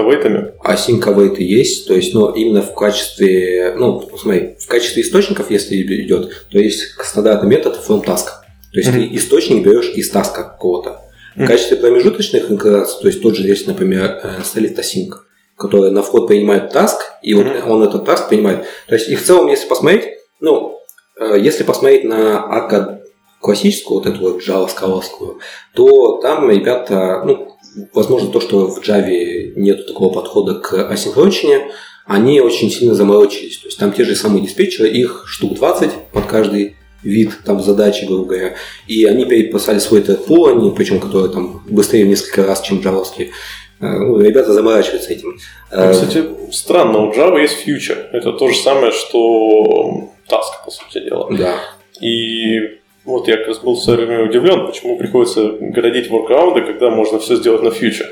await 1.05 1.37
есть, 1.39 1.87
то 1.87 1.93
есть, 1.93 2.13
но 2.13 2.31
именно 2.31 2.61
в 2.61 2.73
качестве, 2.73 3.73
ну, 3.77 4.01
смотри, 4.17 4.57
в 4.59 4.67
качестве 4.67 5.01
источников, 5.01 5.49
если 5.49 5.81
идет, 6.03 6.45
то 6.51 6.59
есть 6.59 6.81
стандартный 7.01 7.49
метод 7.49 7.79
from 7.87 8.03
task. 8.03 8.25
То 8.73 8.79
есть 8.79 8.89
mm-hmm. 8.89 9.09
ты 9.11 9.15
источник 9.15 9.63
берешь 9.63 9.89
из 9.95 10.09
таска 10.09 10.43
какого-то. 10.43 10.99
В 11.37 11.39
mm-hmm. 11.39 11.47
качестве 11.47 11.77
промежуточных 11.77 12.51
интеграций, 12.51 13.01
то 13.01 13.07
есть 13.07 13.21
тот 13.21 13.37
же 13.37 13.47
есть, 13.47 13.65
например, 13.65 14.19
э, 14.21 14.41
Solid 14.41 14.75
Async, 14.75 15.13
который 15.55 15.91
на 15.91 16.01
вход 16.01 16.27
принимает 16.27 16.75
task, 16.75 16.97
и 17.23 17.33
вот 17.33 17.45
mm-hmm. 17.45 17.69
он 17.69 17.83
этот 17.83 18.05
task 18.05 18.27
принимает. 18.27 18.65
То 18.89 18.95
есть, 18.95 19.07
и 19.07 19.15
в 19.15 19.23
целом, 19.23 19.47
если 19.47 19.69
посмотреть, 19.69 20.03
ну, 20.41 20.77
Э, 21.19 21.35
если 21.39 21.63
посмотреть 21.63 22.03
на 22.03 22.43
АК 22.43 22.96
классическую, 23.39 23.99
вот 23.99 24.07
эту 24.07 24.21
вот 24.21 24.41
Java 24.41 24.69
скаловскую, 24.69 25.39
то 25.73 26.19
там 26.21 26.49
ребята, 26.49 27.23
ну, 27.25 27.55
возможно, 27.93 28.29
то, 28.29 28.39
что 28.39 28.67
в 28.67 28.81
Java 28.81 29.53
нет 29.55 29.87
такого 29.87 30.13
подхода 30.13 30.55
к 30.55 30.89
асинхронщине, 30.89 31.71
они 32.05 32.39
очень 32.39 32.71
сильно 32.71 32.95
заморочились. 32.95 33.57
То 33.57 33.67
есть 33.67 33.77
там 33.77 33.91
те 33.91 34.05
же 34.05 34.15
самые 34.15 34.43
диспетчеры, 34.43 34.89
их 34.89 35.25
штук 35.27 35.55
20 35.55 35.91
под 36.13 36.25
каждый 36.25 36.77
вид 37.03 37.31
там 37.45 37.61
задачи, 37.61 38.05
грубо 38.05 38.25
говоря. 38.25 38.55
И 38.87 39.03
они 39.05 39.25
переписали 39.25 39.79
свой 39.79 39.99
этот 39.99 40.25
пул, 40.25 40.47
они, 40.47 40.71
причем 40.71 40.99
который 40.99 41.31
там 41.31 41.63
быстрее 41.67 42.05
в 42.05 42.07
несколько 42.07 42.45
раз, 42.45 42.61
чем 42.61 42.79
джавовский. 42.79 43.31
Э, 43.79 43.99
ну, 43.99 44.19
ребята 44.19 44.53
заморачиваются 44.53 45.11
этим. 45.11 45.37
Ну, 45.71 45.91
кстати, 45.91 46.23
странно, 46.51 46.99
у 46.99 47.13
Java 47.13 47.39
есть 47.39 47.67
future. 47.67 48.09
Это 48.11 48.31
то 48.31 48.47
же 48.47 48.55
самое, 48.55 48.91
что 48.91 50.09
task, 50.29 50.65
по 50.65 50.71
сути 50.71 51.03
дела. 51.03 51.27
Да. 51.31 51.59
И 52.01 52.79
вот 53.07 53.27
я 53.27 53.37
как 53.37 53.47
раз 53.47 53.59
был 53.59 53.75
в 53.75 53.81
свое 53.81 54.05
время 54.05 54.25
удивлен, 54.25 54.67
почему 54.67 54.97
приходится 54.97 55.49
городить 55.59 56.09
воркаунды, 56.09 56.61
когда 56.61 56.89
можно 56.89 57.19
все 57.19 57.37
сделать 57.37 57.63
на 57.63 57.71
фьючер. 57.71 58.07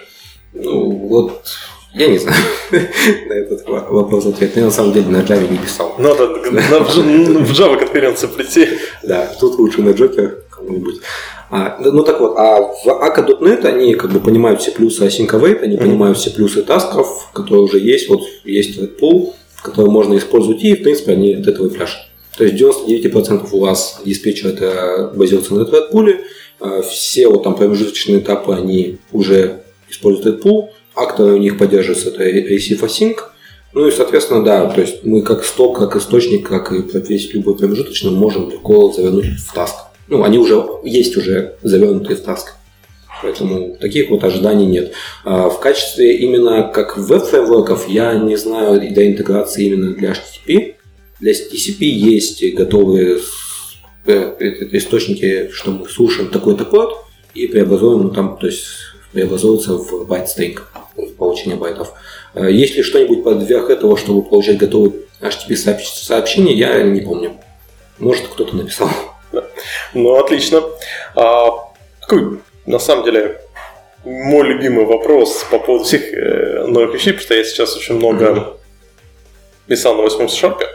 Ну, 0.54 0.90
вот 0.90 1.44
я 1.94 2.08
не 2.08 2.18
знаю 2.18 2.38
на 2.72 3.34
этот 3.34 3.68
вопрос 3.68 4.26
ответ. 4.26 4.56
Я 4.56 4.66
на 4.66 4.72
самом 4.72 4.94
деле 4.94 5.08
на 5.08 5.18
Java 5.18 5.52
не 5.52 5.58
писал. 5.58 5.96
Надо 5.98 6.28
в 6.28 7.52
Java 7.52 7.78
конференцию 7.78 8.32
прийти. 8.32 8.70
Да, 9.04 9.30
тут 9.40 9.60
лучше 9.60 9.82
на 9.82 9.90
Joker 9.90 10.44
кому-нибудь. 10.50 11.02
А, 11.52 11.78
ну 11.80 12.04
так 12.04 12.20
вот, 12.22 12.36
а 12.38 12.62
в 12.62 12.88
AK.NET 12.88 13.66
они 13.66 13.96
как 13.96 14.12
бы 14.12 14.20
понимают 14.20 14.62
все 14.62 14.72
плюсы 14.72 15.06
Async 15.06 15.30
Await, 15.30 15.60
они 15.60 15.76
mm-hmm. 15.76 15.80
понимают 15.80 16.18
все 16.18 16.32
плюсы 16.32 16.64
тасков, 16.64 17.30
которые 17.34 17.64
уже 17.64 17.80
есть. 17.80 18.10
Вот 18.10 18.22
есть 18.46 18.78
этот 18.78 18.98
пул, 18.98 19.36
который 19.62 19.92
можно 19.92 20.18
использовать, 20.18 20.64
и 20.64 20.74
в 20.74 20.84
принципе 20.84 21.12
они 21.12 21.34
от 21.34 21.48
этого 21.48 21.68
и 21.68 21.70
пляшут. 21.70 22.00
То 22.38 22.44
есть 22.44 22.62
99% 22.62 23.48
у 23.52 23.60
вас 23.60 24.02
диспетчер 24.06 24.50
это 24.50 25.12
базируется 25.16 25.54
на 25.54 25.64
этот 25.64 25.92
пуле. 25.92 26.22
А 26.60 26.82
все 26.82 27.28
вот 27.28 27.44
там 27.44 27.56
промежуточные 27.56 28.20
этапы, 28.20 28.54
они 28.54 28.98
уже 29.12 29.62
используют 29.90 30.28
этот 30.28 30.42
пул. 30.42 30.72
Акторы 30.94 31.34
у 31.34 31.38
них 31.38 31.58
поддерживаются, 31.58 32.10
это 32.10 32.24
receive 32.24 32.82
async. 32.82 33.18
Ну 33.74 33.88
и, 33.88 33.92
соответственно, 33.92 34.44
да, 34.44 34.68
то 34.68 34.80
есть 34.80 35.04
мы 35.04 35.22
как 35.22 35.44
сток, 35.44 35.78
как 35.78 35.98
источник, 35.98 36.48
как 36.48 36.72
и 36.72 36.84
весь 37.00 37.34
любой 37.34 37.58
промежуточный 37.58 38.12
можем 38.12 38.50
легко 38.50 38.92
завернуть 38.92 39.26
в 39.26 39.54
таск. 39.54 39.76
Ну, 40.08 40.24
они 40.24 40.38
уже 40.38 40.64
есть 40.84 41.18
уже 41.18 41.56
завернутые 41.62 42.16
в 42.16 42.22
таск. 42.22 42.54
Поэтому 43.22 43.76
таких 43.80 44.10
вот 44.10 44.24
ожиданий 44.24 44.66
нет. 44.66 44.94
А 45.24 45.50
в 45.50 45.60
качестве 45.60 46.16
именно 46.18 46.72
как 46.74 46.98
веб-фреймворков 46.98 47.90
я 47.90 48.14
не 48.14 48.36
знаю 48.36 48.80
до 48.94 49.08
интеграции 49.08 49.66
именно 49.66 49.94
для 49.94 50.12
HTTP. 50.12 50.75
Для 51.26 51.34
TCP 51.34 51.86
есть 51.86 52.54
готовые 52.54 53.18
э, 54.06 54.36
источники, 54.74 55.50
что 55.52 55.72
мы 55.72 55.90
слушаем 55.90 56.30
такой-то 56.30 56.66
код 56.66 57.04
и 57.34 57.48
преобразуем 57.48 58.04
ну, 58.04 58.10
там, 58.12 58.38
то 58.38 58.46
есть 58.46 58.68
преобразуется 59.12 59.74
в 59.74 60.06
byte 60.06 60.28
string, 60.28 60.60
получение 61.18 61.58
байтов. 61.58 61.94
Есть 62.36 62.76
ли 62.76 62.84
что-нибудь 62.84 63.24
подверх 63.24 63.72
этого, 63.72 63.98
чтобы 63.98 64.22
получать 64.22 64.58
готовые 64.58 64.94
HTTP 65.20 65.80
сообщения, 65.84 66.54
я 66.54 66.84
не 66.84 67.02
помню. 67.02 67.34
Может, 67.98 68.28
кто-то 68.28 68.56
написал. 68.56 68.92
Ну, 69.96 70.16
отлично. 70.18 70.62
А, 71.16 71.50
какой, 72.02 72.40
на 72.68 72.78
самом 72.78 73.04
деле, 73.04 73.42
мой 74.04 74.48
любимый 74.48 74.86
вопрос 74.86 75.44
по 75.50 75.58
поводу 75.58 75.86
всех 75.86 76.04
э, 76.14 76.68
новых 76.68 76.94
вещей, 76.94 77.14
потому 77.14 77.26
что 77.26 77.34
я 77.34 77.44
сейчас 77.44 77.76
очень 77.76 77.96
много 77.96 78.58
писал 79.66 79.96
на 79.96 80.04
восьмом 80.04 80.30
шарпе 80.30 80.68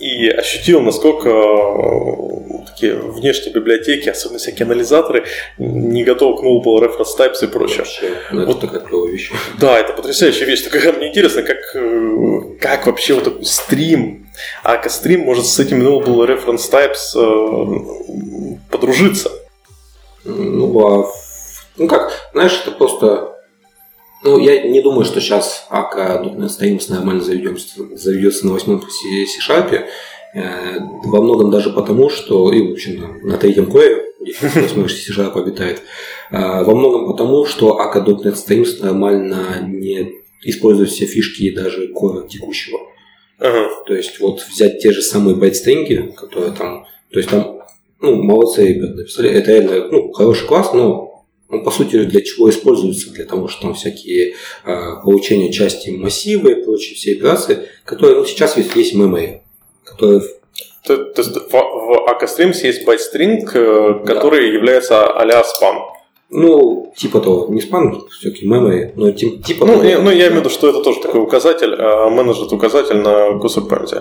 и 0.00 0.28
ощутил, 0.28 0.80
насколько 0.80 1.28
э, 1.28 2.66
такие 2.66 2.94
внешние 2.94 3.52
библиотеки, 3.52 4.08
особенно 4.08 4.38
всякие 4.38 4.64
анализаторы, 4.64 5.26
не 5.58 6.04
готовы 6.04 6.38
к 6.38 6.42
nullable 6.42 6.80
reference 6.80 7.16
types 7.18 7.42
и 7.42 7.46
прочее. 7.46 7.84
Ну, 8.32 8.46
вот 8.46 8.60
такая 8.60 8.80
клевая 8.80 9.12
вещь. 9.12 9.30
Да, 9.58 9.78
это 9.78 9.92
потрясающая 9.92 10.46
вещь. 10.46 10.62
Только 10.62 10.92
мне 10.92 11.08
интересно, 11.08 11.42
как, 11.42 11.58
э, 11.74 12.40
как 12.60 12.86
вообще 12.86 13.14
вот 13.14 13.24
такой 13.24 13.44
стрим, 13.44 14.26
а 14.62 14.88
стрим 14.88 15.20
может 15.20 15.44
с 15.46 15.58
этими 15.58 15.82
nullable 15.82 16.26
reference 16.26 16.70
types 16.70 17.14
э, 17.14 18.56
подружиться. 18.70 19.30
Ну, 20.24 20.86
а, 20.86 21.12
ну 21.76 21.88
как, 21.88 22.12
знаешь, 22.32 22.58
это 22.62 22.70
просто 22.70 23.29
ну, 24.22 24.38
я 24.38 24.62
не 24.68 24.82
думаю, 24.82 25.04
что 25.04 25.20
сейчас 25.20 25.66
АК 25.70 26.22
Streams 26.24 26.90
нормально 26.90 27.22
заведется, 27.22 27.82
заведется 27.94 28.46
на 28.46 28.52
восьмом 28.52 28.82
C-Sharp. 28.82 29.86
Э, 30.34 30.78
во 31.04 31.22
многом 31.22 31.50
даже 31.50 31.70
потому, 31.70 32.10
что, 32.10 32.52
и, 32.52 32.68
в 32.68 32.72
общем, 32.72 33.18
на 33.22 33.38
третьем 33.38 33.66
коре, 33.66 34.02
где 34.20 34.34
восьмой 34.60 34.90
C-Sharp 34.90 35.40
обитает, 35.40 35.82
э, 36.30 36.36
во 36.38 36.74
многом 36.74 37.10
потому, 37.10 37.46
что 37.46 37.80
AK.NET 37.80 38.34
Streams 38.34 38.82
нормально 38.82 39.66
не 39.66 40.12
использует 40.44 40.90
все 40.90 41.06
фишки 41.06 41.54
даже 41.54 41.88
Core 41.88 42.26
текущего. 42.28 42.78
Ага. 43.38 43.70
То 43.86 43.94
есть, 43.94 44.20
вот 44.20 44.44
взять 44.50 44.80
те 44.80 44.92
же 44.92 45.00
самые 45.00 45.34
byte 45.36 45.61
string 45.61 45.99
и, 45.99 46.12
которые 46.14 46.52
там, 46.52 46.84
то 47.10 47.18
есть 47.18 47.30
там, 47.30 47.60
ну, 48.00 48.22
молодцы 48.22 48.66
ребята 48.66 48.94
написали, 48.96 49.30
это 49.30 49.50
реально, 49.50 49.88
ну, 49.90 50.12
хороший 50.12 50.46
класс, 50.46 50.72
но 50.74 51.09
он, 51.50 51.64
по 51.64 51.70
сути, 51.70 52.04
для 52.04 52.20
чего 52.20 52.48
используется? 52.48 53.10
Для 53.10 53.24
того, 53.24 53.48
что 53.48 53.62
там 53.62 53.74
всякие 53.74 54.34
э, 54.64 54.80
получения 55.02 55.52
части 55.52 55.90
массива 55.90 56.48
и 56.48 56.62
прочие 56.62 56.94
все 56.94 57.14
операции, 57.14 57.68
которые 57.84 58.18
ну, 58.18 58.24
сейчас 58.24 58.56
есть, 58.56 58.74
есть 58.76 58.94
Memory, 58.94 59.40
которые 59.84 60.22
то, 60.86 60.96
то 60.96 61.22
есть 61.22 61.36
в, 61.36 61.50
в 61.50 62.08
Akka 62.08 62.66
есть 62.66 62.86
byte 62.86 63.09
string, 63.09 63.50
э, 63.54 64.04
который 64.06 64.40
да. 64.40 64.46
является 64.46 65.04
а-ля 65.04 65.42
Span. 65.44 65.90
Ну, 66.32 66.92
типа 66.96 67.20
того, 67.20 67.48
не 67.50 67.60
спам, 67.60 68.06
все-таки 68.08 68.46
memory, 68.46 68.92
но 68.94 69.10
типа 69.10 69.66
ну, 69.66 69.72
того. 69.72 69.82
Я, 69.82 70.00
ну, 70.00 70.10
я 70.10 70.28
имею 70.28 70.34
в 70.34 70.38
виду, 70.38 70.50
что 70.50 70.70
это 70.70 70.80
тоже 70.80 71.00
такой 71.00 71.20
указатель, 71.20 71.74
а 71.76 72.08
менеджер 72.08 72.54
указатель 72.54 72.98
на 72.98 73.38
кусок 73.40 73.68
памяти. 73.68 73.96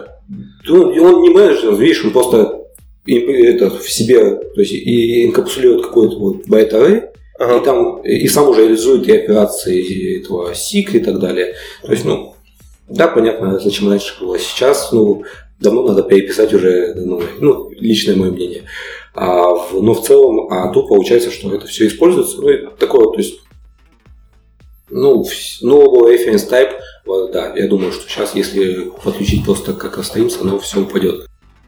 Ну, 0.68 0.84
он 0.84 1.22
не 1.24 1.30
менеджер, 1.30 1.74
видишь, 1.74 2.06
он 2.06 2.12
просто 2.12 2.60
это 3.08 3.72
в 3.72 3.90
себе, 3.90 4.36
то 4.36 4.62
есть 4.62 4.74
и 4.74 5.26
инкапсулирует 5.26 5.88
какой-то 5.88 6.18
вот 6.20 6.48
байт 6.48 6.74
Ага. 7.40 7.58
И 7.58 7.64
там 7.64 8.02
и 8.02 8.28
сам 8.28 8.50
уже 8.50 8.64
реализует 8.64 9.08
и 9.08 9.18
операции 9.18 10.20
этого 10.20 10.52
SIG 10.52 10.98
и 10.98 11.00
так 11.00 11.20
далее. 11.20 11.56
То 11.82 11.92
есть, 11.92 12.04
ну, 12.04 12.36
да, 12.90 13.08
понятно, 13.08 13.60
зачем 13.60 13.88
раньше 13.88 14.20
было. 14.20 14.38
Сейчас, 14.38 14.92
ну, 14.92 15.24
давно 15.60 15.84
надо 15.84 16.04
переписать 16.04 16.54
уже, 16.54 16.94
ну, 16.96 17.22
ну 17.40 17.72
личное 17.72 18.18
мое 18.18 18.32
мнение. 18.32 18.64
А, 19.16 19.54
в, 19.54 19.82
но 19.82 19.94
в 19.94 20.06
целом, 20.06 20.52
а 20.52 20.72
тут 20.74 20.90
получается, 20.90 21.32
что 21.32 21.54
это 21.56 21.66
все 21.66 21.88
используется. 21.88 22.42
Ну, 22.42 22.50
и 22.50 22.68
такое, 22.78 23.06
то 23.06 23.18
есть, 23.18 23.40
ну, 24.90 25.26
нового 25.62 26.12
reference 26.12 26.50
type, 26.50 26.74
да, 27.32 27.54
я 27.56 27.68
думаю, 27.68 27.94
что 27.94 28.08
сейчас, 28.10 28.36
если 28.36 28.92
подключить 29.04 29.46
просто 29.46 29.74
как 29.74 29.98
остаимся, 29.98 30.42
оно 30.42 30.60
все 30.60 30.82
упадет. 30.82 31.26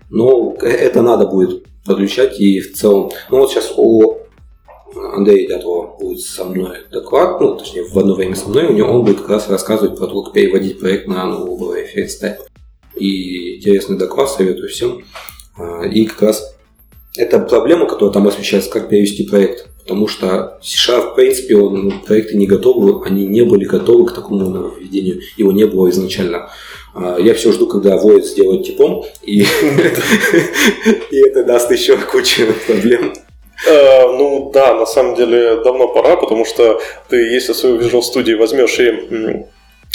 Но 0.10 0.58
это 0.62 1.02
надо 1.02 1.28
будет 1.28 1.66
подключать 1.86 2.40
и 2.40 2.60
в 2.60 2.74
целом, 2.74 3.12
ну 3.30 3.40
вот 3.40 3.52
сейчас 3.52 3.74
о 3.78 4.22
Андрей 4.96 5.48
Дятлов 5.48 6.00
будет 6.00 6.22
со 6.22 6.46
мной 6.46 6.78
доклад, 6.92 7.40
ну, 7.40 7.56
точнее, 7.56 7.84
в 7.84 7.98
одно 7.98 8.16
время 8.16 8.36
со 8.36 8.50
мной, 8.50 8.66
у 8.66 8.74
него 8.74 8.90
он 8.90 9.04
будет 9.04 9.22
как 9.22 9.30
раз 9.30 9.50
рассказывать 9.50 9.98
про 9.98 10.08
то, 10.08 10.24
как 10.24 10.34
переводить 10.34 10.80
проект 10.80 11.08
на 11.08 11.26
новый 11.26 11.86
эффект. 11.86 12.42
И 12.96 13.58
интересный 13.58 13.98
доклад, 13.98 14.30
советую 14.30 14.70
всем. 14.70 15.04
А, 15.58 15.86
и 15.86 16.06
как 16.06 16.22
раз 16.22 16.56
это 17.16 17.40
проблема, 17.40 17.88
которая 17.88 18.14
там 18.14 18.28
освещается, 18.28 18.70
как 18.70 18.90
перевести 18.90 19.24
проект. 19.24 19.68
Потому 19.82 20.08
что 20.08 20.60
C-Sharp, 20.62 21.12
в 21.12 21.16
принципе, 21.16 21.56
он, 21.56 21.86
ну, 21.86 21.94
проекты 22.06 22.38
не 22.38 22.46
готовы, 22.46 23.04
они 23.06 23.26
не 23.26 23.42
были 23.42 23.66
готовы 23.66 24.06
к 24.06 24.14
такому 24.14 24.50
нововведению, 24.50 25.22
его 25.38 25.52
не 25.52 25.66
было 25.66 25.90
изначально. 25.90 26.50
А, 26.94 27.18
Я 27.20 27.34
все 27.34 27.52
жду, 27.52 27.68
когда 27.68 27.98
Void 27.98 28.24
сделает 28.24 28.66
типом, 28.66 29.04
и 29.24 29.44
это 31.12 31.44
даст 31.44 31.72
еще 31.72 31.98
кучу 31.98 32.44
проблем. 32.68 33.14
Э, 33.68 34.08
ну 34.08 34.52
да, 34.54 34.74
на 34.74 34.86
самом 34.86 35.16
деле 35.16 35.58
давно 35.58 35.88
пора, 35.88 36.16
потому 36.16 36.46
что 36.46 36.82
ты, 37.10 37.18
если 37.18 37.54
свою 37.54 37.80
Visual 37.80 38.02
Studio 38.02 38.38
возьмешь 38.38 38.80
и 38.80 39.46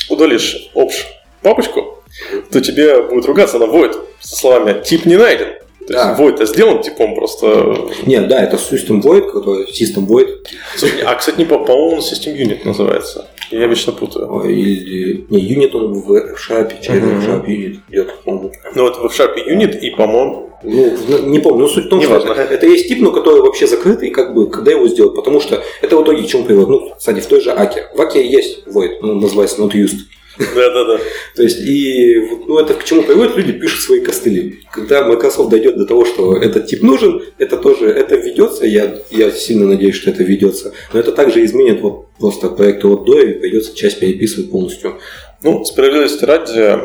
удалишь 0.08 0.70
общ 0.74 1.06
папочку, 1.42 2.02
то 2.50 2.60
тебе 2.60 3.02
будет 3.02 3.26
ругаться 3.26 3.58
на 3.58 3.64
void 3.64 3.98
со 4.20 4.36
словами 4.36 4.82
«тип 4.82 5.06
не 5.06 5.16
найден». 5.16 5.48
То 5.86 5.92
Да. 5.92 6.08
есть 6.10 6.20
void 6.20 6.46
сделан 6.46 6.82
типом 6.82 7.14
просто... 7.14 7.76
Нет, 8.06 8.28
да, 8.28 8.42
это 8.42 8.56
System 8.56 9.00
Void, 9.02 9.30
который 9.30 9.66
System 9.66 10.06
Void, 10.06 10.46
Слушай, 10.76 11.02
А, 11.04 11.14
кстати, 11.14 11.38
не 11.38 11.44
по- 11.44 11.58
по-моему, 11.64 12.00
System 12.00 12.36
Unit 12.36 12.60
называется. 12.64 13.28
Я 13.52 13.66
вечно 13.68 13.92
путаю. 13.92 14.26
Ой, 14.32 14.52
или... 14.52 15.26
Не, 15.30 15.38
Unit 15.54 15.70
он 15.76 15.92
в 15.92 16.12
F-Sharp, 16.12 16.72
через. 16.82 17.02
F-Sharp 17.04 17.46
Unit 17.46 17.76
идет, 17.90 18.14
по-моему. 18.24 18.52
Ну, 18.74 18.82
вот 18.82 18.96
в 19.12 19.20
Sharp 19.20 19.36
Unit 19.48 19.78
и, 19.78 19.90
по-моему... 19.90 20.50
Ну, 20.64 20.96
в- 20.96 21.28
не 21.28 21.38
помню, 21.38 21.60
но 21.60 21.68
суть 21.68 21.84
в 21.84 21.88
том, 21.88 22.00
что 22.02 22.10
Неважно. 22.10 22.32
это, 22.32 22.54
это 22.54 22.66
есть 22.66 22.88
тип, 22.88 22.98
но 23.00 23.12
который 23.12 23.40
вообще 23.42 23.66
закрытый, 23.66 24.10
как 24.10 24.34
бы, 24.34 24.48
когда 24.50 24.72
его 24.72 24.88
сделать, 24.88 25.14
потому 25.14 25.40
что 25.40 25.62
это 25.82 25.96
в 25.96 26.02
итоге 26.02 26.22
к 26.22 26.26
чему 26.26 26.44
приводит. 26.44 26.68
Ну, 26.70 26.90
кстати, 26.98 27.20
в 27.20 27.26
той 27.26 27.40
же 27.42 27.52
Аке. 27.52 27.86
В 27.94 28.00
Аке 28.00 28.26
есть 28.26 28.66
void, 28.66 28.98
он 29.02 29.20
называется 29.20 29.60
not 29.62 29.72
used. 29.72 29.98
Да-да-да. 30.38 31.00
То 31.34 31.42
есть, 31.42 31.60
и 31.60 32.20
ну, 32.46 32.58
это 32.58 32.74
к 32.74 32.84
чему 32.84 33.02
приводит, 33.02 33.36
люди 33.36 33.52
пишут 33.52 33.80
свои 33.80 34.00
костыли. 34.00 34.60
Когда 34.72 35.06
Microsoft 35.06 35.50
дойдет 35.50 35.76
до 35.76 35.86
того, 35.86 36.04
что 36.04 36.36
этот 36.36 36.66
тип 36.66 36.82
нужен, 36.82 37.22
это 37.38 37.56
тоже, 37.56 37.88
это 37.88 38.16
введется, 38.16 38.66
я, 38.66 38.98
я 39.10 39.30
сильно 39.30 39.66
надеюсь, 39.66 39.96
что 39.96 40.10
это 40.10 40.22
введется, 40.22 40.72
но 40.92 41.00
это 41.00 41.12
также 41.12 41.44
изменит 41.44 41.80
вот 41.80 42.08
просто 42.18 42.48
проекты 42.48 42.86
от 42.88 43.04
до, 43.04 43.20
и 43.20 43.32
придется 43.34 43.74
часть 43.74 44.00
переписывать 44.00 44.50
полностью. 44.50 44.98
Ну, 45.42 45.64
справедливости 45.64 46.24
ради, 46.24 46.80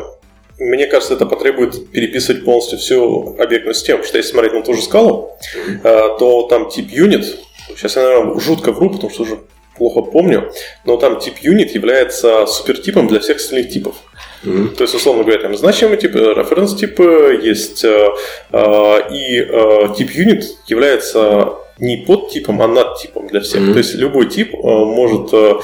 мне 0.58 0.86
кажется, 0.86 1.14
это 1.14 1.26
потребует 1.26 1.90
переписывать 1.90 2.44
полностью 2.44 2.78
всю 2.78 3.36
объектную 3.38 3.74
систему, 3.74 3.98
потому 3.98 4.08
что 4.08 4.18
если 4.18 4.30
смотреть 4.30 4.52
на 4.54 4.62
ту 4.62 4.74
же 4.74 4.82
скалу, 4.82 5.30
э, 5.82 6.08
то 6.18 6.46
там 6.48 6.70
тип 6.70 6.86
unit, 6.92 7.24
сейчас 7.76 7.96
я, 7.96 8.02
наверное, 8.02 8.38
жутко 8.40 8.72
вру, 8.72 8.90
потому 8.90 9.10
что 9.10 9.22
уже 9.22 9.38
плохо 9.82 10.10
помню, 10.10 10.52
но 10.84 10.96
там 10.96 11.18
тип 11.18 11.34
unit 11.42 11.70
является 11.74 12.46
супертипом 12.46 13.08
для 13.08 13.18
всех 13.18 13.38
остальных 13.38 13.70
типов. 13.70 13.96
Мгм. 14.44 14.74
То 14.76 14.84
есть, 14.84 14.94
условно 14.94 15.24
говоря, 15.24 15.42
там 15.42 15.56
значимый 15.56 15.96
тип, 15.96 16.14
референс 16.14 16.74
типы 16.74 17.40
есть, 17.42 17.84
э, 17.84 18.08
э, 18.52 19.12
и 19.12 19.40
э, 19.40 19.94
тип 19.96 20.10
unit 20.10 20.44
является 20.68 21.54
не 21.78 21.96
подтипом, 21.96 22.62
а 22.62 22.68
надтипом 22.68 23.26
для 23.26 23.40
всех. 23.40 23.62
Мгм. 23.62 23.72
То 23.72 23.78
есть 23.78 23.94
любой 23.94 24.28
тип 24.28 24.54
э, 24.54 24.58
может 24.62 25.32
э, 25.32 25.54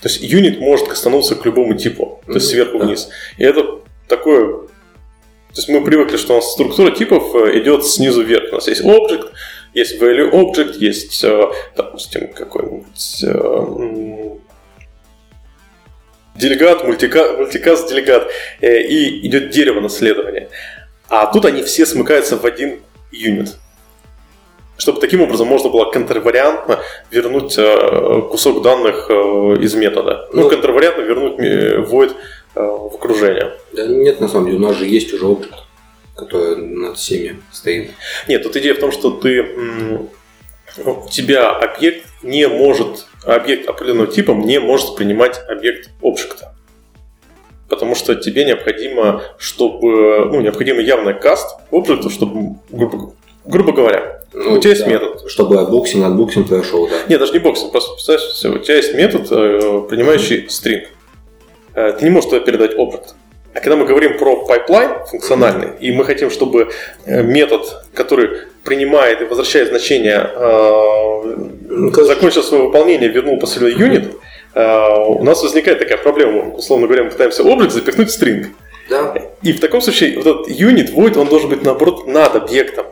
то 0.00 0.08
есть 0.08 0.22
юнит 0.22 0.60
может 0.60 0.88
кастануться 0.88 1.34
к 1.34 1.44
любому 1.46 1.74
типу, 1.74 2.22
то 2.26 2.34
есть 2.34 2.48
сверху 2.48 2.78
да. 2.78 2.86
вниз. 2.86 3.08
И 3.38 3.44
это 3.44 3.80
такое... 4.08 4.46
То 4.46 5.60
есть 5.60 5.68
мы 5.68 5.84
привыкли, 5.84 6.16
что 6.16 6.32
у 6.32 6.36
нас 6.36 6.52
структура 6.52 6.90
типов 6.90 7.34
э, 7.34 7.58
идет 7.58 7.86
снизу 7.86 8.22
вверх. 8.22 8.52
У 8.52 8.54
нас 8.56 8.68
есть 8.68 8.82
object, 8.82 9.30
есть 9.74 10.00
value 10.00 10.30
object, 10.30 10.76
есть, 10.78 11.22
э, 11.24 11.50
допустим, 11.76 12.28
какой-нибудь 12.28 13.24
э, 13.26 14.38
делегат, 16.36 16.84
мультика, 16.84 17.32
мультикаст, 17.36 17.88
делегат, 17.88 18.30
э, 18.60 18.82
и 18.82 19.26
идет 19.26 19.50
дерево 19.50 19.80
наследования. 19.80 20.48
А 21.08 21.26
тут 21.26 21.44
они 21.44 21.62
все 21.62 21.84
смыкаются 21.86 22.36
в 22.36 22.46
один 22.46 22.80
юнит. 23.10 23.56
Чтобы 24.76 25.00
таким 25.00 25.20
образом 25.20 25.48
можно 25.48 25.70
было 25.70 25.90
контрвариантно 25.90 26.80
вернуть 27.10 27.54
кусок 28.30 28.62
данных 28.62 29.08
из 29.08 29.74
метода. 29.74 30.28
Ну, 30.32 30.42
Ну, 30.42 30.50
контрвариантно 30.50 31.02
вернуть 31.02 31.38
void 31.88 32.16
в 32.56 32.94
окружение. 32.96 33.52
Да 33.72 33.86
нет, 33.86 34.20
на 34.20 34.26
самом 34.26 34.46
деле, 34.46 34.58
у 34.58 34.62
нас 34.62 34.74
же 34.76 34.86
есть 34.86 35.14
уже 35.14 35.26
опыт, 35.26 35.52
который 36.16 36.56
над 36.56 36.96
всеми 36.96 37.42
стоит. 37.52 37.90
Нет, 38.28 38.42
тут 38.42 38.56
идея 38.56 38.74
в 38.74 38.78
том, 38.78 38.92
что 38.92 39.10
ты 39.10 39.42
у 40.84 41.08
тебя 41.08 41.50
объект 41.50 42.06
не 42.22 42.48
может, 42.48 43.06
объект 43.24 43.68
определенного 43.68 44.08
типа 44.08 44.32
не 44.32 44.58
может 44.60 44.96
принимать 44.96 45.40
объект 45.48 45.90
объекта. 46.02 46.54
Потому 47.68 47.94
что 47.94 48.14
тебе 48.14 48.44
необходимо, 48.44 49.22
чтобы, 49.38 50.26
ну, 50.26 50.40
необходимо 50.40 50.80
явный 50.80 51.14
cast 51.14 51.56
объекту, 51.70 52.10
чтобы, 52.10 52.56
грубо, 52.70 53.14
грубо 53.44 53.72
говоря, 53.72 54.22
Ну, 54.32 54.54
у 54.54 54.58
тебя 54.58 54.70
есть 54.70 54.84
да, 54.84 54.90
метод. 54.90 55.30
Чтобы 55.30 55.58
от 55.60 55.70
boxing, 55.70 56.04
от 56.04 56.15
boxing 56.15 56.48
прошел, 56.48 56.86
да. 56.88 57.02
Нет, 57.08 57.18
даже 57.18 57.32
не 57.32 57.38
boxing, 57.38 57.72
просто 57.72 57.92
представь, 57.94 58.54
у 58.54 58.58
тебя 58.58 58.76
есть 58.76 58.94
метод, 58.94 59.26
э, 59.30 59.86
принимающий 59.88 60.48
string. 60.50 60.88
Э, 61.74 61.96
Ты 61.98 62.04
не 62.04 62.10
можешь 62.10 62.30
туда 62.30 62.44
передать 62.44 62.74
объект. 62.76 63.14
А 63.54 63.60
когда 63.60 63.76
мы 63.76 63.86
говорим 63.86 64.18
про 64.18 64.44
pipeline 64.46 64.90
функциональный, 65.08 65.68
и 65.78 65.92
мы 65.92 66.04
хотим, 66.04 66.30
чтобы 66.30 66.70
э, 67.06 67.22
метод, 67.22 67.84
который 67.94 68.30
принимает 68.64 69.22
и 69.22 69.24
возвращает 69.24 69.68
значение, 69.68 70.28
э, 70.34 72.02
закончил 72.02 72.42
свое 72.42 72.64
выполнение, 72.64 73.08
вернул 73.08 73.38
последний 73.38 73.80
unit, 73.80 74.16
э, 74.54 74.88
у 75.06 75.22
нас 75.22 75.40
возникает 75.42 75.78
такая 75.78 75.98
проблема. 75.98 76.52
Условно 76.54 76.88
говоря, 76.88 77.04
мы 77.04 77.10
пытаемся 77.10 77.42
объект 77.42 77.72
запихнуть 77.72 78.08
в 78.08 78.12
string. 78.12 78.48
Да, 78.90 79.14
И 79.42 79.52
в 79.52 79.60
таком 79.60 79.80
случае 79.80 80.16
вот 80.16 80.26
этот 80.26 80.48
unit, 80.48 80.90
void, 80.90 81.16
он 81.16 81.28
должен 81.28 81.48
быть 81.48 81.62
наоборот 81.62 82.08
над 82.08 82.34
объектом. 82.34 82.86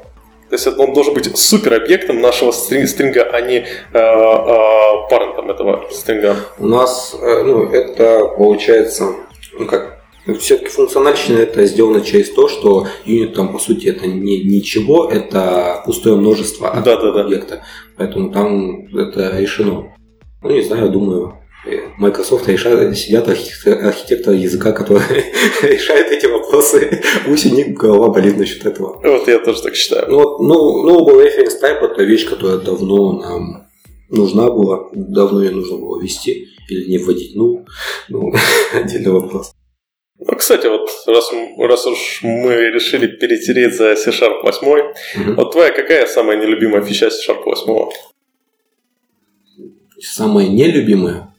То 0.49 0.57
есть 0.57 0.67
он 0.67 0.93
должен 0.93 1.15
быть 1.15 1.37
супер 1.37 1.75
объектом 1.75 2.21
нашего 2.21 2.53
strin- 2.53 2.87
string 2.87 3.14
а, 3.14 3.23
а 3.23 3.41
не 3.41 3.57
э, 3.57 3.65
э, 3.95 5.09
парентом 5.11 5.51
этого 5.51 5.85
стринга. 5.91 6.37
у 6.59 6.67
нас, 6.67 7.17
э, 7.21 7.43
ну, 7.43 7.71
это 7.73 8.27
получается, 8.37 9.15
ну 9.59 9.67
как, 9.67 10.02
все-таки 10.39 10.71
функциональщина 10.71 11.39
это 11.39 11.65
сделано 11.67 12.01
через 12.01 12.31
то, 12.31 12.49
что 12.49 12.87
юнит 13.05 13.35
там 13.35 13.53
по 13.53 13.59
сути 13.59 13.89
это 13.89 14.07
не 14.07 14.45
ничего, 14.45 15.09
это 15.11 15.83
пустое 15.85 16.17
множество 16.17 16.71
от 16.71 16.85
Да-да-да. 16.85 17.23
объекта. 17.23 17.65
Поэтому 17.97 18.31
там 18.31 18.87
это 18.97 19.37
решено. 19.39 19.93
Ну, 20.43 20.51
не 20.51 20.63
знаю, 20.63 20.91
думаю, 20.91 21.35
э, 21.67 21.79
Microsoft 21.99 22.49
решает, 22.49 22.97
сидят 22.97 23.29
архитекторы 23.29 24.37
языка, 24.37 24.73
которые 24.73 25.03
решают 25.63 26.09
эти 26.09 26.27
вопросы. 26.27 27.03
Пусть 27.27 27.47
у 27.47 27.55
них 27.55 27.75
голова 27.75 28.09
болит 28.11 28.37
насчет 28.37 28.65
этого. 28.65 29.01
Вот 29.03 29.29
я 29.29 29.39
тоже 29.39 29.63
так 29.63 29.75
считаю. 29.75 30.09
Ну, 30.09 30.19
вот, 30.19 30.41
ну, 30.41 30.89
Noble 30.89 31.25
Reference 31.25 31.61
Type 31.61 31.85
это 31.85 32.03
вещь, 32.05 32.29
которая 32.29 32.59
давно 32.59 33.13
нам 33.21 33.67
нужна 34.09 34.51
была, 34.51 34.89
давно 34.93 35.43
ее 35.43 35.51
нужно 35.51 35.79
было 35.79 36.01
ввести 36.01 36.49
или 36.69 36.91
не 36.91 36.99
вводить, 36.99 37.35
ну, 37.35 37.65
ну 38.09 38.33
отдельный 38.75 39.13
вопрос. 39.13 39.53
Ну, 40.27 40.37
кстати, 40.37 40.67
вот 40.67 40.89
раз, 41.07 41.31
раз 41.59 41.87
уж 41.87 42.21
мы 42.23 42.55
решили 42.71 43.07
перетереть 43.07 43.75
за 43.75 43.97
C-Sharp 43.97 44.43
8, 44.43 44.93
Мгм. 45.17 45.35
вот 45.37 45.53
твоя 45.53 45.71
какая 45.73 46.07
самая 46.07 46.37
нелюбимая 46.37 46.83
фича 46.83 47.11
C-Sharp 47.11 47.43
8? 47.45 47.91
Самое 50.01 50.49
нелюбимое, 50.49 51.33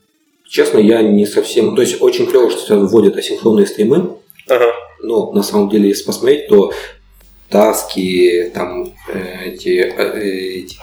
честно, 0.48 0.80
я 0.80 1.02
не 1.02 1.26
совсем, 1.26 1.76
то 1.76 1.82
есть 1.82 2.02
очень 2.02 2.28
клево, 2.28 2.50
что 2.50 2.60
сюда 2.62 2.80
вводят 2.80 3.16
асинхронные 3.18 3.66
стримы, 3.66 4.18
Ага. 4.48 4.74
но 5.02 5.32
на 5.34 5.44
самом 5.44 5.70
деле, 5.70 5.90
если 5.90 6.06
посмотреть, 6.06 6.48
то 6.48 6.72
таски, 7.50 8.52
там 8.54 8.94
э, 9.14 9.50
эти, 9.50 9.80
э, 9.80 10.20
эти 10.64 10.78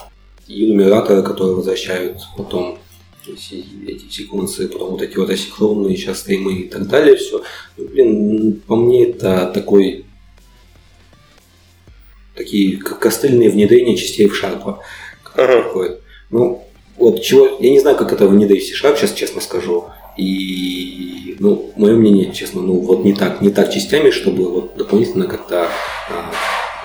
энумераторы, 0.48 1.22
которые 1.22 1.54
возвращают 1.56 2.18
потом 2.36 2.78
эти, 3.26 3.64
эти 3.86 4.10
секвенсы, 4.10 4.68
потом 4.68 4.92
вот 4.92 5.02
эти 5.02 5.16
вот 5.16 5.30
асинхронные 5.30 5.96
сейчас 5.96 6.20
стримы 6.20 6.54
и 6.54 6.68
так 6.68 6.88
далее, 6.88 7.16
все. 7.16 7.42
блин, 7.76 8.60
по 8.66 8.76
мне 8.76 9.04
это 9.10 9.50
такой 9.52 10.04
такие 12.34 12.78
к- 12.78 12.98
костыльные 12.98 13.50
внедрения 13.50 13.96
частей 13.96 14.26
в 14.26 14.34
шарпа. 14.34 14.80
Ага. 15.34 15.98
Ну, 16.30 16.64
вот 16.96 17.22
чего, 17.22 17.58
я 17.60 17.70
не 17.70 17.80
знаю, 17.80 17.96
как 17.96 18.12
это 18.12 18.26
внедрить 18.26 18.64
в 18.64 18.68
C-Sharp, 18.68 18.96
сейчас 18.96 19.12
честно 19.12 19.40
скажу. 19.40 19.86
И, 20.16 21.36
ну, 21.38 21.72
мое 21.76 21.96
мнение, 21.96 22.32
честно, 22.32 22.62
ну, 22.62 22.74
вот 22.80 23.04
не 23.04 23.14
так, 23.14 23.40
не 23.40 23.50
так 23.50 23.72
частями, 23.72 24.10
чтобы 24.10 24.50
вот 24.50 24.76
дополнительно 24.76 25.26
как-то 25.26 25.68
а, 26.10 26.32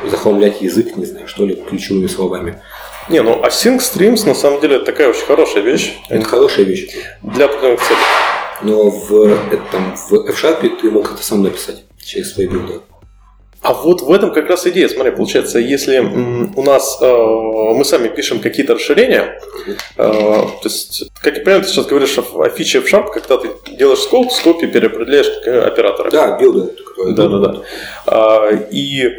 захламлять 0.09 0.61
язык, 0.61 0.95
не 0.95 1.05
знаю, 1.05 1.27
что 1.27 1.45
ли, 1.45 1.55
ключевыми 1.55 2.07
словами. 2.07 2.61
Не, 3.09 3.21
ну 3.21 3.41
Async 3.43 3.79
Streams 3.79 4.25
на 4.25 4.33
самом 4.33 4.61
деле 4.61 4.77
это 4.77 4.85
такая 4.85 5.09
очень 5.09 5.25
хорошая 5.25 5.63
вещь 5.63 5.93
Это 6.09 6.25
хорошая 6.25 6.65
вещь. 6.65 6.87
для 7.21 7.45
определенных 7.45 7.81
целей. 7.81 7.99
Но 8.63 8.89
в, 8.89 9.25
этом, 9.51 9.95
в 9.95 10.29
F-Sharp 10.29 10.79
ты 10.81 10.89
мог 10.89 11.11
это 11.13 11.21
сам 11.21 11.43
написать 11.43 11.83
через 12.03 12.33
свои 12.33 12.47
билды. 12.47 12.81
А 13.61 13.73
вот 13.73 14.01
в 14.01 14.11
этом 14.11 14.31
как 14.31 14.47
раз 14.47 14.67
идея. 14.67 14.87
Смотри, 14.87 15.11
получается, 15.11 15.57
если 15.57 15.97
у 15.99 16.63
нас 16.63 16.99
э, 17.01 17.05
мы 17.11 17.83
сами 17.83 18.09
пишем 18.09 18.39
какие-то 18.39 18.75
расширения, 18.75 19.39
э, 19.67 19.73
то 19.97 20.59
есть, 20.63 21.09
как 21.19 21.37
я 21.37 21.43
понимаю, 21.43 21.63
ты 21.63 21.69
сейчас 21.69 21.87
говоришь 21.87 22.15
о, 22.17 22.43
о 22.43 22.49
фиче 22.49 22.79
в 22.79 22.85
Sharp, 22.85 23.11
когда 23.11 23.37
ты 23.37 23.49
делаешь 23.75 23.99
скоп, 23.99 24.31
в 24.31 24.35
скопе 24.35 24.67
переопределяешь 24.67 25.27
операторы. 25.67 26.11
Да, 26.11 26.37
билды. 26.37 26.75
Да, 27.07 27.27
да, 27.27 27.39
да. 27.39 27.61
А, 28.05 28.49
и 28.71 29.17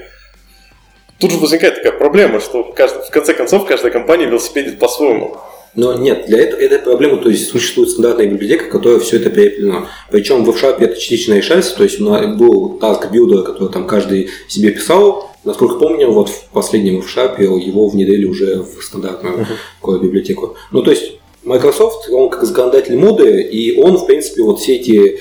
тут 1.18 1.30
же 1.30 1.38
возникает 1.38 1.76
такая 1.76 1.92
проблема, 1.92 2.40
что 2.40 2.64
каждый- 2.64 3.02
в 3.02 3.10
конце 3.10 3.34
концов 3.34 3.66
каждая 3.66 3.92
компания 3.92 4.26
велосипедит 4.26 4.78
по-своему. 4.78 5.36
Но 5.74 5.92
нет, 5.92 6.24
для 6.26 6.38
этого 6.38 6.60
этой 6.60 6.78
проблемы, 6.78 7.18
то 7.18 7.28
есть 7.28 7.50
существует 7.50 7.90
стандартная 7.90 8.26
библиотека, 8.26 8.70
которая 8.70 8.98
все 8.98 9.18
это 9.18 9.28
переплетено. 9.28 9.88
Причем 10.10 10.44
в 10.44 10.50
F-Sharp 10.50 10.82
это 10.82 10.98
частично 10.98 11.34
решается, 11.34 11.76
то 11.76 11.84
есть 11.84 12.00
у 12.00 12.04
нас 12.04 12.34
был 12.34 12.78
task 12.80 13.12
builder, 13.12 13.42
который 13.42 13.70
там 13.70 13.86
каждый 13.86 14.30
себе 14.48 14.70
писал. 14.70 15.30
Насколько 15.44 15.76
помню, 15.76 16.10
вот 16.10 16.30
в 16.30 16.44
последнем 16.46 17.00
F-Sharp 17.00 17.40
его 17.42 17.88
внедрили 17.88 18.24
уже 18.24 18.62
в 18.62 18.82
стандартную 18.82 19.46
uh-huh. 19.82 20.00
библиотеку. 20.00 20.56
Ну, 20.72 20.82
то 20.82 20.90
есть 20.90 21.18
Microsoft, 21.44 22.08
он 22.10 22.30
как 22.30 22.44
законодатель 22.44 22.96
моды, 22.96 23.42
и 23.42 23.80
он, 23.80 23.98
в 23.98 24.06
принципе, 24.06 24.42
вот 24.42 24.58
все 24.58 24.76
эти 24.76 25.20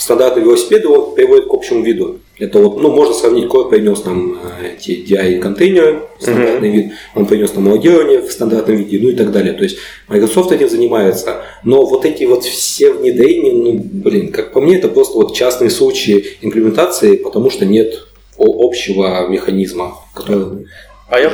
стандартные 0.00 0.44
велосипеды 0.44 0.88
он 0.88 1.14
приводит 1.14 1.46
к 1.46 1.52
общему 1.52 1.84
виду. 1.84 2.20
Это 2.38 2.58
вот, 2.58 2.80
ну, 2.80 2.90
можно 2.90 3.12
сравнить, 3.12 3.44
Core 3.44 3.68
принес 3.68 4.02
нам 4.06 4.38
э, 4.62 4.72
эти 4.74 4.92
DI-контейнеры, 4.92 6.04
стандартный 6.18 6.68
mm-hmm. 6.68 6.72
вид, 6.72 6.92
он 7.14 7.26
принес 7.26 7.54
нам 7.54 7.68
логирование 7.68 8.22
в 8.22 8.32
стандартном 8.32 8.76
виде, 8.76 8.98
ну 8.98 9.10
и 9.10 9.14
так 9.14 9.30
далее. 9.30 9.52
То 9.52 9.62
есть 9.62 9.76
Microsoft 10.08 10.52
этим 10.52 10.70
занимается. 10.70 11.42
Но 11.64 11.84
вот 11.84 12.06
эти 12.06 12.24
вот 12.24 12.44
все 12.44 12.92
внедрения, 12.92 13.52
ну, 13.52 13.78
блин, 13.78 14.32
как 14.32 14.52
по 14.52 14.60
мне, 14.62 14.78
это 14.78 14.88
просто 14.88 15.18
вот 15.18 15.36
частные 15.36 15.68
случаи 15.68 16.38
имплементации, 16.40 17.16
потому 17.16 17.50
что 17.50 17.66
нет 17.66 18.06
общего 18.38 19.28
механизма, 19.28 19.96
который... 20.14 20.66
А 21.08 21.20
я, 21.20 21.30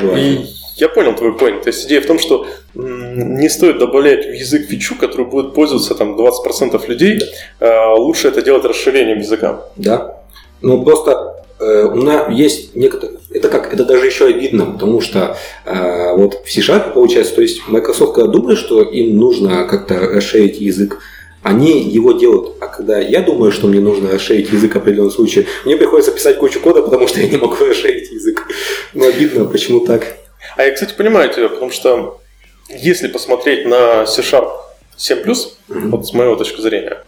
я 0.76 0.88
понял 0.88 1.14
твой 1.14 1.32
point. 1.32 1.62
То 1.62 1.68
есть 1.68 1.86
идея 1.86 2.00
в 2.00 2.06
том, 2.06 2.18
что 2.18 2.46
не 2.76 3.48
стоит 3.48 3.78
добавлять 3.78 4.26
в 4.26 4.32
язык 4.32 4.66
фичу, 4.66 4.96
которую 4.96 5.28
будет 5.28 5.54
пользоваться 5.54 5.94
там 5.94 6.16
20% 6.16 6.86
людей. 6.88 7.20
А 7.60 7.94
лучше 7.94 8.28
это 8.28 8.42
делать 8.42 8.64
расширением 8.64 9.18
языка. 9.18 9.62
Да. 9.76 10.22
Ну 10.60 10.82
просто 10.84 11.44
э, 11.58 11.84
у 11.84 11.96
нас 11.96 12.30
есть 12.30 12.74
некоторые, 12.76 13.18
это 13.30 13.48
как, 13.48 13.72
это 13.72 13.84
даже 13.84 14.06
еще 14.06 14.26
обидно, 14.26 14.66
потому 14.66 15.00
что 15.00 15.36
э, 15.64 16.16
вот 16.16 16.42
в 16.44 16.50
C-Sharp 16.50 16.92
получается, 16.92 17.34
то 17.34 17.42
есть 17.42 17.66
Microsoft 17.68 18.14
когда 18.14 18.30
думает, 18.30 18.58
что 18.58 18.82
им 18.82 19.16
нужно 19.16 19.64
как-то 19.64 19.98
расширить 19.98 20.60
язык, 20.60 20.98
они 21.42 21.80
его 21.80 22.12
делают. 22.12 22.56
А 22.60 22.66
когда 22.66 22.98
я 22.98 23.22
думаю, 23.22 23.52
что 23.52 23.68
мне 23.68 23.80
нужно 23.80 24.10
расширить 24.10 24.50
язык 24.52 24.74
в 24.74 24.78
определенном 24.78 25.12
случае, 25.12 25.46
мне 25.64 25.76
приходится 25.76 26.10
писать 26.10 26.38
кучу 26.38 26.60
кода, 26.60 26.82
потому 26.82 27.06
что 27.06 27.20
я 27.20 27.28
не 27.28 27.36
могу 27.36 27.54
расширить 27.60 28.10
язык. 28.10 28.48
Ну, 28.94 29.06
обидно, 29.06 29.44
почему 29.44 29.80
так? 29.80 30.16
А 30.56 30.64
я, 30.64 30.72
кстати, 30.72 30.94
понимаю 30.96 31.32
тебя, 31.32 31.48
потому 31.48 31.70
что 31.70 32.20
если 32.68 33.08
посмотреть 33.08 33.66
на 33.66 34.06
C-Sharp 34.06 34.50
7+, 34.98 35.24
mm-hmm. 35.24 35.88
вот 35.88 36.06
с 36.06 36.12
моей 36.12 36.36
точки 36.36 36.60
зрения, 36.60 36.98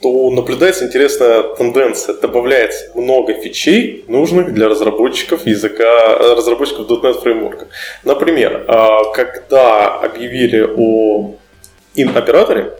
то 0.00 0.30
наблюдается 0.30 0.86
интересная 0.86 1.42
тенденция. 1.54 2.14
Добавляется 2.14 2.90
много 2.94 3.34
фичей, 3.34 4.04
нужных 4.08 4.54
для 4.54 4.68
разработчиков 4.68 5.46
языка, 5.46 6.16
разработчиков 6.16 6.88
.NET 6.88 7.20
фреймворка. 7.20 7.68
Например, 8.04 8.64
а, 8.66 9.12
когда 9.12 9.96
объявили 9.96 10.66
о 10.76 11.34
in-операторе, 11.94 12.72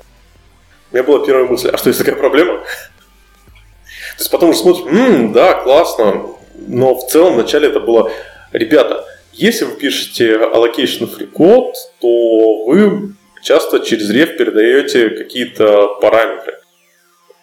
у 0.91 0.95
меня 0.95 1.05
была 1.05 1.25
первая 1.25 1.45
мысль, 1.45 1.68
а 1.68 1.77
что, 1.77 1.91
есть 1.91 1.99
такая 1.99 2.16
проблема? 2.16 2.59
То 2.59 4.23
есть 4.23 4.31
потом 4.31 4.51
уже 4.51 4.59
смотришь, 4.59 5.31
да, 5.33 5.55
классно, 5.55 6.27
но 6.55 6.95
в 6.95 7.07
целом 7.09 7.35
вначале 7.35 7.68
это 7.68 7.81
было, 7.81 8.11
ребята, 8.53 9.07
если 9.41 9.64
вы 9.64 9.72
пишете 9.76 10.34
allocation 10.34 11.09
free 11.09 11.30
code, 11.32 11.72
то 11.99 12.64
вы 12.66 13.14
часто 13.43 13.80
через 13.80 14.11
реф 14.11 14.36
передаете 14.36 15.09
какие-то 15.09 15.97
параметры. 16.01 16.59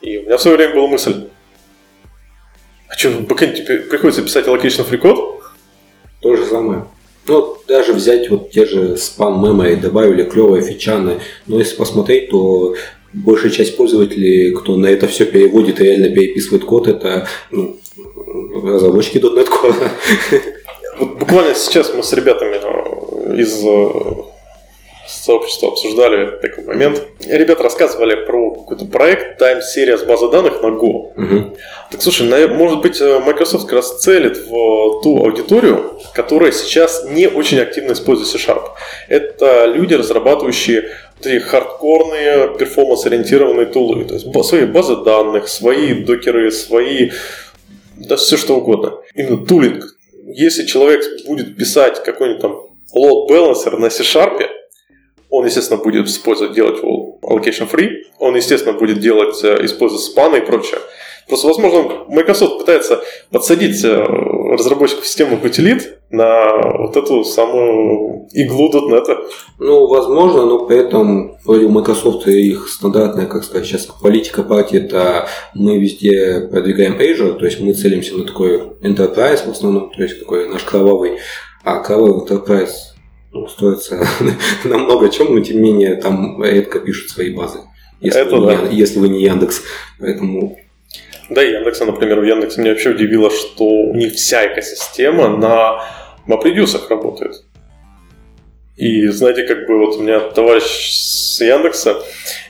И 0.01 0.19
у 0.19 0.23
меня 0.23 0.37
в 0.37 0.41
свое 0.41 0.57
время 0.57 0.75
была 0.75 0.87
мысль, 0.89 1.25
а 2.87 2.97
что, 2.97 3.09
в 3.09 3.25
бэкэнде 3.25 3.63
теперь 3.63 3.79
приходится 3.81 4.21
писать 4.21 4.45
allocation 4.45 4.87
free 4.87 5.01
code? 5.01 5.41
То 6.21 6.35
же 6.35 6.45
самое. 6.45 6.85
Ну, 7.27 7.57
даже 7.67 7.93
взять 7.93 8.29
вот 8.29 8.51
те 8.51 8.65
же 8.65 8.95
спам 8.97 9.43
мемы 9.43 9.73
и 9.73 9.75
добавили 9.75 10.23
клевые 10.23 10.61
фичаны. 10.61 11.19
Но 11.47 11.57
если 11.57 11.75
посмотреть, 11.77 12.29
то 12.29 12.75
большая 13.11 13.49
часть 13.49 13.75
пользователей, 13.75 14.53
кто 14.53 14.75
на 14.75 14.85
это 14.85 15.07
все 15.07 15.25
переводит 15.25 15.81
и 15.81 15.83
реально 15.83 16.09
переписывает 16.09 16.63
код, 16.63 16.87
это 16.87 17.27
ну, 17.49 17.77
разработчики 18.53 19.17
.NET 19.17 19.47
Core. 19.47 20.53
Вот 20.97 21.19
буквально 21.19 21.53
сейчас 21.53 21.93
мы 21.93 22.01
с 22.01 22.11
ребятами 22.13 22.55
э, 22.55 23.39
из 23.39 23.63
э, 23.63 23.89
сообщества 25.07 25.69
обсуждали 25.69 26.39
такой 26.41 26.63
момент. 26.63 27.03
Ребята 27.27 27.63
рассказывали 27.63 28.25
про 28.25 28.51
какой-то 28.51 28.85
проект 28.85 29.39
Time 29.39 29.59
Series 29.61 30.05
база 30.07 30.29
данных 30.29 30.63
на 30.63 30.67
Go. 30.67 31.11
Угу. 31.15 31.57
Так 31.91 32.01
слушай, 32.01 32.47
может 32.47 32.81
быть, 32.81 32.99
э, 32.99 33.19
Microsoft 33.19 33.65
как 33.65 33.73
раз 33.73 33.99
целит 33.99 34.37
в 34.37 35.01
ту 35.03 35.23
аудиторию, 35.23 35.99
которая 36.13 36.51
сейчас 36.51 37.05
не 37.05 37.27
очень 37.27 37.59
активно 37.59 37.93
использует 37.93 38.29
C-Sharp. 38.29 38.69
Это 39.07 39.65
люди, 39.65 39.93
разрабатывающие 39.93 40.89
эти 41.21 41.39
хардкорные, 41.39 42.55
перформанс-ориентированные 42.57 43.67
тулы. 43.67 44.05
То 44.05 44.15
есть 44.15 44.27
свои 44.45 44.65
базы 44.65 44.95
данных, 44.97 45.47
свои 45.47 45.93
докеры, 45.93 46.51
свои... 46.51 47.11
Да 47.95 48.15
все 48.15 48.37
что 48.37 48.55
угодно. 48.57 48.93
Именно 49.15 49.45
тулинг 49.45 49.96
если 50.37 50.67
человек 50.67 51.03
будет 51.25 51.57
писать 51.57 52.03
какой-нибудь 52.03 52.41
там 52.41 52.51
load 52.95 53.27
balancer 53.27 53.75
на 53.77 53.89
C-Sharp, 53.89 54.39
он, 55.31 55.45
естественно, 55.45 55.81
будет 55.81 56.05
использовать, 56.07 56.53
делать 56.53 56.77
его 56.77 57.17
allocation 57.23 57.67
free, 57.69 57.89
он, 58.19 58.35
естественно, 58.35 58.77
будет 58.77 58.99
делать, 58.99 59.43
э, 59.43 59.65
использовать 59.65 60.03
спаны 60.05 60.37
и 60.37 60.41
прочее. 60.41 60.79
Просто, 61.27 61.47
возможно, 61.47 62.05
Microsoft 62.07 62.59
пытается 62.59 63.01
подсадить 63.31 63.83
э, 63.83 63.97
разработчиков 63.97 65.05
системы 65.05 65.37
утилит 65.43 65.99
на 66.09 66.77
вот 66.77 66.95
эту 66.95 67.25
самую 67.25 68.27
иглу 68.31 68.71
.NET. 68.71 69.05
Ну, 69.59 69.87
возможно, 69.87 70.45
но 70.45 70.65
при 70.65 70.77
этом 70.77 71.37
вроде 71.43 71.67
Microsoft 71.67 72.27
их 72.27 72.69
стандартная, 72.69 73.25
как 73.25 73.43
сказать, 73.43 73.67
сейчас 73.67 73.87
политика 74.01 74.43
партии, 74.43 74.79
это 74.79 75.27
мы 75.53 75.77
везде 75.77 76.47
продвигаем 76.49 76.97
Azure, 76.97 77.37
то 77.37 77.45
есть 77.45 77.59
мы 77.59 77.73
целимся 77.73 78.15
на 78.17 78.25
такой 78.25 78.61
enterprise 78.81 79.45
в 79.45 79.51
основном, 79.51 79.91
то 79.91 80.03
есть 80.03 80.19
такой 80.19 80.47
наш 80.47 80.63
кровавый, 80.63 81.17
а 81.65 81.79
кровавый 81.79 82.25
enterprise 82.25 82.71
ну, 83.33 83.47
строится 83.47 83.99
на 84.63 84.77
много 84.77 85.09
чем, 85.09 85.35
но 85.35 85.41
тем 85.41 85.61
не 85.61 85.71
менее 85.71 85.95
там 85.95 86.41
редко 86.41 86.79
пишут 86.79 87.09
свои 87.09 87.35
базы. 87.35 87.59
Если, 87.99 88.21
это 88.21 88.35
вы, 88.37 88.45
да. 88.45 88.55
не, 88.67 88.77
если 88.77 88.99
вы 88.99 89.09
не 89.09 89.23
Яндекс. 89.23 89.63
Поэтому 89.99 90.57
да, 91.29 91.41
Яндекса, 91.41 91.85
например, 91.85 92.19
в 92.19 92.23
Яндексе 92.23 92.61
меня 92.61 92.71
вообще 92.71 92.91
удивило, 92.91 93.29
что 93.29 93.91
них 93.93 94.13
вся 94.13 94.47
экосистема 94.51 95.27
на 95.29 95.83
MapReduce 96.27 96.87
работает. 96.89 97.43
И 98.75 99.07
знаете, 99.07 99.43
как 99.43 99.67
бы 99.67 99.77
вот 99.77 99.97
у 99.97 100.03
меня 100.03 100.19
товарищ 100.19 100.63
с 100.63 101.41
Яндекса, 101.41 102.01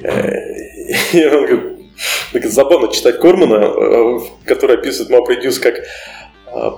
э, 0.02 1.14
он 1.36 1.46
говорит, 1.46 2.52
забавно 2.52 2.92
читать 2.92 3.20
Кормана, 3.20 3.66
э, 3.66 4.20
который 4.46 4.78
описывает 4.78 5.12
MapReduce 5.12 5.60
как 5.60 5.78
э, 5.78 6.72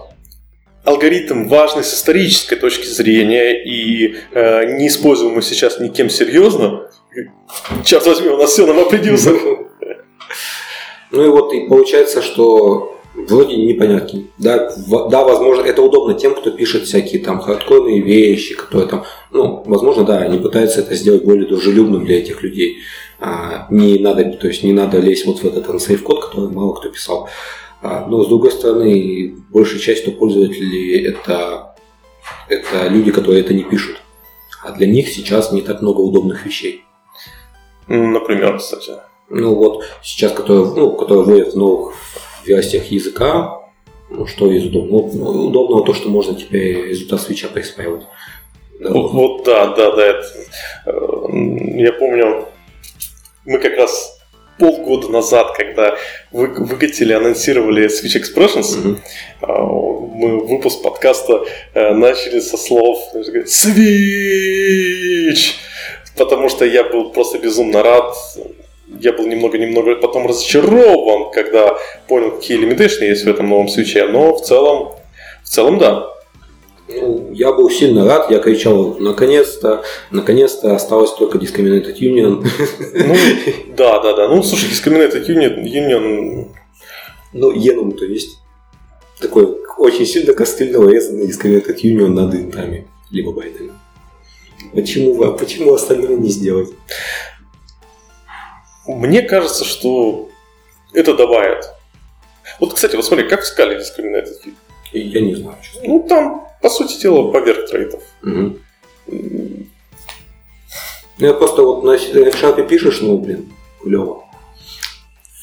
алгоритм 0.84 1.48
важный 1.48 1.84
с 1.84 1.94
исторической 1.94 2.56
точки 2.56 2.86
зрения 2.86 3.64
и 3.64 4.16
э, 4.32 4.74
не 4.74 4.88
используемый 4.88 5.42
сейчас 5.42 5.80
никем 5.80 6.10
серьезно. 6.10 6.90
Черт 7.84 8.06
возьми, 8.06 8.30
у 8.30 8.38
нас 8.38 8.52
все 8.52 8.66
на 8.66 8.80
MapReduce. 8.80 9.59
Ну 11.12 11.26
и 11.26 11.30
вот 11.30 11.54
и 11.54 11.68
получается, 11.68 12.22
что 12.22 13.00
вроде 13.16 13.58
непонятно. 13.58 14.22
Да, 14.38 14.72
в, 14.88 15.10
да, 15.10 15.24
возможно, 15.24 15.64
это 15.64 15.82
удобно 15.82 16.14
тем, 16.14 16.36
кто 16.36 16.52
пишет 16.52 16.84
всякие 16.84 17.22
там 17.22 17.40
хардкорные 17.40 18.02
вещи, 18.02 18.56
которые 18.56 18.88
там, 18.88 19.04
ну, 19.32 19.64
возможно, 19.66 20.04
да, 20.04 20.20
они 20.20 20.40
пытаются 20.40 20.82
это 20.82 20.96
сделать 20.96 21.24
более 21.24 21.48
дружелюбным 21.48 22.06
для 22.06 22.20
этих 22.20 22.42
людей. 22.44 22.78
А, 23.20 23.68
не 23.70 24.00
надо, 24.00 24.24
то 24.34 24.48
есть 24.48 24.64
не 24.64 24.72
надо 24.72 25.00
лезть 25.00 25.26
вот 25.26 25.40
в 25.40 25.46
этот 25.46 25.68
unsafe 25.68 25.98
код, 25.98 26.26
который 26.26 26.50
мало 26.50 26.74
кто 26.74 26.90
писал. 26.90 27.30
А, 27.82 28.06
но 28.08 28.24
с 28.24 28.28
другой 28.28 28.52
стороны, 28.52 29.36
большая 29.50 29.80
часть 29.80 30.18
пользователей 30.18 31.06
это, 31.06 31.76
это 32.48 32.88
люди, 32.88 33.12
которые 33.12 33.42
это 33.42 33.54
не 33.54 33.64
пишут. 33.64 33.98
А 34.64 34.72
для 34.74 34.88
них 34.88 35.10
сейчас 35.10 35.52
не 35.52 35.62
так 35.62 35.82
много 35.82 36.02
удобных 36.02 36.46
вещей. 36.46 36.84
Например, 37.88 38.58
кстати. 38.58 38.92
Ну 39.30 39.56
вот 39.56 39.84
сейчас, 40.02 40.34
которые, 40.34 40.66
ну, 40.66 40.92
которые 40.96 41.26
вводят 41.26 41.54
в 41.54 41.58
новых 41.58 41.96
версиях 42.46 42.86
языка, 42.92 43.60
ну, 44.10 44.26
что 44.26 44.52
из 44.52 44.66
удобного? 44.66 45.12
Ну, 45.14 45.48
удобного 45.50 45.86
то, 45.86 45.94
что 45.94 46.10
можно 46.10 46.36
теперь 46.36 46.88
результат 46.88 47.22
свеча 47.22 47.48
присваивать. 47.48 48.06
Да. 48.80 48.92
Вот, 48.92 49.12
вот 49.12 49.44
да, 49.46 49.68
да, 49.76 49.96
да. 49.96 50.06
Это, 50.06 50.26
э, 50.88 50.92
я 51.76 51.94
помню, 51.94 52.48
мы 53.46 53.60
как 53.60 53.76
раз 53.76 54.20
полгода 54.58 55.10
назад, 55.10 55.56
когда 55.56 55.96
вы, 56.32 56.48
выкатили, 56.48 57.14
анонсировали 57.14 57.88
Switch 57.88 58.20
Expressions, 58.20 58.76
mm-hmm. 58.76 58.98
мы 60.14 60.46
выпуск 60.46 60.82
подкаста 60.82 61.46
э, 61.74 61.94
начали 61.94 62.40
со 62.40 62.58
слов 62.58 63.00
Switch! 63.46 63.76
Потому 66.18 66.50
что 66.50 66.66
я 66.66 66.84
был 66.84 67.12
просто 67.12 67.38
безумно 67.38 67.82
рад 67.82 68.14
я 69.00 69.14
был 69.14 69.28
немного-немного 69.28 69.96
потом 69.96 70.28
разочарован, 70.28 71.32
когда 71.32 71.78
понял, 72.08 72.32
какие 72.32 72.58
лимитейшны 72.58 73.06
есть 73.06 73.24
в 73.24 73.30
этом 73.30 73.50
новом 73.50 73.68
свече, 73.68 74.08
но 74.08 74.36
в 74.36 74.42
целом, 74.42 74.94
в 75.44 75.48
целом 75.48 75.78
да. 75.78 76.08
Ну, 76.88 77.32
я 77.34 77.52
был 77.52 77.70
сильно 77.70 78.04
рад, 78.06 78.32
я 78.32 78.40
кричал, 78.40 78.96
наконец-то, 79.00 79.84
наконец-то 80.10 80.74
осталось 80.74 81.12
только 81.14 81.38
Discriminated 81.38 82.00
Union. 82.00 82.44
Ну, 82.94 83.16
да, 83.78 84.00
да, 84.00 84.14
да. 84.14 84.28
Ну, 84.28 84.42
слушай, 84.42 84.70
Discriminated 84.70 85.28
Union, 85.28 85.64
Union 85.64 86.48
Ну, 87.34 87.52
Енум, 87.52 87.92
то 87.92 88.06
есть 88.06 88.40
такой 89.20 89.58
очень 89.78 90.06
сильно 90.06 90.34
костыльно 90.34 90.80
урезанный 90.80 91.28
Discriminated 91.28 91.78
Union 91.84 92.08
над 92.08 92.34
интами, 92.34 92.88
либо 93.12 93.32
байтами. 93.34 93.72
Почему, 94.74 95.24
а 95.24 95.32
почему 95.32 95.74
остальное 95.74 96.18
не 96.18 96.30
сделать? 96.30 96.70
Мне 98.96 99.22
кажется, 99.22 99.66
что 99.66 100.30
это 100.94 101.16
добавит. 101.16 101.66
Вот, 102.60 102.74
кстати, 102.74 102.96
вот 102.96 103.06
смотри, 103.06 103.28
как 103.28 103.42
в 103.42 103.46
скале 103.46 103.78
Discriminated 103.78 104.46
Union? 104.46 104.56
И 104.94 105.00
Я 105.00 105.22
не 105.22 105.36
знаю, 105.36 105.58
что. 105.62 105.80
Ну, 105.84 106.06
там, 106.08 106.48
по 106.62 106.70
сути 106.70 107.00
дела, 107.00 107.32
поверх 107.32 107.70
трейтов. 107.70 108.02
Мгм. 108.24 108.60
Ну, 109.08 111.28
я 111.28 111.34
просто 111.34 111.62
вот 111.62 111.84
на 111.84 111.98
C-Sharp 111.98 112.68
пишешь, 112.68 113.02
ну, 113.02 113.18
блин, 113.18 113.52
клево. 113.84 114.24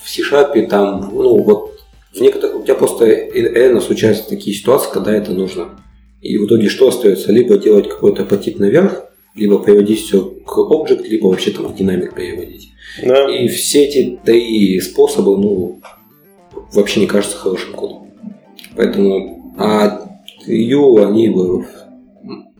В 0.03 0.09
C-Sharp 0.09 0.67
там, 0.67 1.11
ну, 1.13 1.43
вот 1.43 1.79
в 2.13 2.21
некоторых, 2.21 2.57
у 2.57 2.63
тебя 2.65 2.75
просто 2.75 3.07
реально 3.07 3.81
случаются 3.81 4.29
такие 4.29 4.57
ситуации, 4.57 4.91
когда 4.93 5.15
это 5.15 5.33
нужно. 5.33 5.81
И 6.21 6.39
в 6.39 6.47
итоге 6.47 6.69
что 6.69 6.89
остается? 6.89 7.31
Либо 7.31 7.59
делать 7.59 7.89
какой-то 7.89 8.25
потип 8.25 8.59
наверх, 8.59 9.05
либо 9.35 9.59
приводить 9.59 10.01
все 10.01 10.25
к 10.25 10.59
объект, 10.59 11.07
либо 11.07 11.27
вообще 11.27 11.51
там 11.51 11.67
в 11.67 11.77
динамик 11.77 12.15
переводить. 12.15 12.73
Да. 13.03 13.31
И 13.31 13.49
все 13.49 13.85
эти 13.85 14.19
три 14.25 14.81
способа, 14.81 15.37
ну, 15.37 15.81
вообще 16.73 17.01
не 17.01 17.07
кажутся 17.07 17.37
хорошим 17.37 17.73
кодом. 17.73 18.11
Поэтому, 18.77 19.55
а 19.59 20.07
Ю 20.47 20.97
они 21.05 21.29
бы 21.29 21.67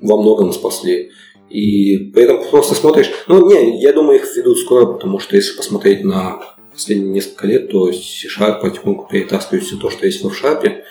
во 0.01 0.17
многом 0.21 0.53
спасли. 0.53 1.11
И 1.49 1.97
при 2.13 2.25
этом 2.25 2.43
просто 2.51 2.75
смотришь, 2.75 3.11
ну, 3.29 3.49
не, 3.49 3.81
я 3.81 3.93
думаю, 3.93 4.19
их 4.19 4.37
ведут 4.37 4.59
скоро, 4.59 4.87
потому 4.87 5.21
что 5.21 5.37
если 5.37 5.57
посмотреть 5.57 6.05
на 6.05 6.41
последние 6.73 7.13
несколько 7.13 7.47
лет, 7.47 7.71
то 7.71 7.93
C-Sharp 7.93 8.61
потихоньку 8.61 9.09
перетаскивает 9.11 9.65
все 9.65 9.77
то, 9.77 9.91
что 9.91 10.07
есть 10.07 10.23
в 10.23 10.27
F-Sharp. 10.27 10.83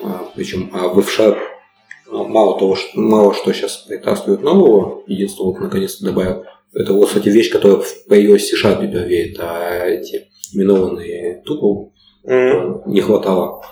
А, 0.00 0.30
причем, 0.34 0.70
а 0.72 0.88
в 0.88 0.98
F-Sharp 0.98 1.38
ну, 2.06 2.28
мало 2.28 2.58
того, 2.58 2.76
что, 2.76 3.00
мало 3.00 3.34
что 3.34 3.52
сейчас 3.52 3.78
перетаскивают 3.88 4.42
нового, 4.42 5.02
единственное, 5.06 5.52
вот 5.52 5.60
наконец-то 5.60 6.04
добавил, 6.04 6.44
это 6.74 6.92
вот, 6.92 7.08
кстати, 7.08 7.28
вещь, 7.28 7.50
которая 7.50 7.82
появилась 8.08 8.42
в 8.42 8.48
C-Sharp 8.48 8.80
первее, 8.80 9.34
а 9.38 9.86
эти 9.86 10.28
именованные 10.52 11.42
тупл 11.44 11.92
М. 12.26 12.82
не 12.86 13.00
хватало. 13.00 13.62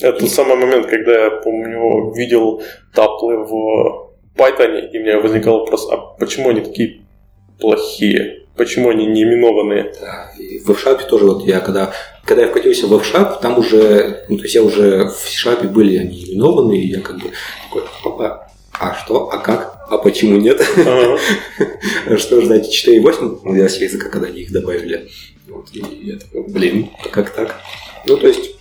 Это 0.00 0.20
тот 0.20 0.30
самый 0.30 0.56
момент, 0.56 0.86
когда 0.86 1.26
я 1.26 1.30
помню, 1.30 2.12
видел 2.14 2.62
таплы 2.94 3.44
в 3.44 4.12
Python, 4.36 4.90
и 4.90 4.98
у 4.98 5.02
меня 5.02 5.20
возникал 5.20 5.60
вопрос, 5.60 5.88
а 5.90 5.96
почему 6.18 6.48
они 6.50 6.62
такие 6.62 7.02
плохие? 7.60 8.46
Почему 8.56 8.90
они 8.90 9.06
не 9.06 9.22
именованные? 9.22 9.92
Да, 10.00 10.32
и 10.38 10.58
в 10.58 10.70
F-Sharp 10.70 11.06
тоже 11.08 11.26
вот 11.26 11.44
я 11.44 11.60
когда, 11.60 11.92
когда 12.24 12.42
я 12.42 12.48
вкатился 12.48 12.86
в 12.86 12.94
F-Sharp, 12.94 13.40
там 13.40 13.58
уже, 13.58 14.24
ну, 14.28 14.36
то 14.36 14.42
есть 14.42 14.54
я 14.54 14.62
уже 14.62 15.06
в 15.06 15.12
C-Sharp 15.12 15.68
были 15.68 15.96
они 15.98 16.24
именованы, 16.24 16.78
и 16.78 16.88
я 16.88 17.00
как 17.00 17.16
бы 17.16 17.30
такой, 17.64 17.82
опа, 18.04 18.48
а 18.78 18.94
что, 18.94 19.30
а 19.30 19.38
как, 19.38 19.71
а 19.92 19.98
почему 19.98 20.38
нет? 20.38 20.58
Что 22.18 22.40
ждать 22.40 22.74
4.8 22.74 23.54
версии 23.54 23.84
языка, 23.84 24.08
когда 24.08 24.28
они 24.28 24.40
их 24.40 24.50
добавили? 24.50 25.10
Вот, 25.48 25.68
и 25.74 25.84
я 26.02 26.16
такой, 26.16 26.44
блин, 26.48 26.88
а 27.04 27.08
как 27.10 27.34
так? 27.34 27.60
Ну, 28.06 28.16
то 28.16 28.26
есть, 28.26 28.52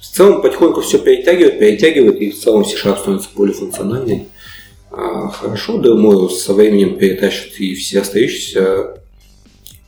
в 0.00 0.06
целом 0.06 0.40
потихоньку 0.40 0.80
все 0.80 0.98
перетягивает, 0.98 1.58
перетягивает, 1.58 2.18
и 2.18 2.30
в 2.30 2.40
целом 2.40 2.64
C-Sharp 2.64 2.98
становится 2.98 3.28
более 3.34 3.54
функциональной. 3.54 4.28
А, 4.90 5.28
хорошо, 5.28 5.76
думаю, 5.76 6.30
со 6.30 6.54
временем 6.54 6.96
перетащат 6.96 7.60
и 7.60 7.74
все 7.74 8.00
остающиеся 8.00 9.02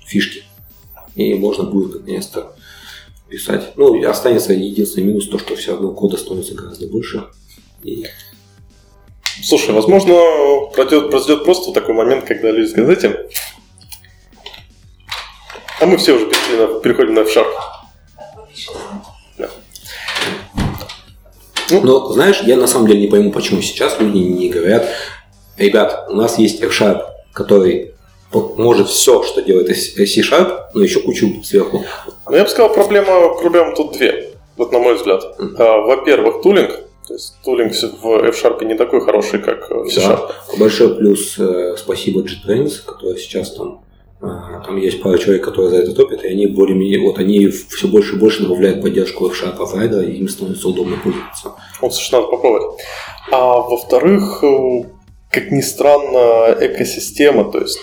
фишки. 0.04 0.42
И 1.14 1.32
можно 1.32 1.64
будет 1.64 2.00
наконец-то 2.00 2.54
писать. 3.30 3.72
Ну, 3.76 4.06
останется 4.06 4.52
единственный 4.52 5.04
минус, 5.04 5.26
то, 5.28 5.38
что 5.38 5.56
все 5.56 5.70
равно 5.70 5.92
кода 5.92 6.18
становится 6.18 6.52
гораздо 6.54 6.86
больше. 6.86 7.24
И 7.82 8.04
Слушай, 9.42 9.74
возможно, 9.74 10.14
пройдет, 10.74 11.10
произойдет 11.10 11.44
просто 11.44 11.72
такой 11.72 11.94
момент, 11.94 12.24
когда 12.24 12.50
люди 12.50 12.68
скажут, 12.70 12.98
знаете, 12.98 13.26
а 15.80 15.86
мы 15.86 15.98
все 15.98 16.14
уже 16.14 16.26
перешли 16.26 16.56
на, 16.56 16.80
переходим 16.80 17.14
на 17.14 17.20
F-Sharp. 17.20 17.48
Но, 21.70 22.12
знаешь, 22.12 22.40
я 22.42 22.56
на 22.56 22.66
самом 22.66 22.86
деле 22.86 23.00
не 23.00 23.08
пойму, 23.08 23.32
почему 23.32 23.60
сейчас 23.60 23.98
люди 24.00 24.18
не 24.18 24.48
говорят, 24.48 24.88
ребят, 25.56 26.06
у 26.08 26.14
нас 26.14 26.38
есть 26.38 26.62
F-Sharp, 26.62 27.02
который 27.32 27.92
может 28.32 28.88
все, 28.88 29.22
что 29.22 29.42
делает 29.42 29.76
C-Sharp, 29.76 30.66
но 30.74 30.82
еще 30.82 31.00
кучу 31.00 31.42
сверху. 31.42 31.84
Но 32.28 32.36
я 32.36 32.44
бы 32.44 32.48
сказал, 32.48 32.72
проблема, 32.72 33.34
проблема 33.34 33.74
тут 33.74 33.92
две, 33.92 34.30
вот 34.56 34.72
на 34.72 34.78
мой 34.78 34.94
взгляд. 34.94 35.22
А, 35.58 35.78
Во-первых, 35.80 36.42
тулинг. 36.42 36.80
То 37.06 37.14
есть 37.14 37.36
тулинг 37.44 37.72
в 37.72 38.24
F-Sharp 38.28 38.64
не 38.64 38.74
такой 38.74 39.00
хороший, 39.00 39.38
как 39.38 39.70
в 39.70 39.88
C-Sharp. 39.88 40.28
Да. 40.28 40.58
Большой 40.58 40.96
плюс 40.96 41.38
э, 41.38 41.76
спасибо 41.78 42.22
JetBrains, 42.22 42.84
который 42.84 43.18
сейчас 43.18 43.52
там 43.54 43.84
э, 44.20 44.26
там 44.66 44.76
есть 44.76 45.00
пара 45.02 45.16
человек, 45.18 45.44
которые 45.44 45.70
за 45.70 45.76
это 45.82 45.94
топят, 45.94 46.24
и 46.24 46.28
они 46.28 46.46
более-менее, 46.46 47.00
вот 47.00 47.18
они 47.18 47.48
все 47.48 47.86
больше 47.86 48.16
и 48.16 48.18
больше 48.18 48.42
добавляют 48.42 48.82
поддержку 48.82 49.26
F-Sharp 49.28 49.56
Rider, 49.56 50.04
и 50.04 50.16
им 50.16 50.28
становится 50.28 50.68
удобно 50.68 50.96
пользоваться. 50.96 51.52
Вот, 51.80 51.94
слушай, 51.94 52.12
надо 52.12 52.26
попробовать. 52.26 52.80
А 53.30 53.60
во-вторых, 53.60 54.42
э, 54.42 54.82
как 55.30 55.52
ни 55.52 55.60
странно, 55.60 56.56
экосистема, 56.60 57.50
то 57.52 57.58
есть 57.58 57.78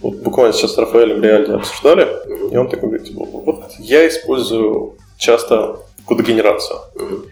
вот 0.00 0.16
буквально 0.16 0.52
сейчас 0.52 0.74
с 0.74 0.78
Рафаэлем 0.78 1.22
реально 1.22 1.56
обсуждали, 1.56 2.08
и 2.50 2.56
он 2.56 2.68
такой 2.68 2.88
говорит, 2.88 3.08
типа, 3.08 3.24
вот 3.24 3.64
я 3.78 4.08
использую 4.08 4.96
часто 5.18 5.80
кодогенерацию. 6.06 6.78
Мгм. 6.94 7.24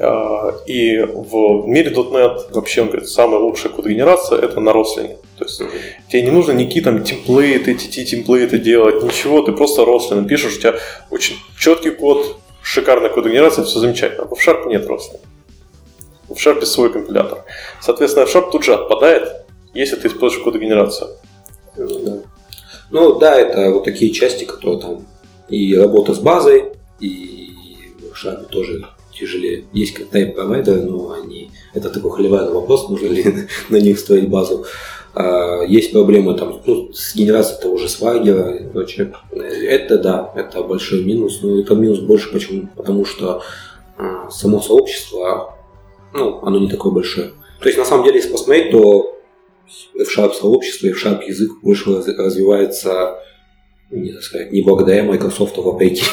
А, 0.00 0.54
И 0.66 0.98
в 1.00 1.66
мире 1.66 1.90
.NET 1.90 2.52
вообще, 2.52 2.82
он 2.82 2.88
говорит, 2.88 3.08
самая 3.08 3.40
лучшая 3.40 3.72
кодогенерация 3.72 4.38
это 4.38 4.60
на 4.60 4.72
Рослине. 4.72 5.18
То 5.38 5.44
есть 5.44 5.62
тебе 6.08 6.22
не 6.22 6.30
нужно 6.30 6.52
никакие 6.52 6.84
там 6.84 7.04
темплейты, 7.04 7.72
TT 7.72 8.04
темплейты 8.04 8.58
делать, 8.58 9.02
ничего, 9.02 9.42
ты 9.42 9.52
просто 9.52 9.84
Рослина 9.84 10.26
пишешь, 10.26 10.56
у 10.56 10.60
тебя 10.60 10.74
очень 11.10 11.36
четкий 11.58 11.90
код, 11.90 12.36
шикарная 12.62 13.10
кодогенерация, 13.10 13.64
все 13.64 13.80
замечательно. 13.80 14.28
А 14.30 14.34
в 14.34 14.38
Sharp 14.38 14.66
нет 14.66 14.86
Рослина. 14.86 15.20
В 16.28 16.34
Sharp 16.34 16.64
свой 16.64 16.92
компилятор. 16.92 17.44
Соответственно, 17.80 18.24
Sharp 18.24 18.50
тут 18.50 18.64
же 18.64 18.74
отпадает, 18.74 19.44
если 19.74 19.96
ты 19.96 20.08
используешь 20.08 20.42
кодогенерацию. 20.42 21.10
Ну 22.90 23.18
да, 23.18 23.38
это 23.38 23.70
вот 23.72 23.84
такие 23.84 24.12
части, 24.12 24.44
которые 24.44 24.80
там 24.80 25.06
и 25.48 25.76
работа 25.76 26.14
с 26.14 26.18
базой, 26.18 26.72
и 27.00 27.50
в 27.98 28.24
Sharp 28.24 28.46
тоже 28.46 28.86
тяжелее. 29.22 29.64
Есть 29.72 29.94
как 29.94 30.08
type 30.08 30.32
провайдеры, 30.32 30.82
но 30.82 31.12
они 31.12 31.50
это 31.74 31.90
такой 31.90 32.10
холиварный 32.10 32.52
вопрос, 32.52 32.88
нужно 32.88 33.06
ли 33.06 33.24
на 33.68 33.76
них 33.76 33.98
строить 33.98 34.28
базу. 34.28 34.64
А, 35.14 35.62
Есть 35.62 35.92
проблемы 35.92 36.34
там 36.34 36.60
ну, 36.66 36.92
с 36.92 37.14
генерацией 37.14 37.60
того 37.60 37.76
же 37.76 37.88
свагера 37.88 38.54
и 38.56 38.68
прочее. 38.68 39.12
Это 39.30 39.98
да, 39.98 40.32
это 40.34 40.62
большой 40.62 41.04
минус. 41.04 41.40
Но 41.42 41.60
это 41.60 41.74
минус 41.74 42.00
больше 42.00 42.32
почему? 42.32 42.68
Потому 42.76 43.04
что 43.04 43.42
а, 43.96 44.30
само 44.30 44.60
сообщество, 44.60 45.54
ну, 46.14 46.40
оно 46.42 46.58
не 46.58 46.68
такое 46.68 46.92
большое. 46.92 47.32
То 47.60 47.68
есть, 47.68 47.78
на 47.78 47.84
самом 47.84 48.04
деле, 48.04 48.16
если 48.16 48.32
посмотреть, 48.32 48.72
то 48.72 49.16
F-Sharp 49.94 50.32
сообщество, 50.32 50.88
F-Sharp 50.88 51.24
язык 51.24 51.50
больше 51.62 51.94
раз- 51.94 52.08
развивается, 52.08 53.18
не 53.90 54.08
знаю 54.10 54.22
сказать, 54.22 54.52
не 54.52 54.62
благодаря 54.62 55.04
Microsoft, 55.04 55.58
а 55.58 55.60
вопреки. 55.60 56.04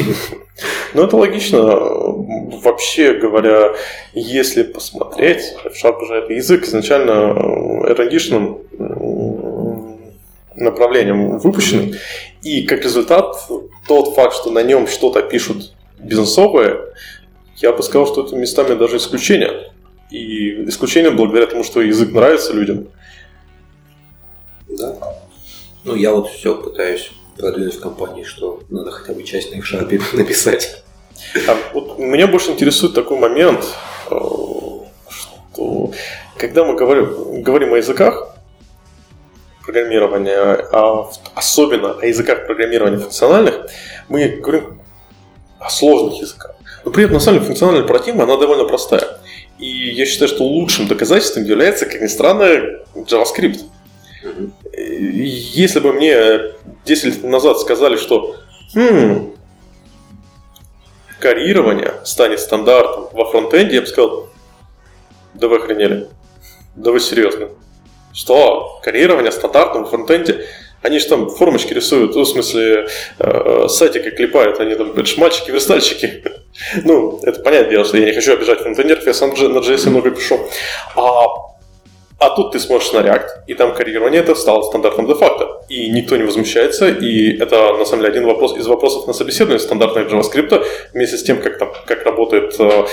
Ну, 0.93 1.03
это 1.03 1.16
логично. 1.18 2.09
Вообще 2.58 3.14
говоря, 3.14 3.76
если 4.14 4.64
посмотреть, 4.64 5.41
же 6.07 6.15
это 6.15 6.34
язык 6.34 6.65
изначально 6.65 7.34
RD-шным 7.86 8.65
направлением 10.56 11.38
выпущенный. 11.38 11.95
И 12.41 12.64
как 12.64 12.84
результат, 12.84 13.36
тот 13.88 14.15
факт, 14.15 14.36
что 14.36 14.52
на 14.52 14.64
нем 14.64 14.88
что-то 14.88 15.22
пишут 15.22 15.74
бизнесовые, 15.99 16.80
я 17.57 17.72
бы 17.72 17.84
сказал, 17.84 18.07
что 18.07 18.26
это 18.26 18.36
местами 18.36 18.74
даже 18.74 18.98
исключение. 18.98 19.72
И 20.10 20.68
исключение 20.68 21.11
благодаря 21.11 21.45
тому, 21.45 21.64
что 21.64 21.82
язык 21.82 22.11
нравится 22.11 22.53
людям. 22.53 22.88
Да. 24.68 24.95
Ну, 25.84 25.95
я 25.95 26.11
вот 26.14 26.30
все 26.30 26.56
пытаюсь 26.56 27.11
продвинуть 27.38 27.76
в 27.76 27.80
компании, 27.80 28.24
что 28.24 28.61
надо 28.69 28.91
хотя 28.91 29.14
бы 29.14 29.24
часть 29.24 29.52
на 29.52 29.60
F-Sharp 29.60 30.02
написать. 30.18 30.84
А 31.48 31.58
вот 31.74 32.00
меня 32.00 32.28
больше 32.28 32.52
интересует 32.52 32.94
такой 32.94 33.18
момент, 33.18 33.66
э, 34.10 34.16
что 35.10 35.91
когда 36.38 36.64
мы 36.64 36.76
говорим, 36.76 37.41
говорим 37.44 37.74
о 37.74 37.78
языках 37.78 38.36
программирования, 39.64 40.68
а 40.72 41.10
особенно 41.36 41.91
о 41.91 42.06
языках 42.06 42.48
программирования 42.48 42.98
функциональных, 42.98 43.70
мы 44.08 44.28
говорим 44.28 44.80
о 45.60 45.70
сложных 45.70 46.22
языках. 46.22 46.56
но 46.86 46.91
при 46.91 47.04
этом 47.04 47.16
на 47.16 47.20
самом 47.20 47.40
деле 47.40 47.48
функциональная 47.48 47.88
парадигма, 47.88 48.24
она 48.24 48.38
довольно 48.38 48.66
простая. 48.66 49.20
И 49.60 49.68
я 49.68 50.06
считаю, 50.06 50.30
что 50.30 50.44
лучшим 50.44 50.88
доказательством 50.88 51.44
является, 51.44 51.86
как 51.86 52.02
ни 52.02 52.08
странно, 52.08 52.80
JavaScript. 52.96 53.60
Если 54.74 55.80
бы 55.80 55.94
мне 55.94 56.54
10 56.86 57.06
лет 57.06 57.24
назад 57.24 57.60
сказали, 57.60 57.98
что 57.98 58.38
хм, 58.74 59.34
карирование 61.20 61.94
станет 62.04 62.40
стандартом 62.40 63.10
во 63.12 63.26
фронтенде, 63.26 63.76
я 63.76 63.82
бы 63.82 63.88
сказал, 63.88 64.30
да 65.34 65.48
вы 65.48 65.58
охренели. 65.58 66.08
Да 66.76 66.91
вы 66.91 67.00
серьезно. 67.00 67.50
Что? 68.14 68.80
Карирование 68.84 69.32
стандартом 69.32 69.84
во 69.84 69.90
фронтенде? 69.90 70.46
Они 70.82 71.00
же 71.00 71.08
там 71.08 71.30
формочки 71.30 71.74
рисуют, 71.74 72.16
ну, 72.16 72.22
в 72.22 72.28
смысле, 72.28 72.88
э, 73.20 73.68
сайтики 73.68 74.12
клепают, 74.12 74.62
они 74.62 74.76
там, 74.76 74.91
это 74.98 75.20
мальчики-верстальщики. 75.20 76.24
ну, 76.86 77.20
это 77.24 77.41
понятное 77.41 77.72
дело, 77.72 77.86
что 77.86 77.98
я 77.98 78.06
не 78.06 78.14
хочу 78.14 78.34
обижать 78.34 78.62
фронтендеров, 78.62 79.06
я 79.06 79.14
сам 79.14 79.32
на 79.32 79.60
JS 79.60 79.90
много 79.90 80.12
пишу. 80.12 80.40
А, 80.96 81.26
а 82.20 82.30
тут 82.36 82.52
ты 82.52 82.60
смотришь 82.60 82.91
на 82.91 83.00
React, 83.00 83.28
и 83.48 83.54
там 83.54 83.74
карирование 83.74 84.22
это 84.22 84.36
стало 84.36 84.62
стандартом 84.64 85.08
де-факто. 85.08 85.62
И 85.70 85.90
никто 85.90 86.18
не 86.18 86.24
возмущается, 86.24 86.90
и 86.90 87.38
это, 87.38 87.74
на 87.78 87.86
самом 87.86 88.04
деле, 88.04 88.12
один 88.12 88.26
вопрос 88.26 88.58
из 88.58 88.68
вопросов 88.68 89.08
на 89.08 89.14
собеседование 89.14 89.60
стандартного 89.60 90.08
JavaScript, 90.08 90.66
вместе 90.94 91.18
с 91.18 91.24
тем, 91.24 91.41
как, 91.41 91.58
там, 91.58 91.72
как 91.86 92.04
работает... 92.04 92.60
Э, 92.60 92.86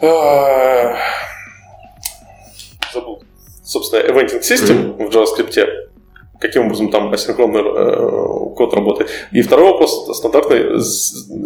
э, 0.00 0.94
забыл. 2.92 3.22
Собственно, 3.64 4.00
eventing 4.00 4.40
system 4.40 4.96
mm-hmm. 4.96 5.10
в 5.10 5.16
JavaScript 5.16 5.66
каким 6.40 6.66
образом 6.66 6.90
там 6.90 7.12
асинхронный 7.12 7.60
э, 7.60 8.54
код 8.56 8.72
работает. 8.72 9.10
И 9.30 9.42
второй 9.42 9.72
вопрос 9.72 10.16
стандартный, 10.16 10.80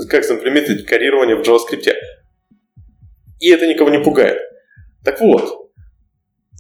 как 0.09 0.25
заимплементировать 0.25 0.87
карирование 0.87 1.35
в 1.35 1.41
JavaScript. 1.41 1.93
И 3.41 3.51
это 3.51 3.67
никого 3.67 3.91
не 3.91 3.99
пугает. 3.99 4.39
Так 5.03 5.21
вот, 5.21 5.64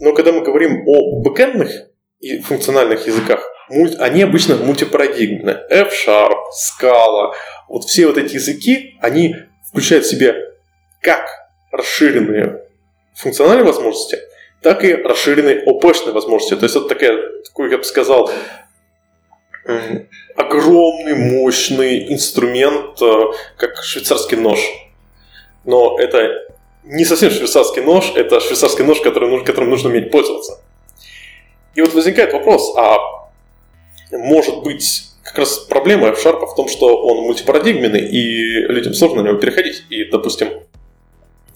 но 0.01 0.12
когда 0.12 0.33
мы 0.33 0.43
говорим 0.43 0.87
о 0.87 1.21
бэкэндных 1.23 1.71
и 2.21 2.39
функциональных 2.41 3.07
языках, 3.07 3.49
они 3.69 4.23
обычно 4.23 4.57
мультипарадигмны. 4.57 5.59
F-Sharp, 5.71 6.39
Scala, 6.53 7.33
вот 7.69 7.85
все 7.85 8.07
вот 8.07 8.19
эти 8.19 8.35
языки, 8.35 8.99
они 9.01 9.37
включают 9.69 10.05
в 10.05 10.11
себя 10.11 10.35
как 11.01 11.27
расширенные 11.73 12.62
функциональные 13.15 13.65
возможности– 13.65 14.19
так 14.65 14.83
и 14.83 14.95
расширенные 14.95 15.62
ОПшные 15.66 16.12
возможности. 16.12 16.57
То 16.57 16.65
есть 16.65 16.75
это 16.75 16.89
такая, 16.89 17.19
такой, 17.45 17.71
я 17.71 17.77
бы 17.77 17.85
сказал, 17.85 18.31
огромный, 20.37 21.15
мощный 21.15 22.12
инструмент, 22.12 23.01
э, 23.01 23.21
как 23.59 23.77
швейцарский 23.83 24.39
нож. 24.39 24.59
Но 25.65 25.99
это 25.99 26.54
не 26.85 27.05
совсем 27.05 27.31
швейцарский 27.31 27.82
нож, 27.82 28.12
это 28.15 28.40
швейцарский 28.40 28.85
нож, 28.85 29.01
которым, 29.01 29.44
которым 29.44 29.70
нужно 29.70 29.90
уметь 29.90 30.11
пользоваться. 30.11 30.61
И 31.74 31.81
вот 31.81 31.93
возникает 31.94 32.32
вопрос, 32.32 32.74
а 32.77 32.98
может 34.12 34.62
быть 34.62 35.11
как 35.23 35.39
раз 35.39 35.59
проблема 35.59 36.09
F-Sharp 36.09 36.47
в 36.47 36.55
том, 36.55 36.69
что 36.69 36.97
он 36.97 37.24
мультипарадигменный, 37.24 38.06
и 38.06 38.66
людям 38.69 38.94
сложно 38.94 39.23
на 39.23 39.28
него 39.28 39.39
переходить. 39.39 39.85
И, 39.90 40.05
допустим, 40.05 40.51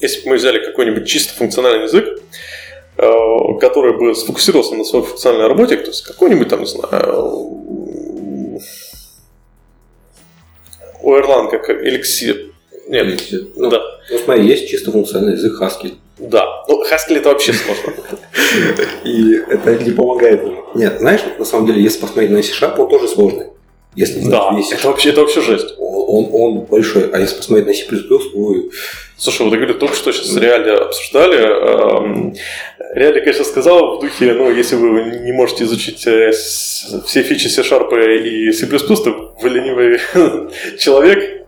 если 0.00 0.22
бы 0.22 0.30
мы 0.30 0.36
взяли 0.36 0.64
какой-нибудь 0.64 1.06
чисто 1.06 1.34
функциональный 1.34 1.84
язык, 1.84 2.18
Э, 3.00 3.58
который 3.60 3.96
бы 3.96 4.12
сфокусировался 4.12 4.74
на 4.74 4.82
своей 4.82 5.04
функциональной 5.04 5.46
работе, 5.46 5.76
то 5.76 5.86
есть 5.86 6.02
какой-нибудь 6.02 6.48
там, 6.48 6.60
не 6.60 6.66
знаю, 6.66 7.14
у 11.00 11.14
Erlang 11.14 11.48
как 11.48 11.70
эликсир. 11.70 12.50
Нет, 12.88 13.06
эликсир. 13.06 13.42
Ну, 13.56 13.70
да. 13.70 13.80
Ну, 14.10 14.18
смотри, 14.18 14.46
есть 14.46 14.68
чисто 14.68 14.90
функциональный 14.90 15.34
язык 15.34 15.60
Haskell. 15.60 15.94
Да, 16.18 16.64
ну 16.68 16.82
Haskell 16.82 17.18
это 17.18 17.28
вообще 17.28 17.52
сложно. 17.52 17.92
И 19.04 19.34
это 19.34 19.76
не 19.76 19.92
помогает 19.92 20.42
Нет, 20.74 20.98
знаешь, 20.98 21.20
на 21.38 21.44
самом 21.44 21.66
деле, 21.66 21.82
если 21.82 22.00
посмотреть 22.00 22.30
на 22.30 22.42
C-Sharp, 22.42 22.76
он 22.78 22.88
тоже 22.88 23.06
сложный. 23.08 23.46
Если 23.94 24.28
да, 24.28 24.50
это 24.72 24.88
вообще, 24.88 25.10
это 25.10 25.20
вообще 25.20 25.40
жесть. 25.40 25.74
Он, 25.78 26.28
он 26.32 26.60
большой, 26.66 27.10
а 27.10 27.18
если 27.18 27.36
посмотреть 27.36 27.66
на 27.66 27.74
C++, 27.74 27.84
ой, 28.34 28.70
Слушай, 29.16 29.42
вот 29.42 29.54
говорю, 29.54 29.74
только 29.74 29.96
что 29.96 30.12
сейчас 30.12 30.36
реально 30.36 30.78
обсуждали. 30.78 31.38
Эм, 31.38 32.34
реально, 32.94 33.20
конечно, 33.20 33.44
сказал 33.44 33.96
в 33.96 34.00
духе, 34.00 34.32
ну, 34.32 34.48
если 34.52 34.76
вы 34.76 35.20
не 35.24 35.32
можете 35.32 35.64
изучить 35.64 36.06
э, 36.06 36.30
все 36.30 37.22
фичи 37.22 37.48
C-Sharp 37.48 37.92
и 38.22 38.52
C++, 38.52 38.66
то 38.66 39.34
вы 39.42 39.48
ленивый 39.48 39.98
человек. 40.78 41.46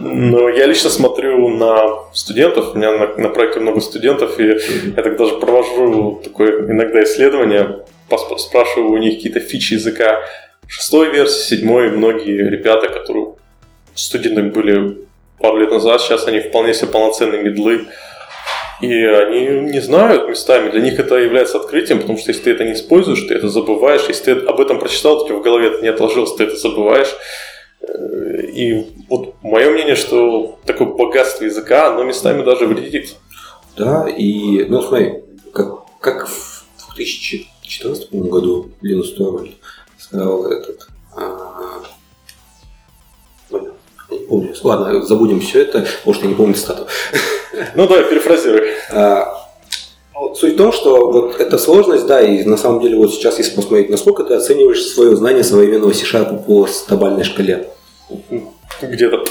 Но 0.00 0.48
я 0.48 0.66
лично 0.66 0.90
смотрю 0.90 1.48
на 1.48 2.04
студентов, 2.12 2.74
у 2.74 2.78
меня 2.78 2.92
на, 2.92 3.16
на 3.16 3.28
проекте 3.28 3.60
много 3.60 3.80
студентов, 3.80 4.38
и 4.40 4.58
я 4.96 5.02
так 5.02 5.16
даже 5.16 5.36
провожу 5.36 6.20
такое 6.24 6.70
иногда 6.70 7.02
исследование, 7.04 7.84
спрашиваю 8.38 8.90
у 8.90 8.98
них 8.98 9.16
какие-то 9.16 9.40
фичи 9.40 9.74
языка 9.74 10.20
шестой 10.66 11.10
версии, 11.10 11.56
седьмой, 11.56 11.90
многие 11.90 12.48
ребята, 12.48 12.88
которые 12.88 13.34
студентами 13.94 14.50
были 14.50 14.98
пару 15.40 15.58
лет 15.58 15.70
назад, 15.70 16.00
сейчас 16.00 16.26
они 16.26 16.40
вполне 16.40 16.74
себе 16.74 16.88
полноценные 16.88 17.42
медлы. 17.42 17.86
И 18.80 18.92
они 18.92 19.72
не 19.72 19.80
знают 19.80 20.28
местами, 20.28 20.70
для 20.70 20.80
них 20.80 21.00
это 21.00 21.16
является 21.16 21.58
открытием, 21.58 22.00
потому 22.00 22.16
что 22.16 22.30
если 22.30 22.44
ты 22.44 22.50
это 22.52 22.64
не 22.64 22.74
используешь, 22.74 23.22
ты 23.22 23.34
это 23.34 23.48
забываешь, 23.48 24.04
если 24.06 24.34
ты 24.34 24.46
об 24.46 24.60
этом 24.60 24.78
прочитал, 24.78 25.20
у 25.20 25.26
тебя 25.26 25.38
в 25.38 25.42
голове 25.42 25.68
это 25.68 25.82
не 25.82 25.88
отложилось, 25.88 26.34
ты 26.34 26.44
это 26.44 26.54
забываешь. 26.54 27.12
И 27.88 28.86
вот 29.08 29.34
мое 29.42 29.70
мнение, 29.70 29.96
что 29.96 30.58
такое 30.66 30.88
богатство 30.88 31.44
языка, 31.44 31.88
оно 31.88 32.04
местами 32.04 32.44
даже 32.44 32.66
вредит. 32.66 33.16
Да, 33.76 34.08
и, 34.08 34.64
ну 34.64 34.82
смотри, 34.82 35.22
как, 35.52 35.86
как 36.00 36.28
в 36.28 36.94
2014 36.94 38.12
году 38.12 38.70
Линус 38.82 39.14
Торвальд 39.14 39.52
сказал 39.98 40.46
этот 40.46 40.88
а, 41.16 41.82
не 44.10 44.18
помню. 44.18 44.54
Ладно, 44.62 45.02
забудем 45.02 45.40
все 45.40 45.62
это, 45.62 45.86
может, 46.04 46.22
я 46.22 46.28
не 46.28 46.34
помню 46.34 46.54
цитату. 46.54 46.86
Ну 47.74 47.88
да, 47.88 48.02
перефразируй. 48.04 48.68
А, 48.92 49.48
суть 50.34 50.54
в 50.54 50.56
том, 50.56 50.72
что 50.72 51.10
вот 51.10 51.40
эта 51.40 51.58
сложность, 51.58 52.06
да, 52.06 52.20
и 52.20 52.44
на 52.44 52.56
самом 52.56 52.80
деле 52.80 52.96
вот 52.96 53.12
сейчас, 53.12 53.38
если 53.38 53.56
посмотреть, 53.56 53.90
насколько 53.90 54.22
ты 54.22 54.34
оцениваешь 54.34 54.82
свое 54.82 55.16
знание 55.16 55.42
современного 55.42 55.92
C-Sharp 55.92 56.44
по 56.44 56.66
стабальной 56.66 57.24
шкале? 57.24 57.70
Где-то 58.82 59.24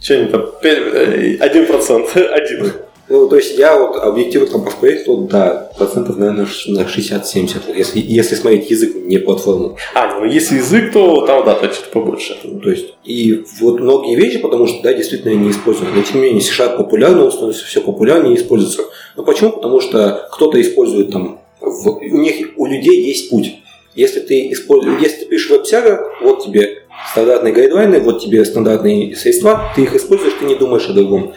что-нибудь 0.00 0.30
там, 0.30 0.42
1%, 0.62 2.26
один. 2.28 2.72
Ну, 3.08 3.28
то 3.28 3.36
есть 3.36 3.56
я 3.56 3.78
вот 3.78 3.96
объективно 3.96 4.48
там 4.48 4.64
посмотреть, 4.64 5.04
то 5.04 5.16
да, 5.30 5.70
процентов, 5.78 6.16
наверное, 6.16 6.46
на 6.66 6.80
60-70, 6.80 7.76
если, 7.76 8.00
если 8.00 8.34
смотреть 8.34 8.68
язык, 8.68 8.96
не 8.96 9.18
платформу. 9.18 9.76
А, 9.94 10.18
ну 10.18 10.24
если 10.24 10.56
язык, 10.56 10.92
то 10.92 11.24
там, 11.24 11.44
да, 11.44 11.54
то 11.54 11.68
чуть 11.68 11.84
побольше. 11.92 12.36
То 12.42 12.68
есть, 12.68 12.94
и 13.04 13.44
вот 13.60 13.78
многие 13.78 14.16
вещи, 14.16 14.38
потому 14.38 14.66
что, 14.66 14.82
да, 14.82 14.92
действительно 14.92 15.34
не 15.34 15.50
используют. 15.52 15.94
Но 15.94 16.02
тем 16.02 16.16
не 16.16 16.22
менее, 16.22 16.40
C-Sharp 16.40 16.78
популярно, 16.78 17.26
он 17.26 17.30
становится 17.30 17.64
все 17.64 17.80
популярнее 17.80 18.34
и 18.34 18.36
используется. 18.36 18.82
Ну 19.16 19.24
почему? 19.24 19.52
Потому 19.52 19.80
что 19.80 20.28
кто-то 20.32 20.60
использует 20.60 21.12
там, 21.12 21.40
в, 21.60 21.88
у 21.88 22.18
них, 22.18 22.54
у 22.56 22.66
людей 22.66 23.04
есть 23.04 23.30
путь. 23.30 23.54
Если 23.94 24.18
ты 24.18 24.50
используешь, 24.52 25.00
если 25.00 25.20
ты 25.20 25.26
пишешь 25.26 25.50
веб-сервер, 25.50 26.12
вот 26.22 26.44
тебе 26.44 26.85
стандартные 27.12 27.52
гайдлайны, 27.52 28.00
вот 28.00 28.22
тебе 28.22 28.44
стандартные 28.44 29.14
средства, 29.16 29.72
ты 29.74 29.82
их 29.82 29.94
используешь, 29.94 30.34
ты 30.38 30.44
не 30.44 30.54
думаешь 30.54 30.88
о 30.88 30.92
другом. 30.92 31.32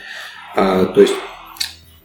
А, 0.55 0.85
то 0.85 1.01
есть 1.01 1.13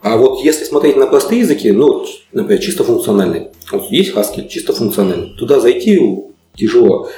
а 0.05 0.19
вот 0.19 0.45
если 0.45 0.65
смотреть 0.65 0.97
на 0.97 1.07
простые 1.07 1.41
языки, 1.41 1.73
ну, 1.73 2.05
например, 2.31 2.63
чисто 2.63 2.85
функциональные. 2.85 3.53
Вот 3.73 3.85
есть 3.91 4.15
Haskell, 4.15 4.47
чисто 4.49 4.75
функциональный. 4.75 5.35
Туда 5.39 5.61
зайти 5.61 5.99
тяжело. 6.55 7.09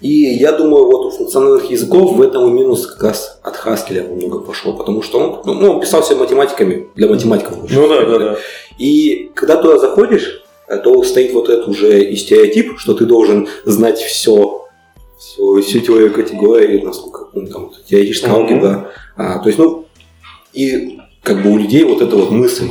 И 0.00 0.08
я 0.08 0.52
думаю, 0.52 0.84
вот 0.84 1.06
у 1.06 1.10
функциональных 1.10 1.68
языков 1.72 2.12
в 2.12 2.22
этом 2.22 2.48
и 2.48 2.52
минус 2.52 2.86
как 2.86 3.02
раз 3.02 3.40
от 3.42 3.56
Haskell 3.56 4.14
много 4.14 4.38
пошло, 4.38 4.74
потому 4.74 5.02
что 5.02 5.18
он, 5.18 5.42
ну, 5.44 5.54
ну, 5.54 5.72
он 5.72 5.80
писал 5.80 6.02
все 6.02 6.14
математиками, 6.14 6.86
для 6.94 7.08
математиков. 7.08 7.68
Ну 7.68 7.88
да, 7.88 8.04
да, 8.04 8.18
да. 8.18 8.36
И 8.78 9.32
когда 9.34 9.56
туда 9.56 9.78
заходишь, 9.78 10.44
то 10.84 11.02
стоит 11.02 11.32
вот 11.32 11.48
этот 11.48 11.66
уже 11.66 12.04
и 12.04 12.14
стереотип, 12.14 12.78
что 12.78 12.94
ты 12.94 13.06
должен 13.06 13.48
знать 13.64 13.98
все, 13.98 14.45
теорию 15.36 16.12
категории, 16.12 16.80
насколько 16.82 17.28
ну, 17.32 17.46
там, 17.46 17.72
теоретическая 17.86 18.30
mm-hmm. 18.30 18.34
алгебра. 18.34 18.90
А, 19.16 19.38
то 19.38 19.48
есть, 19.48 19.58
ну, 19.58 19.86
и 20.52 20.98
как 21.22 21.42
бы 21.42 21.50
у 21.50 21.58
людей 21.58 21.84
вот 21.84 22.02
эта 22.02 22.16
вот 22.16 22.30
мысль, 22.30 22.70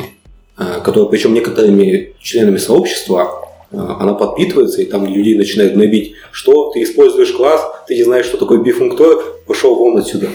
а, 0.57 0.79
которая 0.79 1.09
причем 1.09 1.33
некоторыми 1.33 2.15
членами 2.19 2.57
сообщества, 2.57 3.29
а, 3.71 3.97
она 3.99 4.13
подпитывается, 4.13 4.81
и 4.81 4.85
там 4.85 5.05
людей 5.05 5.37
начинают 5.37 5.75
набить, 5.75 6.15
что 6.31 6.71
ты 6.71 6.83
используешь 6.83 7.31
класс, 7.31 7.61
ты 7.87 7.95
не 7.95 8.03
знаешь, 8.03 8.25
что 8.25 8.37
такое 8.37 8.59
бифунктор, 8.59 9.17
пошел 9.47 9.75
вон 9.75 9.97
отсюда. 9.97 10.29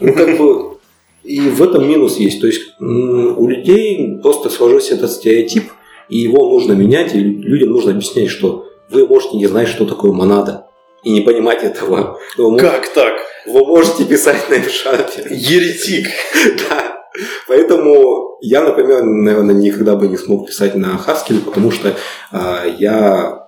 Ну, 0.00 0.12
как 0.12 0.38
бы, 0.38 0.78
и 1.22 1.40
в 1.40 1.62
этом 1.62 1.88
минус 1.88 2.18
есть. 2.18 2.40
То 2.40 2.46
есть 2.46 2.62
у 2.80 3.46
людей 3.46 4.18
просто 4.22 4.50
сложился 4.50 4.94
этот 4.94 5.10
стереотип, 5.10 5.70
и 6.08 6.18
его 6.18 6.50
нужно 6.50 6.72
менять, 6.72 7.14
и 7.14 7.18
людям 7.18 7.70
нужно 7.70 7.92
объяснять, 7.92 8.28
что 8.28 8.66
вы 8.90 9.06
можете 9.06 9.36
не 9.36 9.46
знать, 9.46 9.68
что 9.68 9.86
такое 9.86 10.12
монада. 10.12 10.63
И 11.04 11.10
не 11.10 11.20
понимать 11.20 11.62
этого. 11.62 12.18
Вы, 12.36 12.58
Как 12.58 12.88
так? 12.92 13.14
вы 13.46 13.64
можете 13.64 14.04
писать 14.04 14.48
на 14.48 14.54
F-Sharp. 14.54 15.28
Еретик. 15.30 16.08
Да. 16.68 16.94
Поэтому 17.46 18.38
я, 18.40 18.62
например, 18.62 19.04
наверное, 19.04 19.54
никогда 19.54 19.94
бы 19.94 20.08
не 20.08 20.16
смог 20.16 20.48
писать 20.48 20.74
на 20.74 21.00
Haskell, 21.06 21.44
потому 21.44 21.70
что 21.70 21.94
а, 22.32 22.64
я, 22.78 23.46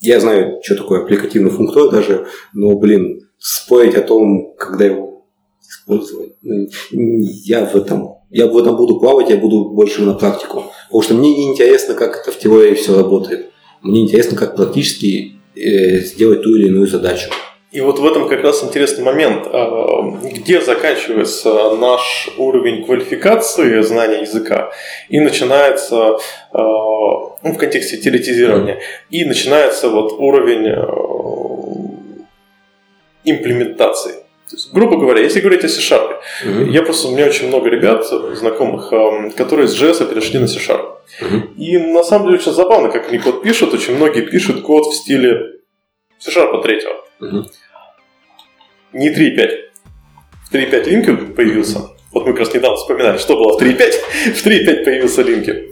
я 0.00 0.20
знаю, 0.20 0.60
что 0.62 0.76
такое 0.76 1.02
аппликативный 1.02 1.50
функтор 1.50 1.90
даже, 1.90 2.26
но, 2.52 2.76
блин, 2.76 3.20
спорить 3.38 3.94
о 3.94 4.02
том, 4.02 4.54
когда 4.58 4.84
его 4.84 5.24
использовать, 5.66 6.34
ну, 6.42 6.66
я 6.90 7.64
в 7.64 7.74
этом 7.76 8.18
я 8.30 8.46
в 8.46 8.56
этом 8.58 8.76
буду 8.76 9.00
плавать, 9.00 9.30
я 9.30 9.38
буду 9.38 9.70
больше 9.70 10.02
на 10.02 10.12
практику. 10.12 10.64
Потому 10.88 11.02
что 11.02 11.14
мне 11.14 11.34
не 11.34 11.50
интересно, 11.50 11.94
как 11.94 12.20
это 12.20 12.30
в 12.30 12.38
теории 12.38 12.74
все 12.74 12.94
работает. 12.94 13.50
Мне 13.80 14.02
интересно, 14.02 14.36
как 14.36 14.54
практически 14.54 15.37
сделать 16.00 16.42
ту 16.42 16.56
или 16.56 16.68
иную 16.68 16.86
задачу. 16.86 17.30
И 17.70 17.82
вот 17.82 17.98
в 17.98 18.06
этом 18.06 18.28
как 18.28 18.42
раз 18.42 18.64
интересный 18.64 19.04
момент, 19.04 19.46
а, 19.46 20.00
где 20.22 20.62
заканчивается 20.62 21.74
наш 21.74 22.30
уровень 22.38 22.84
квалификации 22.84 23.82
знания 23.82 24.22
языка 24.22 24.72
и 25.10 25.20
начинается, 25.20 26.16
а, 26.50 26.60
ну, 27.42 27.52
в 27.52 27.58
контексте 27.58 27.98
теоретизирования, 27.98 28.80
и 29.10 29.26
начинается 29.26 29.90
вот 29.90 30.12
уровень 30.12 30.66
а, 30.66 32.08
имплементации. 33.24 34.14
Есть, 34.52 34.72
грубо 34.72 34.96
говоря, 34.96 35.20
если 35.20 35.40
говорить 35.40 35.64
о 35.64 35.68
C-Sharp, 35.68 36.20
Мгм. 36.44 36.70
я 36.70 36.82
просто, 36.82 37.08
у 37.08 37.12
меня 37.12 37.26
очень 37.26 37.48
много 37.48 37.68
ребят, 37.68 38.06
знакомых, 38.36 38.92
ам, 38.92 39.30
которые 39.32 39.68
с 39.68 39.74
JS 39.80 40.06
перешли 40.08 40.38
на 40.38 40.46
C-Sharp. 40.48 40.96
Мгм. 41.20 41.54
И 41.56 41.76
на 41.78 42.02
самом 42.02 42.26
деле 42.26 42.38
очень 42.38 42.52
забавно, 42.52 42.88
как 42.90 43.08
они 43.08 43.18
код 43.18 43.42
пишут. 43.42 43.74
Очень 43.74 43.96
многие 43.96 44.22
пишут 44.22 44.62
код 44.62 44.86
в 44.86 44.94
стиле 44.94 45.60
C-Sharp 46.18 46.62
3. 46.62 46.80
Мгм. 47.20 47.46
Не 48.92 49.10
3.5. 49.10 49.50
В 50.48 50.54
3.5 50.54 50.84
линкер 50.90 51.16
появился. 51.34 51.80
Вот 52.12 52.24
мы 52.26 52.32
как 52.32 52.40
раз 52.40 52.54
недавно 52.54 52.76
вспоминали, 52.78 53.18
что 53.18 53.36
было 53.36 53.58
в 53.58 53.62
3.5. 53.62 53.92
В 54.34 54.46
3.5 54.46 54.84
появился 54.84 55.22
линкер. 55.22 55.62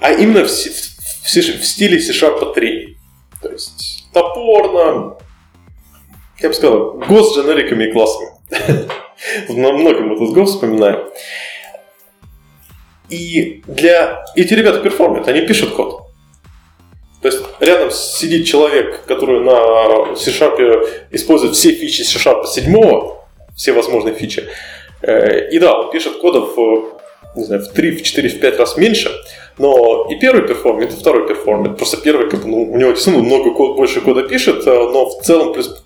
А 0.00 0.12
именно 0.12 0.44
в, 0.44 0.48
в 0.48 0.50
си- 0.50 1.40
в 1.58 1.64
стиле 1.64 2.00
C-Sharp 2.00 2.54
3. 2.54 2.96
То 3.42 3.50
есть 3.52 4.08
топорно, 4.12 5.16
я 6.40 6.48
бы 6.48 6.54
сказал, 6.54 6.92
го 6.92 7.22
с 7.22 7.36
дженериками 7.36 7.84
и 7.84 7.92
классами. 7.92 8.30
На 9.48 9.72
многом 9.72 10.08
мы 10.08 10.18
тут 10.18 10.34
го 10.34 10.44
вспоминаем. 10.44 11.00
И 13.10 13.62
для 13.66 14.24
эти 14.36 14.54
ребята 14.54 14.80
перформят, 14.80 15.28
они 15.28 15.42
пишут 15.42 15.74
код. 15.74 16.06
То 17.20 17.28
есть 17.28 17.42
рядом 17.58 17.90
сидит 17.90 18.46
человек, 18.46 19.04
который 19.04 19.40
на 19.40 20.16
C-Sharp 20.16 20.88
использует 21.10 21.54
все 21.54 21.72
фичи 21.72 22.02
C-Sharp 22.02 22.46
7, 22.46 22.74
все 23.54 23.72
возможные 23.72 24.14
фичи. 24.14 24.48
Э, 25.02 25.50
И 25.50 25.58
да, 25.58 25.78
он 25.78 25.90
пишет 25.90 26.18
кодов 26.18 26.56
э, 26.56 27.00
не 27.36 27.44
знаю, 27.44 27.62
в 27.62 27.68
3, 27.68 27.90
в 27.90 28.02
4, 28.02 28.28
в 28.28 28.40
5 28.40 28.58
раз 28.58 28.76
меньше, 28.76 29.10
но 29.58 30.08
и 30.10 30.18
первый 30.18 30.46
perform 30.48 30.79
ит, 30.79 30.92
и 30.92 30.96
второй 30.96 31.28
perform 31.28 31.62
ит. 31.62 31.76
Просто 31.76 31.98
первый, 31.98 32.30
как 32.30 32.44
ну, 32.44 32.62
у 32.72 32.78
него 32.78 32.92
действительно 32.92 33.24
много 33.24 33.52
код, 33.52 33.76
больше 33.76 34.00
кода 34.00 34.22
пишет, 34.22 34.66
э, 34.66 34.70
но 34.70 35.10
в 35.10 35.22
целом 35.22 35.52
плюс 35.52 35.84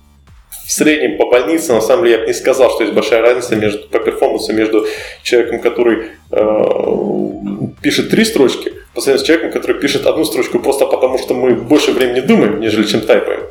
в 0.67 0.73
среднем 0.73 1.19
по 1.19 1.27
больнице, 1.27 1.73
на 1.73 1.81
самом 1.81 2.05
деле, 2.05 2.17
я 2.17 2.21
бы 2.23 2.27
не 2.27 2.33
сказал, 2.33 2.71
что 2.71 2.83
есть 2.83 2.95
большая 2.95 3.21
разница 3.21 3.55
между, 3.55 3.87
по 3.89 3.99
performance 3.99 4.48
у 4.48 4.53
между 4.55 4.87
человеком, 5.23 5.61
который 5.61 6.13
э, 6.31 7.75
пишет 7.83 8.11
три 8.11 8.25
строчки, 8.25 8.73
по 8.95 9.01
сравнению 9.01 9.25
с 9.25 9.27
человеком, 9.27 9.53
который 9.53 9.79
пишет 9.79 10.07
одну 10.07 10.25
строчку 10.25 10.59
просто 10.61 10.87
потому, 10.87 11.19
что 11.19 11.35
мы 11.35 11.55
больше 11.55 11.93
времени 11.93 12.21
думаем, 12.21 12.61
нежели 12.61 12.85
чем 12.85 13.03
тайпаем. 13.03 13.43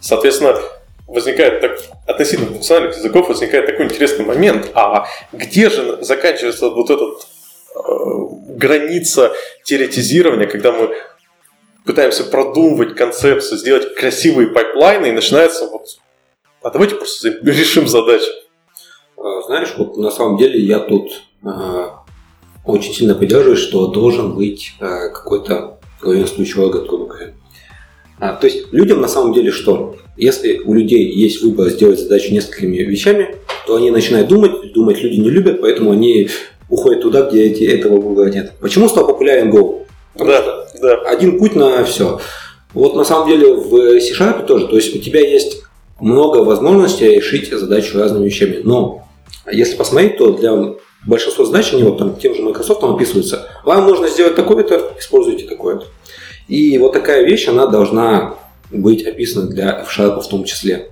Соответственно, 0.00 0.60
возникает 1.06 1.60
так, 1.62 1.78
относительно 2.06 2.48
функциональных 2.48 2.96
языков 2.96 3.28
возникает 3.28 3.66
такой 3.66 3.86
интересный 3.86 4.26
момент, 4.26 4.70
а 4.74 5.06
где 5.32 5.70
же 5.70 5.98
заканчивается 6.02 6.68
вот 6.68 6.90
этот 6.90 7.26
э, 7.74 7.80
граница 8.56 9.32
теоретизирования, 9.64 10.46
когда 10.46 10.72
мы 10.72 10.94
пытаемся 11.88 12.24
продумывать 12.24 12.94
концепцию, 12.94 13.56
сделать 13.56 13.94
красивые 13.94 14.48
pipeline 14.48 14.94
ы, 14.94 15.06
и 15.06 15.12
начинается 15.12 15.66
вот, 15.66 15.86
а 16.60 16.68
давайте 16.70 16.96
просто 16.96 17.28
решим 17.42 17.88
задачу. 17.88 18.26
А, 19.16 19.40
Знаешь, 19.46 19.72
вот 19.78 19.96
на 19.96 20.10
самом 20.10 20.36
деле 20.36 20.60
я 20.60 20.80
тут 20.80 21.22
а, 21.42 22.04
очень 22.66 22.92
сильно 22.92 23.14
придерживаюсь, 23.14 23.60
что 23.60 23.86
должен 23.86 24.34
быть 24.34 24.74
а, 24.80 25.08
какой-то 25.08 25.80
главенствующий 26.02 26.56
грубо 26.56 27.06
говоря. 27.06 27.32
А, 28.20 28.34
то 28.34 28.46
есть 28.46 28.70
людям 28.70 29.00
на 29.00 29.08
самом 29.08 29.32
деле 29.32 29.50
что? 29.50 29.96
Если 30.18 30.58
у 30.58 30.74
людей 30.74 31.10
есть 31.10 31.42
выбор 31.42 31.70
сделать 31.70 32.00
задачу 32.00 32.34
несколькими 32.34 32.76
вещами, 32.82 33.36
то 33.66 33.76
они 33.76 33.90
начинают 33.90 34.28
думать, 34.28 34.74
думать 34.74 35.00
люди 35.00 35.20
не 35.20 35.30
любят, 35.30 35.62
поэтому 35.62 35.92
они 35.92 36.28
уходят 36.68 37.00
туда, 37.00 37.30
где 37.30 37.44
эти, 37.44 37.64
этого 37.64 37.98
выбора 37.98 38.28
нет. 38.28 38.52
Почему 38.60 38.90
стал 38.90 39.06
популярен 39.06 39.50
Go? 39.50 39.87
Потому 40.18 40.30
Да, 40.30 40.66
да. 40.80 40.94
один 41.06 41.38
путь 41.38 41.54
на 41.54 41.84
все. 41.84 42.20
Вот 42.74 42.94
на 42.96 43.04
самом 43.04 43.28
деле 43.28 43.54
в 43.54 44.00
C-Sharp 44.00 44.46
тоже, 44.46 44.66
то 44.66 44.76
есть 44.76 44.94
у 44.94 44.98
тебя 44.98 45.20
есть 45.20 45.62
много 46.00 46.38
возможностей 46.38 47.08
решить 47.16 47.50
задачу 47.50 47.98
разными 47.98 48.26
вещами. 48.26 48.60
Но 48.62 49.08
если 49.50 49.76
посмотреть, 49.76 50.18
то 50.18 50.32
для 50.32 50.74
большинства 51.06 51.44
задач, 51.44 51.72
они 51.72 51.84
вот 51.84 51.98
там 51.98 52.16
тем 52.16 52.34
же 52.34 52.42
Microsoft 52.42 52.82
описываются, 52.82 53.48
вам 53.64 53.86
нужно 53.86 54.08
сделать 54.08 54.34
такое-то, 54.34 54.92
используйте 54.98 55.46
такое-то. 55.46 55.86
И 56.48 56.76
вот 56.78 56.92
такая 56.92 57.24
вещь, 57.24 57.48
она 57.48 57.66
должна 57.66 58.34
быть 58.70 59.06
описана 59.06 59.46
для 59.46 59.80
F-Sharp 59.82 60.20
в 60.20 60.28
том 60.28 60.44
числе. 60.44 60.90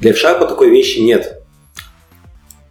Для 0.00 0.12
F-Sharp 0.12 0.46
такой 0.48 0.70
вещи 0.70 1.00
нет. 1.00 1.41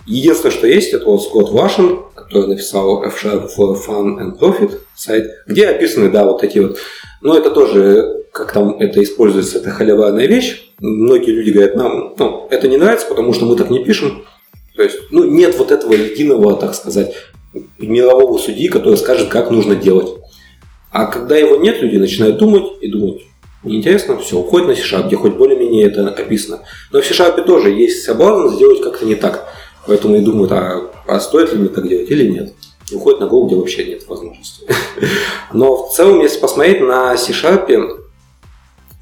Единственное, 0.06 0.52
что 0.52 0.68
есть, 0.68 0.94
это 0.94 1.06
вот 1.06 1.23
Скотт 1.23 1.52
Вашин, 1.52 1.99
который 2.15 2.48
написал 2.48 3.03
F-Sharp 3.03 3.49
for 3.56 3.78
Fun 3.86 4.18
and 4.19 4.40
Profit 4.40 4.80
сайт, 4.95 5.32
где 5.48 5.68
описаны, 5.68 6.10
да, 6.10 6.26
вот 6.26 6.44
эти 6.44 6.60
вот. 6.60 6.78
Но 7.22 7.38
это 7.38 7.52
тоже, 7.52 8.26
как 8.32 8.52
там 8.52 8.78
это 8.80 9.02
используется, 9.03 9.60
это 9.60 9.69
халяварная 9.69 10.28
вещь. 10.28 10.72
Многие 10.80 11.32
люди 11.32 11.52
говорят, 11.52 11.76
нам 11.76 12.15
ну, 12.18 12.48
это 12.49 12.68
не 12.68 12.78
нравится, 12.78 13.07
потому 13.07 13.34
что 13.34 13.45
мы 13.45 13.56
так 13.56 13.69
не 13.69 13.84
пишем. 13.84 14.26
То 14.76 14.84
есть, 14.84 14.98
ну, 15.11 15.23
нет 15.23 15.56
вот 15.57 15.72
этого 15.72 15.94
единого, 15.94 16.56
так 16.56 16.73
сказать, 16.73 17.14
мирового 17.78 18.38
судьи, 18.38 18.69
который 18.69 18.95
скажет, 18.95 19.30
как 19.30 19.52
нужно 19.52 19.76
делать. 19.76 20.10
А 20.91 21.06
когда 21.06 21.38
его 21.38 21.57
нет, 21.57 21.82
люди 21.82 21.98
начинают 21.98 22.38
думать 22.38 22.64
и 22.82 22.88
думать, 22.88 23.22
неинтересно, 23.64 24.18
все, 24.19 24.38
уходит 24.38 24.68
на 24.68 24.76
C-Sharp, 24.76 25.07
где 25.07 25.15
хоть 25.15 25.36
более-менее 25.36 25.88
это 25.88 26.07
описано. 26.10 26.61
Но 26.91 27.02
в 27.02 27.06
C-Sharp 27.06 27.44
тоже 27.45 27.69
есть 27.69 28.03
соблазн 28.03 28.56
сделать 28.56 28.82
как-то 28.82 29.06
не 29.06 29.15
так. 29.15 29.48
Поэтому 29.88 30.16
и 30.16 30.22
думают, 30.22 30.52
а, 30.52 30.91
а 31.08 31.20
стоит 31.20 31.52
ли 31.53 31.60
мне 31.60 31.70
так 31.70 31.88
делать 31.88 32.10
или 32.10 32.30
нет. 32.30 32.53
И 32.91 32.95
уходит 32.95 33.20
на 33.20 33.26
Go, 33.26 33.48
где 33.48 33.56
вообще 33.56 33.86
нет 33.86 34.08
возможности. 34.08 34.64
Но 35.53 35.88
в 35.88 35.94
целом, 35.94 36.22
если 36.22 36.40
посмотреть 36.40 36.82
на 36.82 37.16
C-Sharp, 37.18 37.99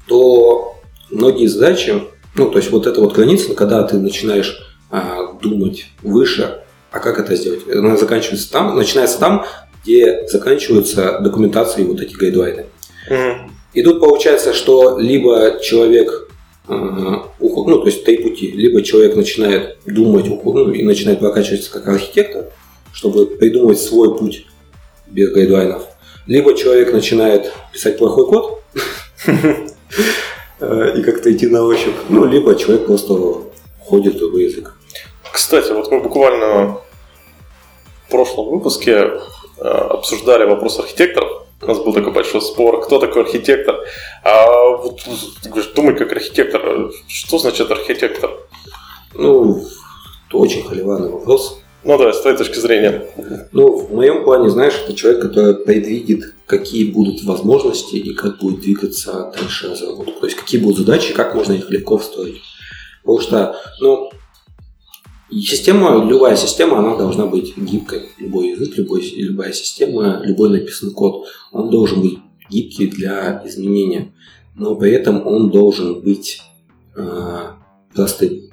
то 0.06 0.76
многие 1.10 1.46
задачи, 1.46 2.02
ну, 2.34 2.50
то 2.50 2.58
есть 2.58 2.70
вот 2.70 2.86
эта 2.86 3.00
вот 3.00 3.14
граница, 3.14 3.54
когда 3.54 3.82
ты 3.82 3.98
начинаешь 3.98 4.58
а, 4.90 5.32
думать 5.40 5.86
выше, 6.02 6.62
а 6.90 6.98
как 6.98 7.18
это 7.18 7.36
сделать? 7.36 7.68
Она 7.68 7.96
заканчивается 7.96 8.50
там, 8.50 8.76
начинается 8.76 9.18
там, 9.18 9.44
где 9.82 10.26
заканчиваются 10.26 11.20
документации 11.20 11.84
вот 11.84 12.00
эти 12.00 12.14
гайдлайны. 12.14 12.66
Мгм. 13.08 13.52
И 13.72 13.82
тут 13.82 14.00
получается, 14.00 14.52
что 14.52 14.98
либо 14.98 15.60
человек, 15.62 16.29
уход- 17.38 17.66
ну, 17.66 17.78
то 17.80 17.86
есть 17.86 18.04
три 18.04 18.18
пути, 18.18 18.50
либо 18.52 18.82
человек 18.82 19.16
начинает 19.16 19.78
думать 19.86 20.26
ну, 20.26 20.70
и 20.70 20.82
начинает 20.82 21.18
прокачиваться 21.18 21.70
как 21.70 21.88
архитектор, 21.88 22.46
чтобы 22.92 23.26
придумать 23.26 23.80
свой 23.80 24.16
путь 24.16 24.46
без 25.06 25.32
гайдлайнов, 25.32 25.82
либо 26.26 26.54
человек 26.56 26.92
начинает 26.92 27.52
писать 27.72 27.98
плохой 27.98 28.26
код 28.26 28.62
э, 30.60 30.98
и 30.98 31.02
как-то 31.02 31.32
идти 31.32 31.46
на 31.46 31.62
ощупь, 31.64 31.96
ну, 32.08 32.24
либо 32.24 32.54
человек 32.56 32.86
просто 32.86 33.14
ходит 33.80 34.14
в 34.14 34.18
другой 34.18 34.44
язык. 34.44 34.74
Кстати, 35.32 35.72
вот 35.72 35.90
мы 35.90 36.00
буквально 36.00 36.78
в 38.06 38.10
прошлом 38.10 38.50
выпуске 38.50 38.92
э, 38.92 39.62
обсуждали 39.62 40.44
вопрос 40.44 40.78
архитекторов. 40.78 41.46
У 41.62 41.66
нас 41.66 41.78
был 41.78 41.92
такой 41.92 42.12
большой 42.12 42.40
спор, 42.40 42.80
кто 42.80 42.98
такой 42.98 43.22
архитектор. 43.22 43.76
А 44.24 44.76
вот 44.76 45.00
думай 45.74 45.94
как 45.94 46.12
архитектор. 46.12 46.90
Что 47.06 47.38
значит 47.38 47.70
архитектор? 47.70 48.30
Ну, 49.14 49.62
это 50.28 50.38
очень 50.38 50.62
холиварный 50.62 51.10
вопрос. 51.10 51.60
Ну 51.82 51.98
да, 51.98 52.12
с 52.12 52.20
твоей 52.20 52.36
точки 52.36 52.58
зрения. 52.58 53.06
Ну, 53.52 53.76
в 53.76 53.92
моем 53.92 54.24
плане, 54.24 54.50
знаешь, 54.50 54.74
это 54.82 54.94
человек, 54.94 55.22
который 55.22 55.54
предвидит, 55.54 56.34
какие 56.46 56.90
будут 56.90 57.24
возможности 57.24 57.96
и 57.96 58.14
как 58.14 58.38
будет 58.38 58.60
двигаться 58.60 59.32
дальше 59.34 59.70
разработка. 59.70 60.12
То 60.20 60.26
есть, 60.26 60.38
какие 60.38 60.60
будут 60.60 60.78
задачи, 60.78 61.12
как 61.12 61.34
можно 61.34 61.52
их 61.54 61.70
легко 61.70 61.98
встроить. 61.98 62.40
Потому 63.02 63.20
что, 63.20 63.56
ну, 63.80 64.10
и 65.30 65.40
система, 65.42 66.04
любая 66.04 66.36
система, 66.36 66.78
она 66.78 66.96
должна 66.96 67.26
быть 67.26 67.56
гибкой. 67.56 68.02
Любой 68.18 68.50
язык, 68.50 68.76
любой, 68.76 69.02
любая 69.16 69.52
система, 69.52 70.20
любой 70.24 70.50
написанный 70.50 70.92
код, 70.92 71.26
он 71.52 71.70
должен 71.70 72.02
быть 72.02 72.18
гибкий 72.48 72.88
для 72.88 73.42
изменения. 73.44 74.12
Но 74.56 74.74
при 74.74 74.92
этом 74.92 75.26
он 75.26 75.50
должен 75.50 76.00
быть 76.00 76.42
э, 76.96 77.46
простым. 77.94 78.50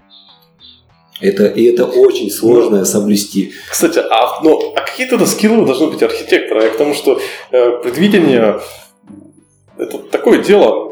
Это, 1.19 1.47
и 1.47 1.63
это 1.63 1.85
очень 1.85 2.29
сложно 2.29 2.85
соблюсти. 2.85 3.53
Кстати, 3.69 3.97
а, 3.97 4.43
ну, 4.43 4.73
а 4.75 4.81
какие 4.81 5.07
тогда 5.07 5.25
скиллы 5.25 5.65
должны 5.65 5.87
быть 5.87 6.03
архитектора? 6.03 6.63
Я 6.63 6.69
к 6.69 6.77
тому, 6.77 6.93
что 6.93 7.19
э, 7.51 7.81
предвидение 7.81 8.59
это 9.77 9.97
такое 9.97 10.43
дело. 10.43 10.86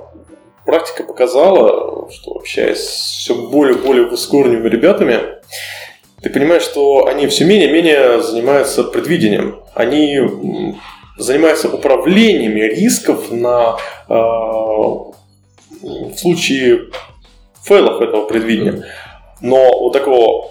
Практика 0.66 1.04
показала, 1.04 2.10
что 2.12 2.32
общаясь 2.32 2.80
все 2.80 3.36
более 3.36 3.78
и 3.78 3.82
более 3.82 4.08
высокоуровневыми 4.08 4.70
ребятами, 4.70 5.20
ты 6.22 6.30
понимаешь, 6.30 6.64
что 6.64 7.08
они 7.08 7.28
все 7.28 7.46
менее 7.46 7.70
и 7.70 7.72
менее 7.72 8.22
занимаются 8.22 8.84
предвидением. 8.84 9.62
Они 9.76 10.20
занимаются 11.18 11.70
управлением 11.70 12.56
рисков 12.56 13.32
на 13.32 13.78
э, 14.10 14.14
в 14.14 15.14
случае 16.18 16.86
фейлов 17.64 18.02
этого 18.02 18.26
предвидения. 18.26 18.86
Но 19.42 19.80
вот 19.80 19.94
такого 19.94 20.50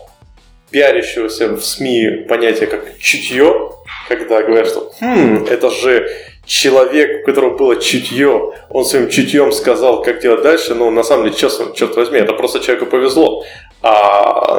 пиарящегося 0.70 1.56
в 1.56 1.64
СМИ 1.64 2.26
понятия 2.28 2.66
как 2.66 2.98
чутье, 2.98 3.72
когда 4.08 4.42
говорят, 4.42 4.68
что 4.68 4.92
«Хм, 5.00 5.46
это 5.50 5.70
же 5.70 6.08
человек, 6.46 7.22
у 7.22 7.26
которого 7.26 7.56
было 7.56 7.76
чутье, 7.76 8.52
он 8.70 8.84
своим 8.84 9.08
чутьем 9.08 9.52
сказал, 9.52 10.02
как 10.02 10.20
делать 10.20 10.42
дальше, 10.42 10.74
но 10.74 10.90
на 10.90 11.02
самом 11.02 11.24
деле, 11.24 11.36
честно, 11.36 11.74
черт 11.74 11.96
возьми, 11.96 12.18
это 12.18 12.32
просто 12.32 12.60
человеку 12.60 12.86
повезло. 12.86 13.44
А 13.82 14.58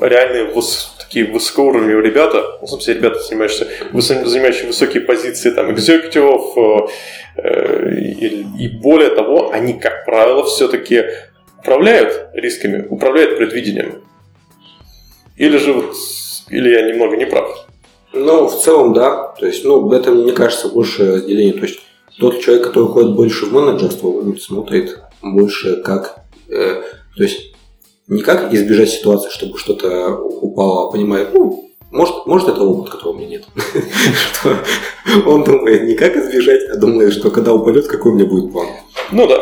э, 0.00 0.06
реальные 0.06 0.46
выс- 0.52 0.88
такие 0.98 1.26
высокоуровневые 1.26 2.02
ребята, 2.04 2.58
ну, 2.60 2.66
в 2.66 2.70
смысле, 2.70 2.94
ребята, 2.94 3.20
занимающиеся, 3.20 3.68
занимающие 3.92 4.66
высокие 4.66 5.02
позиции, 5.02 5.50
там, 5.50 5.72
экзекутивов, 5.72 6.56
э, 6.56 7.42
э, 7.42 7.90
и, 8.00 8.46
и 8.58 8.68
более 8.68 9.10
того, 9.10 9.50
они, 9.52 9.74
как 9.74 10.04
правило, 10.04 10.44
все-таки 10.44 11.04
управляют 11.60 12.30
рисками, 12.34 12.86
управляют 12.88 13.36
предвидением. 13.38 14.02
Или 15.36 15.56
же 15.58 15.74
или 16.50 16.70
я 16.70 16.82
немного 16.82 17.16
не 17.16 17.26
прав. 17.26 17.67
Ну, 18.12 18.48
в 18.48 18.60
целом, 18.62 18.92
да. 18.92 19.34
То 19.38 19.46
есть, 19.46 19.64
ну, 19.64 19.90
это, 19.92 20.10
мне 20.10 20.32
кажется, 20.32 20.68
больше 20.68 21.14
разделение. 21.16 21.54
То 21.54 21.66
есть, 21.66 21.80
тот 22.18 22.40
человек, 22.40 22.66
который 22.66 22.88
ходит 22.88 23.14
больше 23.14 23.46
в 23.46 23.52
менеджерство, 23.52 24.08
он 24.08 24.36
смотрит 24.38 25.00
больше 25.22 25.82
как... 25.82 26.24
э, 26.48 26.82
то 27.16 27.22
есть, 27.22 27.52
не 28.08 28.22
как 28.22 28.52
избежать 28.52 28.90
ситуации, 28.90 29.30
чтобы 29.30 29.58
что-то 29.58 30.14
упало, 30.16 30.88
а 30.88 30.90
понимает, 30.90 31.28
ну, 31.34 31.68
может, 31.90 32.26
может 32.26 32.48
это 32.48 32.62
опыт, 32.62 32.90
которого 32.90 33.16
у 33.16 33.18
меня 33.18 33.28
нет. 33.28 33.44
Он 35.26 35.42
думает 35.42 35.84
не 35.84 35.94
как 35.94 36.16
избежать, 36.16 36.68
а 36.70 36.76
думает, 36.76 37.14
что 37.14 37.30
когда 37.30 37.54
упадет, 37.54 37.86
какой 37.86 38.12
у 38.12 38.14
меня 38.14 38.26
будет 38.26 38.52
план. 38.52 38.66
Ну 39.10 39.26
да. 39.26 39.40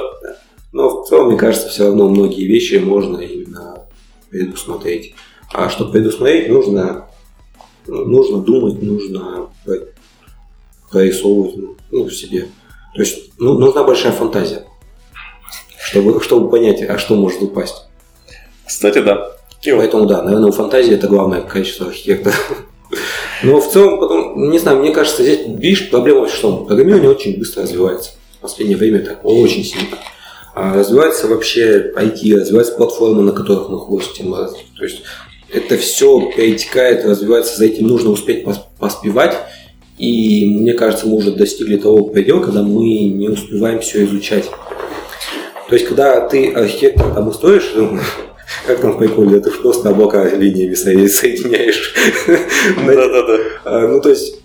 Но 0.73 1.03
в 1.03 1.09
целом, 1.09 1.29
мне 1.29 1.37
кажется, 1.37 1.69
все 1.69 1.87
равно 1.87 2.09
многие 2.09 2.45
вещи 2.45 2.77
можно 2.77 3.19
именно 3.19 3.87
предусмотреть. 4.31 5.15
А 5.53 5.69
чтобы 5.71 5.93
предусмотреть, 5.93 6.49
нужно, 6.49 6.83
ну, 6.93 7.05
нужно 7.87 8.39
думать, 8.39 8.83
нужно 8.83 9.49
про- 9.65 9.89
прорисовывать 10.91 11.57
ну, 11.91 12.05
в 12.05 12.13
себе. 12.13 12.49
То 12.95 13.01
есть 13.01 13.31
ну, 13.39 13.59
нужна 13.59 13.85
большая 13.85 14.13
фантазия, 14.13 14.65
чтобы, 15.79 16.21
чтобы 16.23 16.51
понять, 16.51 16.83
а 16.83 16.99
что 16.99 17.15
может 17.15 17.43
упасть. 17.43 17.87
Кстати, 18.67 19.01
да. 19.01 19.33
Поэтому 19.65 20.07
да, 20.07 20.23
наверное, 20.23 20.51
у 20.51 20.53
фантазии 20.53 20.95
это 20.95 21.09
главное 21.09 21.43
качество 21.43 21.89
архитектора. 21.89 22.35
Но 23.43 23.61
в 23.61 23.71
целом, 23.71 23.99
потом, 23.99 24.51
не 24.51 24.59
знаю, 24.59 24.79
мне 24.79 24.93
кажется, 24.93 25.23
здесь, 25.23 25.41
видишь, 25.47 25.91
проблема 25.91 26.27
в 26.27 26.41
том, 26.41 26.67
программирование 26.67 27.11
очень 27.11 27.39
быстро 27.39 27.63
развивается. 27.63 28.13
В 28.39 28.43
последнее 28.43 28.79
время 28.79 29.01
так 29.01 29.25
очень 29.25 29.65
сильно. 29.65 29.99
А 30.55 30.75
развивается 30.75 31.27
вообще 31.27 31.93
IT, 31.95 32.35
развиваются 32.35 32.75
платформы, 32.75 33.23
на 33.23 33.33
которых 33.33 33.69
мы 33.69 33.79
хостим. 33.79 34.33
То 34.33 34.85
есть 34.85 35.03
это 35.53 35.77
все 35.79 36.31
перетекает, 36.37 37.05
развивается, 37.05 37.57
за 37.57 37.67
этим 37.67 37.87
нужно 37.87 38.11
успеть 38.11 38.45
пос- 38.45 38.61
поспевать. 38.79 39.37
И 39.99 40.45
мне 40.47 40.75
кажется, 40.75 41.07
мы 41.07 41.17
уже 41.17 41.31
достигли 41.33 41.77
того 41.77 42.05
предела, 42.05 42.41
когда 42.43 42.63
мы 42.63 42.85
не 43.09 43.29
успеваем 43.29 43.81
все 43.81 44.05
изучать. 44.05 44.45
То 45.69 45.75
есть, 45.75 45.87
когда 45.87 46.27
ты 46.29 46.53
архитектор 46.53 47.13
там 47.15 47.29
устроишь, 47.29 47.73
ну, 47.75 47.99
как 48.67 48.81
там 48.81 48.93
в 48.93 48.99
приколе, 48.99 49.41
ты 49.41 49.51
просто 49.51 49.91
облака 49.91 50.29
линиями 50.37 50.75
со- 50.75 51.09
соединяешь. 51.09 51.95
Да-да-да. 52.27 53.39
А, 53.65 53.89
Ну, 53.89 54.01
то 54.01 54.11
есть, 54.11 54.37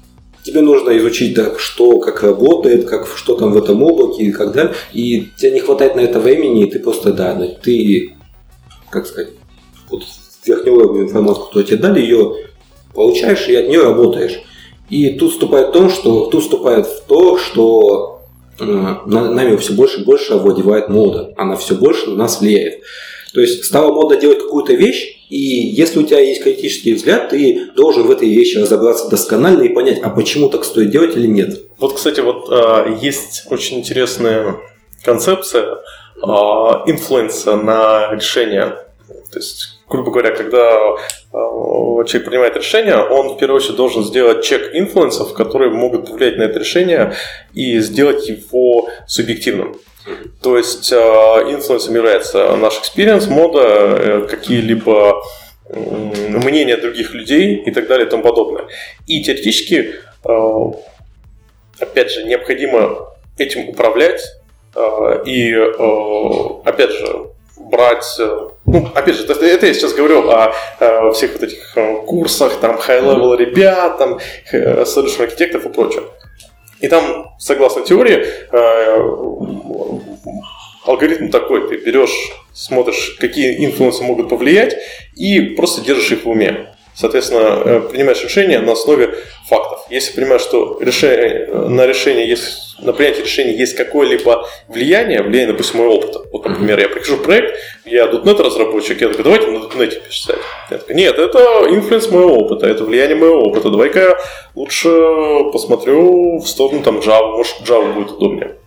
тебе 0.43 0.61
нужно 0.61 0.97
изучить, 0.97 1.33
да, 1.35 1.53
что, 1.57 1.99
как 1.99 2.23
работает, 2.23 2.85
как, 2.89 3.07
что 3.15 3.35
там 3.35 3.51
в 3.51 3.57
этом 3.57 3.83
облаке 3.83 4.23
и 4.23 4.31
так 4.31 4.53
далее. 4.53 4.73
И 4.93 5.27
тебе 5.37 5.51
не 5.51 5.59
хватает 5.59 5.95
на 5.95 5.99
это 5.99 6.19
времени, 6.19 6.63
и 6.65 6.71
ты 6.71 6.79
просто, 6.79 7.11
да, 7.11 7.33
да, 7.33 7.47
ты, 7.47 8.13
как 8.89 9.05
сказать, 9.05 9.31
вот 9.89 10.03
верхнеуровневую 10.45 11.05
информацию, 11.05 11.45
которую 11.45 11.65
тебе 11.65 11.77
дали, 11.77 12.01
ее 12.01 12.35
получаешь 12.93 13.47
и 13.47 13.55
от 13.55 13.69
нее 13.69 13.83
работаешь. 13.83 14.41
И 14.89 15.11
тут 15.11 15.31
вступает 15.31 15.69
в 15.69 15.71
том, 15.71 15.89
что 15.89 16.25
тут 16.25 16.43
вступает 16.43 16.85
в 16.85 17.03
то, 17.03 17.37
что 17.37 18.23
э, 18.59 18.63
на- 18.63 19.31
нами 19.31 19.55
все 19.55 19.73
больше 19.73 20.01
и 20.01 20.03
больше 20.03 20.33
овладевает 20.33 20.89
мода. 20.89 21.33
Она 21.37 21.55
все 21.55 21.75
больше 21.75 22.09
на 22.09 22.15
нас 22.15 22.41
влияет. 22.41 22.81
То 23.33 23.39
есть 23.39 23.63
стала 23.63 23.93
мода 23.93 24.17
делать 24.17 24.39
какую-то 24.39 24.73
вещь, 24.73 25.25
и 25.29 25.37
если 25.37 25.99
у 25.99 26.03
тебя 26.03 26.19
есть 26.19 26.43
критический 26.43 26.93
взгляд, 26.93 27.29
ты 27.29 27.71
должен 27.77 28.03
в 28.03 28.11
этой 28.11 28.27
вещи 28.27 28.57
разобраться 28.57 29.09
досконально 29.09 29.63
и 29.63 29.69
понять, 29.69 29.99
а 30.03 30.09
почему 30.09 30.49
так 30.49 30.65
стоит 30.65 30.91
делать 30.91 31.15
или 31.15 31.27
нет. 31.27 31.61
Вот, 31.77 31.93
кстати, 31.93 32.19
вот 32.19 32.47
а, 32.49 32.97
есть 33.01 33.43
очень 33.49 33.79
интересная 33.79 34.57
концепция 35.05 35.77
а, 36.21 36.83
influence 36.85 37.48
а 37.48 37.55
на 37.55 38.13
решение. 38.13 38.75
То 39.31 39.39
есть, 39.39 39.79
грубо 39.91 40.11
говоря, 40.11 40.31
когда 40.31 40.95
человек 41.31 42.25
принимает 42.25 42.57
решение, 42.57 42.97
он 42.97 43.29
в 43.29 43.37
первую 43.37 43.57
очередь 43.57 43.75
должен 43.75 44.03
сделать 44.03 44.43
check 44.43 44.73
influence 44.73 45.18
ов, 45.18 45.33
которые 45.33 45.71
могут 45.71 46.09
повлиять 46.09 46.37
на 46.37 46.43
это 46.43 46.59
решение, 46.59 47.13
и 47.53 47.79
сделать 47.79 48.27
его 48.27 48.89
субъективным. 49.07 49.75
То 50.41 50.57
есть 50.57 50.91
а, 50.91 51.43
influence 51.43 51.84
ом 51.84 51.93
является 51.93 52.55
наш 52.55 52.79
experience, 52.79 53.27
мода, 53.27 53.61
э, 53.61 54.27
какие-либо 54.27 55.21
мнения 55.69 56.75
других 56.75 57.13
людей 57.13 57.55
и 57.55 57.71
так 57.71 57.87
далее 57.87 58.07
и 58.07 58.09
тому 58.09 58.23
подобное. 58.23 58.65
И 59.05 59.21
теоретически 59.23 59.93
опять 61.81 62.11
же, 62.11 62.23
необходимо 62.23 63.07
этим 63.37 63.69
управлять 63.69 64.21
э, 64.75 65.23
и, 65.25 65.51
э, 65.53 66.69
опять 66.69 66.91
же, 66.91 67.27
брать... 67.71 68.05
э, 68.19 68.49
Ну, 68.65 68.87
опять 68.93 69.15
же, 69.15 69.25
это, 69.25 69.65
я 69.65 69.73
сейчас 69.73 69.93
говорю 69.93 70.29
о, 70.29 70.53
э, 70.79 71.11
всех 71.13 71.33
вот 71.33 71.43
этих 71.43 71.77
э, 71.77 71.95
курсах, 72.05 72.59
там, 72.59 72.75
high-level 72.77 73.35
ребят, 73.37 73.97
там, 73.97 74.19
э, 74.51 74.83
solution 74.83 75.23
архитекторов 75.23 75.65
и 75.65 75.69
прочее. 75.69 76.03
И 76.79 76.87
там, 76.87 77.27
согласно 77.39 77.83
теории, 77.83 78.25
алгоритм 80.85 81.29
такой, 81.29 81.69
ты 81.69 81.77
берешь, 81.77 82.31
смотришь, 82.53 83.17
какие 83.19 83.65
инфлюенсы 83.65 84.03
могут 84.03 84.29
повлиять, 84.29 84.75
и 85.15 85.39
просто 85.55 85.81
держишь 85.81 86.11
их 86.11 86.25
в 86.25 86.29
уме. 86.29 86.70
Соответственно, 86.93 87.61
э, 87.63 87.81
принимаешь 87.89 88.23
решение 88.23 88.59
на 88.59 88.73
основе 88.73 89.15
фактов. 89.47 89.85
Если 89.89 90.13
понимаешь, 90.13 90.41
что 90.41 90.77
решение, 90.81 91.47
на 91.47 91.87
решение 91.87 92.27
есть, 92.27 92.77
на 92.79 92.91
принятие 92.91 93.23
решения 93.23 93.55
есть 93.55 93.75
какое-либо 93.75 94.47
влияние, 94.67 95.21
влияние, 95.21 95.53
допустим, 95.53 95.79
моего 95.79 95.95
опыта. 95.95 96.19
Вот, 96.31 96.45
например, 96.45 96.79
я 96.79 96.89
прихожу 96.89 97.15
в 97.17 97.23
проект, 97.23 97.57
я 97.85 98.05
.NET 98.05 98.41
разработчик, 98.41 99.01
я 99.01 99.07
такой, 99.07 99.23
давайте 99.23 99.47
на 99.47 99.57
.NET 99.57 100.07
писать. 100.07 100.39
Я 100.69 100.77
такой, 100.77 100.95
нет, 100.95 101.17
это 101.17 101.39
influence 101.69 102.09
моего 102.09 102.35
опыта, 102.35 102.67
это 102.67 102.83
влияние 102.83 103.15
моего 103.15 103.41
опыта. 103.41 103.69
Давай-ка 103.69 103.99
я 103.99 104.17
лучше 104.55 104.89
посмотрю 105.53 106.39
в 106.39 106.47
сторону 106.47 106.83
там 106.83 106.99
Java, 106.99 107.37
может 107.37 107.61
Java 107.61 107.93
будет 107.93 108.11
удобнее. 108.11 108.57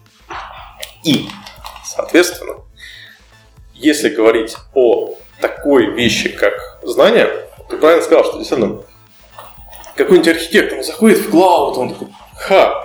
И, 1.04 1.26
соответственно, 1.84 2.54
если 3.74 4.08
говорить 4.08 4.56
о 4.74 5.14
такой 5.40 5.92
вещи, 5.92 6.30
как 6.30 6.78
знание, 6.82 7.28
ты 7.68 7.76
правильно 7.76 8.04
сказал, 8.04 8.24
что 8.24 8.38
действительно 8.38 8.82
какой-нибудь 9.96 10.28
архитектор 10.28 10.82
заходит 10.82 11.18
в 11.18 11.30
клауд, 11.30 11.78
он 11.78 11.90
такой, 11.90 12.08
ха, 12.36 12.84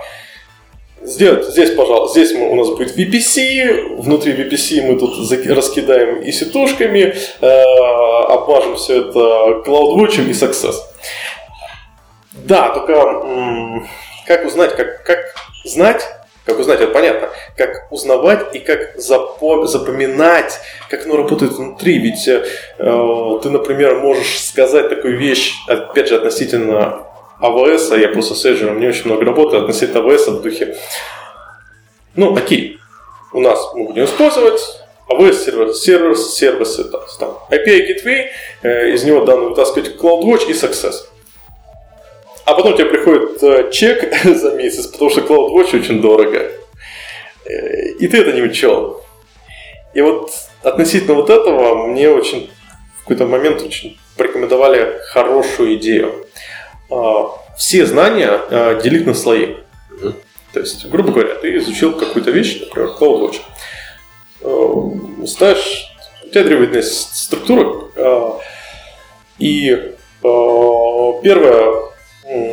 сделать 1.02 1.46
здесь, 1.46 1.70
пожалуйста, 1.70 2.20
здесь 2.20 2.36
мы, 2.36 2.48
у 2.50 2.54
нас 2.54 2.68
будет 2.68 2.96
VPC, 2.96 3.96
внутри 3.96 4.32
VPC 4.32 4.82
мы 4.82 4.98
тут 4.98 5.30
раскидаем 5.46 6.22
и 6.22 6.30
сетушками, 6.30 7.14
э, 7.40 7.62
обмажем 8.28 8.76
все 8.76 9.00
это 9.00 9.62
CloudWatch 9.66 10.28
и 10.28 10.32
Success. 10.32 10.76
Да, 12.32 12.70
только 12.70 12.92
м, 12.92 13.88
как 14.26 14.44
узнать, 14.44 14.76
как, 14.76 15.04
как 15.04 15.34
знать, 15.64 16.06
как 16.44 16.58
узнать, 16.58 16.80
это 16.80 16.92
понятно, 16.92 17.28
как 17.56 17.86
узнавать 17.90 18.54
и 18.54 18.58
как 18.58 18.96
запо- 18.96 19.66
запоминать, 19.66 20.58
как 20.88 21.06
оно 21.06 21.16
работает 21.16 21.52
внутри. 21.52 21.98
Ведь 21.98 22.26
э, 22.26 22.44
ты, 23.42 23.50
например, 23.50 24.00
можешь 24.00 24.40
сказать 24.44 24.88
такую 24.88 25.18
вещь, 25.18 25.54
опять 25.68 26.08
же, 26.08 26.16
относительно 26.16 27.06
АВС, 27.40 27.92
я 27.92 28.08
просто 28.08 28.34
с 28.34 28.44
Azure 28.44 28.78
не 28.78 28.88
очень 28.88 29.06
много 29.06 29.24
работаю, 29.24 29.62
относительно 29.62 30.00
АВС 30.00 30.28
в 30.28 30.42
духе. 30.42 30.76
Ну, 32.14 32.36
окей, 32.36 32.78
у 33.32 33.40
нас 33.40 33.58
мы 33.74 33.86
будем 33.86 34.04
использовать 34.04 34.60
AWS 35.08 35.44
сервер, 35.44 35.74
сервер, 35.74 36.16
сервисы, 36.16 36.84
там, 37.18 37.38
API 37.50 37.88
Gateway, 37.88 38.26
э, 38.62 38.90
из 38.90 39.04
него 39.04 39.24
данные 39.24 39.48
вытаскивать 39.48 39.96
CloudWatch 39.96 40.48
и 40.48 40.52
Success. 40.52 41.06
А 42.50 42.54
потом 42.54 42.76
тебе 42.76 42.86
приходит 42.86 43.40
э, 43.44 43.70
чек 43.70 44.12
за 44.24 44.56
месяц, 44.56 44.88
потому 44.88 45.08
что 45.08 45.20
CloudWatch 45.20 45.78
очень 45.78 46.02
дорого. 46.02 46.50
Э, 47.44 47.90
и 48.00 48.08
ты 48.08 48.18
это 48.18 48.32
не 48.32 48.42
учел. 48.42 49.04
И 49.94 50.00
вот 50.00 50.32
относительно 50.64 51.14
вот 51.14 51.30
этого 51.30 51.86
мне 51.86 52.10
очень 52.10 52.50
в 52.96 53.02
какой-то 53.02 53.26
момент 53.26 53.62
очень 53.62 54.00
порекомендовали 54.16 54.98
хорошую 55.10 55.76
идею. 55.76 56.26
А, 56.90 57.28
все 57.56 57.86
знания 57.86 58.30
а, 58.32 58.80
делить 58.80 59.06
на 59.06 59.14
слои. 59.14 59.54
То 60.52 60.58
есть, 60.58 60.86
грубо 60.86 61.12
говоря, 61.12 61.36
ты 61.36 61.56
изучил 61.56 61.92
какую-то 61.92 62.32
вещь, 62.32 62.62
например, 62.62 62.90
CloudWatch. 62.98 63.40
Э, 64.40 65.26
ставишь, 65.26 65.86
у 66.24 66.30
тебя 66.30 66.42
древовидная 66.42 66.82
структура, 66.82 67.84
а, 67.94 68.40
и 69.38 69.94
первое 71.22 71.89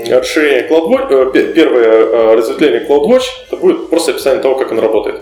расширение 0.09 0.67
CloudWatch, 0.67 1.33
э, 1.33 1.53
первое 1.53 2.35
разветвление 2.35 2.85
CloudWatch, 2.87 3.23
это 3.47 3.57
будет 3.57 3.89
просто 3.89 4.11
описание 4.11 4.41
того, 4.41 4.55
как 4.55 4.71
он 4.71 4.79
работает. 4.79 5.21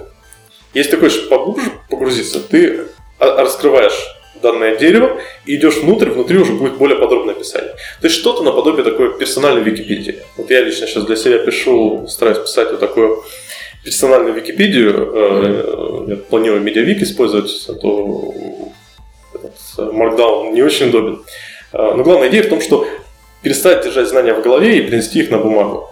Если 0.74 0.92
ты 0.92 0.98
хочешь 0.98 1.30
поглубже 1.30 1.72
погрузиться, 1.90 2.40
ты 2.40 2.88
раскрываешь 3.20 4.16
данное 4.42 4.76
дерево 4.76 5.18
и 5.46 5.56
идешь 5.56 5.78
внутрь, 5.78 6.10
внутри 6.10 6.38
уже 6.38 6.54
будет 6.54 6.78
более 6.78 6.98
подробное 6.98 7.34
описание. 7.34 7.72
То 8.02 8.08
есть 8.08 8.16
что-то 8.16 8.44
наподобие 8.44 8.84
такой 8.84 9.18
персональной 9.18 9.64
Википедии. 9.64 10.20
Вот 10.38 10.50
я 10.50 10.62
лично 10.62 10.88
сейчас 10.88 11.06
для 11.06 11.16
себя 11.16 11.40
пишу, 11.40 12.06
стараюсь 12.08 12.40
писать 12.40 12.72
вот 12.72 12.80
такую 12.80 13.24
персональную 13.84 14.34
Википедию. 14.34 15.12
Э, 15.14 16.06
я 16.10 16.16
планирую 16.18 16.62
медиавик 16.62 17.02
использовать, 17.02 17.52
а 17.70 17.74
то 17.74 18.34
этот 19.34 19.56
Markdown 19.78 20.52
не 20.52 20.62
очень 20.62 20.90
удобен. 20.90 21.24
Э, 21.72 21.94
но 21.96 22.04
главная 22.04 22.30
идея 22.30 22.44
в 22.44 22.50
том, 22.50 22.62
что 22.62 22.88
перестать 23.46 23.84
держать 23.84 24.10
знания 24.10 24.34
в 24.34 24.42
голове 24.42 24.80
и 24.80 24.82
перенести 24.82 25.20
их 25.20 25.30
на 25.30 25.38
бумагу. 25.38 25.88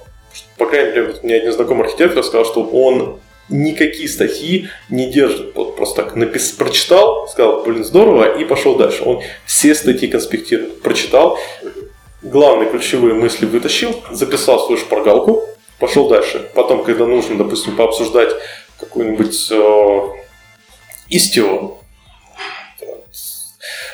По 0.57 0.65
крайней 0.65 0.89
мере, 0.89 1.03
вот 1.03 1.23
мне 1.23 1.35
один 1.35 1.51
знакомый 1.51 1.85
архитектор 1.85 2.23
сказал, 2.23 2.45
что 2.45 2.63
он 2.63 3.19
никакие 3.47 4.09
статьи 4.09 4.69
не 4.89 5.05
держит. 5.05 5.53
Вот 5.53 5.75
просто 5.75 6.01
так 6.01 6.15
напис... 6.15 6.49
прочитал, 6.53 7.27
сказал, 7.27 7.61
блин, 7.61 7.85
здорово, 7.85 8.39
и 8.39 8.43
пошел 8.43 8.75
дальше. 8.75 9.03
Он 9.03 9.21
все 9.45 9.75
статьи 9.75 10.07
конспектировал, 10.07 10.71
прочитал, 10.81 11.37
главные 12.23 12.71
ключевые 12.71 13.13
мысли 13.13 13.45
вытащил, 13.45 14.01
записал 14.09 14.65
свою 14.65 14.81
шпаргалку, 14.81 15.43
пошел 15.77 16.09
дальше. 16.09 16.49
Потом, 16.55 16.83
когда 16.83 17.05
нужно, 17.05 17.37
допустим, 17.37 17.75
пообсуждать 17.75 18.31
какую-нибудь 18.79 19.47
э, 19.51 19.99
истину, 21.09 21.82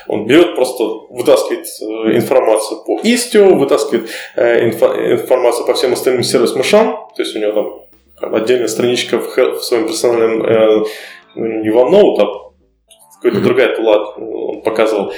он 0.10 0.26
берет, 0.26 0.56
просто 0.56 0.84
вытаскивает 1.12 1.68
э, 1.82 2.16
информацию 2.16 2.84
по 2.84 3.00
Istio, 3.02 3.54
вытаскивает 3.54 4.10
э, 4.36 4.68
информацию 4.70 5.68
по 5.68 5.76
всем 5.76 5.94
остальным 5.94 6.24
сервис-мышам, 6.24 7.10
то 7.16 7.22
есть 7.22 7.36
у 7.36 7.40
него 7.40 7.88
там 8.20 8.34
отдельная 8.34 8.68
страничка 8.68 9.20
в, 9.20 9.62
своем 9.62 9.86
персональном, 9.86 10.42
э, 10.42 10.84
ну, 11.36 11.46
не 11.62 11.70
OneNote, 11.70 12.22
а 12.22 12.52
какая-то 13.22 13.42
другая 13.42 13.76
тула 13.76 14.16
он 14.18 14.64
показывал. 14.64 15.14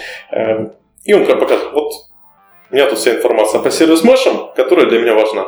И 1.05 1.13
он 1.13 1.25
прям 1.25 1.39
показывал, 1.39 1.71
вот 1.71 1.93
у 2.69 2.75
меня 2.75 2.89
тут 2.89 2.99
вся 2.99 3.15
информация 3.15 3.61
по 3.61 3.71
сервис 3.71 4.03
мешам, 4.03 4.51
которая 4.55 4.87
для 4.87 4.99
меня 4.99 5.15
важна. 5.15 5.45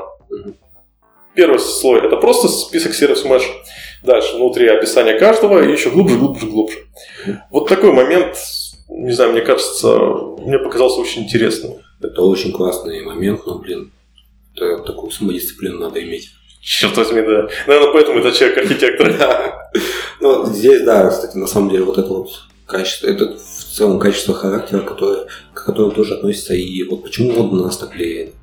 Первый 1.35 1.59
слой 1.59 2.05
это 2.05 2.15
просто 2.15 2.47
список 2.47 2.93
сервис 2.93 3.25
меш. 3.25 3.43
Дальше 4.03 4.35
внутри 4.35 4.67
описание 4.67 5.19
каждого 5.19 5.63
и 5.63 5.71
еще 5.71 5.89
глубже, 5.89 6.17
глубже, 6.17 6.47
глубже. 6.47 6.77
Вот 7.51 7.67
такой 7.67 7.91
момент, 7.91 8.37
не 8.93 9.11
знаю, 9.11 9.31
мне 9.31 9.41
кажется, 9.41 9.97
мне 10.39 10.59
показался 10.59 11.01
очень 11.01 11.23
интересным. 11.23 11.73
Это 12.01 12.21
очень 12.21 12.51
классный 12.51 13.03
момент, 13.03 13.45
но, 13.45 13.59
блин, 13.59 13.91
такую 14.55 15.11
самодисциплину 15.11 15.79
надо 15.79 16.03
иметь. 16.03 16.29
Черт 16.61 16.95
возьми, 16.95 17.21
да. 17.21 17.49
Наверное, 17.67 17.93
поэтому 17.93 18.19
это 18.19 18.31
человек-архитектор. 18.31 19.59
Ну, 20.21 20.45
здесь, 20.45 20.83
да, 20.83 21.09
кстати, 21.09 21.35
на 21.35 21.47
самом 21.47 21.69
деле, 21.69 21.83
вот 21.83 21.97
это 21.97 22.07
вот 22.07 22.29
качество, 22.65 23.07
это 23.07 23.35
в 23.35 23.75
целом 23.75 23.99
качество 23.99 24.33
характера, 24.33 24.79
которое, 24.79 25.27
к 25.53 25.65
которому 25.65 25.91
тоже 25.91 26.13
относится, 26.13 26.53
и 26.53 26.83
вот 26.83 27.03
почему 27.03 27.37
он 27.37 27.57
на 27.57 27.63
нас 27.63 27.77
так 27.77 27.93
влияет. 27.93 28.33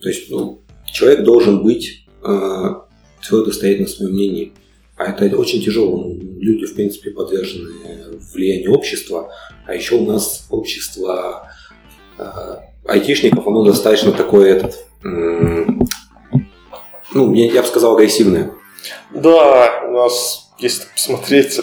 То 0.00 0.08
есть, 0.08 0.30
ну, 0.30 0.62
человек 0.86 1.24
должен 1.24 1.62
быть 1.62 2.06
э, 2.24 2.74
твердо 3.26 3.52
стоять 3.52 3.80
на 3.80 3.86
своем 3.86 4.12
мнении. 4.12 4.52
А 4.96 5.12
это 5.12 5.36
очень 5.36 5.62
тяжело. 5.62 6.10
Люди, 6.40 6.64
в 6.64 6.74
принципе, 6.74 7.10
подвержены 7.10 8.18
влиянию 8.32 8.72
общества, 8.72 9.30
а 9.68 9.74
еще 9.74 9.96
у 9.96 10.06
нас 10.06 10.46
общество 10.50 11.46
э, 12.18 12.24
айтишников, 12.86 13.46
оно 13.46 13.64
достаточно 13.64 14.12
такое 14.12 14.56
этот, 14.56 14.86
ну, 17.12 17.34
я, 17.34 17.62
бы 17.62 17.68
сказал, 17.68 17.94
агрессивная. 17.94 18.50
Да, 19.10 19.82
у 19.86 19.92
нас, 19.92 20.50
если 20.58 20.84
посмотреть, 20.92 21.60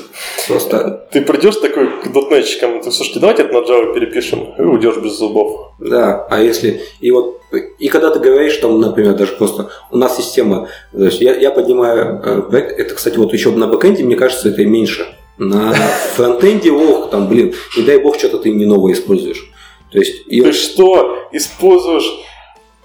просто 0.48 1.07
ты 1.11 1.22
придешь 1.22 1.56
такой 1.56 2.02
к 2.03 2.11
дотнетчикам, 2.11 2.82
ты 2.82 2.91
слушайте, 2.91 3.19
давайте 3.19 3.44
это 3.44 3.53
на 3.53 3.65
Java 3.65 3.94
перепишем, 3.94 4.53
и 4.56 4.61
уйдешь 4.61 4.98
без 4.98 5.14
зубов. 5.14 5.73
Да, 5.80 6.27
а 6.30 6.41
если, 6.41 6.84
и 6.99 7.10
вот, 7.10 7.41
и 7.80 7.88
когда 7.88 8.11
ты 8.11 8.19
говоришь, 8.19 8.57
там, 8.57 8.80
например, 8.80 9.15
даже 9.15 9.34
просто, 9.34 9.72
у 9.91 9.98
нас 9.98 10.15
система, 10.15 10.69
то 10.91 11.06
есть 11.06 11.22
я, 11.22 11.36
я 11.36 11.49
поднимаю 11.49 12.22
э, 12.52 12.57
это, 12.57 12.94
кстати, 12.94 13.18
вот 13.18 13.34
еще 13.34 13.49
на 13.52 13.68
бэкэнде, 13.68 14.03
мне 14.03 14.15
кажется, 14.15 14.49
это 14.49 14.64
меньше. 14.64 15.07
На 15.38 15.74
фронтенде, 16.16 16.72
ох, 16.72 17.10
там, 17.10 17.28
блин, 17.28 17.53
не 17.76 17.84
дай 17.84 17.98
бог, 17.98 18.18
что-то 18.18 18.38
ты 18.38 18.52
не 18.52 18.66
новое 18.66 18.94
используешь. 18.94 19.52
То 19.91 19.99
есть, 19.99 20.24
и... 20.28 20.41
Ты 20.41 20.53
что, 20.53 21.28
используешь 21.32 22.10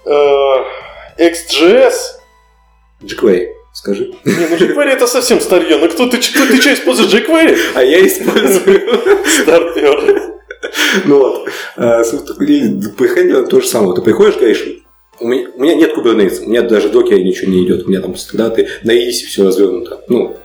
э, 0.05 0.55
XJS 1.17 1.93
jQuery, 3.03 3.47
скажи. 3.73 4.13
Не, 4.25 4.47
ну 4.47 4.55
jQuery 4.55 4.89
это 4.89 5.07
совсем 5.07 5.39
старье. 5.39 5.77
Ну 5.77 5.89
кто 5.89 6.07
ты, 6.07 6.17
кто, 6.17 6.45
ты 6.45 6.59
что, 6.59 6.73
используешь 6.73 7.11
jQuery? 7.13 7.57
А 7.75 7.83
я 7.83 8.05
использую. 8.05 8.81
Стартер. 9.25 10.31
Ну 11.05 11.19
вот. 11.19 11.49
А, 11.77 12.03
Приходи 12.03 13.49
то 13.49 13.61
же 13.61 13.67
самое. 13.67 13.95
Ты 13.95 14.01
приходишь, 14.01 14.35
говоришь, 14.35 14.83
у 15.19 15.27
меня, 15.27 15.47
у 15.55 15.61
меня 15.61 15.75
нет 15.75 15.97
Kubernetes, 15.97 16.45
у 16.45 16.49
меня 16.49 16.61
даже 16.63 16.89
докера 16.89 17.19
ничего 17.19 17.51
не 17.51 17.63
идет, 17.63 17.85
у 17.85 17.89
меня 17.89 18.01
там 18.01 18.15
всегда 18.15 18.49
ты 18.49 18.67
на 18.83 18.91
иси 18.91 19.25
все 19.25 19.43
развернуто. 19.43 20.03
Ну, 20.07 20.37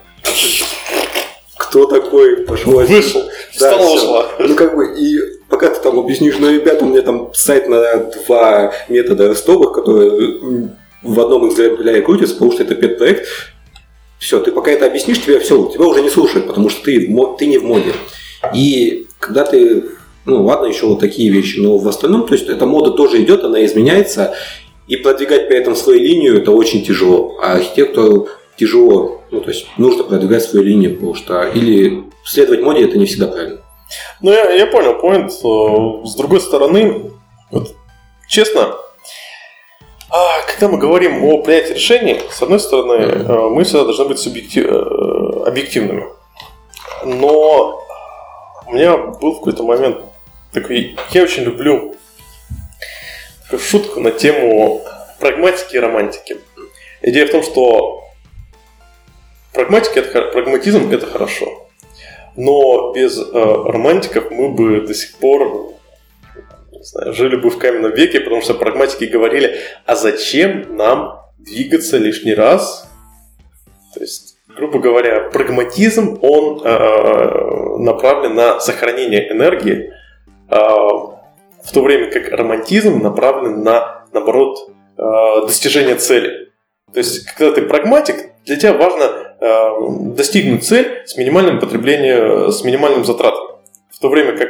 кто 1.69 1.87
такой 1.87 2.39
пошел? 2.39 2.73
Вышел, 2.73 3.23
да, 3.61 3.79
встал, 3.79 4.27
Ну, 4.39 4.55
как 4.55 4.77
бы, 4.77 4.95
и 4.99 5.19
пока 5.49 5.69
ты 5.69 5.81
там 5.81 5.99
объяснишь, 5.99 6.37
ну, 6.39 6.51
ребята, 6.51 6.85
у 6.85 6.89
меня 6.89 7.03
там 7.03 7.31
сайт 7.35 7.69
на 7.69 7.97
два 7.97 8.73
метода 8.89 9.29
ростовых, 9.29 9.73
которые 9.73 10.71
в 11.03 11.21
одном 11.21 11.49
экземпляре 11.49 12.03
крутится, 12.03 12.35
потому 12.35 12.53
что 12.53 12.63
это 12.63 12.75
пет-проект. 12.75 13.27
Все, 14.19 14.41
ты 14.41 14.51
пока 14.51 14.71
это 14.71 14.87
объяснишь, 14.87 15.23
тебе 15.23 15.39
все, 15.41 15.67
тебя 15.67 15.85
уже 15.85 16.01
не 16.01 16.09
слушают, 16.09 16.47
потому 16.47 16.71
что 16.71 16.85
ты, 16.85 17.15
ты 17.39 17.47
не 17.47 17.59
в 17.59 17.65
моде. 17.65 17.93
И 18.55 19.07
когда 19.19 19.45
ты, 19.45 19.85
ну 20.25 20.45
ладно, 20.45 20.67
еще 20.67 20.87
вот 20.87 21.01
такие 21.01 21.31
вещи, 21.31 21.59
но 21.59 21.79
в 21.79 21.87
остальном, 21.87 22.27
то 22.27 22.35
есть 22.35 22.49
эта 22.49 22.65
мода 22.67 22.93
тоже 22.93 23.23
идет, 23.23 23.45
она 23.45 23.65
изменяется, 23.65 24.35
и 24.89 24.97
продвигать 24.97 25.49
при 25.49 25.59
этом 25.59 25.75
свою 25.75 25.99
линию 25.99 26.39
это 26.39 26.53
очень 26.53 26.85
тяжело. 26.85 27.37
А 27.43 27.55
архитектору 27.55 28.29
тяжело, 28.57 29.23
ну 29.31 29.41
то 29.41 29.51
есть 29.51 29.67
нужно 29.77 30.05
продвигать 30.05 30.43
свою 30.43 30.65
линию, 30.65 30.95
потому 30.95 31.15
что 31.15 31.43
или 31.43 32.05
следовать 32.25 32.63
моде 32.63 32.85
это 32.85 32.99
не 32.99 33.07
всегда 33.07 33.29
правильно. 33.29 33.61
Ну 34.21 34.33
я, 34.33 34.51
я 34.51 34.67
понял, 34.67 34.99
поинт. 34.99 35.33
С 35.33 36.15
другой 36.17 36.41
стороны, 36.41 37.13
вот, 37.51 37.75
честно, 38.29 38.77
а, 40.09 40.43
когда 40.47 40.69
мы 40.69 40.79
говорим 40.79 41.25
о 41.25 41.43
принятии 41.43 41.75
решений, 41.75 42.21
с 42.31 42.43
одной 42.43 42.61
стороны, 42.61 42.93
э, 42.93 43.49
мы 43.51 43.65
всегда 43.65 43.85
должны 43.85 44.07
быть 44.07 44.19
субъектив... 44.19 44.67
Э, 44.67 45.27
объективными. 45.47 46.07
Но 47.05 47.83
у 48.67 48.73
меня 48.73 48.97
был 48.97 49.33
в 49.33 49.39
какой-то 49.39 49.63
момент 49.63 49.99
такой... 50.53 50.97
Я 51.11 51.23
очень 51.23 51.45
люблю 51.45 51.95
такую 53.45 53.61
шутку 53.61 54.01
на 54.01 54.11
тему 54.11 54.83
прагматики 55.21 55.77
и 55.77 55.79
романтики. 55.79 56.39
Идея 57.03 57.27
в 57.27 57.31
том, 57.31 57.43
что 57.43 58.03
прагматика 59.57 60.01
это, 60.01 60.23
прагматизм– 60.31 60.91
это 60.93 61.07
хорошо. 61.07 61.69
Но 62.37 62.93
без 62.93 63.19
э, 63.19 63.25
романтиков 63.33 64.31
мы 64.31 64.51
бы 64.51 64.83
до 64.83 64.95
сих 64.95 65.17
пор 65.17 65.75
знаю, 66.87 67.13
жили 67.13 67.37
бы 67.37 67.51
в 67.51 67.59
каменном 67.59 67.93
веке, 67.93 68.21
потому 68.21 68.43
что 68.43 68.55
прагматики 68.55 69.05
говорили, 69.05 69.59
а 69.85 69.97
зачем 69.97 70.77
нам 70.77 71.21
двигаться 71.39 71.99
лишний 71.99 72.35
раз? 72.35 72.89
То 73.95 74.01
есть, 74.01 74.39
грубо 74.57 74.79
говоря, 74.79 75.31
прагматизм, 75.31 76.19
он 76.23 76.63
э, 76.65 77.79
направлен 77.79 78.35
на 78.35 78.61
сохранение 78.61 79.31
энергии, 79.33 79.93
э, 80.51 80.57
в 80.57 81.73
то 81.73 81.83
время 81.83 82.11
как 82.11 82.31
романтизм 82.31 83.03
направлен 83.03 83.63
на, 83.63 84.05
наоборот, 84.13 84.71
э, 84.97 85.47
достижение 85.47 85.97
цели. 85.97 86.51
То 86.93 86.99
есть, 86.99 87.27
когда 87.33 87.55
ты 87.55 87.63
прагматик, 87.63 88.31
для 88.45 88.57
тебя 88.57 88.75
важно 88.75 89.26
достигнуть 89.41 90.65
цель 90.65 91.03
с 91.07 91.17
минимальным 91.17 91.61
потреблением, 91.61 92.51
с 92.51 92.65
минимальным 92.65 93.05
затратом. 93.05 93.61
В 93.91 93.99
то 93.99 94.09
время 94.09 94.37
как, 94.37 94.49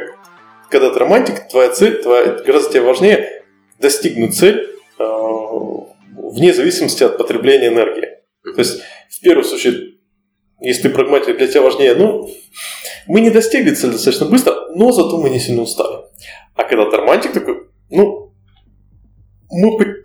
когда 0.69 0.89
ты 0.89 0.99
романтик, 0.99 1.47
твоя 1.49 1.69
цель, 1.69 2.01
твоя, 2.01 2.25
гораздо 2.45 2.71
тебе 2.71 2.81
важнее 2.81 3.43
достигнуть 3.79 4.35
цель 4.35 4.75
э, 4.99 5.03
вне 6.15 6.53
зависимости 6.53 7.03
от 7.03 7.17
потребления 7.17 7.67
энергии. 7.67 8.07
То 8.43 8.59
есть, 8.59 8.81
в 9.09 9.19
первом 9.21 9.43
случае, 9.43 9.95
если 10.59 10.83
ты 10.83 10.89
прагматик, 10.89 11.37
для 11.37 11.47
тебя 11.47 11.61
важнее, 11.61 11.95
ну, 11.95 12.29
мы 13.07 13.21
не 13.21 13.29
достигли 13.29 13.73
цели 13.73 13.91
достаточно 13.91 14.25
быстро, 14.25 14.55
но 14.75 14.91
зато 14.91 15.17
мы 15.17 15.29
не 15.29 15.39
сильно 15.39 15.61
устали. 15.61 15.97
А 16.55 16.63
когда 16.63 16.89
ты 16.89 16.97
романтик 16.97 17.33
такой, 17.33 17.67
ну, 17.89 18.33
мы 19.49 20.03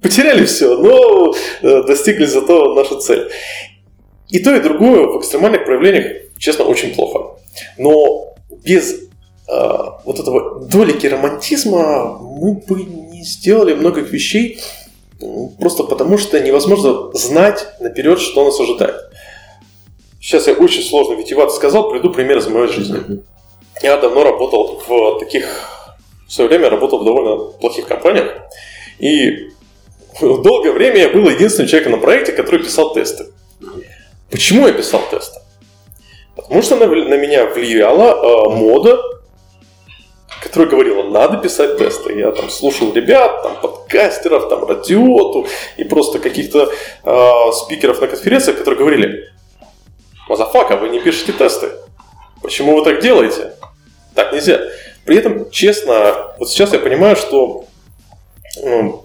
потеряли 0.00 0.44
все, 0.44 0.76
но 0.76 1.34
э, 1.62 1.82
достигли 1.84 2.24
зато 2.24 2.74
нашу 2.74 2.98
цель. 2.98 3.30
И 4.32 4.38
то, 4.38 4.54
и 4.56 4.60
другое 4.60 5.06
в 5.06 5.20
экстремальных 5.20 5.66
проявлениях, 5.66 6.06
честно, 6.38 6.64
очень 6.64 6.94
плохо. 6.94 7.36
Но 7.76 8.34
без 8.64 8.94
э, 8.94 8.98
вот 10.04 10.18
этого 10.18 10.64
долики 10.64 11.06
романтизма 11.06 12.18
мы 12.18 12.54
бы 12.54 12.82
не 12.82 13.22
сделали 13.24 13.74
многих 13.74 14.10
вещей, 14.10 14.58
просто 15.60 15.84
потому 15.84 16.16
что 16.16 16.40
невозможно 16.40 17.12
знать 17.12 17.66
наперед, 17.78 18.20
что 18.20 18.44
нас 18.46 18.58
ожидает. 18.58 18.96
Сейчас 20.18 20.46
я 20.46 20.54
очень 20.54 20.82
сложно 20.82 21.14
витивато 21.14 21.52
сказал, 21.52 21.90
приду 21.90 22.10
пример 22.10 22.38
из 22.38 22.46
моей 22.46 22.68
жизни. 22.68 23.22
Я 23.82 23.98
давно 23.98 24.24
работал 24.24 24.82
в 24.86 25.18
таких... 25.18 25.68
В 26.26 26.32
свое 26.32 26.48
время 26.48 26.70
работал 26.70 27.00
в 27.00 27.04
довольно 27.04 27.36
плохих 27.52 27.86
компаниях. 27.86 28.32
И 28.98 29.50
долгое 30.18 30.72
время 30.72 30.96
я 30.96 31.08
был 31.10 31.28
единственным 31.28 31.68
человеком 31.68 31.92
на 31.92 31.98
проекте, 31.98 32.32
который 32.32 32.64
писал 32.64 32.94
тесты. 32.94 33.26
Почему 34.32 34.66
я 34.66 34.72
писал 34.72 35.02
тесты? 35.10 35.40
Потому 36.34 36.62
что 36.62 36.76
на, 36.76 36.86
на 36.86 37.16
меня 37.18 37.44
влияла 37.44 38.14
э, 38.14 38.56
мода, 38.56 38.98
которая 40.42 40.70
говорила, 40.70 41.02
надо 41.02 41.36
писать 41.36 41.76
тесты. 41.76 42.18
Я 42.18 42.32
там 42.32 42.48
слушал 42.48 42.94
ребят, 42.94 43.42
там 43.42 43.60
подкастеров, 43.60 44.48
там 44.48 44.64
радиоту 44.64 45.46
и 45.76 45.84
просто 45.84 46.18
каких-то 46.18 46.72
э, 47.04 47.52
спикеров 47.52 48.00
на 48.00 48.06
конференциях, 48.06 48.56
которые 48.56 48.78
говорили, 48.78 49.28
motherfucker, 50.28 50.78
вы 50.78 50.88
не 50.88 51.00
пишете 51.00 51.32
тесты. 51.32 51.68
Почему 52.42 52.74
вы 52.74 52.84
так 52.84 53.02
делаете? 53.02 53.52
Так 54.14 54.32
нельзя. 54.32 54.62
При 55.04 55.18
этом, 55.18 55.50
честно, 55.50 56.34
вот 56.38 56.48
сейчас 56.48 56.72
я 56.72 56.78
понимаю, 56.78 57.16
что 57.16 57.66
ну, 58.62 59.04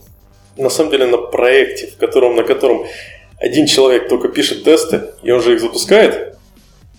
на 0.55 0.69
самом 0.69 0.91
деле 0.91 1.05
на 1.05 1.17
проекте, 1.17 1.87
в 1.87 1.97
котором, 1.97 2.37
на 2.37 2.43
котором 2.43 2.85
один 3.37 3.67
человек 3.67 4.09
только 4.09 4.29
пишет 4.29 4.63
тесты, 4.63 5.13
и 5.23 5.31
он 5.31 5.41
же 5.41 5.53
их 5.53 5.61
запускает, 5.61 6.37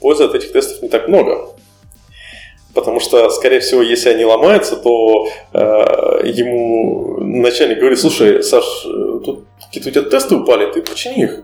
пользы 0.00 0.24
от 0.24 0.34
этих 0.34 0.52
тестов 0.52 0.82
не 0.82 0.88
так 0.88 1.08
много. 1.08 1.50
Потому 2.74 3.00
что, 3.00 3.28
скорее 3.30 3.60
всего, 3.60 3.82
если 3.82 4.10
они 4.10 4.24
ломаются, 4.24 4.76
то 4.76 5.28
э, 5.52 5.58
ему 6.24 7.18
начальник 7.18 7.78
говорит, 7.78 7.98
слушай, 7.98 8.42
Саш, 8.42 8.64
тут 9.24 9.46
какие-то 9.66 9.88
у 9.88 9.92
тебя 9.92 10.10
тесты 10.10 10.36
упали, 10.36 10.70
ты 10.70 10.82
почини 10.82 11.24
их. 11.24 11.42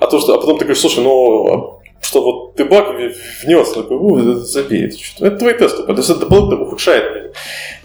А, 0.00 0.06
то, 0.08 0.18
что, 0.18 0.34
а 0.34 0.38
потом 0.38 0.58
ты 0.58 0.64
говоришь, 0.64 0.80
слушай, 0.80 1.04
ну 1.04 1.80
что 2.06 2.22
вот 2.22 2.54
ты 2.54 2.64
баг 2.64 2.94
внес, 3.42 3.72
такой, 3.72 4.34
забей, 4.36 4.84
это, 4.84 5.26
это 5.26 5.36
твои 5.36 5.54
тесты, 5.54 5.82
то 5.82 5.92
есть 5.92 6.08
это 6.08 6.20
дополнительно 6.20 6.62
ухудшает. 6.62 7.34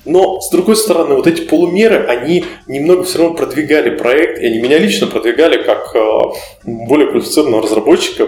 Но, 0.05 0.39
с 0.39 0.49
другой 0.51 0.75
стороны, 0.75 1.15
вот 1.15 1.27
эти 1.27 1.41
полумеры, 1.41 2.05
они 2.05 2.45
немного 2.67 3.03
все 3.03 3.19
равно 3.19 3.35
продвигали 3.35 3.89
проект, 3.97 4.39
и 4.39 4.45
они 4.45 4.59
меня 4.59 4.77
лично 4.77 5.07
продвигали 5.07 5.63
как 5.63 5.95
э, 5.95 6.19
более 6.63 7.07
квалифицированного 7.07 7.63
разработчика, 7.63 8.27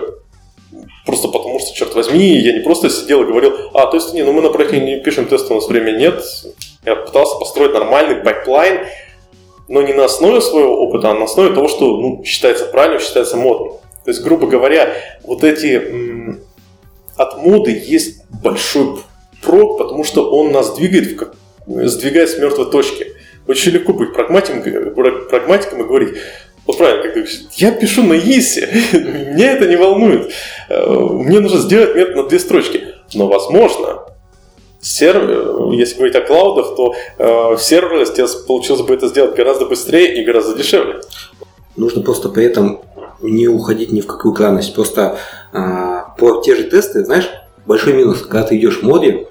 просто 1.05 1.27
потому 1.27 1.59
что, 1.59 1.75
черт 1.75 1.93
возьми, 1.93 2.37
я 2.37 2.53
не 2.53 2.61
просто 2.61 2.89
сидел 2.89 3.21
и 3.21 3.25
говорил, 3.25 3.53
а, 3.73 3.85
то 3.85 3.97
есть, 3.97 4.13
не, 4.13 4.23
ну 4.23 4.33
мы 4.33 4.41
на 4.41 4.49
проекте 4.49 4.79
не 4.79 4.99
пишем 4.99 5.27
тесты, 5.27 5.53
у 5.53 5.57
нас 5.57 5.67
времени 5.67 5.99
нет. 5.99 6.23
Я 6.85 6.95
пытался 6.95 7.37
построить 7.37 7.73
нормальный 7.73 8.15
pipeline, 8.15 8.85
но 9.67 9.81
не 9.83 9.93
на 9.93 10.05
основе 10.05 10.41
своего 10.41 10.75
опыта, 10.85 11.11
а 11.11 11.13
на 11.13 11.25
основе 11.25 11.53
того, 11.53 11.67
что 11.67 11.97
ну, 11.97 12.23
считается 12.25 12.65
правильным, 12.65 12.99
считается 12.99 13.37
модным. 13.37 13.73
То 14.05 14.11
есть, 14.11 14.23
грубо 14.23 14.47
говоря, 14.47 14.93
вот 15.23 15.43
эти 15.43 15.75
м, 15.75 16.39
от 17.15 17.37
моды 17.37 17.71
есть 17.85 18.21
большой 18.41 18.99
прок, 19.41 19.77
потому 19.77 20.03
что 20.03 20.29
он 20.31 20.51
нас 20.51 20.75
двигает, 20.75 21.11
в 21.11 21.15
как, 21.15 21.35
сдвигает 21.67 22.29
с 22.29 22.37
мертвой 22.37 22.69
точки. 22.69 23.13
Очень 23.47 23.71
легко 23.71 23.93
быть 23.93 24.13
прагматиком, 24.13 24.93
прагматиком 25.29 25.81
и 25.81 25.87
говорить, 25.87 26.15
вот 26.65 26.77
правильно, 26.77 27.03
как 27.03 27.13
ты 27.13 27.25
я 27.55 27.71
пишу 27.71 28.03
на 28.03 28.13
C, 28.13 28.69
меня 28.93 29.51
это 29.53 29.67
не 29.67 29.75
волнует. 29.75 30.31
Э, 30.69 30.89
мне 30.89 31.39
нужно 31.39 31.59
сделать 31.59 31.95
метод 31.95 32.15
на 32.15 32.23
две 32.23 32.39
строчки. 32.39 32.87
Но, 33.13 33.27
возможно, 33.27 33.99
сервер, 34.79 35.71
если 35.73 35.97
говорить 35.97 36.15
о 36.15 36.21
клаудах, 36.21 36.75
то 36.75 36.95
э, 37.17 37.55
в 37.55 37.59
серверлессе 37.59 38.25
получилось 38.47 38.81
бы 38.81 38.93
это 38.93 39.07
сделать 39.07 39.35
гораздо 39.35 39.65
быстрее 39.65 40.21
и 40.21 40.23
гораздо 40.23 40.57
дешевле. 40.57 41.01
Нужно 41.75 42.01
просто 42.01 42.29
при 42.29 42.45
этом 42.45 42.81
не 43.23 43.47
уходить 43.47 43.91
ни 43.91 44.01
в 44.01 44.07
какую 44.07 44.33
крайность. 44.33 44.75
Просто 44.75 45.17
а, 45.51 46.13
по 46.17 46.41
те 46.41 46.55
же 46.55 46.63
тесты, 46.63 47.03
знаешь, 47.03 47.29
большой 47.65 47.93
минус, 47.93 48.21
когда 48.21 48.43
ты 48.43 48.57
идешь 48.57 48.79
в 48.79 48.83
моде, 48.83 49.27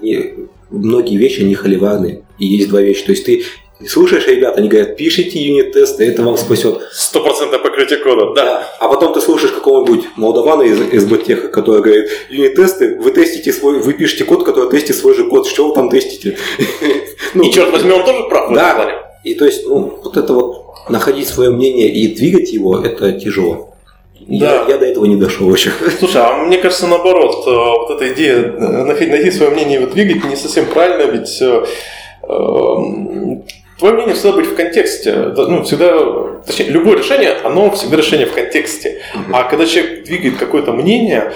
и 0.00 0.46
многие 0.70 1.16
вещи, 1.16 1.42
они 1.42 1.54
холиварные. 1.54 2.24
И 2.38 2.46
есть 2.46 2.68
два 2.68 2.80
вещи. 2.80 3.04
То 3.04 3.12
есть 3.12 3.26
ты 3.26 3.44
слушаешь 3.86 4.26
ребят, 4.26 4.56
они 4.56 4.68
говорят, 4.68 4.96
пишите 4.96 5.38
юнит-тесты, 5.38 6.04
это 6.04 6.22
вам 6.22 6.36
спасет. 6.36 6.80
Стопроцентное 6.92 7.58
покрытие 7.58 7.98
кода, 7.98 8.34
да. 8.34 8.44
да. 8.44 8.68
А 8.80 8.88
потом 8.88 9.12
ты 9.12 9.20
слушаешь 9.20 9.52
какого-нибудь 9.52 10.06
молдавана 10.16 10.62
из 10.62 10.78
СБТеха, 11.02 11.48
который 11.48 11.82
говорит, 11.82 12.10
юнит-тесты, 12.28 12.98
вы 13.00 13.10
тестите 13.10 13.52
свой, 13.52 13.80
вы 13.80 13.92
пишете 13.92 14.24
код, 14.24 14.44
который 14.44 14.70
тестит 14.70 14.96
свой 14.96 15.14
же 15.14 15.28
код, 15.28 15.46
что 15.46 15.68
вы 15.68 15.74
там 15.74 15.90
тестите? 15.90 16.36
ну, 17.34 17.44
и 17.44 17.52
черт 17.52 17.70
возьми, 17.72 17.92
он 17.92 18.04
тоже 18.04 18.24
прав 18.28 18.54
да. 18.54 19.09
И 19.24 19.34
то 19.34 19.44
есть, 19.44 19.66
ну, 19.66 19.98
вот 20.02 20.16
это 20.16 20.32
вот 20.32 20.88
находить 20.88 21.28
свое 21.28 21.50
мнение 21.50 21.88
и 21.88 22.14
двигать 22.14 22.52
его, 22.52 22.78
это 22.78 23.12
тяжело. 23.12 23.70
Да. 24.20 24.64
Я, 24.64 24.64
я 24.68 24.78
до 24.78 24.86
этого 24.86 25.06
не 25.06 25.16
дошел 25.16 25.52
еще. 25.52 25.72
Слушай, 25.98 26.22
а 26.22 26.44
мне 26.44 26.58
кажется, 26.58 26.86
наоборот, 26.86 27.44
э, 27.46 27.50
вот 27.50 27.90
эта 27.90 28.12
идея 28.12 28.36
э, 28.36 28.84
найти 28.84 29.30
свое 29.30 29.50
мнение 29.50 29.78
и 29.78 29.82
его 29.82 29.92
двигать 29.92 30.24
не 30.24 30.36
совсем 30.36 30.66
правильно, 30.66 31.10
ведь 31.10 31.40
э, 31.40 31.64
эм, 32.28 33.42
твое 33.78 33.94
мнение 33.94 34.14
всегда 34.14 34.32
быть 34.32 34.46
в 34.46 34.54
контексте. 34.54 35.14
Ну, 35.36 35.62
всегда, 35.64 35.98
точнее, 36.46 36.66
любое 36.66 36.98
решение, 36.98 37.32
оно 37.42 37.70
всегда 37.70 37.96
решение 37.96 38.26
в 38.26 38.32
контексте. 38.32 39.00
А 39.32 39.44
когда 39.44 39.66
человек 39.66 40.04
двигает 40.04 40.36
какое-то 40.36 40.72
мнение, 40.72 41.32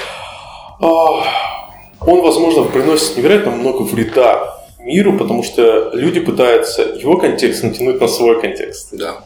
он, 0.80 2.20
возможно, 2.20 2.64
приносит 2.64 3.16
невероятно 3.16 3.52
много 3.52 3.82
вреда 3.82 4.63
миру, 4.84 5.16
потому 5.16 5.42
что 5.42 5.90
люди 5.94 6.20
пытаются 6.20 6.82
его 6.82 7.16
контекст 7.16 7.62
натянуть 7.62 8.00
на 8.00 8.08
свой 8.08 8.40
контекст. 8.40 8.88
Да. 8.92 9.24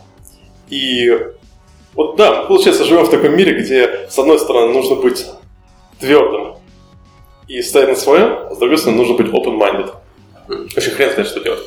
И 0.69 1.11
вот 1.95 2.17
да, 2.17 2.43
мы, 2.43 2.49
получается, 2.49 2.85
живем 2.85 3.05
в 3.05 3.11
таком 3.11 3.37
мире, 3.37 3.61
где, 3.61 4.07
с 4.09 4.19
одной 4.19 4.39
стороны, 4.39 4.73
нужно 4.73 4.97
быть 4.97 5.27
твердым 5.99 6.57
и 7.49 7.61
стоять 7.63 7.89
на 7.89 7.97
своем, 7.97 8.39
а 8.51 8.55
с 8.55 8.59
другой 8.59 8.79
стороны, 8.79 8.99
нужно 8.99 9.17
быть 9.17 9.27
open-minded. 9.29 9.95
Вообще 10.49 10.91
хрен 10.91 11.13
знает, 11.13 11.29
что 11.29 11.41
делать. 11.41 11.61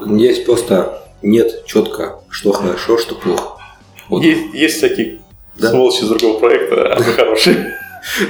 Здесь 0.00 0.40
просто 0.40 1.02
нет 1.22 1.64
четко, 1.66 2.20
что 2.30 2.52
хорошо, 2.52 2.98
что 2.98 3.14
плохо. 3.14 3.60
Вот. 4.08 4.22
Есть, 4.22 4.54
есть 4.54 4.76
всякие 4.78 5.20
да? 5.56 5.70
сволочи 5.70 6.02
из 6.02 6.08
другого 6.08 6.38
проекта, 6.38 6.94
а 6.94 6.98
мы 6.98 7.04
хорошие. 7.04 7.74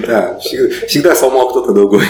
Да, 0.07 0.39
всегда 0.39 1.15
сломал 1.15 1.51
кто-то 1.51 1.73
другой. 1.73 2.05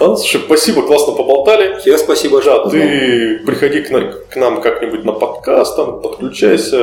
Ладно, 0.00 0.16
слушай, 0.16 0.40
спасибо, 0.44 0.82
классно 0.82 1.14
поболтали. 1.14 1.80
Тебе 1.80 1.98
спасибо, 1.98 2.42
Да, 2.42 2.68
ты 2.68 3.38
приходи 3.46 3.80
к, 3.80 3.90
на, 3.90 4.12
к 4.12 4.36
нам 4.36 4.60
как-нибудь 4.60 5.04
на 5.04 5.12
подкаст, 5.12 5.76
там, 5.76 6.00
подключайся. 6.00 6.76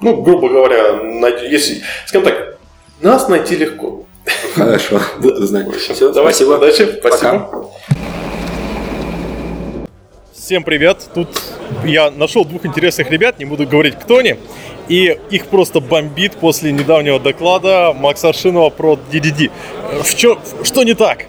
Ну, 0.00 0.22
грубо 0.22 0.48
говоря, 0.48 1.00
если, 1.48 1.82
скажем 2.06 2.28
так, 2.28 2.58
нас 3.00 3.28
найти 3.28 3.56
легко. 3.56 4.04
Хорошо, 4.54 5.00
буду 5.18 5.46
знать. 5.46 5.74
Все, 5.76 6.12
давай, 6.12 6.32
спасибо. 6.32 6.56
Удачи, 6.56 6.98
спасибо. 7.00 7.10
Пока. 7.10 7.50
Всем 10.32 10.62
привет! 10.64 11.06
Тут 11.14 11.28
я 11.84 12.10
нашел 12.10 12.44
двух 12.44 12.64
интересных 12.64 13.10
ребят, 13.10 13.38
не 13.38 13.44
буду 13.44 13.66
говорить, 13.66 13.96
кто 13.96 14.18
они. 14.18 14.36
И 14.88 15.18
их 15.30 15.46
просто 15.46 15.80
бомбит 15.80 16.32
после 16.36 16.72
недавнего 16.72 17.20
доклада 17.20 17.92
Макса 17.94 18.30
Аршинова 18.30 18.70
про 18.70 18.98
DDD. 19.12 19.50
В 20.02 20.14
чё, 20.14 20.38
что 20.64 20.82
не 20.82 20.94
так? 20.94 21.26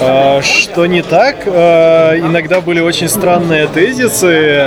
А, 0.00 0.40
что 0.42 0.86
не 0.86 1.02
так? 1.02 1.36
А, 1.46 2.16
иногда 2.16 2.60
были 2.60 2.80
очень 2.80 3.08
странные 3.08 3.66
тезисы. 3.66 4.60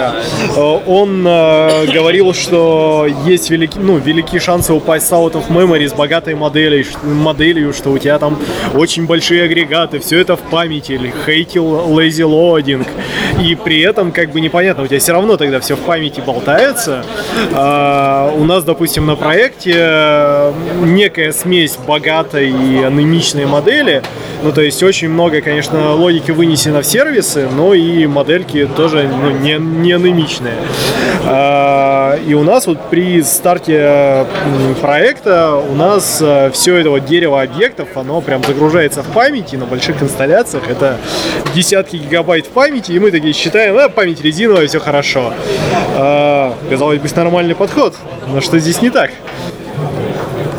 А, 0.56 0.82
он 0.88 1.24
говорил, 1.24 2.34
что 2.34 3.08
есть 3.26 3.50
велики, 3.50 3.78
ну, 3.80 3.98
великие 3.98 4.42
шансы 4.42 4.74
упасть 4.74 5.12
out 5.12 5.34
of 5.34 5.50
memory 5.50 5.88
с 5.88 5.94
богатой 5.94 6.36
моделью, 6.36 6.86
моделью, 7.04 7.74
что 7.74 7.92
у 7.92 7.98
тебя 7.98 8.20
там 8.20 8.40
очень 8.74 9.06
большие 9.06 9.44
агрегаты, 9.44 10.00
все 10.00 10.20
это 10.20 10.36
в 10.36 10.42
памяти, 10.42 11.14
хейтил 11.26 11.90
lazy 11.98 12.28
loading. 12.28 12.86
И 13.42 13.56
при 13.56 13.82
этом 13.82 14.12
как 14.12 14.32
бы 14.32 14.42
непонятно, 14.42 14.84
у 14.84 14.88
тебя 14.88 15.00
все 15.00 15.14
равно 15.14 15.38
тогда 15.38 15.60
все 15.60 15.76
в 15.76 15.80
памяти 15.80 16.22
болтается. 16.22 17.04
У 18.36 18.44
нас, 18.46 18.64
допустим, 18.64 19.06
на 19.06 19.16
проекте 19.16 19.74
э, 19.76 20.54
некая 20.84 21.32
смесь 21.32 21.76
богатой 21.76 22.50
и 22.50 22.84
анемичной 22.84 23.46
модели. 23.46 24.02
Ну, 24.44 24.52
то 24.52 24.62
есть 24.62 24.82
очень 24.82 25.10
много, 25.10 25.42
конечно, 25.42 25.94
логики 25.94 26.32
вынесено 26.32 26.82
в 26.82 26.86
сервисы, 26.86 27.48
но 27.48 27.76
и 27.76 28.08
модельки 28.08 28.68
тоже 28.76 29.08
ну, 29.08 29.30
не, 29.30 29.58
не 29.60 29.92
анемичные. 29.92 30.56
А, 31.26 32.18
и 32.26 32.34
у 32.34 32.44
нас 32.44 32.66
вот 32.66 32.90
при 32.90 33.22
старте 33.22 34.26
проекта 34.82 35.56
у 35.56 35.76
нас 35.76 36.18
э, 36.22 36.50
все 36.54 36.78
это 36.78 36.90
вот 36.90 37.06
дерево 37.06 37.42
объектов, 37.42 37.90
оно 37.96 38.20
прям 38.22 38.44
загружается 38.44 39.04
в 39.04 39.08
памяти 39.08 39.58
на 39.58 39.66
больших 39.66 40.02
инсталляциях. 40.02 40.68
Это 40.68 40.98
десятки 41.54 41.98
гигабайт 41.98 42.48
памяти, 42.48 42.94
и 42.94 43.00
мы 43.00 43.12
такие 43.12 43.34
считаем, 43.34 43.78
а, 43.78 43.90
память 43.90 44.22
резиновая, 44.22 44.66
все 44.66 44.80
хорошо. 44.80 45.34
А, 45.96 46.56
казалось 46.68 47.00
бы, 47.00 47.08
нормальный 47.16 47.54
подход, 47.54 47.96
но 48.28 48.42
что 48.42 48.58
здесь 48.58 48.82
не 48.82 48.90
так? 48.90 49.12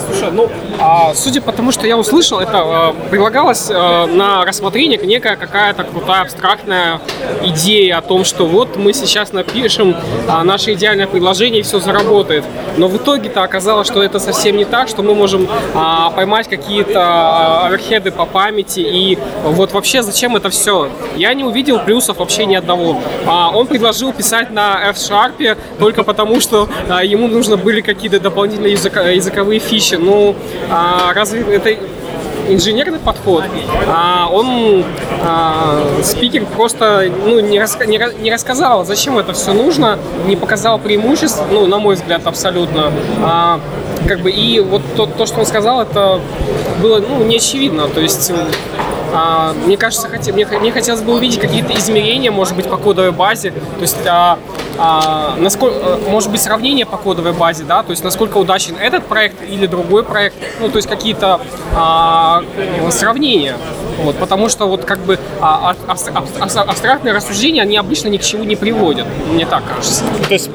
Слушай, 0.07 0.33
ну, 0.33 0.49
а, 0.79 1.15
судя 1.15 1.41
по 1.41 1.53
тому, 1.53 1.73
что 1.73 1.87
я 1.87 1.97
услышал, 1.97 2.41
это 2.41 2.93
э, 2.95 3.11
предлагалось 3.11 3.71
э, 3.71 4.07
на 4.07 4.45
рассмотрение 4.45 4.99
некая 4.99 5.37
какая-то 5.37 5.85
крутая 5.85 6.23
абстрактная 6.23 7.01
идея 7.43 7.99
о 7.99 8.03
том, 8.03 8.25
что 8.25 8.47
вот 8.47 8.77
мы 8.77 8.93
сейчас 8.93 9.33
напишем 9.33 9.97
а, 10.29 10.45
наше 10.45 10.73
идеальное 10.75 11.07
предложение 11.07 11.61
и 11.61 11.63
все 11.63 11.81
заработает. 11.81 12.45
Но 12.77 12.89
в 12.89 12.97
итоге-то 12.97 13.43
оказалось, 13.43 13.87
что 13.87 14.03
это 14.03 14.19
совсем 14.19 14.57
не 14.57 14.65
так, 14.65 14.89
что 14.89 15.03
мы 15.03 15.15
можем 15.15 15.49
а, 15.75 16.11
поймать 16.11 16.49
какие-то 16.49 17.01
а, 17.01 17.67
оверхеды 17.67 18.11
по 18.11 18.27
памяти 18.27 18.81
и 18.81 19.19
вот 19.45 19.73
вообще 19.73 20.03
зачем 20.03 20.37
это 20.37 20.51
все? 20.51 20.91
Я 21.17 21.35
не 21.35 21.45
увидел 21.45 21.79
плюсов 21.81 22.19
вообще 22.19 22.47
ни 22.47 22.55
одного. 22.55 23.01
А, 23.27 23.51
он 23.51 23.67
предложил 23.67 24.13
писать 24.13 24.51
на 24.51 24.91
F-Sharp 24.91 25.57
только 25.79 26.03
потому, 26.03 26.41
что 26.41 26.69
а, 26.89 27.05
ему 27.05 27.29
нужно 27.29 27.57
были 27.57 27.81
какие-то 27.81 28.21
дополнительные 28.21 28.73
языка, 28.73 29.03
языковые 29.03 29.61
фичи. 29.61 29.95
Ну, 29.95 30.35
а, 30.73 31.13
разве 31.15 31.43
это 31.55 31.77
инженерный 32.49 32.99
подход, 32.99 33.45
а 33.87 34.29
он 34.31 34.85
а, 35.23 35.81
спикер 36.03 36.45
просто 36.47 37.11
ну, 37.25 37.39
не, 37.41 37.61
раска, 37.61 37.87
не, 37.87 38.01
не 38.21 38.33
рассказал, 38.33 38.85
зачем 38.85 39.19
это 39.19 39.33
все 39.33 39.53
нужно, 39.53 39.99
не 40.27 40.35
показал 40.35 40.79
преимуществ, 40.79 41.43
ну, 41.51 41.67
на 41.67 41.79
мой 41.79 41.95
взгляд, 41.95 42.27
абсолютно. 42.27 42.93
А, 43.23 43.61
как 44.09 44.21
бы, 44.21 44.31
и 44.31 44.61
вот 44.61 44.83
то, 44.97 45.07
то, 45.07 45.27
что 45.27 45.41
он 45.41 45.47
сказал, 45.47 45.83
это 45.83 46.21
было 46.81 46.99
ну, 46.99 47.25
не 47.25 47.37
очевидно. 47.37 47.87
То 47.89 48.01
есть 48.01 48.33
а, 49.13 49.53
мне 49.67 49.77
кажется, 49.77 50.09
хотя, 50.09 50.33
мне, 50.33 50.47
мне 50.47 50.73
хотелось 50.73 51.03
бы 51.03 51.15
увидеть 51.15 51.39
какие-то 51.39 51.75
измерения, 51.75 52.31
может 52.31 52.57
быть, 52.57 52.69
по 52.69 52.79
кодовой 52.79 53.13
базе. 53.13 53.51
То 53.51 53.83
есть, 53.83 53.99
а, 54.07 54.39
а, 54.79 55.37
насколько, 55.39 55.77
э, 55.79 56.11
может 56.11 56.31
быть, 56.31 56.41
сравнение 56.41 56.87
по 56.87 56.97
кодовой 56.97 57.33
базе, 57.33 57.65
да, 57.65 57.83
то 57.83 57.91
есть 57.91 58.05
насколько 58.05 58.39
удачен 58.39 58.77
этот 58.77 59.07
проект 59.07 59.43
или 59.43 59.67
другой 59.67 60.03
проект, 60.03 60.37
ну, 60.61 60.69
то 60.71 60.77
есть 60.77 60.89
какие-то 60.89 61.41
а, 61.75 62.43
сравнения. 62.91 63.57
Вот, 64.03 64.17
потому 64.17 64.49
что 64.49 64.67
вот 64.67 64.85
как 64.85 64.99
бы 65.01 65.19
а, 65.41 65.75
а, 65.87 65.97
а, 66.15 66.45
абстрактные 66.69 67.15
рассуждения, 67.15 67.63
они 67.63 67.77
обычно 67.77 68.09
ни 68.09 68.19
к 68.19 68.23
чему 68.23 68.45
не 68.45 68.57
приводят, 68.57 69.07
мне 69.33 69.47
так 69.47 69.63
кажется. 69.67 70.05
То 70.29 70.35
есть, 70.35 70.51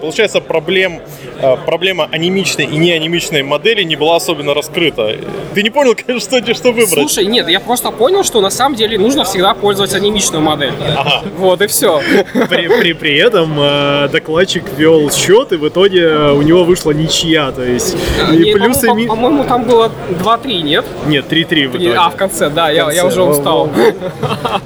получается, 0.00 0.40
проблем, 0.40 1.00
э, 1.40 1.56
проблема 1.64 2.08
анимичной 2.10 2.64
и 2.64 2.76
неанимичной 2.76 3.42
модели 3.42 3.82
не 3.82 3.96
была 3.96 4.16
особенно 4.16 4.54
раскрыта. 4.54 5.16
Ты 5.54 5.62
не 5.62 5.70
понял, 5.70 5.94
что, 6.20 6.54
что 6.54 6.68
выбрать? 6.72 6.90
Слушай, 6.90 7.26
нет, 7.26 7.48
я 7.48 7.60
просто 7.60 7.90
понял, 7.90 8.24
что 8.24 8.40
на 8.40 8.50
самом 8.50 8.76
деле 8.76 8.98
нужно 8.98 9.24
всегда 9.24 9.54
пользоваться 9.54 9.96
анимичную 9.96 10.42
модель. 10.42 10.72
Ага. 10.96 11.22
Вот 11.38 11.62
и 11.62 11.66
все. 11.66 12.00
При, 12.48 12.68
при, 12.68 12.92
при 12.92 13.16
этом 13.16 13.54
э, 13.58 14.08
докладчик 14.12 14.64
вел 14.76 15.10
счет, 15.10 15.52
и 15.52 15.56
в 15.56 15.68
итоге 15.68 16.08
у 16.32 16.42
него 16.42 16.64
вышла 16.64 16.90
ничья. 16.92 17.50
То 17.52 17.62
есть, 17.62 17.96
и 18.32 18.52
плюсы... 18.52 18.86
По-моему, 18.86 19.08
по- 19.08 19.14
по-моему, 19.14 19.44
там 19.44 19.64
было 19.64 19.90
2-3, 20.10 20.62
нет? 20.62 20.84
Нет, 21.06 21.30
3-3 21.30 21.68
в 21.68 21.70
итоге. 21.76 21.94
А, 21.96 22.10
в 22.10 22.16
конце, 22.16 22.50
да, 22.50 22.70
я, 22.70 22.89
я 22.92 23.06
уже 23.06 23.22
устал. 23.22 23.70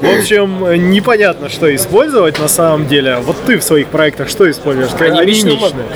В 0.00 0.18
общем, 0.18 0.90
непонятно, 0.90 1.48
что 1.48 1.74
использовать 1.74 2.38
на 2.38 2.48
самом 2.48 2.86
деле. 2.86 3.18
Вот 3.18 3.36
ты 3.46 3.58
в 3.58 3.62
своих 3.62 3.88
проектах 3.88 4.28
что 4.28 4.50
используешь? 4.50 4.90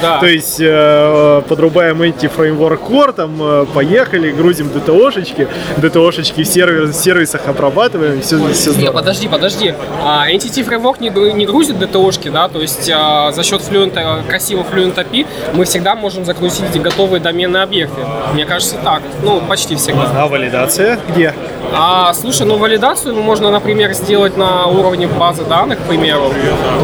Да. 0.01 0.19
То 0.21 0.27
есть 0.27 0.59
э, 0.61 1.43
подрубаем 1.49 2.03
эти 2.03 2.27
фреймворк 2.27 2.81
core, 2.81 3.13
там 3.13 3.37
э, 3.41 3.67
поехали, 3.75 4.31
грузим 4.31 4.69
DTO-шечки, 4.69 5.49
DTO-шечки 5.79 6.43
в 6.43 6.47
сервис, 6.47 7.01
сервисах 7.01 7.49
обрабатываем, 7.49 8.21
все, 8.21 8.39
все 8.53 8.71
здорово. 8.71 8.81
Нет, 8.81 8.95
подожди, 8.95 9.29
подожди. 9.29 9.75
А, 10.05 10.31
Entity 10.31 10.67
Framework 10.67 10.97
не, 11.01 11.11
не 11.35 11.47
грузит 11.47 11.77
DTO-шки, 11.77 12.31
да, 12.31 12.49
то 12.49 12.61
есть 12.61 12.91
а, 12.93 13.33
за 13.33 13.43
счет 13.43 13.61
Fluent, 13.61 13.93
э, 13.97 14.23
красивого 14.29 14.65
Fluent 14.65 14.95
API 14.95 15.27
мы 15.55 15.65
всегда 15.65 15.95
можем 15.95 16.25
загрузить 16.25 16.81
готовые 16.81 17.21
доменные 17.21 17.63
объекты. 17.63 18.01
Мне 18.33 18.45
кажется, 18.45 18.77
так. 18.83 19.03
Ну, 19.23 19.41
почти 19.41 19.77
всегда. 19.77 20.11
А 20.15 20.27
валидация 20.27 20.99
где? 21.09 21.35
А, 21.73 22.08
слушай, 22.15 22.47
ну 22.47 22.57
валидацию 22.57 23.15
можно, 23.15 23.51
например, 23.51 23.93
сделать 23.93 24.37
на 24.37 24.67
уровне 24.67 25.07
базы 25.07 25.45
данных, 25.45 25.79
к 25.79 25.83
примеру. 25.83 26.33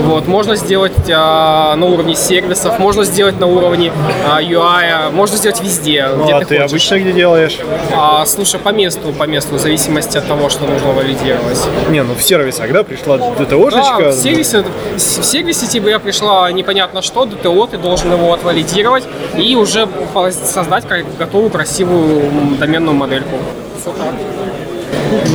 Вот, 0.04 0.26
можно 0.26 0.56
сделать 0.56 0.92
а, 1.10 1.74
на 1.76 1.86
уровне 1.86 2.14
сервисов, 2.14 2.78
можно 2.78 3.04
сделать 3.04 3.38
на 3.38 3.46
уровне 3.46 3.92
а, 4.28 4.40
UI, 4.42 5.10
можно 5.12 5.36
сделать 5.36 5.60
везде, 5.62 6.08
ну, 6.14 6.24
где 6.24 6.34
а 6.34 6.40
ты, 6.40 6.46
ты 6.46 6.56
хочешь. 6.56 6.70
обычно 6.70 6.98
где 6.98 7.12
делаешь? 7.12 7.58
А, 7.92 8.24
слушай, 8.26 8.58
по 8.60 8.70
месту, 8.70 9.12
по 9.12 9.24
месту, 9.24 9.54
в 9.56 9.58
зависимости 9.58 10.18
от 10.18 10.26
того, 10.26 10.48
что 10.48 10.64
нужно 10.64 10.92
валидировать. 10.92 11.58
Не, 11.88 12.02
ну 12.02 12.14
в 12.14 12.22
сервисах, 12.22 12.72
да, 12.72 12.82
пришла 12.82 13.16
DTO-шечка? 13.16 13.98
Да, 13.98 14.10
в 14.10 14.14
сервисе, 14.14 14.64
в 14.96 14.98
сервисе 15.00 15.66
тебе 15.66 15.98
пришла 15.98 16.50
непонятно 16.52 17.02
что, 17.02 17.24
DTO, 17.24 17.68
ты 17.70 17.78
должен 17.78 18.12
его 18.12 18.32
отвалидировать 18.32 19.04
и 19.36 19.54
уже 19.56 19.88
создать 20.32 20.84
готовую 21.18 21.50
красивую 21.50 22.56
доменную 22.58 22.94
модельку. 22.94 23.36
Все 23.80 23.92
так. 23.92 24.14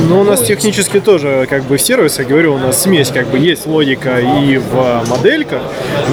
Ну, 0.08 0.20
у 0.20 0.24
нас 0.24 0.42
технически 0.42 1.00
тоже 1.00 1.46
как 1.48 1.64
бы 1.64 1.76
в 1.76 1.80
сервисах, 1.80 2.26
говорю, 2.26 2.54
у 2.54 2.58
нас 2.58 2.82
смесь, 2.82 3.10
как 3.10 3.26
бы 3.28 3.38
есть 3.38 3.66
логика 3.66 4.18
и 4.18 4.58
в 4.58 5.02
модельках, 5.08 5.62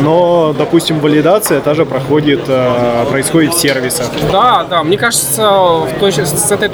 но, 0.02 0.54
допустим, 0.58 1.00
валидация 1.00 1.62
тоже 1.62 1.86
проходит, 1.86 2.42
э, 2.48 3.06
происходит 3.10 3.54
в 3.54 3.60
сервисах. 3.60 4.08
Да, 4.32 4.66
да, 4.70 4.84
мне 4.84 4.98
кажется, 4.98 5.50
в 5.50 5.90
точ... 6.00 6.16
с 6.16 6.52
этой 6.52 6.68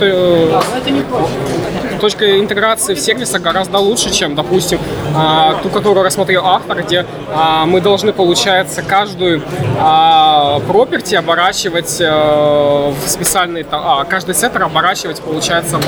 точка 2.04 2.38
интеграции 2.38 2.96
в 2.96 3.00
сервисах 3.00 3.42
гораздо 3.42 3.78
лучше, 3.78 4.12
чем, 4.12 4.36
допустим, 4.36 4.78
а, 5.16 5.56
ту, 5.64 5.70
которую 5.70 6.04
рассмотрел 6.04 6.46
автор, 6.46 6.84
где 6.84 7.06
а, 7.34 7.66
мы 7.66 7.80
должны, 7.80 8.12
получается, 8.12 8.82
каждую 8.82 9.42
а, 9.80 10.60
property 10.68 11.16
оборачивать 11.16 12.02
э, 12.02 12.92
в 12.92 13.10
специальный, 13.10 13.66
каждый 14.10 14.36
сеттер 14.36 14.64
оборачивать, 14.64 15.22
получается, 15.22 15.80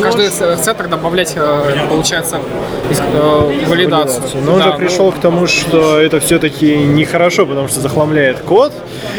каждый 0.00 0.30
сеттер 0.30 0.88
добавлять, 0.88 1.32
э, 1.36 1.86
получается, 1.88 2.40
э, 2.90 3.64
валидацию. 3.66 4.22
Но 4.44 4.54
он 4.54 4.58
да, 4.58 4.72
же 4.72 4.78
пришел 4.78 5.06
ну... 5.06 5.12
к 5.12 5.20
тому, 5.20 5.46
что 5.46 5.98
это 5.98 6.20
все-таки 6.20 6.76
нехорошо, 6.76 7.46
потому 7.46 7.68
что 7.68 7.80
захламляет 7.80 8.40
код, 8.40 8.72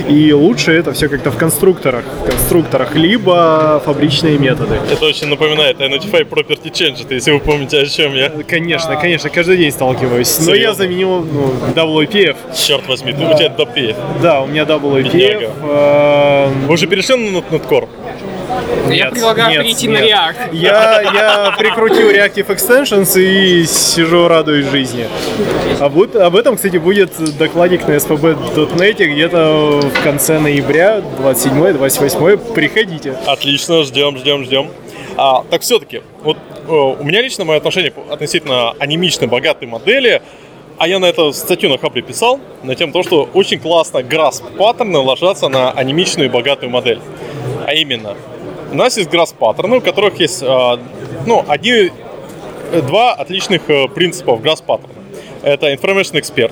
и 0.08 0.34
лучше 0.34 0.74
это 0.74 0.94
все 0.94 1.10
как-то 1.10 1.32
в 1.32 1.38
конструкторах, 1.38 2.06
в 2.24 2.30
конструкторах, 2.30 2.96
либо 2.96 3.82
фабричные 3.86 4.38
методы. 4.38 4.80
Это 4.92 5.06
очень 5.06 5.28
напоминает 5.28 5.80
Identify 5.80 6.28
Property 6.28 6.72
Change, 6.72 7.06
если 7.10 7.32
вы 7.32 7.40
помните, 7.40 7.80
о 7.80 7.86
чем 7.86 8.14
я. 8.14 8.30
Конечно, 8.48 8.96
конечно, 8.96 9.30
каждый 9.30 9.58
день 9.58 9.72
сталкиваюсь. 9.72 10.40
Но 10.46 10.54
я 10.54 10.74
заменил 10.74 11.26
ну, 11.26 11.54
WPF. 11.76 12.36
Черт 12.56 12.88
возьми, 12.88 13.14
да. 13.14 13.30
у 13.30 13.38
тебя 13.38 13.48
WPF. 13.48 13.96
Да, 14.22 14.42
у 14.42 14.48
меня 14.48 14.64
WPF. 14.64 15.52
Э... 15.64 16.50
Вы 16.68 16.74
уже 16.74 16.88
перешли 16.88 17.16
на 17.16 17.38
Notcore? 17.38 17.88
Нет, 18.88 18.98
я 18.98 19.12
предлагаю 19.12 19.52
нет, 19.52 19.62
перейти 19.64 19.88
нет. 19.88 20.00
на 20.00 20.06
React. 20.06 20.50
Я, 20.54 21.02
я 21.02 21.56
прикрутил 21.58 22.10
Reactive 22.10 22.48
Extensions 22.48 23.20
и 23.20 23.66
сижу, 23.66 24.28
радуюсь 24.28 24.68
жизни. 24.68 25.08
А 25.80 25.90
вот, 25.90 26.16
об 26.16 26.36
этом, 26.36 26.56
кстати, 26.56 26.78
будет 26.78 27.12
докладик 27.38 27.88
на 27.88 27.94
spb.net 27.94 29.06
где-то 29.06 29.82
в 29.82 30.04
конце 30.04 30.40
ноября, 30.40 31.02
27-28. 31.20 32.54
Приходите. 32.54 33.16
Отлично, 33.26 33.84
ждем, 33.84 34.18
ждем, 34.18 34.44
ждем. 34.44 34.70
А, 35.16 35.44
так 35.50 35.62
все-таки, 35.62 36.02
вот 36.24 36.38
у 36.68 37.04
меня 37.04 37.22
лично 37.22 37.44
мое 37.46 37.58
отношение 37.58 37.94
относительно 38.10 38.72
анимичной, 38.80 39.28
богатой 39.28 39.68
модели 39.68 40.22
а 40.78 40.88
я 40.88 41.00
на 41.00 41.06
эту 41.06 41.34
статью 41.34 41.70
на 41.70 41.78
Хабре 41.78 42.02
писал, 42.02 42.40
на 42.64 42.76
тему 42.76 42.92
того, 42.92 43.04
что 43.04 43.30
очень 43.34 43.60
классно 43.60 44.04
грасп 44.04 44.44
паттерны 44.58 45.00
ложатся 45.00 45.50
на 45.50 45.72
анимичную 45.72 46.30
и 46.30 46.32
богатую 46.32 46.70
модель. 46.70 47.00
А 47.66 47.74
именно, 47.74 48.16
у 48.72 48.76
нас 48.76 48.98
есть 48.98 49.10
грасп 49.10 49.36
паттерны, 49.38 49.78
у 49.78 49.82
которых 49.82 50.20
есть 50.20 50.44
а, 50.44 50.80
ну, 51.26 51.44
один, 51.48 51.92
два 52.88 53.14
отличных 53.14 53.70
э, 53.70 53.88
принципа 53.88 54.36
грасп 54.38 54.66
паттерна. 54.66 54.94
Это 55.44 55.72
information 55.74 56.14
expert, 56.16 56.52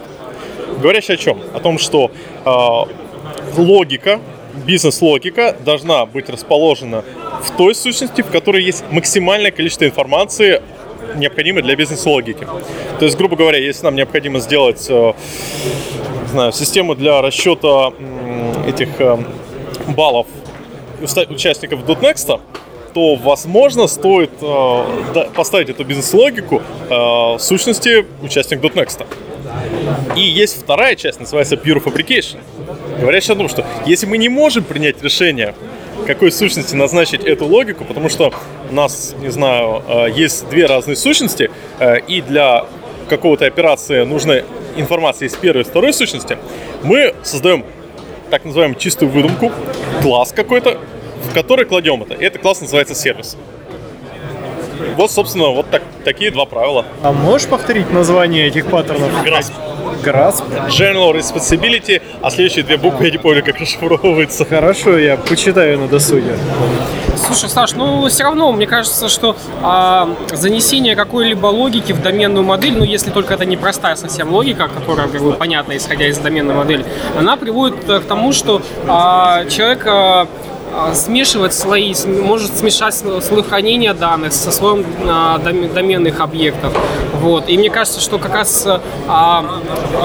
говорящий 0.81 1.15
о 1.15 1.17
чем? 1.17 1.39
О 1.53 1.59
том, 1.59 1.77
что 1.77 2.11
э, 2.45 3.59
логика, 3.61 4.19
бизнес-логика 4.65 5.55
должна 5.65 6.05
быть 6.05 6.29
расположена 6.29 7.03
в 7.43 7.57
той 7.57 7.75
сущности, 7.75 8.21
в 8.21 8.31
которой 8.31 8.63
есть 8.63 8.83
максимальное 8.91 9.51
количество 9.51 9.85
информации 9.85 10.61
необходимы 11.17 11.61
для 11.61 11.75
бизнес-логики. 11.75 12.47
То 12.99 13.05
есть, 13.05 13.17
грубо 13.17 13.35
говоря, 13.35 13.59
если 13.59 13.83
нам 13.83 13.95
необходимо 13.95 14.39
сделать 14.39 14.85
э, 14.89 15.13
знаю, 16.35 16.51
систему 16.51 16.95
для 16.95 17.21
расчета 17.21 17.93
этих 18.67 18.89
э, 18.99 19.17
баллов 19.87 20.27
участников 21.01 21.81
.next, 21.83 22.39
то, 22.93 23.15
возможно, 23.15 23.87
стоит 23.87 24.31
э, 24.41 25.25
поставить 25.35 25.69
эту 25.69 25.83
бизнес-логику 25.83 26.61
э, 26.89 26.89
в 26.89 27.39
сущности 27.39 28.05
участник 28.21 28.61
.next. 28.61 29.05
И 30.15 30.21
есть 30.21 30.61
вторая 30.61 30.95
часть, 30.95 31.19
называется 31.19 31.55
Pure 31.55 31.83
Fabrication, 31.83 32.37
говорящая 32.99 33.35
о 33.35 33.39
том, 33.39 33.49
что 33.49 33.65
если 33.85 34.05
мы 34.05 34.17
не 34.17 34.29
можем 34.29 34.63
принять 34.63 35.01
решение, 35.03 35.53
какой 36.07 36.31
сущности 36.31 36.75
назначить 36.75 37.23
эту 37.23 37.45
логику, 37.45 37.83
потому 37.83 38.09
что 38.09 38.33
у 38.69 38.73
нас, 38.73 39.15
не 39.19 39.29
знаю, 39.29 39.83
э, 39.87 40.07
есть 40.15 40.47
две 40.49 40.65
разные 40.65 40.95
сущности, 40.95 41.51
э, 41.79 41.99
и 42.07 42.21
для 42.21 42.65
какого-то 43.09 43.45
операции 43.45 44.03
нужна 44.03 44.41
информация 44.77 45.27
из 45.27 45.35
первой 45.35 45.61
и 45.61 45.63
второй 45.63 45.93
сущности, 45.93 46.37
мы 46.83 47.13
создаем 47.23 47.65
так 48.29 48.45
называемую 48.45 48.79
чистую 48.79 49.11
выдумку, 49.11 49.51
класс 50.01 50.31
какой-то, 50.31 50.79
в 51.23 51.33
который 51.33 51.65
кладем 51.65 52.03
это. 52.03 52.13
И 52.13 52.23
этот 52.23 52.41
класс 52.41 52.61
называется 52.61 52.95
сервис. 52.95 53.37
Вот, 54.95 55.11
собственно, 55.11 55.49
вот 55.49 55.69
так, 55.69 55.81
такие 56.03 56.31
два 56.31 56.45
правила. 56.45 56.85
А 57.01 57.11
можешь 57.11 57.47
повторить 57.47 57.91
название 57.91 58.47
этих 58.47 58.67
паттернов? 58.67 59.09
Grasp. 59.25 59.53
Grasp. 60.03 60.43
General 60.69 61.13
Responsibility, 61.13 62.01
а 62.21 62.29
следующие 62.29 62.63
две 62.63 62.77
буквы 62.77 63.05
я 63.05 63.11
не 63.11 63.17
помню, 63.17 63.43
как 63.43 63.59
расшифровывается. 63.59 64.45
Хорошо, 64.45 64.97
я 64.97 65.17
почитаю 65.17 65.79
на 65.79 65.87
досуге. 65.87 66.37
Слушай, 67.15 67.49
Саш, 67.49 67.73
ну 67.73 68.07
все 68.07 68.23
равно, 68.23 68.51
мне 68.51 68.67
кажется, 68.67 69.09
что 69.09 69.35
а, 69.61 70.09
занесение 70.33 70.95
какой-либо 70.95 71.47
логики 71.47 71.91
в 71.91 72.01
доменную 72.01 72.43
модель, 72.43 72.77
ну 72.77 72.83
если 72.83 73.09
только 73.09 73.33
это 73.33 73.45
не 73.45 73.57
простая 73.57 73.95
совсем 73.95 74.31
логика, 74.31 74.67
которая 74.67 75.07
как 75.07 75.21
бы 75.21 75.33
понятна, 75.33 75.75
исходя 75.77 76.07
из 76.07 76.17
доменной 76.17 76.55
модели, 76.55 76.85
она 77.17 77.37
приводит 77.37 77.89
э, 77.89 77.99
к 77.99 78.05
тому, 78.05 78.33
что 78.33 78.61
а, 78.87 79.45
человек 79.45 79.83
а, 79.87 80.27
а, 80.77 80.93
смешивает 80.93 81.53
слои, 81.53 81.93
может 82.05 82.57
смешать 82.57 82.93
сл- 82.93 83.21
слой 83.21 83.43
хранения 83.43 83.93
данных 83.93 84.33
со 84.33 84.51
слоем 84.51 84.85
а, 85.07 85.37
дом- 85.37 85.73
доменных 85.73 86.19
объектов. 86.19 86.73
Вот. 87.21 87.47
И 87.49 87.57
мне 87.57 87.69
кажется, 87.69 88.01
что 88.01 88.19
как 88.19 88.33
раз, 88.33 88.67
а, 89.07 89.45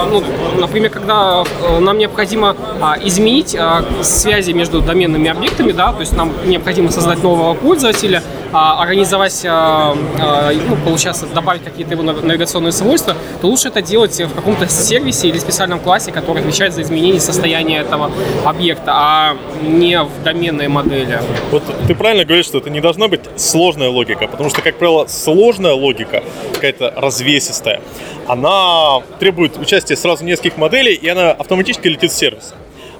ну, 0.09 0.23
например, 0.57 0.89
когда 0.89 1.43
э, 1.61 1.79
нам 1.79 1.97
необходимо 1.97 2.55
изменить 3.03 3.55
связи 4.01 4.51
между 4.51 4.81
доменными 4.81 5.29
объектами, 5.29 5.71
да, 5.71 5.91
то 5.91 5.99
есть 5.99 6.13
нам 6.13 6.31
необходимо 6.45 6.89
создать 6.91 7.21
нового 7.21 7.53
пользователя, 7.53 8.23
организовать, 8.53 9.45
ну, 9.45 10.75
получается, 10.83 11.25
добавить 11.33 11.63
какие-то 11.63 11.93
его 11.93 12.03
нав- 12.03 12.21
навигационные 12.23 12.73
свойства, 12.73 13.15
то 13.41 13.47
лучше 13.47 13.69
это 13.69 13.81
делать 13.81 14.19
в 14.19 14.33
каком-то 14.35 14.67
сервисе 14.67 15.29
или 15.29 15.37
специальном 15.39 15.79
классе, 15.79 16.11
который 16.11 16.41
отвечает 16.41 16.73
за 16.73 16.81
изменение 16.81 17.21
состояния 17.21 17.77
этого 17.79 18.11
объекта, 18.43 18.91
а 18.93 19.37
не 19.61 20.01
в 20.03 20.09
доменной 20.23 20.60
модели. 20.67 21.19
Вот 21.51 21.63
ты 21.87 21.95
правильно 21.95 22.25
говоришь, 22.25 22.45
что 22.45 22.57
это 22.59 22.69
не 22.69 22.81
должна 22.81 23.07
быть 23.07 23.21
сложная 23.37 23.89
логика, 23.89 24.27
потому 24.27 24.49
что, 24.49 24.61
как 24.61 24.77
правило, 24.77 25.07
сложная 25.07 25.73
логика, 25.73 26.23
какая-то 26.53 26.93
развесистая, 26.95 27.81
она 28.27 29.01
требует 29.19 29.57
участия 29.57 29.95
сразу 29.95 30.23
нескольких 30.23 30.57
моделей, 30.57 30.93
и 30.93 31.07
она 31.07 31.31
автоматически 31.31 31.87
летит 31.87 32.11
в 32.11 32.15
сервис. 32.15 32.53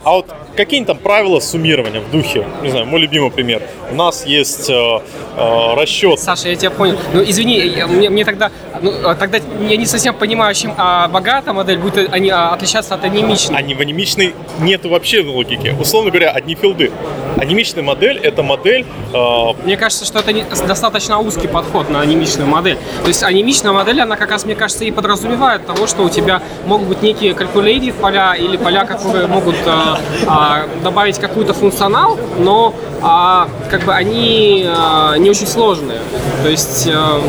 А 0.04 0.14
вот 0.14 0.26
какие 0.58 0.84
там 0.84 0.98
правила 0.98 1.40
суммирования 1.40 2.02
в 2.02 2.10
духе? 2.10 2.44
Не 2.64 2.70
знаю, 2.72 2.88
мой 2.88 3.00
любимый 3.00 3.30
пример. 3.30 3.62
У 3.92 3.96
нас 3.96 4.26
есть 4.26 4.68
э, 4.68 4.74
э, 4.74 5.74
расчет 5.76 6.20
Саша, 6.20 6.50
я 6.50 6.56
тебя 6.56 6.72
понял. 6.72 6.98
Ну, 7.14 7.22
извини, 7.22 7.60
я- 7.60 7.86
мне, 7.86 8.10
мне 8.10 8.26
тогда, 8.26 8.50
ну, 8.82 8.92
а, 9.06 9.14
тогда 9.14 9.38
я 9.70 9.78
не 9.78 9.86
совсем 9.86 10.16
понимаю, 10.16 10.56
чем 10.56 10.74
а, 10.76 11.08
богатая 11.08 11.54
модель 11.54 11.78
будет 11.78 12.12
они, 12.12 12.32
а, 12.32 12.50
отличаться 12.52 12.96
от 12.96 13.04
анемичной. 13.06 13.56
А 13.56 13.62
не 13.62 13.76
в 13.76 13.80
анимичной 13.80 14.34
нету 14.60 14.90
вообще 14.90 15.22
логики. 15.22 15.76
Условно 15.80 16.10
говоря, 16.10 16.32
одни 16.32 16.56
филды. 16.56 16.92
Анимичная 17.42 17.82
модель— 17.84 18.18
это 18.24 18.44
модель, 18.44 18.86
э, 19.14 19.46
Мне 19.66 19.76
кажется, 19.76 20.06
что 20.06 20.20
это 20.20 20.32
не- 20.32 20.44
достаточно 20.44 21.18
узкий 21.18 21.48
подход 21.48 21.90
на 21.90 22.00
анимичную 22.02 22.48
модель. 22.48 22.78
То 23.02 23.08
есть 23.08 23.24
анимичная 23.24 23.72
модель, 23.72 24.00
она 24.00 24.16
как 24.16 24.30
раз, 24.30 24.46
мне 24.46 24.54
кажется, 24.54 24.86
и 24.86 24.92
подразумевает 24.92 25.66
того, 25.66 25.88
что 25.88 26.04
у 26.04 26.10
тебя 26.10 26.44
могут 26.68 26.88
быть 26.88 27.02
некие 27.02 27.32
calculated 27.32 27.94
поля 27.94 28.36
или 28.36 28.58
поля, 28.58 28.86
которые 28.86 29.26
могут 29.26 29.56
а, 29.66 30.00
а, 30.28 30.68
добавить 30.84 31.18
какой-то 31.18 31.56
функционал, 31.56 32.20
но 32.38 32.76
а, 33.02 33.48
как 33.72 33.86
бы 33.86 33.94
они 33.96 34.64
а, 34.68 35.16
не 35.18 35.32
очень 35.32 35.48
сложные. 35.48 36.02
То 36.44 36.50
есть 36.50 36.88
а, 36.94 37.20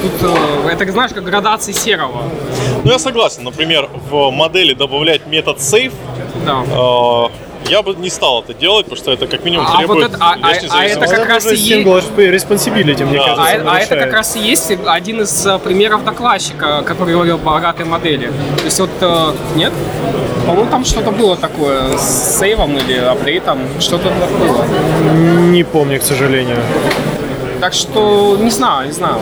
тут 0.00 0.12
а, 0.30 0.68
это, 0.70 0.92
знаешь, 0.92 1.10
как 1.12 1.24
градации 1.24 1.72
серого. 1.72 2.22
ну 2.84 2.92
я 2.92 3.00
согласен, 3.00 3.42
например, 3.42 3.88
в 4.08 4.30
модели 4.30 4.74
добавлять 4.74 5.26
метод 5.26 5.56
save, 5.58 5.92
Да. 6.46 6.62
э, 6.70 7.49
я 7.70 7.82
бы 7.82 7.94
не 7.94 8.10
стал 8.10 8.42
это 8.42 8.52
делать, 8.54 8.86
потому 8.86 8.96
что 8.96 9.12
это 9.12 9.26
как 9.26 9.44
минимум 9.44 9.66
А 9.68 9.78
требует 9.78 10.02
вот 10.02 10.12
это- 10.14 10.24
а- 10.24 10.36
а- 10.42 10.80
а 10.80 10.84
это 10.84 11.06
как 11.06 11.28
раз 11.28 11.46
и 11.46 11.56
есть- 11.56 11.86
responsibility, 12.16 13.04
мне 13.04 13.18
Да. 13.18 13.24
кажется, 13.24 13.62
А, 13.66 13.72
а 13.76 13.78
это 13.78 13.96
как 13.96 14.12
раз 14.12 14.36
и 14.36 14.40
есть 14.40 14.72
один 14.86 15.20
из 15.22 15.46
э, 15.46 15.58
примеров 15.58 16.04
докладчика, 16.04 16.82
который 16.82 17.14
говорил 17.14 17.36
о 17.36 17.38
богатой 17.38 17.84
модели. 17.86 18.26
То 18.58 18.64
есть 18.64 18.80
вот, 18.80 18.90
э, 19.00 19.32
нет? 19.56 19.72
По-моему, 20.46 20.70
там 20.70 20.84
что-то 20.84 21.10
было 21.12 21.36
такое 21.36 21.96
с 21.96 22.38
сейвом 22.38 22.76
или 22.76 22.98
апдейтом, 22.98 23.58
что-то 23.78 24.08
было. 24.40 24.64
Не 25.52 25.62
помню, 25.64 26.00
к 26.00 26.02
сожалению. 26.02 26.56
Так 27.60 27.72
что 27.74 28.36
не 28.40 28.50
знаю, 28.50 28.86
не 28.86 28.92
знаю. 28.92 29.18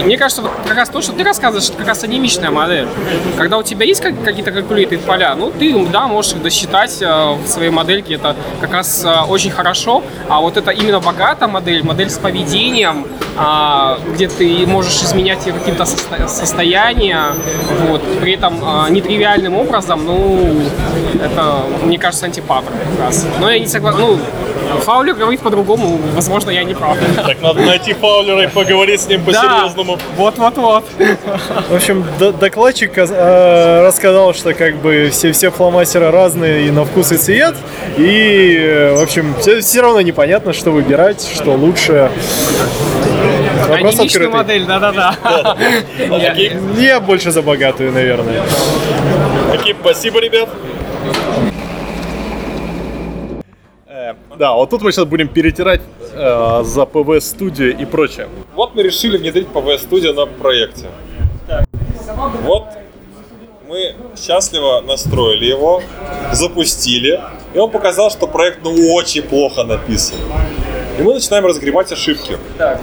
Мне 0.00 0.16
кажется, 0.16 0.42
вот 0.42 0.50
как 0.66 0.76
раз 0.76 0.88
то, 0.88 1.00
что 1.02 1.12
ты 1.12 1.22
рассказываешь, 1.24 1.68
это 1.68 1.78
как 1.78 1.88
раз 1.88 2.02
анимичная 2.04 2.50
модель. 2.50 2.88
Когда 3.36 3.58
у 3.58 3.62
тебя 3.62 3.84
есть 3.84 4.00
как- 4.00 4.22
какие-то 4.22 4.50
calculated 4.50 4.98
поля, 5.00 5.34
ну 5.34 5.50
ты, 5.50 5.74
да, 5.86 6.06
можешь 6.06 6.32
их 6.32 6.42
досчитать 6.42 6.96
э, 7.02 7.34
в 7.34 7.46
своей 7.46 7.70
модельке, 7.70 8.14
это 8.14 8.34
как 8.60 8.72
раз 8.72 9.04
э, 9.04 9.20
очень 9.28 9.50
хорошо. 9.50 10.02
А 10.28 10.40
вот 10.40 10.56
это 10.56 10.70
именно 10.70 11.00
богатая 11.00 11.48
модель, 11.48 11.84
модель 11.84 12.08
с 12.10 12.18
поведением, 12.18 13.06
а, 13.36 13.98
где 14.14 14.28
ты 14.28 14.66
можешь 14.66 15.02
изменять 15.02 15.46
ее 15.46 15.52
каким-то 15.52 15.84
состо- 15.84 16.28
состоянием, 16.28 17.34
вот, 17.88 18.02
при 18.20 18.32
этом 18.34 18.58
а, 18.62 18.88
нетривиальным 18.90 19.56
образом, 19.56 20.04
ну, 20.04 20.60
это, 21.22 21.62
мне 21.82 21.98
кажется, 21.98 22.26
антипаттерн 22.26 22.74
как 22.96 23.06
раз. 23.06 23.26
Но 23.40 23.50
я 23.50 23.58
не 23.58 23.66
согласен, 23.66 23.98
ну, 24.00 24.18
Фаулер 24.80 25.14
говорит 25.14 25.40
по-другому, 25.40 25.98
возможно, 26.14 26.50
я 26.50 26.64
не 26.64 26.74
прав. 26.74 26.96
Так 27.16 27.40
надо 27.40 27.60
найти 27.62 27.92
фаулера 27.94 28.42
и 28.44 28.46
поговорить 28.48 29.00
с 29.00 29.08
ним 29.08 29.24
по-серьезному. 29.24 29.98
Вот-вот-вот. 30.16 30.84
В 31.68 31.74
общем, 31.74 32.04
докладчик 32.18 32.92
э, 32.96 33.86
рассказал, 33.86 34.34
что 34.34 34.54
как 34.54 34.76
бы 34.76 35.10
все, 35.12 35.32
все 35.32 35.50
фломастеры 35.50 36.10
разные 36.10 36.66
и 36.68 36.70
на 36.70 36.84
вкус 36.84 37.12
и 37.12 37.16
цвет. 37.16 37.54
И, 37.96 38.56
э, 38.58 38.94
в 38.94 39.02
общем, 39.02 39.34
все, 39.40 39.80
равно 39.80 40.00
непонятно, 40.00 40.52
что 40.52 40.70
выбирать, 40.70 41.28
что 41.34 41.52
лучше. 41.52 42.10
Вопрос 43.68 43.94
Анимичная 43.94 44.06
открытый. 44.06 44.28
модель, 44.28 44.64
да-да-да. 44.66 45.56
Я 46.78 47.00
больше 47.00 47.30
за 47.30 47.42
богатую, 47.42 47.92
наверное. 47.92 48.42
окей, 49.52 49.74
спасибо, 49.80 50.20
ребят. 50.20 50.48
Да, 54.42 54.54
вот 54.54 54.70
тут 54.70 54.82
мы 54.82 54.90
сейчас 54.90 55.04
будем 55.04 55.28
перетирать 55.28 55.82
э, 56.14 56.62
за 56.64 56.84
ПВ 56.84 57.20
студию 57.20 57.78
и 57.78 57.84
прочее. 57.84 58.28
Вот 58.56 58.74
мы 58.74 58.82
решили 58.82 59.16
внедрить 59.16 59.46
PV 59.46 59.88
Studio 59.88 60.12
на 60.12 60.26
проекте. 60.26 60.88
Вот 62.42 62.64
мы 63.68 63.94
счастливо 64.20 64.80
настроили 64.80 65.44
его, 65.44 65.80
запустили, 66.32 67.20
и 67.54 67.58
он 67.60 67.70
показал, 67.70 68.10
что 68.10 68.26
проект 68.26 68.64
ну 68.64 68.92
очень 68.94 69.22
плохо 69.22 69.62
написан. 69.62 70.16
И 70.98 71.02
мы 71.02 71.14
начинаем 71.14 71.46
разгребать 71.46 71.92
ошибки. 71.92 72.36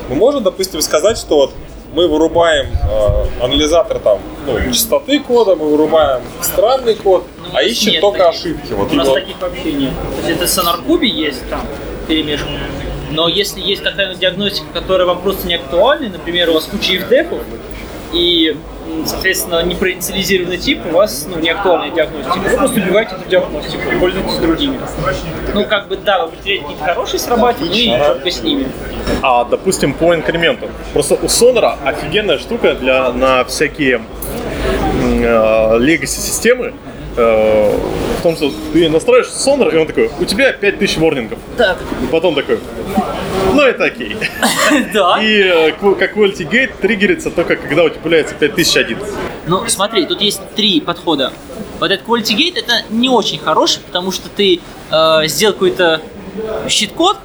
Мы 0.08 0.16
можем, 0.16 0.44
допустим, 0.44 0.80
сказать, 0.80 1.18
что 1.18 1.36
вот 1.36 1.54
мы 1.94 2.08
вырубаем 2.08 2.68
э, 2.68 3.44
анализатор 3.44 4.00
там, 4.00 4.20
ну, 4.46 4.60
частоты 4.72 5.20
кода, 5.20 5.56
мы 5.56 5.70
вырубаем 5.70 6.22
странный 6.42 6.96
код, 6.96 7.26
а 7.54 7.64
ищем 7.64 7.94
нет 7.94 8.02
только 8.02 8.20
таких. 8.26 8.40
ошибки. 8.40 8.74
Вот 8.74 8.92
У 8.92 8.96
нас 8.96 9.08
именно- 9.08 9.20
таких 9.22 9.42
вообще 9.42 9.72
нет. 9.74 9.92
То 10.22 10.28
есть 10.28 10.38
это 10.40 10.46
в 10.46 10.50
Сонаркубе 10.50 11.08
есть 11.10 11.48
там 11.50 11.62
перемешка. 12.08 12.48
Но 13.12 13.28
если 13.28 13.60
есть 13.60 13.82
какая-нибудь 13.82 14.20
диагностика, 14.20 14.68
которая 14.74 15.08
вам 15.08 15.22
просто 15.22 15.48
не 15.48 15.56
актуальна, 15.56 16.10
например, 16.10 16.50
у 16.52 16.54
вас 16.54 16.66
куча 16.66 16.94
ifdef'ов, 16.94 17.42
и, 18.14 18.56
соответственно, 19.06 19.64
непроинициализированный 19.64 20.58
тип, 20.58 20.80
у 20.86 20.96
вас 20.96 21.28
ну, 21.30 21.40
не 21.40 21.50
актуальная 21.50 21.92
диагностика. 21.92 22.38
Вы 22.38 22.58
просто 22.58 22.80
убиваете 22.80 23.16
эту 23.16 23.30
диагностику, 23.30 23.84
пользуйтесь 24.00 24.38
другими. 24.38 24.80
Ну, 25.54 25.66
как 25.66 25.88
бы, 25.88 25.98
да, 25.98 26.26
вы 26.26 26.32
потеряете 26.32 26.64
какие-то 26.64 26.86
хорошие 26.86 27.20
срабатывания, 27.20 27.98
ну 27.98 28.04
и 28.04 28.08
только 28.08 28.32
с 28.32 28.44
ними. 28.44 28.68
А, 29.22 29.46
допустим, 29.46 29.94
по 29.94 30.14
инкременту. 30.14 30.70
Просто 30.94 31.16
у 31.16 31.28
Сонора 31.28 31.78
офигенная 31.84 32.38
штука 32.38 32.76
для, 32.76 33.12
на 33.12 33.44
всякие 33.46 34.02
э, 35.02 35.78
legacy 35.78 36.08
системы. 36.08 36.74
Э, 37.20 37.78
в 38.20 38.24
том, 38.24 38.36
что 38.36 38.52
ты 38.74 38.90
настраиваешь 38.90 39.30
сонар, 39.30 39.74
и 39.74 39.78
он 39.78 39.88
такой, 39.88 40.10
у 40.20 40.26
тебя 40.26 40.52
5000 40.52 40.98
ворнингов. 40.98 41.40
Так, 41.58 41.78
Потом 42.12 42.36
такой, 42.36 42.60
ну 43.54 43.62
это 43.62 43.86
окей. 43.86 44.16
да. 44.94 45.20
И 45.22 45.42
э, 45.42 45.72
как 45.72 46.16
quality 46.16 46.50
gate 46.50 46.72
триггерится 46.82 47.32
только 47.32 47.56
когда 47.56 47.84
у 47.84 47.90
тебя 47.90 48.00
появляется 48.02 48.36
5001. 48.36 48.98
Ну, 49.48 49.68
смотри, 49.68 50.06
тут 50.06 50.22
есть 50.22 50.42
три 50.56 50.80
подхода. 50.80 51.32
Вот 51.80 51.92
этот 51.92 52.06
Quality 52.06 52.36
Gate 52.36 52.60
это 52.60 52.84
не 52.90 53.10
очень 53.10 53.40
хороший, 53.40 53.82
потому 53.82 54.12
что 54.12 54.28
ты 54.30 54.60
э, 54.92 55.28
сделал 55.28 55.54
какой-то 55.54 56.02
щит-код, 56.68 57.18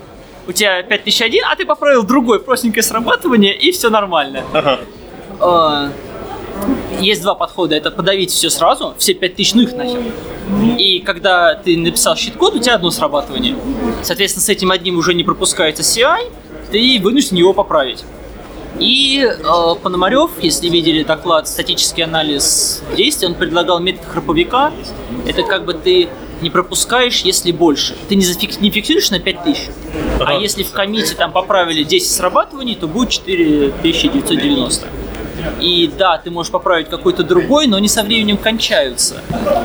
у 0.47 0.53
тебя 0.53 0.83
5001, 0.83 1.43
а 1.51 1.57
ты 1.57 1.67
поправил 1.67 2.03
другой 2.05 2.41
простенькое 2.41 2.83
срабатывание, 2.83 3.57
и 3.57 3.73
все 3.73 3.91
нормально. 3.91 4.45
Ага. 4.53 4.81
Есть 7.01 7.23
два 7.23 7.35
подхода. 7.35 7.75
Это 7.75 7.91
подавить 7.91 8.31
все 8.31 8.51
сразу, 8.51 8.95
все 8.99 9.15
5000, 9.15 9.55
ну 9.55 9.63
их 9.63 9.73
нахер. 9.75 10.01
И 10.79 11.01
когда 11.01 11.55
ты 11.55 11.77
написал 11.77 12.17
щит-код, 12.17 12.55
у 12.55 12.59
тебя 12.59 12.75
одно 12.77 12.91
срабатывание. 12.91 13.57
Соответственно, 14.03 14.45
с 14.45 14.49
этим 14.49 14.71
одним 14.71 14.99
уже 14.99 15.15
не 15.15 15.25
пропускается 15.25 15.83
CI, 15.83 16.31
ты 16.71 17.01
вынужден 17.03 17.37
его 17.37 17.53
поправить. 17.53 18.05
И 18.79 19.25
э, 19.25 19.75
Пономарев, 19.83 20.31
если 20.43 20.69
видели 20.69 21.05
доклад 21.05 21.47
«Статический 21.49 22.03
анализ 22.03 22.83
действий», 22.97 23.29
он 23.29 23.35
предлагал 23.35 23.79
метод 23.79 24.05
храповика. 24.07 24.73
Это 25.27 25.45
как 25.45 25.65
бы 25.65 25.75
ты 25.75 26.09
не 26.43 26.51
пропускаешь, 26.51 27.21
если 27.21 27.53
больше. 27.53 27.95
Ты 28.09 28.17
не, 28.17 28.25
зафик- 28.25 28.61
не 28.61 28.71
фиксируешь 28.71 29.11
на 29.11 29.21
5000. 29.21 29.71
А 30.21 30.35
если 30.35 30.65
в 30.65 30.73
комите 30.73 31.15
там 31.15 31.31
поправили 31.33 31.85
10 31.85 32.11
срабатываний, 32.11 32.75
то 32.75 32.89
будет 32.89 33.11
4990. 33.11 34.87
И 35.61 35.91
да, 35.97 36.19
ты 36.19 36.31
можешь 36.31 36.53
поправить 36.53 36.89
какой-то 36.89 37.23
другой, 37.23 37.67
но 37.67 37.77
они 37.77 37.89
со 37.89 38.03
временем 38.03 38.37
кончаются. 38.37 39.23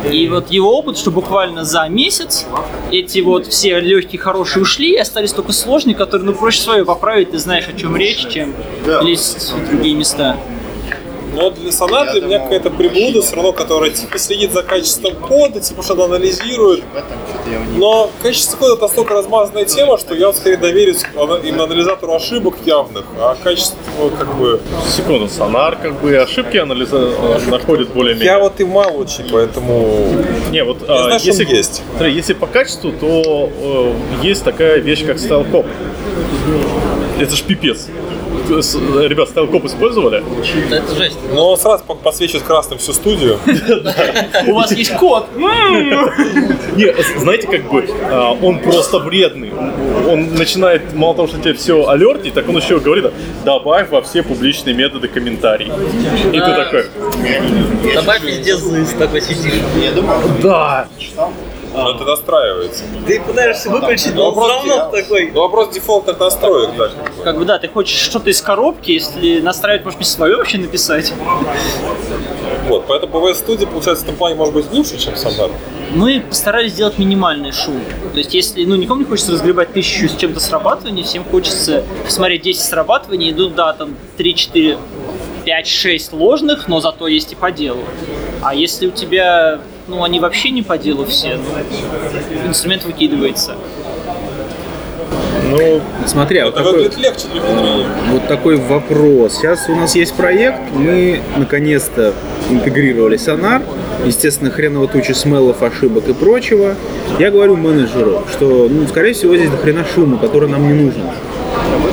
И 0.10 0.27
вот 0.27 0.51
его 0.51 0.77
опыт, 0.77 0.97
что 0.97 1.11
буквально 1.11 1.64
за 1.64 1.88
месяц 1.89 2.45
эти 2.91 3.19
вот 3.19 3.47
все 3.47 3.80
легкие, 3.80 4.19
хорошие 4.19 4.64
ушли, 4.64 4.93
и 4.93 4.97
остались 4.97 5.34
только 5.34 5.51
сложные, 5.51 5.95
которые, 5.95 6.26
ну, 6.26 6.34
проще 6.34 6.61
свое 6.61 6.85
поправить, 6.85 7.31
ты 7.31 7.38
знаешь, 7.38 7.68
о 7.68 7.73
чем 7.73 7.95
речь, 7.95 8.27
чем 8.27 8.53
лезть 9.01 9.51
в 9.51 9.69
другие 9.69 9.95
места. 9.95 10.38
Но 11.34 11.51
для 11.51 11.72
Сонат 11.72 12.11
для 12.14 12.22
меня 12.22 12.39
какая-то 12.39 12.69
приблуда 12.69 13.22
все 13.22 13.35
равно, 13.35 13.53
которая 13.53 13.91
типа 13.91 14.18
следит 14.18 14.51
за 14.51 14.64
качеством 14.64 15.15
кода, 15.15 15.60
типа 15.60 15.84
что-то 15.84 16.06
анализирует. 16.06 16.84
Но 17.76 18.10
качество 18.22 18.57
кода 18.57 18.73
это 18.73 18.84
настолько 18.84 19.14
размазанная 19.14 19.65
тема, 19.65 19.97
что 19.97 20.15
я 20.15 20.31
скорее 20.34 20.57
доверюсь 20.57 21.03
именно 21.43 21.64
анализатору 21.64 22.14
ошибок 22.14 22.56
явных, 22.65 23.06
а 23.18 23.35
качество 23.41 24.10
как 24.18 24.35
бы... 24.35 24.60
Секунду, 24.88 25.27
сонар 25.27 25.77
как 25.77 25.99
бы 26.01 26.15
ошибки 26.18 26.57
анализа 26.57 26.97
э, 26.97 27.49
находит 27.49 27.89
более-менее. 27.89 28.26
Я 28.26 28.39
вот 28.39 28.60
и 28.60 28.65
мало 28.65 28.91
очень, 28.91 29.30
поэтому... 29.31 30.07
Не, 30.51 30.64
вот 30.64 30.77
Я 30.88 30.93
а, 30.93 31.03
знаю, 31.03 31.22
если, 31.22 31.45
он 31.45 31.51
есть. 31.51 31.84
смотри, 31.91 32.14
если 32.14 32.34
по 32.34 32.47
качеству, 32.47 32.91
то 32.91 33.49
э, 33.61 33.93
есть 34.23 34.43
такая 34.43 34.80
вещь, 34.80 35.06
как 35.06 35.19
стайлкоп. 35.19 35.65
Это 37.19 37.35
ж 37.35 37.41
пипец. 37.43 37.88
Ребят, 38.49 39.30
стайлкоп 39.30 39.65
использовали? 39.65 40.23
Это 40.71 40.95
жесть. 40.95 41.17
Но 41.34 41.51
он 41.51 41.57
сразу 41.57 41.84
по- 41.84 41.95
подсвечивает 41.95 42.43
красным 42.43 42.80
всю 42.80 42.93
студию. 42.93 43.38
У 44.47 44.53
вас 44.53 44.71
есть 44.71 44.93
код. 44.95 45.27
Не, 45.38 47.19
знаете, 47.19 47.47
как 47.47 47.69
бы 47.69 47.88
а, 48.11 48.31
он 48.41 48.59
просто 48.59 48.99
вредный. 48.99 49.51
Он 50.07 50.34
начинает, 50.35 50.93
мало 50.93 51.15
того, 51.15 51.27
что 51.27 51.38
тебе 51.39 51.53
все 51.53 51.88
алертить, 51.88 52.34
так 52.34 52.49
он 52.49 52.57
еще 52.57 52.80
говорит, 52.80 53.05
добавь 53.45 53.89
во 53.89 54.01
все 54.01 54.23
публичные 54.23 54.73
методы 54.73 55.07
комментарий. 55.07 55.71
И 56.31 56.39
ты 56.39 56.53
такой, 56.53 56.85
Добавь 57.93 58.23
везде 58.23 58.55
злыст, 58.55 58.97
такой 58.97 59.21
сидишь. 59.21 59.53
да. 60.41 60.88
Но 61.73 61.91
это 61.91 62.03
настраивается. 62.03 62.83
Ты 63.05 63.21
пытаешься 63.21 63.69
выключить, 63.69 64.15
но 64.15 64.31
он 64.31 64.33
всё 64.33 64.47
равно 64.47 64.91
такой. 64.91 65.31
Ну, 65.31 65.41
вопрос 65.41 65.69
дефолтных 65.69 66.19
настроек, 66.19 66.71
да. 66.77 66.89
Как 67.23 67.37
бы 67.37 67.45
да, 67.45 67.59
ты 67.59 67.67
хочешь 67.67 67.99
что-то 67.99 68.29
из 68.29 68.41
коробки, 68.41 68.91
если 68.91 69.39
настраивать, 69.39 69.85
может, 69.85 69.99
мне 69.99 70.05
свое 70.05 70.37
вообще 70.37 70.57
написать. 70.57 71.13
Вот, 72.67 72.85
поэтому 72.87 73.13
PVS 73.13 73.45
Studio, 73.45 73.67
получается, 73.67 74.05
в 74.05 74.07
этом 74.07 74.15
плане 74.15 74.35
может 74.35 74.53
быть 74.53 74.71
лучше, 74.71 74.97
чем 74.97 75.15
Сонат. 75.15 75.51
Мы 75.91 76.21
постарались 76.21 76.73
сделать 76.73 76.99
минимальный 76.99 77.51
шум. 77.51 77.81
То 78.13 78.19
есть, 78.19 78.33
если 78.33 78.63
ну, 78.63 78.75
никому 78.75 78.99
не 78.99 79.05
хочется 79.05 79.31
разгребать 79.31 79.73
тысячу 79.73 80.07
с 80.07 80.15
чем-то 80.15 80.39
срабатываний, 80.39 81.03
всем 81.03 81.23
хочется 81.23 81.83
посмотреть 82.05 82.43
10 82.43 82.61
срабатываний, 82.61 83.31
идут, 83.31 83.55
да, 83.55 83.73
там 83.73 83.95
3, 84.17 84.35
4, 84.35 84.77
5, 85.45 85.67
6 85.67 86.13
ложных, 86.13 86.67
но 86.67 86.79
зато 86.79 87.07
есть 87.07 87.31
и 87.31 87.35
по 87.35 87.51
делу. 87.51 87.83
А 88.43 88.53
если 88.53 88.87
у 88.87 88.91
тебя, 88.91 89.59
ну, 89.90 90.03
они 90.03 90.20
вообще 90.20 90.52
не 90.52 90.61
по 90.61 90.78
делу 90.78 91.06
все, 91.06 91.38
ну, 91.38 92.48
инструмент 92.48 92.86
выкидывается. 92.86 93.56
Ну, 95.49 95.82
смотря, 96.06 96.45
вот 96.45 96.56
Это 96.56 96.64
такой, 96.64 96.84
легче 96.84 97.28
для 97.34 97.41
вот 98.11 98.28
такой 98.28 98.57
вопрос. 98.57 99.38
Сейчас 99.38 99.68
у 99.68 99.76
нас 99.76 99.95
есть 99.95 100.14
проект, 100.14 100.60
мы 100.74 101.22
наконец-то 101.38 102.14
интегрировали 102.52 103.18
сонар, 103.18 103.64
естественно, 104.06 104.52
хреново 104.52 104.88
тучи 104.88 105.14
смелов, 105.14 105.64
ошибок 105.64 106.07
и 106.07 106.14
прочего. 106.14 106.76
Я 107.18 107.32
говорю 107.32 107.56
менеджеру, 107.56 108.24
что, 108.32 108.68
ну, 108.70 108.88
скорее 108.88 109.14
всего, 109.14 109.36
здесь 109.36 109.49
дохрена 109.49 109.84
шума, 109.95 110.18
который 110.20 110.49
нам 110.49 110.68
не 110.68 110.84
нужен. 110.84 111.03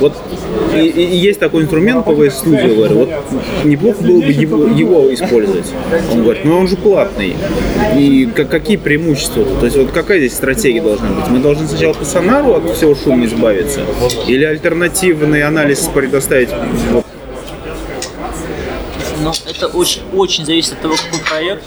Вот 0.00 0.14
и, 0.84 0.88
и- 0.88 1.16
есть 1.16 1.40
такой 1.40 1.62
инструмент 1.62 2.06
PVS 2.06 2.44
Studio, 2.44 2.74
говорю, 2.76 2.94
вот 2.96 3.10
неплохо 3.64 4.02
было 4.02 4.20
бы 4.20 4.26
его, 4.32 4.66
его 4.66 5.14
использовать. 5.14 5.66
Он 6.12 6.22
говорит, 6.22 6.44
ну 6.44 6.58
он 6.58 6.68
же 6.68 6.76
платный. 6.76 7.36
И 7.96 8.26
как- 8.34 8.48
какие 8.48 8.76
преимущества? 8.76 9.44
То 9.60 9.66
есть 9.66 9.76
вот 9.76 9.90
какая 9.92 10.18
здесь 10.18 10.34
стратегия 10.34 10.80
должна 10.82 11.08
быть? 11.08 11.28
Мы 11.28 11.38
должны 11.38 11.66
сначала 11.66 11.92
по 11.94 12.04
сонару 12.04 12.54
от 12.54 12.70
всего 12.76 12.94
шума 12.94 13.24
избавиться? 13.26 13.80
Или 14.26 14.44
альтернативный 14.44 15.42
анализ 15.42 15.88
предоставить 15.92 16.50
Но 19.22 19.32
это 19.48 19.66
очень, 19.68 20.02
очень 20.14 20.44
зависит 20.44 20.74
от 20.74 20.80
того, 20.82 20.94
какой 20.94 21.24
проект. 21.26 21.62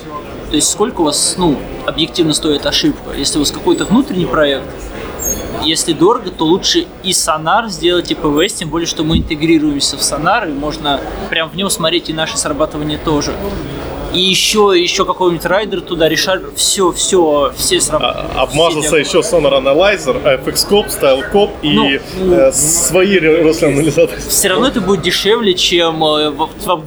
То 0.49 0.55
есть 0.55 0.69
сколько 0.69 1.01
у 1.01 1.03
вас, 1.03 1.35
ну, 1.37 1.57
объективно 1.85 2.33
стоит 2.33 2.65
ошибка. 2.65 3.11
Если 3.17 3.37
у 3.37 3.41
вас 3.41 3.51
какой-то 3.51 3.85
внутренний 3.85 4.25
проект, 4.25 4.63
если 5.63 5.93
дорого, 5.93 6.31
то 6.31 6.45
лучше 6.45 6.87
и 7.03 7.13
сонар 7.13 7.67
сделать, 7.69 8.11
и 8.11 8.15
PVS, 8.15 8.53
тем 8.53 8.69
более, 8.69 8.87
что 8.87 9.03
мы 9.03 9.17
интегрируемся 9.17 9.97
в 9.97 10.03
сонар, 10.03 10.47
и 10.47 10.51
можно 10.51 10.99
прям 11.29 11.49
в 11.49 11.55
нем 11.55 11.69
смотреть 11.69 12.09
и 12.09 12.13
наши 12.13 12.37
срабатывания 12.37 12.97
тоже. 12.97 13.33
И 14.13 14.19
еще, 14.19 14.73
еще 14.75 15.05
какой-нибудь 15.05 15.45
Rider 15.45 15.81
туда, 15.81 16.09
решать 16.09 16.41
все, 16.55 16.91
все, 16.91 17.53
все 17.55 17.79
срабатывания. 17.79 18.41
Обмазался 18.41 18.95
еще 18.97 19.19
Sonar 19.19 19.61
Analyzer, 19.61 20.43
FxCop, 20.43 20.87
StyleCop 20.87 21.51
и 21.61 21.73
Ну, 21.73 21.89
ну, 22.19 22.33
э, 22.33 22.51
свои 22.51 23.19
росли 23.19 23.67
анализаторы. 23.67 24.19
все 24.19 24.49
равно 24.49 24.67
это 24.67 24.81
будет 24.81 25.03
дешевле, 25.03 25.53
чем 25.53 26.03
э, 26.03 26.33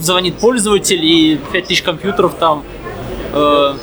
звонит 0.00 0.38
пользователь 0.38 1.04
и 1.04 1.38
5000 1.52 1.82
компьютеров 1.82 2.34
там 2.40 2.64
э, 3.32 3.74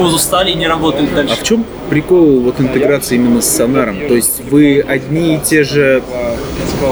в 0.00 0.04
позу 0.04 0.18
стали 0.18 0.50
и 0.50 0.54
не 0.54 0.66
работают 0.66 1.10
А 1.12 1.16
дальше. 1.16 1.36
в 1.36 1.42
чем 1.42 1.64
прикол 1.90 2.40
вот 2.40 2.60
интеграции 2.60 3.16
именно 3.16 3.42
с 3.42 3.56
сонаром? 3.56 3.98
То 4.08 4.14
есть 4.14 4.40
вы 4.50 4.80
одни 4.86 5.36
и 5.36 5.38
те 5.38 5.62
же 5.64 6.02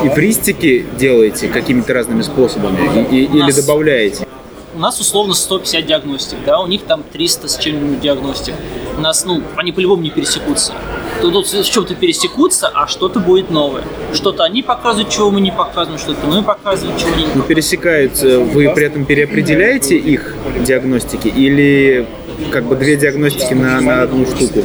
эвристики 0.04 0.86
делаете 0.98 1.48
какими-то 1.48 1.94
разными 1.94 2.22
способами 2.22 3.06
и- 3.10 3.16
и- 3.16 3.24
или 3.24 3.38
нас- 3.40 3.56
добавляете? 3.56 4.26
У 4.74 4.80
нас 4.80 5.00
условно 5.00 5.34
150 5.34 5.86
диагностик, 5.86 6.38
да, 6.46 6.60
у 6.60 6.66
них 6.68 6.82
там 6.82 7.02
300 7.12 7.48
с 7.48 7.56
чем-нибудь 7.56 8.00
диагностик. 8.00 8.54
У 8.96 9.00
нас, 9.00 9.24
ну, 9.24 9.42
они 9.56 9.72
по-любому 9.72 10.02
не 10.02 10.10
пересекутся. 10.10 10.72
Тут, 11.20 11.32
тут 11.32 11.46
в 11.48 11.68
чем-то 11.70 11.94
пересекутся, 11.96 12.68
а 12.72 12.86
что-то 12.86 13.18
будет 13.18 13.50
новое. 13.50 13.82
Что-то 14.14 14.44
они 14.44 14.62
показывают, 14.62 15.10
чего 15.10 15.30
мы 15.32 15.40
не 15.40 15.50
показываем, 15.50 15.98
что-то 15.98 16.26
мы 16.28 16.42
показываем, 16.42 16.96
чего 16.96 17.12
они 17.14 17.24
не 17.24 17.30
Ну, 17.34 17.42
пересекаются, 17.42 18.38
вы 18.38 18.70
при 18.72 18.84
этом 18.86 19.04
переопределяете 19.04 19.96
их 19.96 20.34
диагностики 20.64 21.26
или 21.26 22.06
как 22.50 22.64
бы 22.64 22.76
две 22.76 22.96
диагностики 22.96 23.54
на, 23.54 23.80
на 23.80 24.02
одну 24.02 24.26
штуку? 24.26 24.60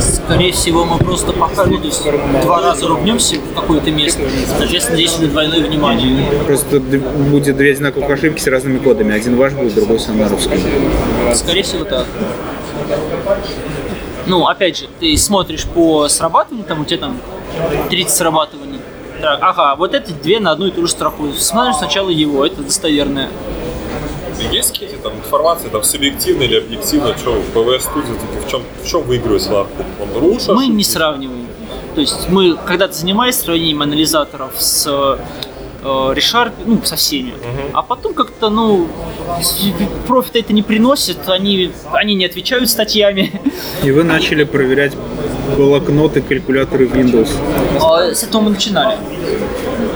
Скорее 0.00 0.52
всего, 0.52 0.84
мы 0.84 0.98
просто 0.98 1.32
то 1.32 1.74
есть 1.82 2.02
два 2.42 2.60
раза 2.60 2.88
ругнемся 2.88 3.36
в 3.36 3.54
какое-то 3.54 3.90
место. 3.90 4.22
Соответственно, 4.58 4.96
здесь 4.96 5.12
будет 5.14 5.32
двойное 5.32 5.60
внимание. 5.60 6.26
Просто 6.46 6.80
будет 6.80 7.56
две 7.56 7.72
одинаковых 7.72 8.10
ошибки 8.10 8.40
с 8.40 8.46
разными 8.46 8.78
кодами. 8.78 9.14
Один 9.14 9.36
ваш 9.36 9.52
будет, 9.52 9.74
другой 9.74 9.98
сонаровский. 9.98 10.60
Скорее 11.34 11.62
всего, 11.62 11.84
так. 11.84 12.06
Ну, 14.26 14.46
опять 14.46 14.78
же, 14.78 14.86
ты 15.00 15.16
смотришь 15.16 15.64
по 15.64 16.08
срабатыванию, 16.08 16.64
там 16.64 16.82
у 16.82 16.84
тебя 16.84 16.98
там 16.98 17.20
30 17.90 18.10
срабатываний. 18.10 18.78
Так, 19.20 19.38
ага, 19.40 19.76
вот 19.76 19.94
эти 19.94 20.12
две 20.12 20.40
на 20.40 20.52
одну 20.52 20.66
и 20.66 20.70
ту 20.70 20.82
же 20.86 20.88
строку. 20.92 21.32
Смотришь 21.32 21.76
сначала 21.76 22.08
его, 22.08 22.44
это 22.44 22.62
достоверное. 22.62 23.28
Есть 24.50 24.72
какие-то 24.72 24.96
там 24.98 25.14
информации, 25.14 25.68
там 25.68 25.82
субъективно 25.82 26.42
или 26.42 26.56
объективно, 26.56 27.16
что 27.16 27.32
в 27.32 27.56
Studio 27.56 28.14
таки 28.14 28.46
в 28.46 28.50
чем, 28.50 28.62
в 28.82 28.86
чем 28.88 29.02
выигрывает 29.02 29.42
Сонаркуб? 29.42 29.86
Он 30.00 30.22
лучше? 30.22 30.52
Мы 30.52 30.66
не 30.66 30.84
сравниваем. 30.84 31.46
То 31.94 32.00
есть 32.00 32.28
мы 32.28 32.56
когда-то 32.56 32.94
занимались 32.94 33.36
сравнением 33.36 33.82
анализаторов 33.82 34.52
с 34.56 34.86
э, 34.86 35.18
ReSharp, 35.82 36.52
ну, 36.64 36.80
со 36.84 36.96
всеми. 36.96 37.34
А 37.72 37.82
потом 37.82 38.14
как-то, 38.14 38.48
ну, 38.50 38.88
профита 40.06 40.38
это 40.38 40.52
не 40.52 40.62
приносит, 40.62 41.28
они, 41.28 41.70
они 41.92 42.14
не 42.14 42.24
отвечают 42.24 42.70
статьями. 42.70 43.32
И 43.82 43.90
вы 43.90 44.04
начали 44.04 44.44
проверять 44.44 44.92
блокноты, 45.56 46.22
калькуляторы 46.22 46.86
Windows. 46.86 47.28
А 47.80 48.14
С 48.14 48.22
этого 48.22 48.42
мы 48.42 48.50
начинали. 48.50 48.96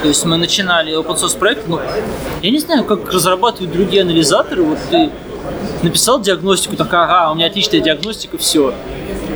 То 0.06 0.10
есть 0.10 0.24
мы 0.24 0.36
начинали 0.36 0.96
open 0.96 1.16
source 1.16 1.36
проект, 1.36 1.66
ну, 1.66 1.80
я 2.40 2.50
не 2.52 2.60
знаю, 2.60 2.84
как 2.84 3.12
разрабатывают 3.12 3.72
другие 3.72 4.02
анализаторы, 4.02 4.62
вот 4.62 4.78
ты 4.88 5.10
написал 5.82 6.20
диагностику, 6.20 6.76
так, 6.76 6.94
ага, 6.94 7.32
у 7.32 7.34
меня 7.34 7.46
отличная 7.48 7.80
диагностика, 7.80 8.38
все. 8.38 8.72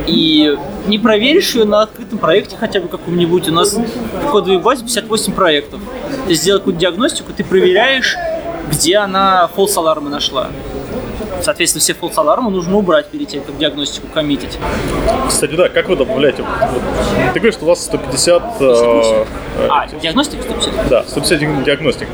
И 0.07 0.57
не 0.87 0.97
проверишь 0.97 1.55
ее 1.55 1.65
на 1.65 1.81
открытом 1.81 2.19
проекте 2.19 2.55
хотя 2.55 2.79
бы 2.79 2.87
каком-нибудь. 2.87 3.49
У 3.49 3.51
нас 3.51 3.73
в 3.73 4.31
кодовой 4.31 4.59
базе 4.59 4.83
58 4.83 5.33
проектов. 5.33 5.81
Ты 6.29 6.35
сделал 6.35 6.59
какую-то 6.59 6.79
диагностику, 6.79 7.33
ты 7.35 7.43
проверяешь, 7.43 8.15
где 8.71 8.95
она 8.95 9.49
false 9.53 9.75
алармы 9.75 10.09
нашла. 10.09 10.51
Соответственно, 11.41 11.81
все 11.81 11.93
false 11.93 12.13
алармы 12.17 12.51
нужно 12.51 12.77
убрать 12.77 13.07
перед 13.07 13.27
тем, 13.27 13.43
как 13.43 13.57
диагностику 13.57 14.07
коммитить. 14.13 14.57
Кстати, 15.27 15.55
да, 15.55 15.69
как 15.69 15.87
вы 15.89 15.95
добавляете? 15.95 16.43
Ты 17.33 17.39
говоришь, 17.39 17.55
что 17.55 17.65
у 17.65 17.67
вас 17.69 17.83
150... 17.85 18.43
э, 18.61 19.25
А, 19.69 19.87
диагностика 19.87 20.43
150? 20.43 20.89
Да, 20.89 21.03
150 21.03 21.63
диагностик. 21.63 22.07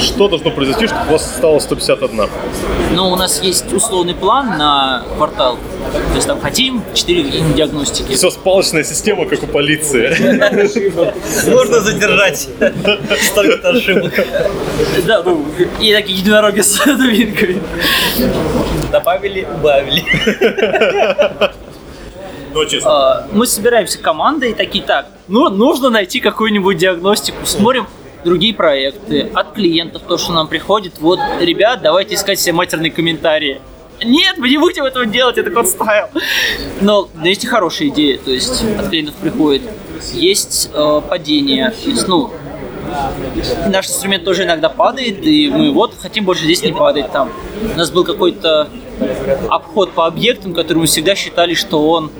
Что 0.00 0.28
должно 0.28 0.50
произойти, 0.50 0.86
чтобы 0.86 1.06
у 1.08 1.12
вас 1.12 1.36
стало 1.36 1.58
151? 1.58 2.28
Но 2.94 3.10
у 3.10 3.16
нас 3.16 3.42
есть 3.42 3.72
условный 3.72 4.14
план 4.14 4.58
на 4.58 5.04
квартал. 5.16 5.58
То 5.92 6.14
есть 6.14 6.26
там 6.26 6.40
хотим 6.40 6.82
4 6.94 7.22
диагностики. 7.54 8.14
Все, 8.14 8.30
спалочная 8.30 8.84
система, 8.84 9.24
как 9.26 9.42
у 9.42 9.46
полиции. 9.46 10.14
Можно 11.50 11.80
задержать 11.80 12.48
столько 13.22 13.68
ошибок. 13.70 14.12
Да, 15.06 15.22
ну, 15.24 15.44
и 15.80 15.92
такие 15.92 16.18
единороги 16.18 16.60
с 16.60 16.78
дубинками. 16.84 17.60
Добавили, 18.92 19.46
убавили. 19.54 20.04
Ну, 22.52 22.64
честно. 22.64 22.90
А, 22.90 23.26
Мы 23.32 23.46
собираемся 23.46 23.98
командой 23.98 24.52
и 24.52 24.54
такие, 24.54 24.82
так, 24.82 25.06
ну, 25.28 25.50
нужно 25.50 25.90
найти 25.90 26.20
какую-нибудь 26.20 26.78
диагностику. 26.78 27.44
Смотрим 27.44 27.86
другие 28.26 28.52
проекты 28.52 29.30
от 29.32 29.52
клиентов, 29.52 30.02
то, 30.06 30.18
что 30.18 30.32
нам 30.32 30.48
приходит. 30.48 30.98
Вот, 30.98 31.20
ребят, 31.40 31.80
давайте 31.80 32.16
искать 32.16 32.38
все 32.38 32.52
матерные 32.52 32.90
комментарии. 32.90 33.60
Нет, 34.04 34.36
мы 34.36 34.50
не 34.50 34.58
будем 34.58 34.84
этого 34.84 35.06
делать, 35.06 35.38
это 35.38 35.50
код 35.50 35.66
ставил. 35.68 36.08
Но 36.82 37.08
но 37.14 37.26
есть 37.26 37.44
и 37.44 37.46
хорошие 37.46 37.88
идеи, 37.88 38.20
то 38.22 38.30
есть 38.30 38.62
от 38.78 38.88
клиентов 38.88 39.14
приходит. 39.14 39.62
Есть 40.12 40.70
э, 40.74 41.00
падение, 41.08 41.72
есть, 41.84 42.06
ну, 42.06 42.30
наш 43.68 43.86
инструмент 43.86 44.24
тоже 44.24 44.42
иногда 44.42 44.68
падает, 44.68 45.24
и 45.24 45.48
мы 45.48 45.72
вот 45.72 45.94
хотим 45.98 46.24
больше 46.24 46.44
здесь 46.44 46.62
не 46.62 46.72
падать 46.72 47.10
там. 47.12 47.30
У 47.74 47.78
нас 47.78 47.90
был 47.90 48.04
какой-то 48.04 48.68
обход 49.48 49.92
по 49.92 50.06
объектам, 50.06 50.52
который 50.52 50.78
мы 50.78 50.86
всегда 50.86 51.14
считали, 51.14 51.54
что 51.54 51.88
он 51.88 52.10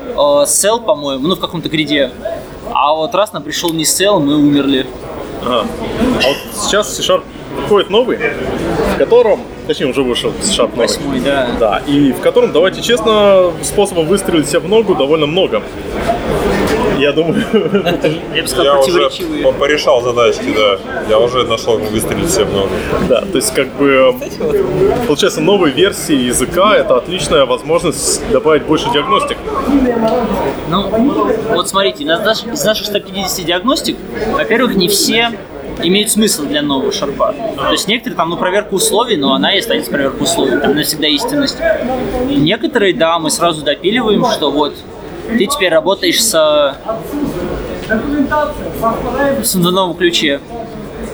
э, 0.00 0.14
sell, 0.14 0.84
по-моему, 0.84 1.26
ну 1.26 1.34
в 1.34 1.40
каком-то 1.40 1.68
гриде. 1.68 2.12
А 2.72 2.94
вот 2.94 3.14
раз 3.14 3.32
нам 3.32 3.42
пришел 3.42 3.72
не 3.72 3.84
sell, 3.84 4.20
мы 4.20 4.36
умерли. 4.36 4.86
Ага. 5.46 5.66
А 6.24 6.28
вот 6.28 6.36
сейчас 6.54 6.96
C-Sharp 6.96 7.22
выходит 7.62 7.90
новый, 7.90 8.18
в 8.18 8.98
котором, 8.98 9.40
точнее 9.66 9.86
уже 9.86 10.02
вышел 10.02 10.32
C-Sharp 10.40 10.70
новый. 10.70 10.88
Восьмой, 10.88 11.20
да. 11.20 11.48
Да, 11.60 11.82
и 11.86 12.12
в 12.12 12.20
котором, 12.20 12.52
давайте 12.52 12.82
честно, 12.82 13.52
способов 13.62 14.06
выстрелить 14.06 14.48
себя 14.48 14.60
в 14.60 14.68
ногу 14.68 14.94
довольно 14.94 15.26
много. 15.26 15.62
Я 16.98 17.12
думаю, 17.12 17.42
Я 18.34 18.42
бы 18.42 18.48
сказал, 18.48 18.64
Я 18.64 18.78
уже 18.80 18.92
противоречивые. 18.92 19.42
по- 19.44 19.52
порешал 19.52 20.02
задачки, 20.02 20.54
да. 20.56 20.78
Я 21.08 21.18
уже 21.18 21.44
нашел, 21.44 21.78
как 21.78 21.90
выстрелить 21.90 22.28
всем 22.28 22.48
много. 22.50 22.70
да, 23.08 23.20
то 23.22 23.36
есть 23.36 23.52
как 23.54 23.68
бы 23.74 24.14
получается 25.06 25.40
новые 25.40 25.72
версии 25.74 26.14
языка 26.16 26.74
это 26.76 26.96
отличная 26.96 27.44
возможность 27.44 28.22
добавить 28.30 28.62
больше 28.64 28.90
диагностик. 28.92 29.36
Ну, 30.68 31.28
вот 31.54 31.68
смотрите, 31.68 32.04
из 32.04 32.08
наш- 32.08 32.44
из 32.44 32.64
наших 32.64 32.86
150 32.86 33.44
диагностик, 33.44 33.96
во-первых, 34.32 34.74
не 34.76 34.88
все 34.88 35.32
имеют 35.82 36.10
смысл 36.10 36.44
для 36.44 36.62
нового 36.62 36.90
шарпа. 36.92 37.34
То 37.56 37.72
есть 37.72 37.86
некоторые 37.86 38.16
там, 38.16 38.30
ну, 38.30 38.36
проверка 38.36 38.72
условий, 38.74 39.16
но 39.16 39.34
она 39.34 39.54
и 39.54 39.58
останется 39.58 39.90
проверка 39.90 40.22
условий, 40.22 40.58
там 40.58 40.74
навсегда 40.74 41.06
истинность. 41.08 41.58
Некоторые, 42.28 42.94
да, 42.94 43.18
мы 43.18 43.30
сразу 43.30 43.62
допиливаем, 43.62 44.24
что 44.26 44.50
вот 44.50 44.74
ты 45.26 45.46
теперь 45.46 45.70
работаешь 45.70 46.22
с, 46.22 46.76
с 49.42 49.54
на 49.54 49.70
новом 49.70 49.96
ключе. 49.96 50.40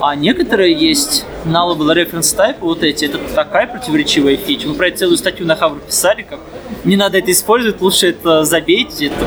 А 0.01 0.17
некоторые 0.17 0.73
есть 0.73 1.25
nullable 1.45 1.95
reference 1.95 2.37
type, 2.37 2.57
вот 2.61 2.83
эти, 2.83 3.05
это 3.05 3.19
такая 3.35 3.67
противоречивая 3.67 4.37
фича. 4.37 4.69
Мы 4.69 4.75
про 4.75 4.89
это 4.89 4.99
целую 4.99 5.17
статью 5.17 5.47
на 5.47 5.55
Хабр 5.55 5.79
писали, 5.79 6.23
как 6.23 6.41
не 6.85 6.97
надо 6.97 7.19
это 7.19 7.31
использовать, 7.33 7.81
лучше 7.81 8.09
это 8.11 8.45
забейте. 8.45 9.07
Это, 9.07 9.25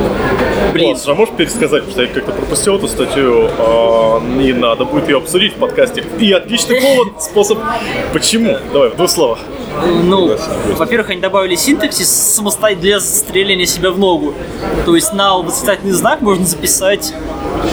блин, 0.74 0.94
Класс, 0.94 1.08
а 1.08 1.16
можешь 1.16 1.34
пересказать, 1.36 1.84
потому 1.84 1.92
что 1.92 2.02
я 2.02 2.08
как-то 2.08 2.32
пропустил 2.32 2.76
эту 2.76 2.88
статью, 2.88 3.50
а, 3.58 4.22
и 4.40 4.54
надо 4.54 4.86
будет 4.86 5.08
ее 5.10 5.18
обсудить 5.18 5.54
в 5.54 5.58
подкасте. 5.58 6.04
И 6.20 6.32
отличный 6.32 6.82
повод, 6.82 7.08
способ. 7.22 7.60
Почему? 8.14 8.58
Давай, 8.74 8.90
в 8.90 8.96
двух 8.96 9.10
словах. 9.10 9.40
Ну, 10.04 10.38
во-первых, 10.78 11.10
они 11.10 11.22
добавили 11.22 11.56
синтаксис 11.56 12.10
самостоятельно 12.10 12.82
для 12.82 13.00
стреления 13.00 13.66
себя 13.66 13.92
в 13.92 14.00
ногу. 14.00 14.34
То 14.86 14.96
есть 14.96 15.14
null 15.14 15.44
восклицательный 15.44 15.94
знак 15.94 16.22
можно 16.22 16.46
записать 16.46 17.14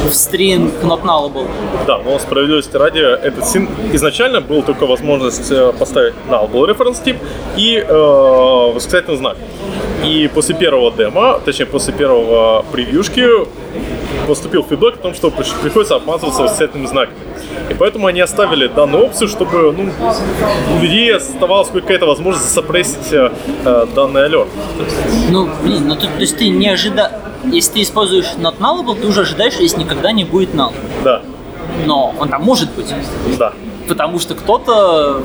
в 0.04 0.08
string 0.08 0.72
not 0.82 1.02
nullable. 1.02 1.46
Да, 1.86 1.98
но 1.98 2.18
справедливости 2.18 2.76
ради, 2.76 2.98
этот 2.98 3.46
син 3.46 3.68
изначально 3.92 4.40
был 4.40 4.62
только 4.62 4.86
возможность 4.86 5.50
э, 5.50 5.72
поставить 5.78 6.14
nullable 6.28 6.68
reference 6.68 7.02
тип 7.04 7.16
и 7.56 7.76
э, 7.76 8.72
восклицательный 8.74 9.16
знак. 9.16 9.36
И 10.04 10.28
после 10.34 10.54
первого 10.54 10.90
демо, 10.90 11.40
точнее 11.44 11.66
после 11.66 11.92
первого 11.92 12.64
превьюшки, 12.72 13.26
поступил 14.26 14.64
фидбэк 14.64 14.94
о 14.94 14.98
том, 14.98 15.14
что 15.14 15.30
приходится 15.30 15.96
обмазываться 15.96 16.42
восклицательными 16.42 16.86
знаками. 16.86 17.16
И 17.70 17.74
поэтому 17.74 18.06
они 18.06 18.20
оставили 18.20 18.66
данную 18.66 19.04
опцию, 19.06 19.28
чтобы 19.28 19.72
ну, 19.72 19.90
у 20.76 20.82
людей 20.82 21.14
оставалась 21.14 21.68
какая-то 21.68 22.06
возможность 22.06 22.46
засопрессить 22.48 23.12
э, 23.12 23.30
данный 23.94 24.24
алерт. 24.24 24.48
Ну, 25.30 25.48
блин, 25.62 25.88
ну 25.88 25.94
тут, 25.94 26.14
то 26.14 26.20
есть 26.20 26.36
ты 26.36 26.48
не 26.48 26.68
ожидаешь... 26.68 27.12
Если 27.44 27.72
ты 27.72 27.82
используешь 27.82 28.26
not 28.38 28.58
nullable, 28.58 29.00
ты 29.00 29.06
уже 29.06 29.22
ожидаешь, 29.22 29.54
что 29.54 29.66
здесь 29.66 29.76
никогда 29.76 30.12
не 30.12 30.24
будет 30.24 30.54
null. 30.54 30.72
Да, 31.02 31.22
Но 31.86 32.14
он 32.18 32.28
там 32.28 32.42
может 32.42 32.70
быть. 32.72 32.92
да. 33.38 33.52
Потому 33.88 34.18
что 34.18 34.34
кто-то 34.34 35.22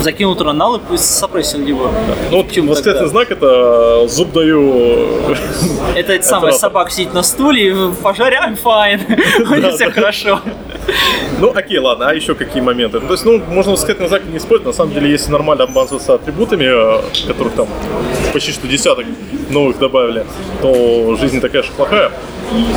закинул 0.00 0.34
null 0.34 0.80
и 0.92 0.96
сопрессил 0.96 1.66
его. 1.66 1.90
Ну, 2.30 2.38
вот 2.38 2.48
Почему 2.48 2.70
восклицательный 2.70 3.10
тогда? 3.10 3.26
знак 3.26 3.30
это 3.30 4.08
зуб 4.08 4.32
даю. 4.32 5.34
Это, 5.94 6.12
это 6.12 6.26
самое, 6.26 6.52
собака 6.52 6.90
сидит 6.90 7.14
на 7.14 7.22
стуле, 7.22 7.68
и 7.68 7.72
в 7.72 7.96
пожаре 7.96 8.36
I'm 8.36 8.58
fine. 8.62 9.00
У 9.50 9.54
них 9.54 9.74
все 9.74 9.90
хорошо. 9.90 10.40
Ну, 11.40 11.52
окей, 11.54 11.78
ладно, 11.78 12.08
а 12.08 12.14
еще 12.14 12.34
какие 12.34 12.62
моменты? 12.62 13.00
То 13.00 13.12
есть, 13.12 13.24
ну, 13.24 13.40
можно 13.48 13.72
восклицательный 13.72 14.08
знак 14.08 14.22
не 14.26 14.36
использовать. 14.38 14.66
На 14.66 14.72
самом 14.72 14.92
деле, 14.94 15.10
если 15.10 15.30
нормально 15.30 15.64
обмазываться 15.64 16.14
атрибутами, 16.14 16.64
э, 16.64 17.26
которых 17.26 17.54
там 17.54 17.68
почти 18.32 18.52
что 18.52 18.66
десяток 18.68 19.06
новых 19.50 19.78
добавили, 19.78 20.24
то 20.62 21.16
жизнь 21.16 21.40
такая 21.40 21.62
же 21.62 21.72
плохая. 21.72 22.12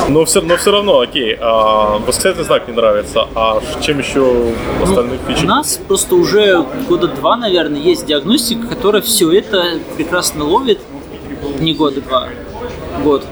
Но 0.10 0.26
все, 0.26 0.42
но 0.42 0.58
все 0.58 0.72
равно, 0.72 1.00
окей, 1.00 1.38
а, 1.40 2.00
восклицательный 2.00 2.46
знак 2.46 2.68
не 2.68 2.74
нравится. 2.74 3.28
А 3.36 3.62
чем 3.82 4.00
еще 4.00 4.54
остальных 4.82 5.20
У 5.28 5.32
фичи? 5.32 5.46
нас 5.46 5.80
просто 5.88 6.16
уже 6.16 6.66
года 6.88 7.08
два, 7.08 7.38
наверное, 7.38 7.80
есть 7.80 8.06
диагностика, 8.06 8.68
которая 8.68 9.02
все 9.02 9.32
это 9.32 9.80
прекрасно 9.96 10.44
ловит. 10.44 10.80
Не 11.60 11.74
года 11.74 12.02
два, 12.02 12.28
год. 13.04 13.24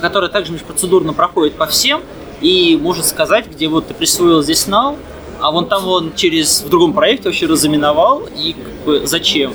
Которая 0.00 0.30
также 0.30 0.52
межпроцедурно 0.52 1.12
проходит 1.12 1.54
по 1.54 1.66
всем 1.66 2.00
и 2.40 2.78
может 2.80 3.04
сказать, 3.06 3.46
где 3.50 3.68
вот 3.68 3.88
ты 3.88 3.94
присвоил 3.94 4.42
здесь 4.42 4.66
null, 4.68 4.96
а 5.40 5.50
вон 5.50 5.66
там 5.66 5.86
он 5.88 6.12
через 6.14 6.62
в 6.62 6.68
другом 6.70 6.92
проекте 6.92 7.28
вообще 7.28 7.46
разаминовал 7.46 8.22
и 8.36 8.54
как 8.54 8.84
бы 8.86 9.06
зачем. 9.06 9.52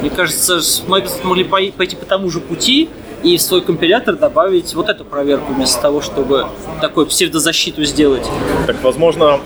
Мне 0.00 0.10
кажется, 0.10 0.60
Microsoft 0.88 1.24
могли 1.24 1.44
пой- 1.44 1.72
пойти 1.72 1.96
по 1.96 2.04
тому 2.06 2.30
же 2.30 2.40
пути 2.40 2.88
и 3.24 3.36
в 3.36 3.42
свой 3.42 3.62
компилятор 3.62 4.16
добавить 4.16 4.74
вот 4.74 4.88
эту 4.88 5.04
проверку 5.04 5.52
вместо 5.52 5.80
того, 5.80 6.00
чтобы 6.00 6.46
такую 6.80 7.06
псевдозащиту 7.06 7.84
сделать. 7.84 8.26
Так, 8.66 8.76
возможно, 8.82 9.40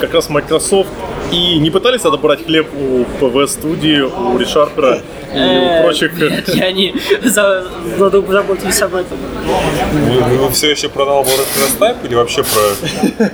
как 0.00 0.14
раз 0.14 0.30
Microsoft 0.30 0.90
и 1.32 1.58
не 1.58 1.70
пытались 1.70 2.04
отобрать 2.04 2.44
хлеб 2.44 2.68
у 2.74 3.04
PV 3.22 3.46
студии, 3.48 4.00
у 4.00 4.38
Решарпера 4.38 4.96
и 4.96 5.20
Э, 5.32 5.80
у 5.80 5.82
прочих. 5.84 6.18
Нет, 6.18 6.48
я 6.48 6.72
не 6.72 6.94
заботились 7.24 8.82
об 8.82 8.94
этом. 8.94 9.18
Вы, 10.38 10.50
все 10.50 10.70
еще 10.70 10.88
про 10.88 11.04
Reference 11.04 11.78
Type 11.78 11.96
или 12.04 12.14
вообще 12.14 12.42
про... 12.42 13.28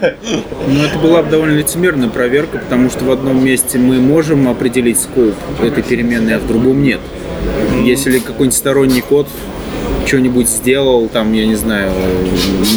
Но 0.66 0.85
это 0.85 0.98
была 0.98 1.23
бы 1.23 1.31
довольно 1.31 1.57
лицемерная 1.57 2.09
проверка, 2.09 2.59
потому 2.59 2.90
что 2.90 3.05
в 3.05 3.11
одном 3.11 3.43
месте 3.43 3.78
мы 3.78 4.01
можем 4.01 4.48
определить 4.48 5.01
скоп 5.01 5.35
этой 5.62 5.82
переменной, 5.82 6.36
а 6.36 6.39
в 6.39 6.47
другом 6.47 6.82
нет. 6.82 7.01
Если 7.82 8.19
какой-нибудь 8.19 8.57
сторонний 8.57 9.01
код 9.01 9.28
что-нибудь 10.07 10.49
сделал, 10.49 11.09
там, 11.09 11.33
я 11.33 11.47
не 11.47 11.57
знаю, 11.57 11.93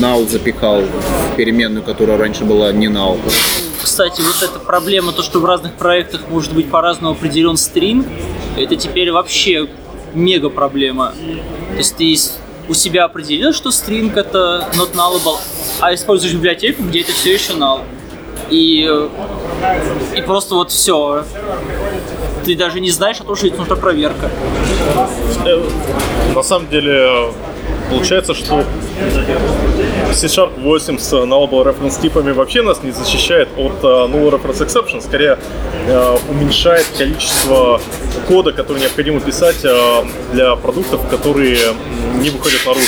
null 0.02 0.28
запихал 0.28 0.82
в 0.82 1.36
переменную, 1.36 1.84
которая 1.84 2.18
раньше 2.18 2.44
была 2.44 2.72
не 2.72 2.88
null. 2.88 3.20
Кстати, 3.82 4.22
вот 4.22 4.42
эта 4.42 4.60
проблема, 4.60 5.12
то, 5.12 5.22
что 5.22 5.40
в 5.40 5.46
разных 5.46 5.74
проектах 5.74 6.22
может 6.30 6.54
быть 6.54 6.70
по-разному 6.70 7.14
определен 7.14 7.56
стринг, 7.56 8.08
это 8.58 8.76
теперь 8.76 9.12
вообще 9.12 9.68
мега 10.14 10.50
проблема. 10.50 11.14
То 11.72 11.78
есть 11.78 11.96
ты 11.96 12.18
у 12.68 12.74
себя 12.74 13.06
определил, 13.06 13.54
что 13.54 13.72
стринг 13.72 14.18
это 14.18 14.68
not 14.74 14.94
nullable, 14.94 15.38
а 15.80 15.94
используешь 15.94 16.34
библиотеку, 16.34 16.84
где 16.84 17.02
это 17.02 17.14
все 17.14 17.34
еще 17.34 17.54
null. 17.54 17.82
И, 18.50 18.90
и 20.16 20.22
просто 20.22 20.56
вот 20.56 20.72
все. 20.72 21.24
Ты 22.50 22.56
даже 22.56 22.80
не 22.80 22.90
знаешь, 22.90 23.18
а 23.20 23.24
то, 23.24 23.36
что 23.36 23.46
это 23.46 23.58
нужна 23.58 23.76
проверка. 23.76 24.28
Э, 25.46 25.64
На 26.34 26.42
самом 26.42 26.68
деле, 26.68 27.32
получается, 27.92 28.34
что 28.34 28.64
C-Sharp 30.12 30.60
8 30.60 30.98
с 30.98 31.14
nullable 31.14 31.64
reference 31.64 32.02
типами 32.02 32.32
вообще 32.32 32.64
нас 32.64 32.82
не 32.82 32.90
защищает 32.90 33.50
от 33.56 33.84
null 33.84 34.32
reference 34.32 34.66
exception, 34.66 35.00
скорее 35.00 35.38
э, 35.88 36.18
уменьшает 36.28 36.88
количество 36.98 37.80
кода, 38.28 38.52
который 38.52 38.82
необходимо 38.82 39.20
писать 39.20 39.64
э, 39.64 40.04
для 40.34 40.56
продуктов, 40.56 41.08
которые 41.08 41.60
не 42.16 42.32
выходят 42.32 42.66
наружу. 42.66 42.88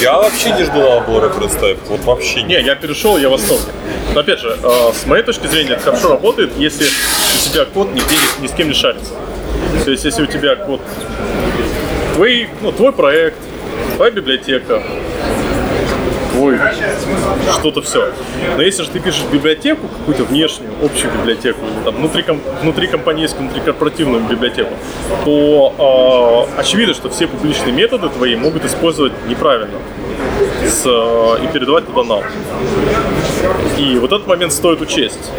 Я 0.00 0.18
вообще 0.18 0.52
не 0.52 0.62
жду 0.64 0.78
Nullable 0.78 1.20
Reference 1.20 1.60
Type. 1.60 1.78
Вот 1.88 2.00
вообще 2.04 2.42
не. 2.42 2.56
Не, 2.56 2.62
я 2.62 2.76
перешел, 2.76 3.18
я 3.18 3.28
в 3.28 3.32
восторге. 3.32 3.64
Но 4.14 4.20
опять 4.20 4.38
же, 4.38 4.56
э, 4.62 4.92
с 4.94 5.06
моей 5.06 5.22
точки 5.24 5.46
зрения, 5.48 5.72
это 5.72 5.82
хорошо 5.82 6.08
работает, 6.10 6.52
если 6.56 6.86
тебя 7.50 7.64
код 7.64 7.92
нигде 7.92 8.16
ни, 8.40 8.46
с 8.46 8.52
кем 8.52 8.68
не 8.68 8.74
шарится. 8.74 9.14
То 9.84 9.90
есть, 9.90 10.04
если 10.04 10.22
у 10.22 10.26
тебя 10.26 10.56
код 10.56 10.80
твой, 12.14 12.48
ну, 12.62 12.72
твой 12.72 12.92
проект, 12.92 13.38
твоя 13.96 14.10
библиотека, 14.10 14.82
твой 16.32 16.58
что-то 17.58 17.82
все. 17.82 18.12
Но 18.56 18.62
если 18.62 18.82
же 18.82 18.90
ты 18.90 19.00
пишешь 19.00 19.22
библиотеку, 19.32 19.88
какую-то 19.88 20.24
внешнюю, 20.24 20.70
общую 20.82 21.12
библиотеку, 21.12 21.60
там 21.84 21.96
внутри, 21.96 22.24
внутри 22.62 22.86
компанейскую, 22.86 23.44
внутри 23.44 23.62
корпоративную 23.62 24.22
библиотеку, 24.22 24.74
то 25.24 26.48
э, 26.56 26.60
очевидно, 26.60 26.94
что 26.94 27.08
все 27.10 27.26
публичные 27.26 27.72
методы 27.72 28.08
твои 28.08 28.36
могут 28.36 28.64
использовать 28.64 29.12
неправильно 29.28 29.78
с, 30.66 30.82
э, 30.84 31.44
и 31.44 31.52
передавать 31.52 31.86
туда 31.86 32.00
null. 32.00 32.24
И 33.78 33.98
вот 33.98 34.12
этот 34.12 34.26
момент 34.26 34.52
стоит 34.52 34.80
учесть. 34.80 35.30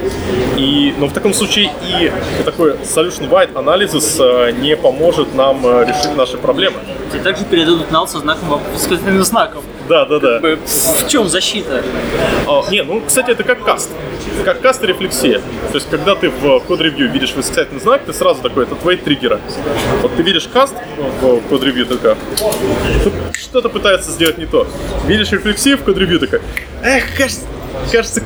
И, 0.57 0.93
но 0.97 1.07
в 1.07 1.13
таком 1.13 1.33
случае 1.33 1.71
и 1.87 2.11
такой 2.43 2.73
solution-wide 2.73 3.57
анализис 3.57 4.17
э, 4.19 4.51
не 4.51 4.75
поможет 4.75 5.33
нам 5.35 5.65
э, 5.65 5.85
решить 5.85 6.15
наши 6.15 6.37
проблемы. 6.37 6.77
Тебе 7.11 7.21
также 7.21 7.45
передадут 7.45 7.89
null 7.89 8.07
со 8.07 8.19
знаком 8.19 8.61
восклицательным 8.73 9.23
знаком. 9.23 9.63
Да, 9.87 10.05
да, 10.05 10.19
да. 10.19 10.39
В 10.65 11.07
чем 11.07 11.29
защита? 11.29 11.81
А, 12.45 12.63
не, 12.69 12.83
ну, 12.83 13.01
кстати, 13.05 13.31
это 13.31 13.43
как 13.43 13.63
каст. 13.63 13.91
Как 14.43 14.59
каст 14.61 14.83
и 14.83 14.87
рефлексия. 14.87 15.39
То 15.71 15.75
есть, 15.75 15.89
когда 15.89 16.15
ты 16.15 16.29
в 16.29 16.59
код-ревью 16.61 17.09
видишь 17.09 17.33
восклицательный 17.33 17.79
знак, 17.79 18.01
ты 18.05 18.13
сразу 18.13 18.41
такой, 18.41 18.63
это 18.63 18.75
твои 18.75 18.97
триггеры. 18.97 19.39
Вот 20.01 20.15
ты 20.15 20.23
видишь 20.23 20.47
каст 20.51 20.75
в 21.21 21.39
код-ревью, 21.49 21.85
только 21.85 22.17
что-то 23.33 23.69
пытается 23.69 24.11
сделать 24.11 24.37
не 24.37 24.45
то. 24.45 24.67
Видишь 25.05 25.31
рефлексию 25.31 25.77
в 25.77 25.81
такой, 26.19 26.41
эх, 26.83 27.03
кажется, 27.17 27.45
кажется, 27.91 28.21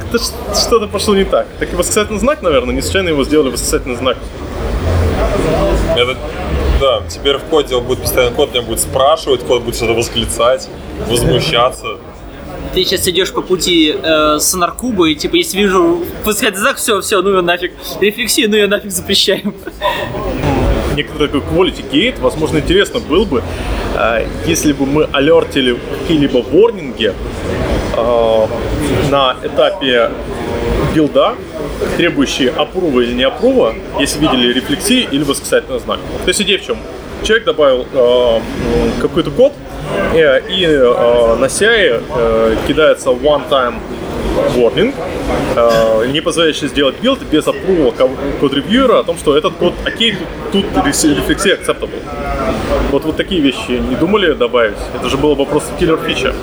что-то 0.55 0.87
пошло 0.87 1.15
не 1.15 1.23
так. 1.23 1.47
Так 1.59 1.71
и 1.71 1.75
восклицательный 1.75 2.19
знак, 2.19 2.41
наверное, 2.41 2.73
не 2.73 2.81
случайно 2.81 3.09
его 3.09 3.23
сделали 3.23 3.49
восклицательный 3.49 3.95
знак. 3.95 4.17
Это, 5.95 6.17
да, 6.79 7.03
теперь 7.07 7.37
в 7.37 7.43
коде 7.43 7.75
он 7.75 7.83
будет 7.83 8.01
постоянно, 8.01 8.35
код 8.35 8.53
меня 8.53 8.63
будет 8.63 8.79
спрашивать, 8.79 9.41
код 9.41 9.63
будет 9.63 9.75
что-то 9.75 9.93
восклицать, 9.93 10.67
возмущаться. 11.07 11.97
Ты 12.73 12.85
сейчас 12.85 13.07
идешь 13.07 13.33
по 13.33 13.41
пути 13.41 13.93
э, 14.01 14.39
с 14.39 14.55
и 15.05 15.15
типа, 15.15 15.35
если 15.35 15.57
вижу 15.57 16.05
восклицательный 16.23 16.61
знак, 16.61 16.77
все, 16.77 17.01
все, 17.01 17.21
ну 17.21 17.29
ее 17.31 17.41
нафиг. 17.41 17.73
Рефлексию, 17.99 18.49
ну 18.49 18.55
ее 18.55 18.67
нафиг 18.67 18.91
запрещаем. 18.91 19.53
Некоторый 20.95 21.27
такой 21.27 21.41
quality 21.41 21.83
gate, 21.89 22.19
возможно, 22.21 22.57
интересно 22.57 22.99
было 22.99 23.25
бы, 23.25 23.43
э, 23.97 24.25
если 24.45 24.73
бы 24.73 24.85
мы 24.85 25.07
алертили 25.11 25.77
какие-либо 25.99 26.39
ворнинги 26.39 27.13
э, 27.97 28.47
на 29.09 29.35
этапе 29.43 30.09
билда, 30.93 31.35
требующие 31.97 32.49
апрува 32.49 33.01
или 33.01 33.13
не 33.13 33.23
апрува, 33.23 33.73
если 33.99 34.19
видели 34.19 34.53
рефлексии 34.53 35.07
или 35.11 35.23
восклицательный 35.23 35.79
знак. 35.79 35.99
То 36.23 36.29
есть 36.29 36.41
идея 36.41 36.57
в 36.57 36.65
чем? 36.65 36.77
Человек 37.23 37.45
добавил 37.45 37.85
э, 37.93 38.39
какой-то 38.99 39.31
код, 39.31 39.53
э, 40.13 40.41
и 40.49 40.65
э, 40.65 41.35
на 41.39 41.45
CI 41.45 42.03
э, 42.15 42.55
кидается 42.67 43.09
one-time 43.09 43.75
warning, 44.55 44.93
э, 45.55 46.07
не 46.07 46.21
позволяющий 46.21 46.67
сделать 46.67 46.95
build 47.01 47.19
без 47.23 47.47
апрува 47.47 47.91
код-ревьюера 48.39 48.99
о 48.99 49.03
том, 49.03 49.17
что 49.17 49.37
этот 49.37 49.53
код 49.55 49.73
окей, 49.85 50.15
тут, 50.51 50.65
тут 50.73 50.85
рефлексия 50.85 51.55
acceptable. 51.55 51.89
Вот, 52.91 53.05
вот 53.05 53.17
такие 53.17 53.41
вещи 53.41 53.71
не 53.71 53.95
думали 53.95 54.33
добавить? 54.33 54.77
Это 54.95 55.09
же 55.09 55.17
было 55.17 55.35
бы 55.35 55.45
просто 55.45 55.71
киллер 55.79 55.97
фича. 55.97 56.33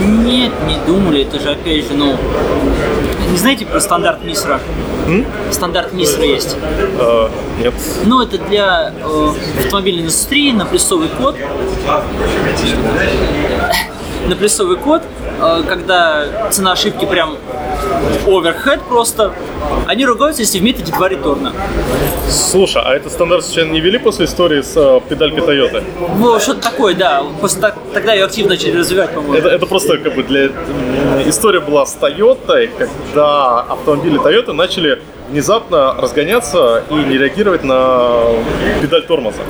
Нет, 0.00 0.52
не 0.66 0.76
думали, 0.86 1.22
это 1.22 1.40
же 1.40 1.50
опять 1.50 1.88
же, 1.88 1.94
ну... 1.94 2.16
Не 3.30 3.38
знаете 3.38 3.64
про 3.64 3.80
стандарт 3.80 4.24
MISRA? 4.24 4.60
Стандарт 5.50 5.92
Мисра 5.92 6.24
есть. 6.24 6.56
Э, 6.98 7.28
нет. 7.58 7.74
Ну, 8.04 8.20
это 8.20 8.38
для 8.38 8.92
э, 8.94 9.28
автомобильной 9.60 10.02
индустрии 10.02 10.52
на 10.52 10.66
плюсовый 10.66 11.08
код. 11.08 11.36
На 14.28 14.36
плюсовый 14.36 14.76
код, 14.76 15.02
когда 15.68 16.24
цена 16.50 16.72
ошибки 16.72 17.04
прям 17.04 17.36
оверхед 18.26 18.80
просто, 18.82 19.32
они 19.86 20.06
ругаются, 20.06 20.42
если 20.42 20.58
в 20.58 20.62
методе 20.62 20.92
два 20.92 21.08
реторна. 21.08 21.52
Слушай, 22.28 22.82
а 22.84 22.94
этот 22.94 23.12
стандарт 23.12 23.44
случайно 23.44 23.72
не 23.72 23.80
вели 23.80 23.98
после 23.98 24.24
истории 24.24 24.62
с 24.62 24.74
э, 24.76 25.00
педалькой 25.08 25.40
Toyota? 25.42 25.82
Ну, 26.18 26.40
что-то 26.40 26.60
такое, 26.60 26.94
да. 26.94 27.22
После 27.40 27.60
так- 27.60 27.76
тогда 27.92 28.14
ее 28.14 28.24
активно 28.24 28.50
начали 28.50 28.78
развивать, 28.78 29.10
по-моему. 29.10 29.34
Это, 29.34 29.48
это 29.48 29.66
просто 29.66 29.98
как 29.98 30.14
бы 30.14 30.22
для... 30.22 30.46
История 31.26 31.60
была 31.60 31.84
с 31.84 31.96
Toyota, 32.00 32.68
когда 32.78 33.60
автомобили 33.60 34.18
Toyota 34.18 34.52
начали 34.52 35.02
внезапно 35.30 35.94
разгоняться 35.98 36.84
и 36.90 36.94
не 36.94 37.18
реагировать 37.18 37.64
на 37.64 38.20
педаль 38.80 39.02
тормоза. 39.06 39.40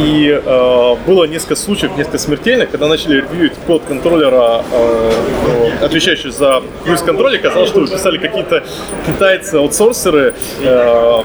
И 0.00 0.30
э, 0.30 0.96
было 1.06 1.24
несколько 1.24 1.56
случаев, 1.56 1.94
несколько 1.96 2.16
смертельных, 2.18 2.70
когда 2.70 2.88
начали 2.88 3.16
ревьюить 3.16 3.52
код 3.66 3.82
контроллера, 3.86 4.64
э, 4.72 5.70
отвечающий 5.82 6.30
за 6.30 6.62
круиз-контроль, 6.84 7.36
оказалось, 7.36 7.68
что 7.68 7.86
писали 7.86 8.16
какие-то 8.16 8.64
китайцы-аутсорсеры, 9.06 10.34
э, 10.62 11.22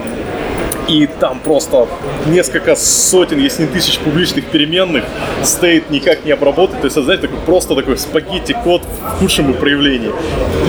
и 0.88 1.07
там 1.07 1.40
просто 1.40 1.88
несколько 2.28 2.76
сотен, 2.76 3.40
если 3.40 3.64
не 3.64 3.70
тысяч 3.70 3.99
публичных 3.99 4.45
переменных 4.45 5.03
стоит 5.44 5.90
никак 5.90 6.26
не 6.26 6.32
обработать. 6.32 6.80
То 6.82 6.86
есть, 6.86 6.98
это, 6.98 7.06
знаете, 7.06 7.28
такой, 7.28 7.40
просто 7.45 7.76
такой 7.76 7.98
спагетти-код 7.98 8.82
в 8.84 9.20
худшем 9.20 9.53
проявлении. 9.53 10.12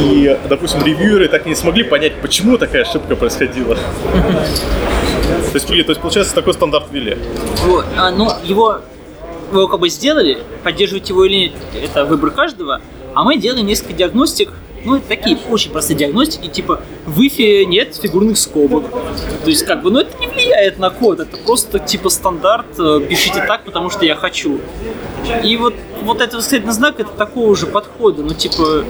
И, 0.00 0.38
допустим, 0.48 0.84
ревьюеры 0.84 1.28
так 1.28 1.46
и 1.46 1.50
не 1.50 1.54
смогли 1.54 1.84
понять, 1.84 2.14
почему 2.20 2.58
такая 2.58 2.82
ошибка 2.82 3.16
происходила. 3.16 3.74
То 3.74 5.54
есть, 5.54 5.66
то 5.66 5.74
есть, 5.74 6.00
получается, 6.00 6.34
такой 6.34 6.54
стандарт 6.54 6.86
ввели. 6.90 7.16
А, 7.96 8.10
ну, 8.10 8.30
его, 8.44 8.80
его 9.50 9.68
как 9.68 9.80
бы 9.80 9.88
сделали, 9.88 10.38
поддерживать 10.62 11.08
его 11.08 11.24
или 11.24 11.36
нет, 11.36 11.52
это 11.82 12.04
выбор 12.04 12.30
каждого, 12.30 12.80
а 13.14 13.24
мы 13.24 13.36
делаем 13.38 13.66
несколько 13.66 13.92
диагностик, 13.92 14.52
ну, 14.86 14.96
это 14.96 15.08
такие 15.08 15.36
очень 15.50 15.70
простые 15.72 15.96
диагностики, 15.96 16.48
типа, 16.48 16.80
в 17.06 17.20
ифе 17.20 17.66
нет 17.66 17.96
фигурных 17.96 18.38
скобок. 18.38 18.84
То 19.44 19.50
есть, 19.50 19.64
как 19.66 19.82
бы, 19.82 19.90
ну, 19.90 20.00
это 20.00 20.16
не 20.18 20.28
влияет 20.28 20.78
на 20.78 20.90
код, 20.90 21.20
это 21.20 21.36
просто, 21.36 21.78
типа, 21.78 22.08
стандарт, 22.08 22.66
э, 22.78 23.00
пишите 23.08 23.44
так, 23.46 23.64
потому 23.64 23.90
что 23.90 24.04
я 24.04 24.14
хочу. 24.14 24.60
И 25.44 25.56
вот, 25.56 25.74
вот 26.02 26.20
этот 26.20 26.34
восклицательный 26.36 26.72
знак, 26.72 27.00
это 27.00 27.10
такого 27.10 27.56
же 27.56 27.66
подхода, 27.66 28.22
ну, 28.22 28.32
типа, 28.32 28.84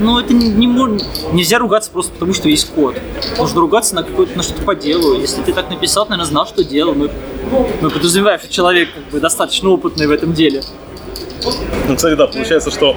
ну, 0.00 0.20
это 0.20 0.32
не, 0.32 0.48
не 0.48 0.68
мож- 0.68 1.02
нельзя 1.32 1.58
ругаться 1.58 1.90
просто 1.90 2.12
потому, 2.12 2.32
что 2.32 2.48
есть 2.48 2.70
код. 2.70 2.94
Нужно 3.36 3.60
ругаться 3.60 3.96
на 3.96 4.04
какое-то 4.04 4.36
на 4.36 4.44
что-то 4.44 4.62
по 4.62 4.76
делу. 4.76 5.18
Если 5.18 5.42
ты 5.42 5.52
так 5.52 5.68
написал, 5.70 6.04
ты, 6.04 6.10
наверное, 6.10 6.30
знал, 6.30 6.46
что 6.46 6.62
делал. 6.62 6.94
Мы, 6.94 7.10
мы 7.80 7.90
подразумеваем, 7.90 8.38
что 8.38 8.52
человек 8.52 8.90
как 8.94 9.04
бы 9.10 9.18
достаточно 9.18 9.70
опытный 9.70 10.06
в 10.06 10.12
этом 10.12 10.32
деле. 10.32 10.62
Ну, 11.88 11.96
кстати, 11.96 12.14
да, 12.14 12.26
получается, 12.26 12.70
что 12.70 12.96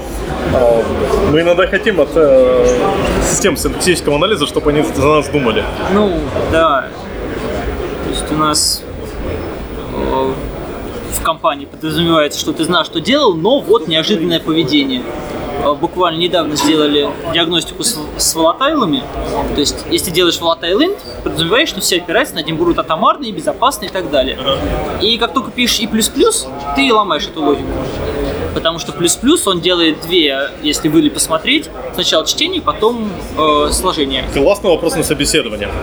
э, 0.54 0.84
мы 1.32 1.42
иногда 1.42 1.68
хотим 1.68 2.00
от 2.02 2.10
э, 2.16 2.66
систем 3.30 3.56
синтетического 3.58 4.16
анализа, 4.16 4.46
чтобы 4.48 4.72
они 4.72 4.82
за 4.84 5.06
нас 5.08 5.28
думали. 5.30 5.64
Ну, 5.94 6.12
да. 6.52 6.88
То 8.06 8.10
есть 8.10 8.32
у 8.32 8.36
нас 8.36 8.84
э, 9.94 10.34
в 11.14 11.22
компании 11.24 11.66
подразумевается, 11.66 12.40
что 12.40 12.52
ты 12.54 12.64
знаешь, 12.64 12.88
что 12.88 13.00
делал, 13.00 13.36
но 13.36 13.60
вот 13.62 13.88
неожиданное 13.88 14.40
поведение. 14.40 15.04
э, 15.64 15.74
буквально 15.74 16.18
недавно 16.18 16.56
сделали 16.56 17.08
диагностику 17.34 17.84
с, 17.84 17.98
с 18.18 18.36
волатайлами. 18.36 19.04
То 19.54 19.60
есть, 19.60 19.86
если 19.92 20.10
делаешь 20.12 20.40
volatile 20.42 20.80
int, 20.80 20.98
подразумеваешь, 21.24 21.70
что 21.70 21.82
все 21.82 21.98
операции 21.98 22.36
над 22.36 22.46
ним 22.48 22.58
будут 22.58 22.80
атомарные, 22.80 23.32
безопасные 23.32 23.90
и 23.90 23.92
так 23.92 24.10
далее. 24.10 24.38
И 25.02 25.18
как 25.18 25.34
только 25.34 25.52
пишешь 25.52 25.80
и 25.80 25.88
ты 26.76 26.94
ломаешь 26.94 27.28
эту 27.28 27.44
логику. 27.44 27.68
Потому 28.54 28.80
что 28.80 28.92
плюс-плюс 28.92 29.48
он 29.48 29.62
делает 29.62 30.02
две, 30.02 30.50
если 30.62 30.90
вы 30.90 31.10
посмотреть, 31.10 31.70
сначала 31.94 32.26
чтение, 32.26 32.62
потом 32.62 33.10
э, 33.38 33.70
сложение. 33.72 34.26
Классный 34.34 34.70
вопрос 34.70 34.96
на 34.96 35.04
собеседование. 35.04 35.70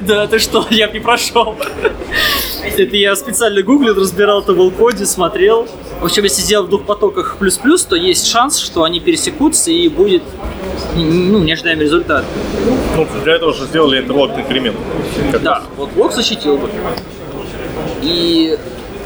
Да, 0.00 0.26
ты 0.26 0.38
что, 0.38 0.66
я 0.70 0.88
не 0.88 0.98
прошел. 0.98 1.56
Это 2.76 2.96
я 2.96 3.14
специально 3.16 3.62
гуглил, 3.62 3.94
разбирал 3.94 4.42
в 4.42 4.70
коде, 4.70 5.06
смотрел. 5.06 5.68
В 6.00 6.04
общем, 6.04 6.24
если 6.24 6.40
сделать 6.40 6.66
в 6.68 6.70
двух 6.70 6.84
потоках 6.84 7.36
плюс-плюс, 7.38 7.84
то 7.84 7.96
есть 7.96 8.26
шанс, 8.26 8.58
что 8.58 8.84
они 8.84 9.00
пересекутся 9.00 9.70
и 9.70 9.88
будет 9.88 10.22
ну, 10.96 11.40
неожидаемый 11.40 11.84
результат. 11.84 12.24
Ну, 12.96 13.06
для 13.22 13.34
этого 13.34 13.52
же 13.52 13.66
сделали 13.66 14.00
интерлокт 14.00 14.38
инкремент. 14.38 14.76
Да, 15.42 15.62
вот 15.76 15.90
блок 15.90 16.12
защитил 16.12 16.56
бы. 16.56 16.68
И 18.02 18.58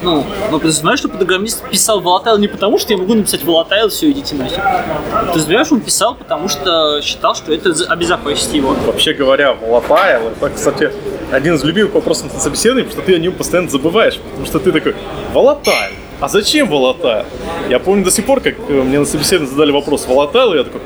ну, 0.04 0.24
вы 0.50 0.58
подразумеваете, 0.58 1.00
что 1.00 1.08
программист 1.08 1.68
писал 1.68 2.00
volatile 2.00 2.38
не 2.38 2.48
потому, 2.48 2.78
что 2.78 2.92
я 2.92 2.98
могу 2.98 3.14
написать 3.14 3.42
volatile, 3.42 3.88
все, 3.88 4.10
идите 4.10 4.34
нафиг. 4.36 4.60
Подразумеваешь, 5.26 5.72
он 5.72 5.80
писал, 5.80 6.14
потому 6.14 6.48
что 6.48 7.00
считал, 7.02 7.34
что 7.34 7.52
это 7.52 7.74
обезопасит 7.88 8.52
его. 8.52 8.76
Вообще 8.86 9.14
говоря, 9.14 9.56
volatile, 9.60 10.32
это, 10.36 10.50
кстати, 10.50 10.92
один 11.32 11.54
из 11.54 11.64
любимых 11.64 11.94
вопросов 11.94 12.32
на 12.32 12.40
собеседовании, 12.40 12.84
потому 12.86 13.02
что 13.02 13.10
ты 13.12 13.16
о 13.16 13.18
нем 13.18 13.32
постоянно 13.32 13.70
забываешь, 13.70 14.18
потому 14.18 14.46
что 14.46 14.58
ты 14.60 14.70
такой, 14.70 14.94
volatile, 15.32 15.92
а 16.20 16.28
зачем 16.28 16.68
волатайл? 16.68 17.24
Я 17.68 17.78
помню 17.78 18.04
до 18.04 18.10
сих 18.10 18.24
пор, 18.26 18.40
как 18.40 18.68
мне 18.68 18.98
на 18.98 19.04
собеседовании 19.04 19.50
задали 19.50 19.72
вопрос 19.72 20.06
волатайл, 20.06 20.54
я 20.54 20.64
такой, 20.64 20.80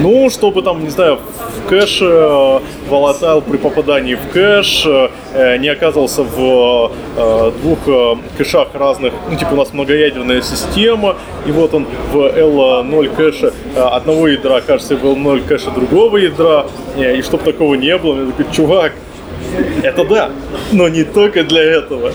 ну, 0.00 0.30
чтобы 0.30 0.62
там, 0.62 0.82
не 0.82 0.90
знаю, 0.90 1.18
в 1.56 1.68
кэше 1.68 2.04
э, 2.04 2.60
волатайл 2.88 3.42
при 3.42 3.56
попадании 3.56 4.14
в 4.14 4.28
кэш 4.32 4.86
э, 4.86 5.56
не 5.58 5.68
оказывался 5.68 6.22
в 6.22 6.92
э, 7.16 7.52
двух 7.62 7.78
кэшах 8.38 8.68
разных, 8.74 9.12
ну, 9.30 9.36
типа 9.36 9.52
у 9.52 9.56
нас 9.56 9.72
многоядерная 9.72 10.42
система, 10.42 11.16
и 11.46 11.52
вот 11.52 11.74
он 11.74 11.86
в 12.12 12.16
L0 12.16 13.14
кэше 13.16 13.52
одного 13.76 14.28
ядра 14.28 14.56
окажется 14.56 14.96
в 14.96 15.04
L0 15.04 15.46
кэше 15.46 15.70
другого 15.70 16.16
ядра, 16.16 16.66
и 16.96 17.22
чтобы 17.22 17.44
такого 17.44 17.74
не 17.74 17.96
было, 17.98 18.20
я 18.20 18.26
такой, 18.30 18.46
чувак, 18.52 18.92
это 19.82 20.04
да, 20.04 20.30
но 20.72 20.88
не 20.88 21.04
только 21.04 21.44
для 21.44 21.62
этого. 21.62 22.12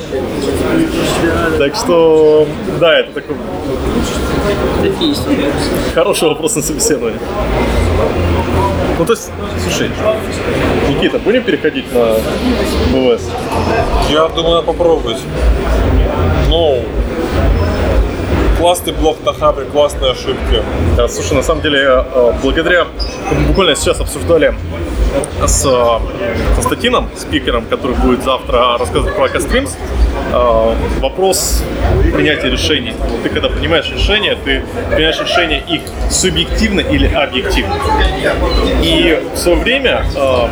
Так 1.58 1.76
что, 1.76 2.48
да, 2.80 3.00
это 3.00 3.14
такой... 3.14 3.36
Хороший 5.94 6.30
вопрос 6.30 6.56
на 6.56 6.62
собеседование. 6.62 7.20
Ну, 8.98 9.06
то 9.06 9.14
есть, 9.14 9.32
слушай, 9.64 9.90
Никита, 10.90 11.20
будем 11.20 11.44
переходить 11.44 11.86
на 11.94 12.16
БВС? 12.92 13.30
Я 14.10 14.28
думаю, 14.30 14.64
попробовать. 14.64 15.20
Ну, 16.50 16.84
классный 18.58 18.94
блок 18.94 19.18
на 19.24 19.34
хабе, 19.34 19.66
классные 19.66 20.12
ошибки. 20.12 20.64
Да, 20.96 21.08
слушай, 21.08 21.34
на 21.34 21.44
самом 21.44 21.62
деле, 21.62 21.80
э, 21.84 22.34
благодаря, 22.42 22.88
буквально 23.48 23.76
сейчас 23.76 24.00
обсуждали 24.00 24.56
с 25.46 25.66
э, 25.66 26.56
Константином, 26.56 27.10
спикером, 27.16 27.66
который 27.66 27.96
будет 27.96 28.24
завтра 28.24 28.78
рассказывать 28.78 29.16
про 29.16 29.30
Кастримс, 29.30 29.78
э, 30.32 30.76
вопрос 31.00 31.64
принятия 32.14 32.50
решений. 32.50 32.94
Ты 33.24 33.30
когда 33.30 33.50
принимаешь 33.50 33.90
решение, 33.90 34.36
ты 34.44 34.64
принимаешь 34.90 35.20
решение 35.20 35.64
их 35.68 35.82
субъективно 36.10 36.82
или 36.82 37.08
объективно. 37.08 37.76
И 38.82 39.22
в 39.34 39.38
свое 39.38 39.58
время 39.58 40.06
э, 40.16 40.48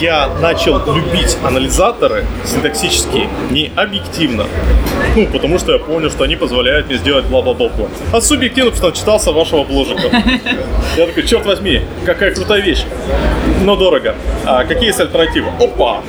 я 0.00 0.28
начал 0.40 0.78
любить 0.94 1.36
анализаторы 1.42 2.24
синтаксические 2.44 3.28
не 3.50 3.70
объективно. 3.74 4.46
Ну, 5.14 5.26
потому 5.26 5.58
что 5.58 5.72
я 5.72 5.78
понял, 5.78 6.10
что 6.10 6.24
они 6.24 6.36
позволяют 6.36 6.88
мне 6.88 6.96
сделать 6.96 7.24
бла-бла-бла. 7.26 7.70
А 8.12 8.20
субъективно, 8.20 8.70
потому 8.70 8.92
что 8.92 9.00
читался 9.00 9.32
вашего 9.32 9.64
бложика. 9.64 10.10
Я 10.96 11.06
такой, 11.06 11.26
черт 11.26 11.46
возьми, 11.46 11.82
какая 12.04 12.34
крутая 12.34 12.60
вещь 12.60 12.84
но 13.66 13.75
дорого. 13.76 14.14
А 14.44 14.64
какие 14.64 14.86
есть 14.86 15.00
альтернативы? 15.00 15.48
Опа! 15.60 16.02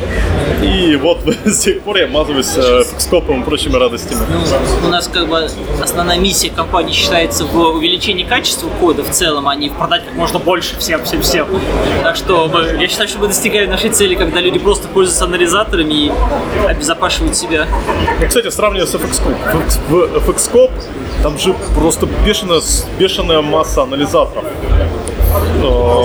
И 0.61 0.95
вот 0.95 1.19
с 1.45 1.59
тех 1.59 1.81
пор 1.81 1.97
я 1.97 2.07
мазываюсь 2.07 2.55
э, 2.55 2.83
скопом 2.97 3.41
и 3.41 3.45
прочими 3.45 3.75
радостями. 3.75 4.21
Ну, 4.29 4.87
у 4.87 4.89
нас 4.89 5.07
как 5.07 5.27
бы 5.27 5.47
основная 5.81 6.17
миссия 6.17 6.49
компании 6.49 6.93
считается 6.93 7.45
в 7.45 7.55
увеличении 7.55 8.23
качества 8.23 8.69
кода 8.79 9.03
в 9.03 9.09
целом, 9.09 9.47
а 9.47 9.55
не 9.55 9.69
в 9.69 9.73
продать 9.73 10.05
как 10.05 10.15
можно 10.15 10.39
больше 10.39 10.77
всем, 10.77 11.03
всем, 11.03 11.21
всем. 11.21 11.47
Так 12.03 12.15
что 12.15 12.47
мы, 12.47 12.81
я 12.81 12.87
считаю, 12.87 13.07
что 13.07 13.19
мы 13.19 13.27
достигаем 13.27 13.69
нашей 13.69 13.91
цели, 13.91 14.15
когда 14.15 14.41
люди 14.41 14.59
просто 14.59 14.87
пользуются 14.87 15.25
анализаторами 15.25 15.93
и 15.93 16.11
обезопашивают 16.67 17.35
себя. 17.35 17.67
Кстати, 18.25 18.49
сравнивая 18.49 18.87
с 18.87 18.95
FXCOP, 18.95 19.35
в 19.89 20.29
FXCOP 20.29 20.71
там 21.23 21.37
же 21.37 21.55
просто 21.75 22.07
бешеная, 22.25 22.61
бешеная 22.99 23.41
масса 23.41 23.83
анализаторов. 23.83 24.45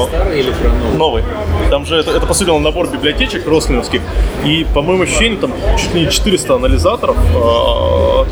Старый 0.08 0.40
или 0.40 0.50
про 0.50 0.68
новый? 0.68 0.96
Новый. 0.98 1.24
Там 1.70 1.86
же 1.86 1.96
это, 1.96 2.10
это 2.10 2.26
по 2.26 2.34
сути 2.34 2.50
набор 2.50 2.88
библиотечек 2.88 3.46
рослиновских. 3.46 4.00
И, 4.44 4.66
по 4.74 4.82
моему 4.82 5.04
ощущению, 5.04 5.38
там 5.38 5.52
чуть 5.78 5.94
ли 5.94 6.00
не 6.02 6.10
400 6.10 6.54
анализаторов 6.54 7.16
э, 7.34 8.24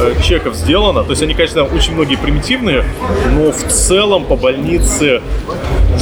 э, 0.00 0.22
чеков 0.22 0.54
сделано. 0.54 1.04
То 1.04 1.10
есть 1.10 1.22
они, 1.22 1.34
конечно, 1.34 1.64
очень 1.64 1.94
многие 1.94 2.16
примитивные, 2.16 2.84
но 3.34 3.52
в 3.52 3.62
целом 3.68 4.24
по 4.24 4.36
больнице 4.36 5.20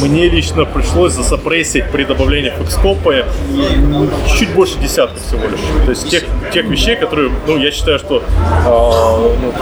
мне 0.00 0.28
лично 0.28 0.64
пришлось 0.64 1.12
засопрессить 1.12 1.90
при 1.90 2.04
добавлении 2.04 2.50
фокскопа 2.50 3.26
чуть 4.38 4.50
больше 4.54 4.78
десятка 4.78 5.18
всего 5.20 5.42
лишь. 5.48 5.60
То 5.84 5.90
есть 5.90 6.08
тех, 6.08 6.24
тех 6.52 6.66
вещей, 6.66 6.96
которые, 6.96 7.30
ну, 7.46 7.58
я 7.58 7.70
считаю, 7.70 7.98
что 7.98 8.18
э, 8.18 8.22
ну, 8.64 9.52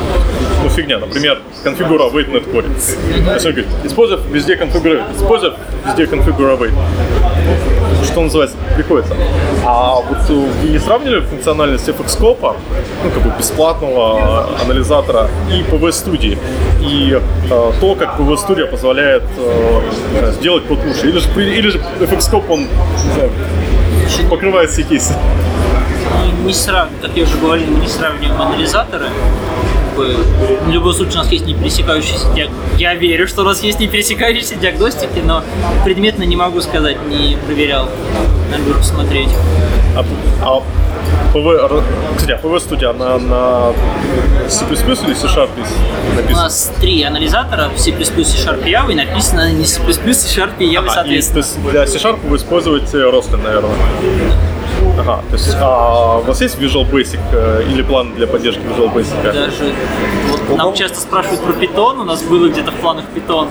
ну, 0.62 0.68
фигня. 0.70 0.98
Например, 0.98 1.40
конфигура 1.62 2.04
await 2.04 2.30
net 2.30 2.50
core. 2.52 2.64
То 3.24 3.34
есть 3.34 3.46
он 3.46 3.52
говорит, 3.52 3.68
используй 3.84 4.18
везде 4.30 4.56
конфигура, 4.56 5.04
используй 5.16 5.52
везде 5.86 6.06
конфигура 6.06 6.56
await. 6.56 6.72
Что 8.04 8.20
называется, 8.22 8.56
приходится. 8.74 9.14
А 9.64 9.96
вот 9.96 10.28
вы 10.28 10.68
не 10.68 10.78
сравнили 10.78 11.20
функциональность 11.20 11.88
FX-скопа, 11.88 12.56
ну, 13.04 13.10
как 13.10 13.22
бы 13.22 13.32
бесплатного 13.38 14.48
анализатора 14.62 15.28
и 15.50 15.62
PV-студии, 15.62 16.38
и 16.80 17.20
э, 17.50 17.72
то, 17.80 17.94
как 17.94 18.18
PV-студия 18.18 18.66
позволяет 18.66 19.24
э, 19.36 20.32
сделать 20.32 20.64
под 20.64 20.78
уши. 20.78 21.08
Или 21.08 21.18
же, 21.18 21.28
или 21.36 21.68
же 21.68 21.78
FX-скоп, 22.00 22.50
он, 22.50 22.60
не 22.60 23.12
знаю, 23.14 23.30
покрывает 24.30 24.70
все 24.70 24.82
кейсы. 24.82 25.14
Не 26.44 26.52
сравниваем, 26.52 27.00
как 27.02 27.16
я 27.16 27.24
уже 27.24 27.36
говорил, 27.36 27.66
мы 27.68 27.80
не 27.80 27.88
сравниваем 27.88 28.40
анализаторы 28.40 29.06
бы 29.98 30.16
в 30.66 30.70
любом 30.70 30.92
случае 30.92 31.14
у 31.14 31.18
нас 31.18 31.32
есть 31.32 31.44
не 31.44 31.54
пересекающиеся 31.54 32.32
диаг... 32.34 32.50
Я 32.78 32.94
верю, 32.94 33.26
что 33.26 33.42
у 33.42 33.44
нас 33.44 33.62
есть 33.62 33.80
не 33.80 33.88
пересекающиеся 33.88 34.54
диагностики, 34.54 35.18
но 35.24 35.42
предметно 35.84 36.22
не 36.22 36.36
могу 36.36 36.60
сказать, 36.60 36.96
не 37.08 37.36
проверял. 37.46 37.88
Надо 38.50 38.62
бы 38.62 38.74
посмотреть. 38.74 39.30
А, 39.96 40.04
а 40.42 40.62
PVS, 41.32 41.82
кстати, 42.16 42.32
а 42.32 42.38
PVS-Studio, 42.38 42.90
она 42.90 43.18
на 43.18 43.72
C++ 44.48 44.64
или 44.64 45.14
C-Sharp 45.14 45.50
написана? 46.16 46.30
У 46.30 46.42
нас 46.42 46.72
три 46.80 47.02
анализатора, 47.02 47.70
C++, 47.76 47.92
C-Sharp 47.92 48.66
и 48.66 48.72
Java, 48.72 48.92
и 48.92 48.94
написано 48.94 49.52
на 49.52 49.66
C++, 49.66 49.80
C-Sharp 49.80 50.52
и 50.60 50.66
Java, 50.66 50.84
ага, 50.84 50.94
соответственно. 50.94 51.40
И, 51.40 51.42
то 51.42 51.48
есть 51.48 51.70
для 51.70 51.86
C-Sharp 51.86 52.20
вы 52.28 52.36
используете 52.36 52.98
Roslyn, 52.98 53.42
наверное? 53.42 53.74
Ага, 54.98 55.22
то 55.30 55.36
есть 55.36 55.56
а 55.60 56.18
у 56.18 56.22
вас 56.22 56.40
есть 56.40 56.58
Visual 56.58 56.90
Basic 56.90 57.20
э, 57.32 57.64
или 57.70 57.82
план 57.82 58.14
для 58.14 58.26
поддержки 58.26 58.60
Visual 58.60 58.92
Basic? 58.92 59.22
Даже 59.22 59.72
вот 60.48 60.58
нам 60.58 60.74
часто 60.74 61.00
спрашивают 61.00 61.40
про 61.42 61.52
Python, 61.52 62.00
у 62.00 62.04
нас 62.04 62.22
было 62.22 62.48
где-то 62.48 62.72
в 62.72 62.74
планах 62.76 63.04
Python. 63.14 63.48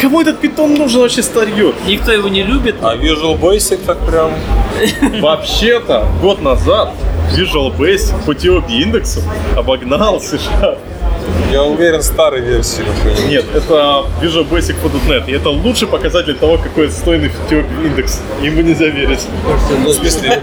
Кому 0.00 0.20
этот 0.20 0.42
Python 0.42 0.76
нужен 0.76 1.02
вообще 1.02 1.22
старье? 1.22 1.72
Никто 1.86 2.10
его 2.10 2.28
не 2.28 2.42
любит. 2.42 2.76
А 2.82 2.96
Visual 2.96 3.38
Basic 3.38 3.78
так 3.86 3.98
прям... 4.06 4.32
Вообще-то, 5.20 6.06
год 6.20 6.42
назад 6.42 6.90
Visual 7.32 7.74
Basic 7.76 8.14
по 8.24 8.32
индексу 8.70 9.20
обогнал 9.56 10.20
США. 10.20 10.76
Я 11.50 11.62
уверен, 11.62 12.02
старой 12.02 12.40
версии, 12.40 12.82
например. 12.82 13.28
Нет, 13.28 13.44
это 13.54 14.06
Visual 14.20 14.48
Basic 14.48 14.76
for 14.82 14.90
.NET, 15.08 15.28
и 15.28 15.32
это 15.32 15.50
лучший 15.50 15.86
показатель 15.86 16.34
того, 16.34 16.58
какой 16.58 16.88
отстойный 16.88 17.30
TOP 17.48 17.64
индекс. 17.84 18.20
Ему 18.42 18.62
нельзя 18.62 18.86
верить. 18.86 19.26
Ну, 19.84 19.90
в 19.90 19.94
смысле, 19.94 20.42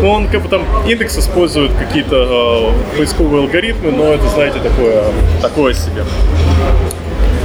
ну, 0.00 0.10
он 0.10 0.28
как 0.28 0.42
бы 0.42 0.48
там 0.48 0.64
индекс 0.86 1.18
использует 1.18 1.72
какие-то 1.72 2.72
э, 2.94 2.96
поисковые 2.98 3.42
алгоритмы, 3.42 3.90
но 3.90 4.12
это, 4.12 4.28
знаете, 4.28 4.58
такое, 4.60 5.04
такое 5.42 5.74
себе. 5.74 6.04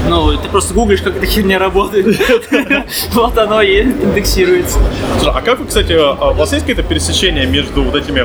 Ну, 0.07 0.37
ты 0.37 0.49
просто 0.49 0.73
гуглишь, 0.73 1.01
как 1.01 1.15
эта 1.17 1.25
херня 1.25 1.59
работает. 1.59 2.19
Вот 3.13 3.37
оно 3.37 3.61
и 3.61 3.81
индексируется. 3.83 4.79
Слушай, 5.19 5.33
а 5.35 5.41
как 5.41 5.59
вы, 5.59 5.65
кстати, 5.65 5.93
а 5.93 6.31
у 6.31 6.33
вас 6.33 6.51
есть 6.51 6.65
какое-то 6.65 6.87
пересечение 6.87 7.45
между 7.45 7.83
вот 7.83 7.95
этими 7.95 8.21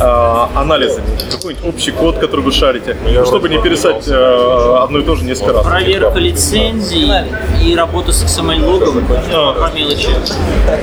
э, 0.00 0.58
анализами? 0.58 1.06
Какой-нибудь 1.30 1.64
общий 1.66 1.90
код, 1.92 2.18
который 2.18 2.40
вы 2.40 2.52
шарите? 2.52 2.96
Ну, 3.04 3.24
чтобы 3.24 3.48
не 3.48 3.60
пересать 3.60 4.06
одно 4.08 4.98
и 4.98 5.02
то 5.02 5.16
же 5.16 5.24
несколько 5.24 5.54
раз. 5.54 5.66
Проверка 5.66 6.18
лицензий 6.18 7.08
и 7.64 7.74
работа 7.74 8.12
с 8.12 8.22
XML-логом 8.24 9.04
по 9.06 9.70
мелочи. 9.74 10.08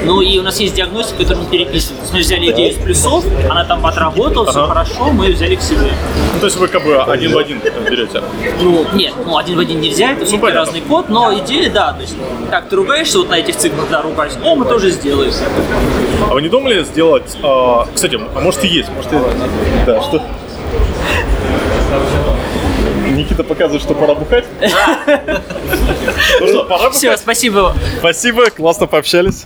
Ну 0.05 0.21
и 0.21 0.37
у 0.39 0.43
нас 0.43 0.59
есть 0.59 0.75
диагностика, 0.75 1.19
которую 1.23 1.43
мы 1.45 1.49
переписываем. 1.49 2.01
Мы 2.13 2.19
взяли 2.19 2.51
идею 2.51 2.71
из 2.71 2.77
плюсов, 2.77 3.23
она 3.49 3.65
там 3.65 3.85
отработала, 3.85 4.45
все 4.49 4.65
хорошо, 4.65 5.11
мы 5.11 5.31
взяли 5.31 5.55
к 5.55 5.61
себе. 5.61 5.91
Ну, 6.33 6.39
то 6.39 6.45
есть 6.45 6.57
вы 6.57 6.67
как 6.67 6.83
бы 6.83 6.95
один 6.97 7.33
в 7.33 7.37
один 7.37 7.59
берете. 7.89 8.21
Ну, 8.61 8.85
нет, 8.93 9.13
ну 9.25 9.37
один 9.37 9.57
в 9.57 9.59
один 9.59 9.81
нельзя, 9.81 10.11
это 10.13 10.25
все 10.25 10.38
понятно. 10.41 10.65
разный 10.65 10.81
код, 10.81 11.09
но 11.09 11.37
идея, 11.39 11.69
да, 11.69 11.93
то 11.93 12.01
есть, 12.01 12.15
как 12.49 12.69
ты 12.69 12.75
ругаешься 12.75 13.19
вот 13.19 13.29
на 13.29 13.39
этих 13.39 13.55
циклах, 13.55 13.89
да, 13.89 14.01
ругаюсь, 14.01 14.33
о, 14.43 14.55
мы 14.55 14.65
тоже 14.65 14.89
сделаем. 14.91 15.31
А 16.29 16.33
вы 16.33 16.41
не 16.41 16.49
думали 16.49 16.83
сделать... 16.83 17.37
а, 17.43 17.87
кстати, 17.93 18.15
а 18.35 18.39
может 18.39 18.63
и 18.63 18.67
есть, 18.67 18.89
может 18.89 19.11
и... 19.13 19.17
Да, 19.85 20.01
что... 20.01 20.21
Никита 23.11 23.43
показывает, 23.43 23.81
что 23.81 23.93
пора 23.95 24.15
бухать. 24.15 24.45
Ну 26.39 26.47
что, 26.47 26.63
пора 26.65 26.89
Все, 26.91 27.07
бухать? 27.07 27.19
спасибо. 27.19 27.75
Спасибо, 27.99 28.49
классно 28.49 28.87
пообщались. 28.87 29.45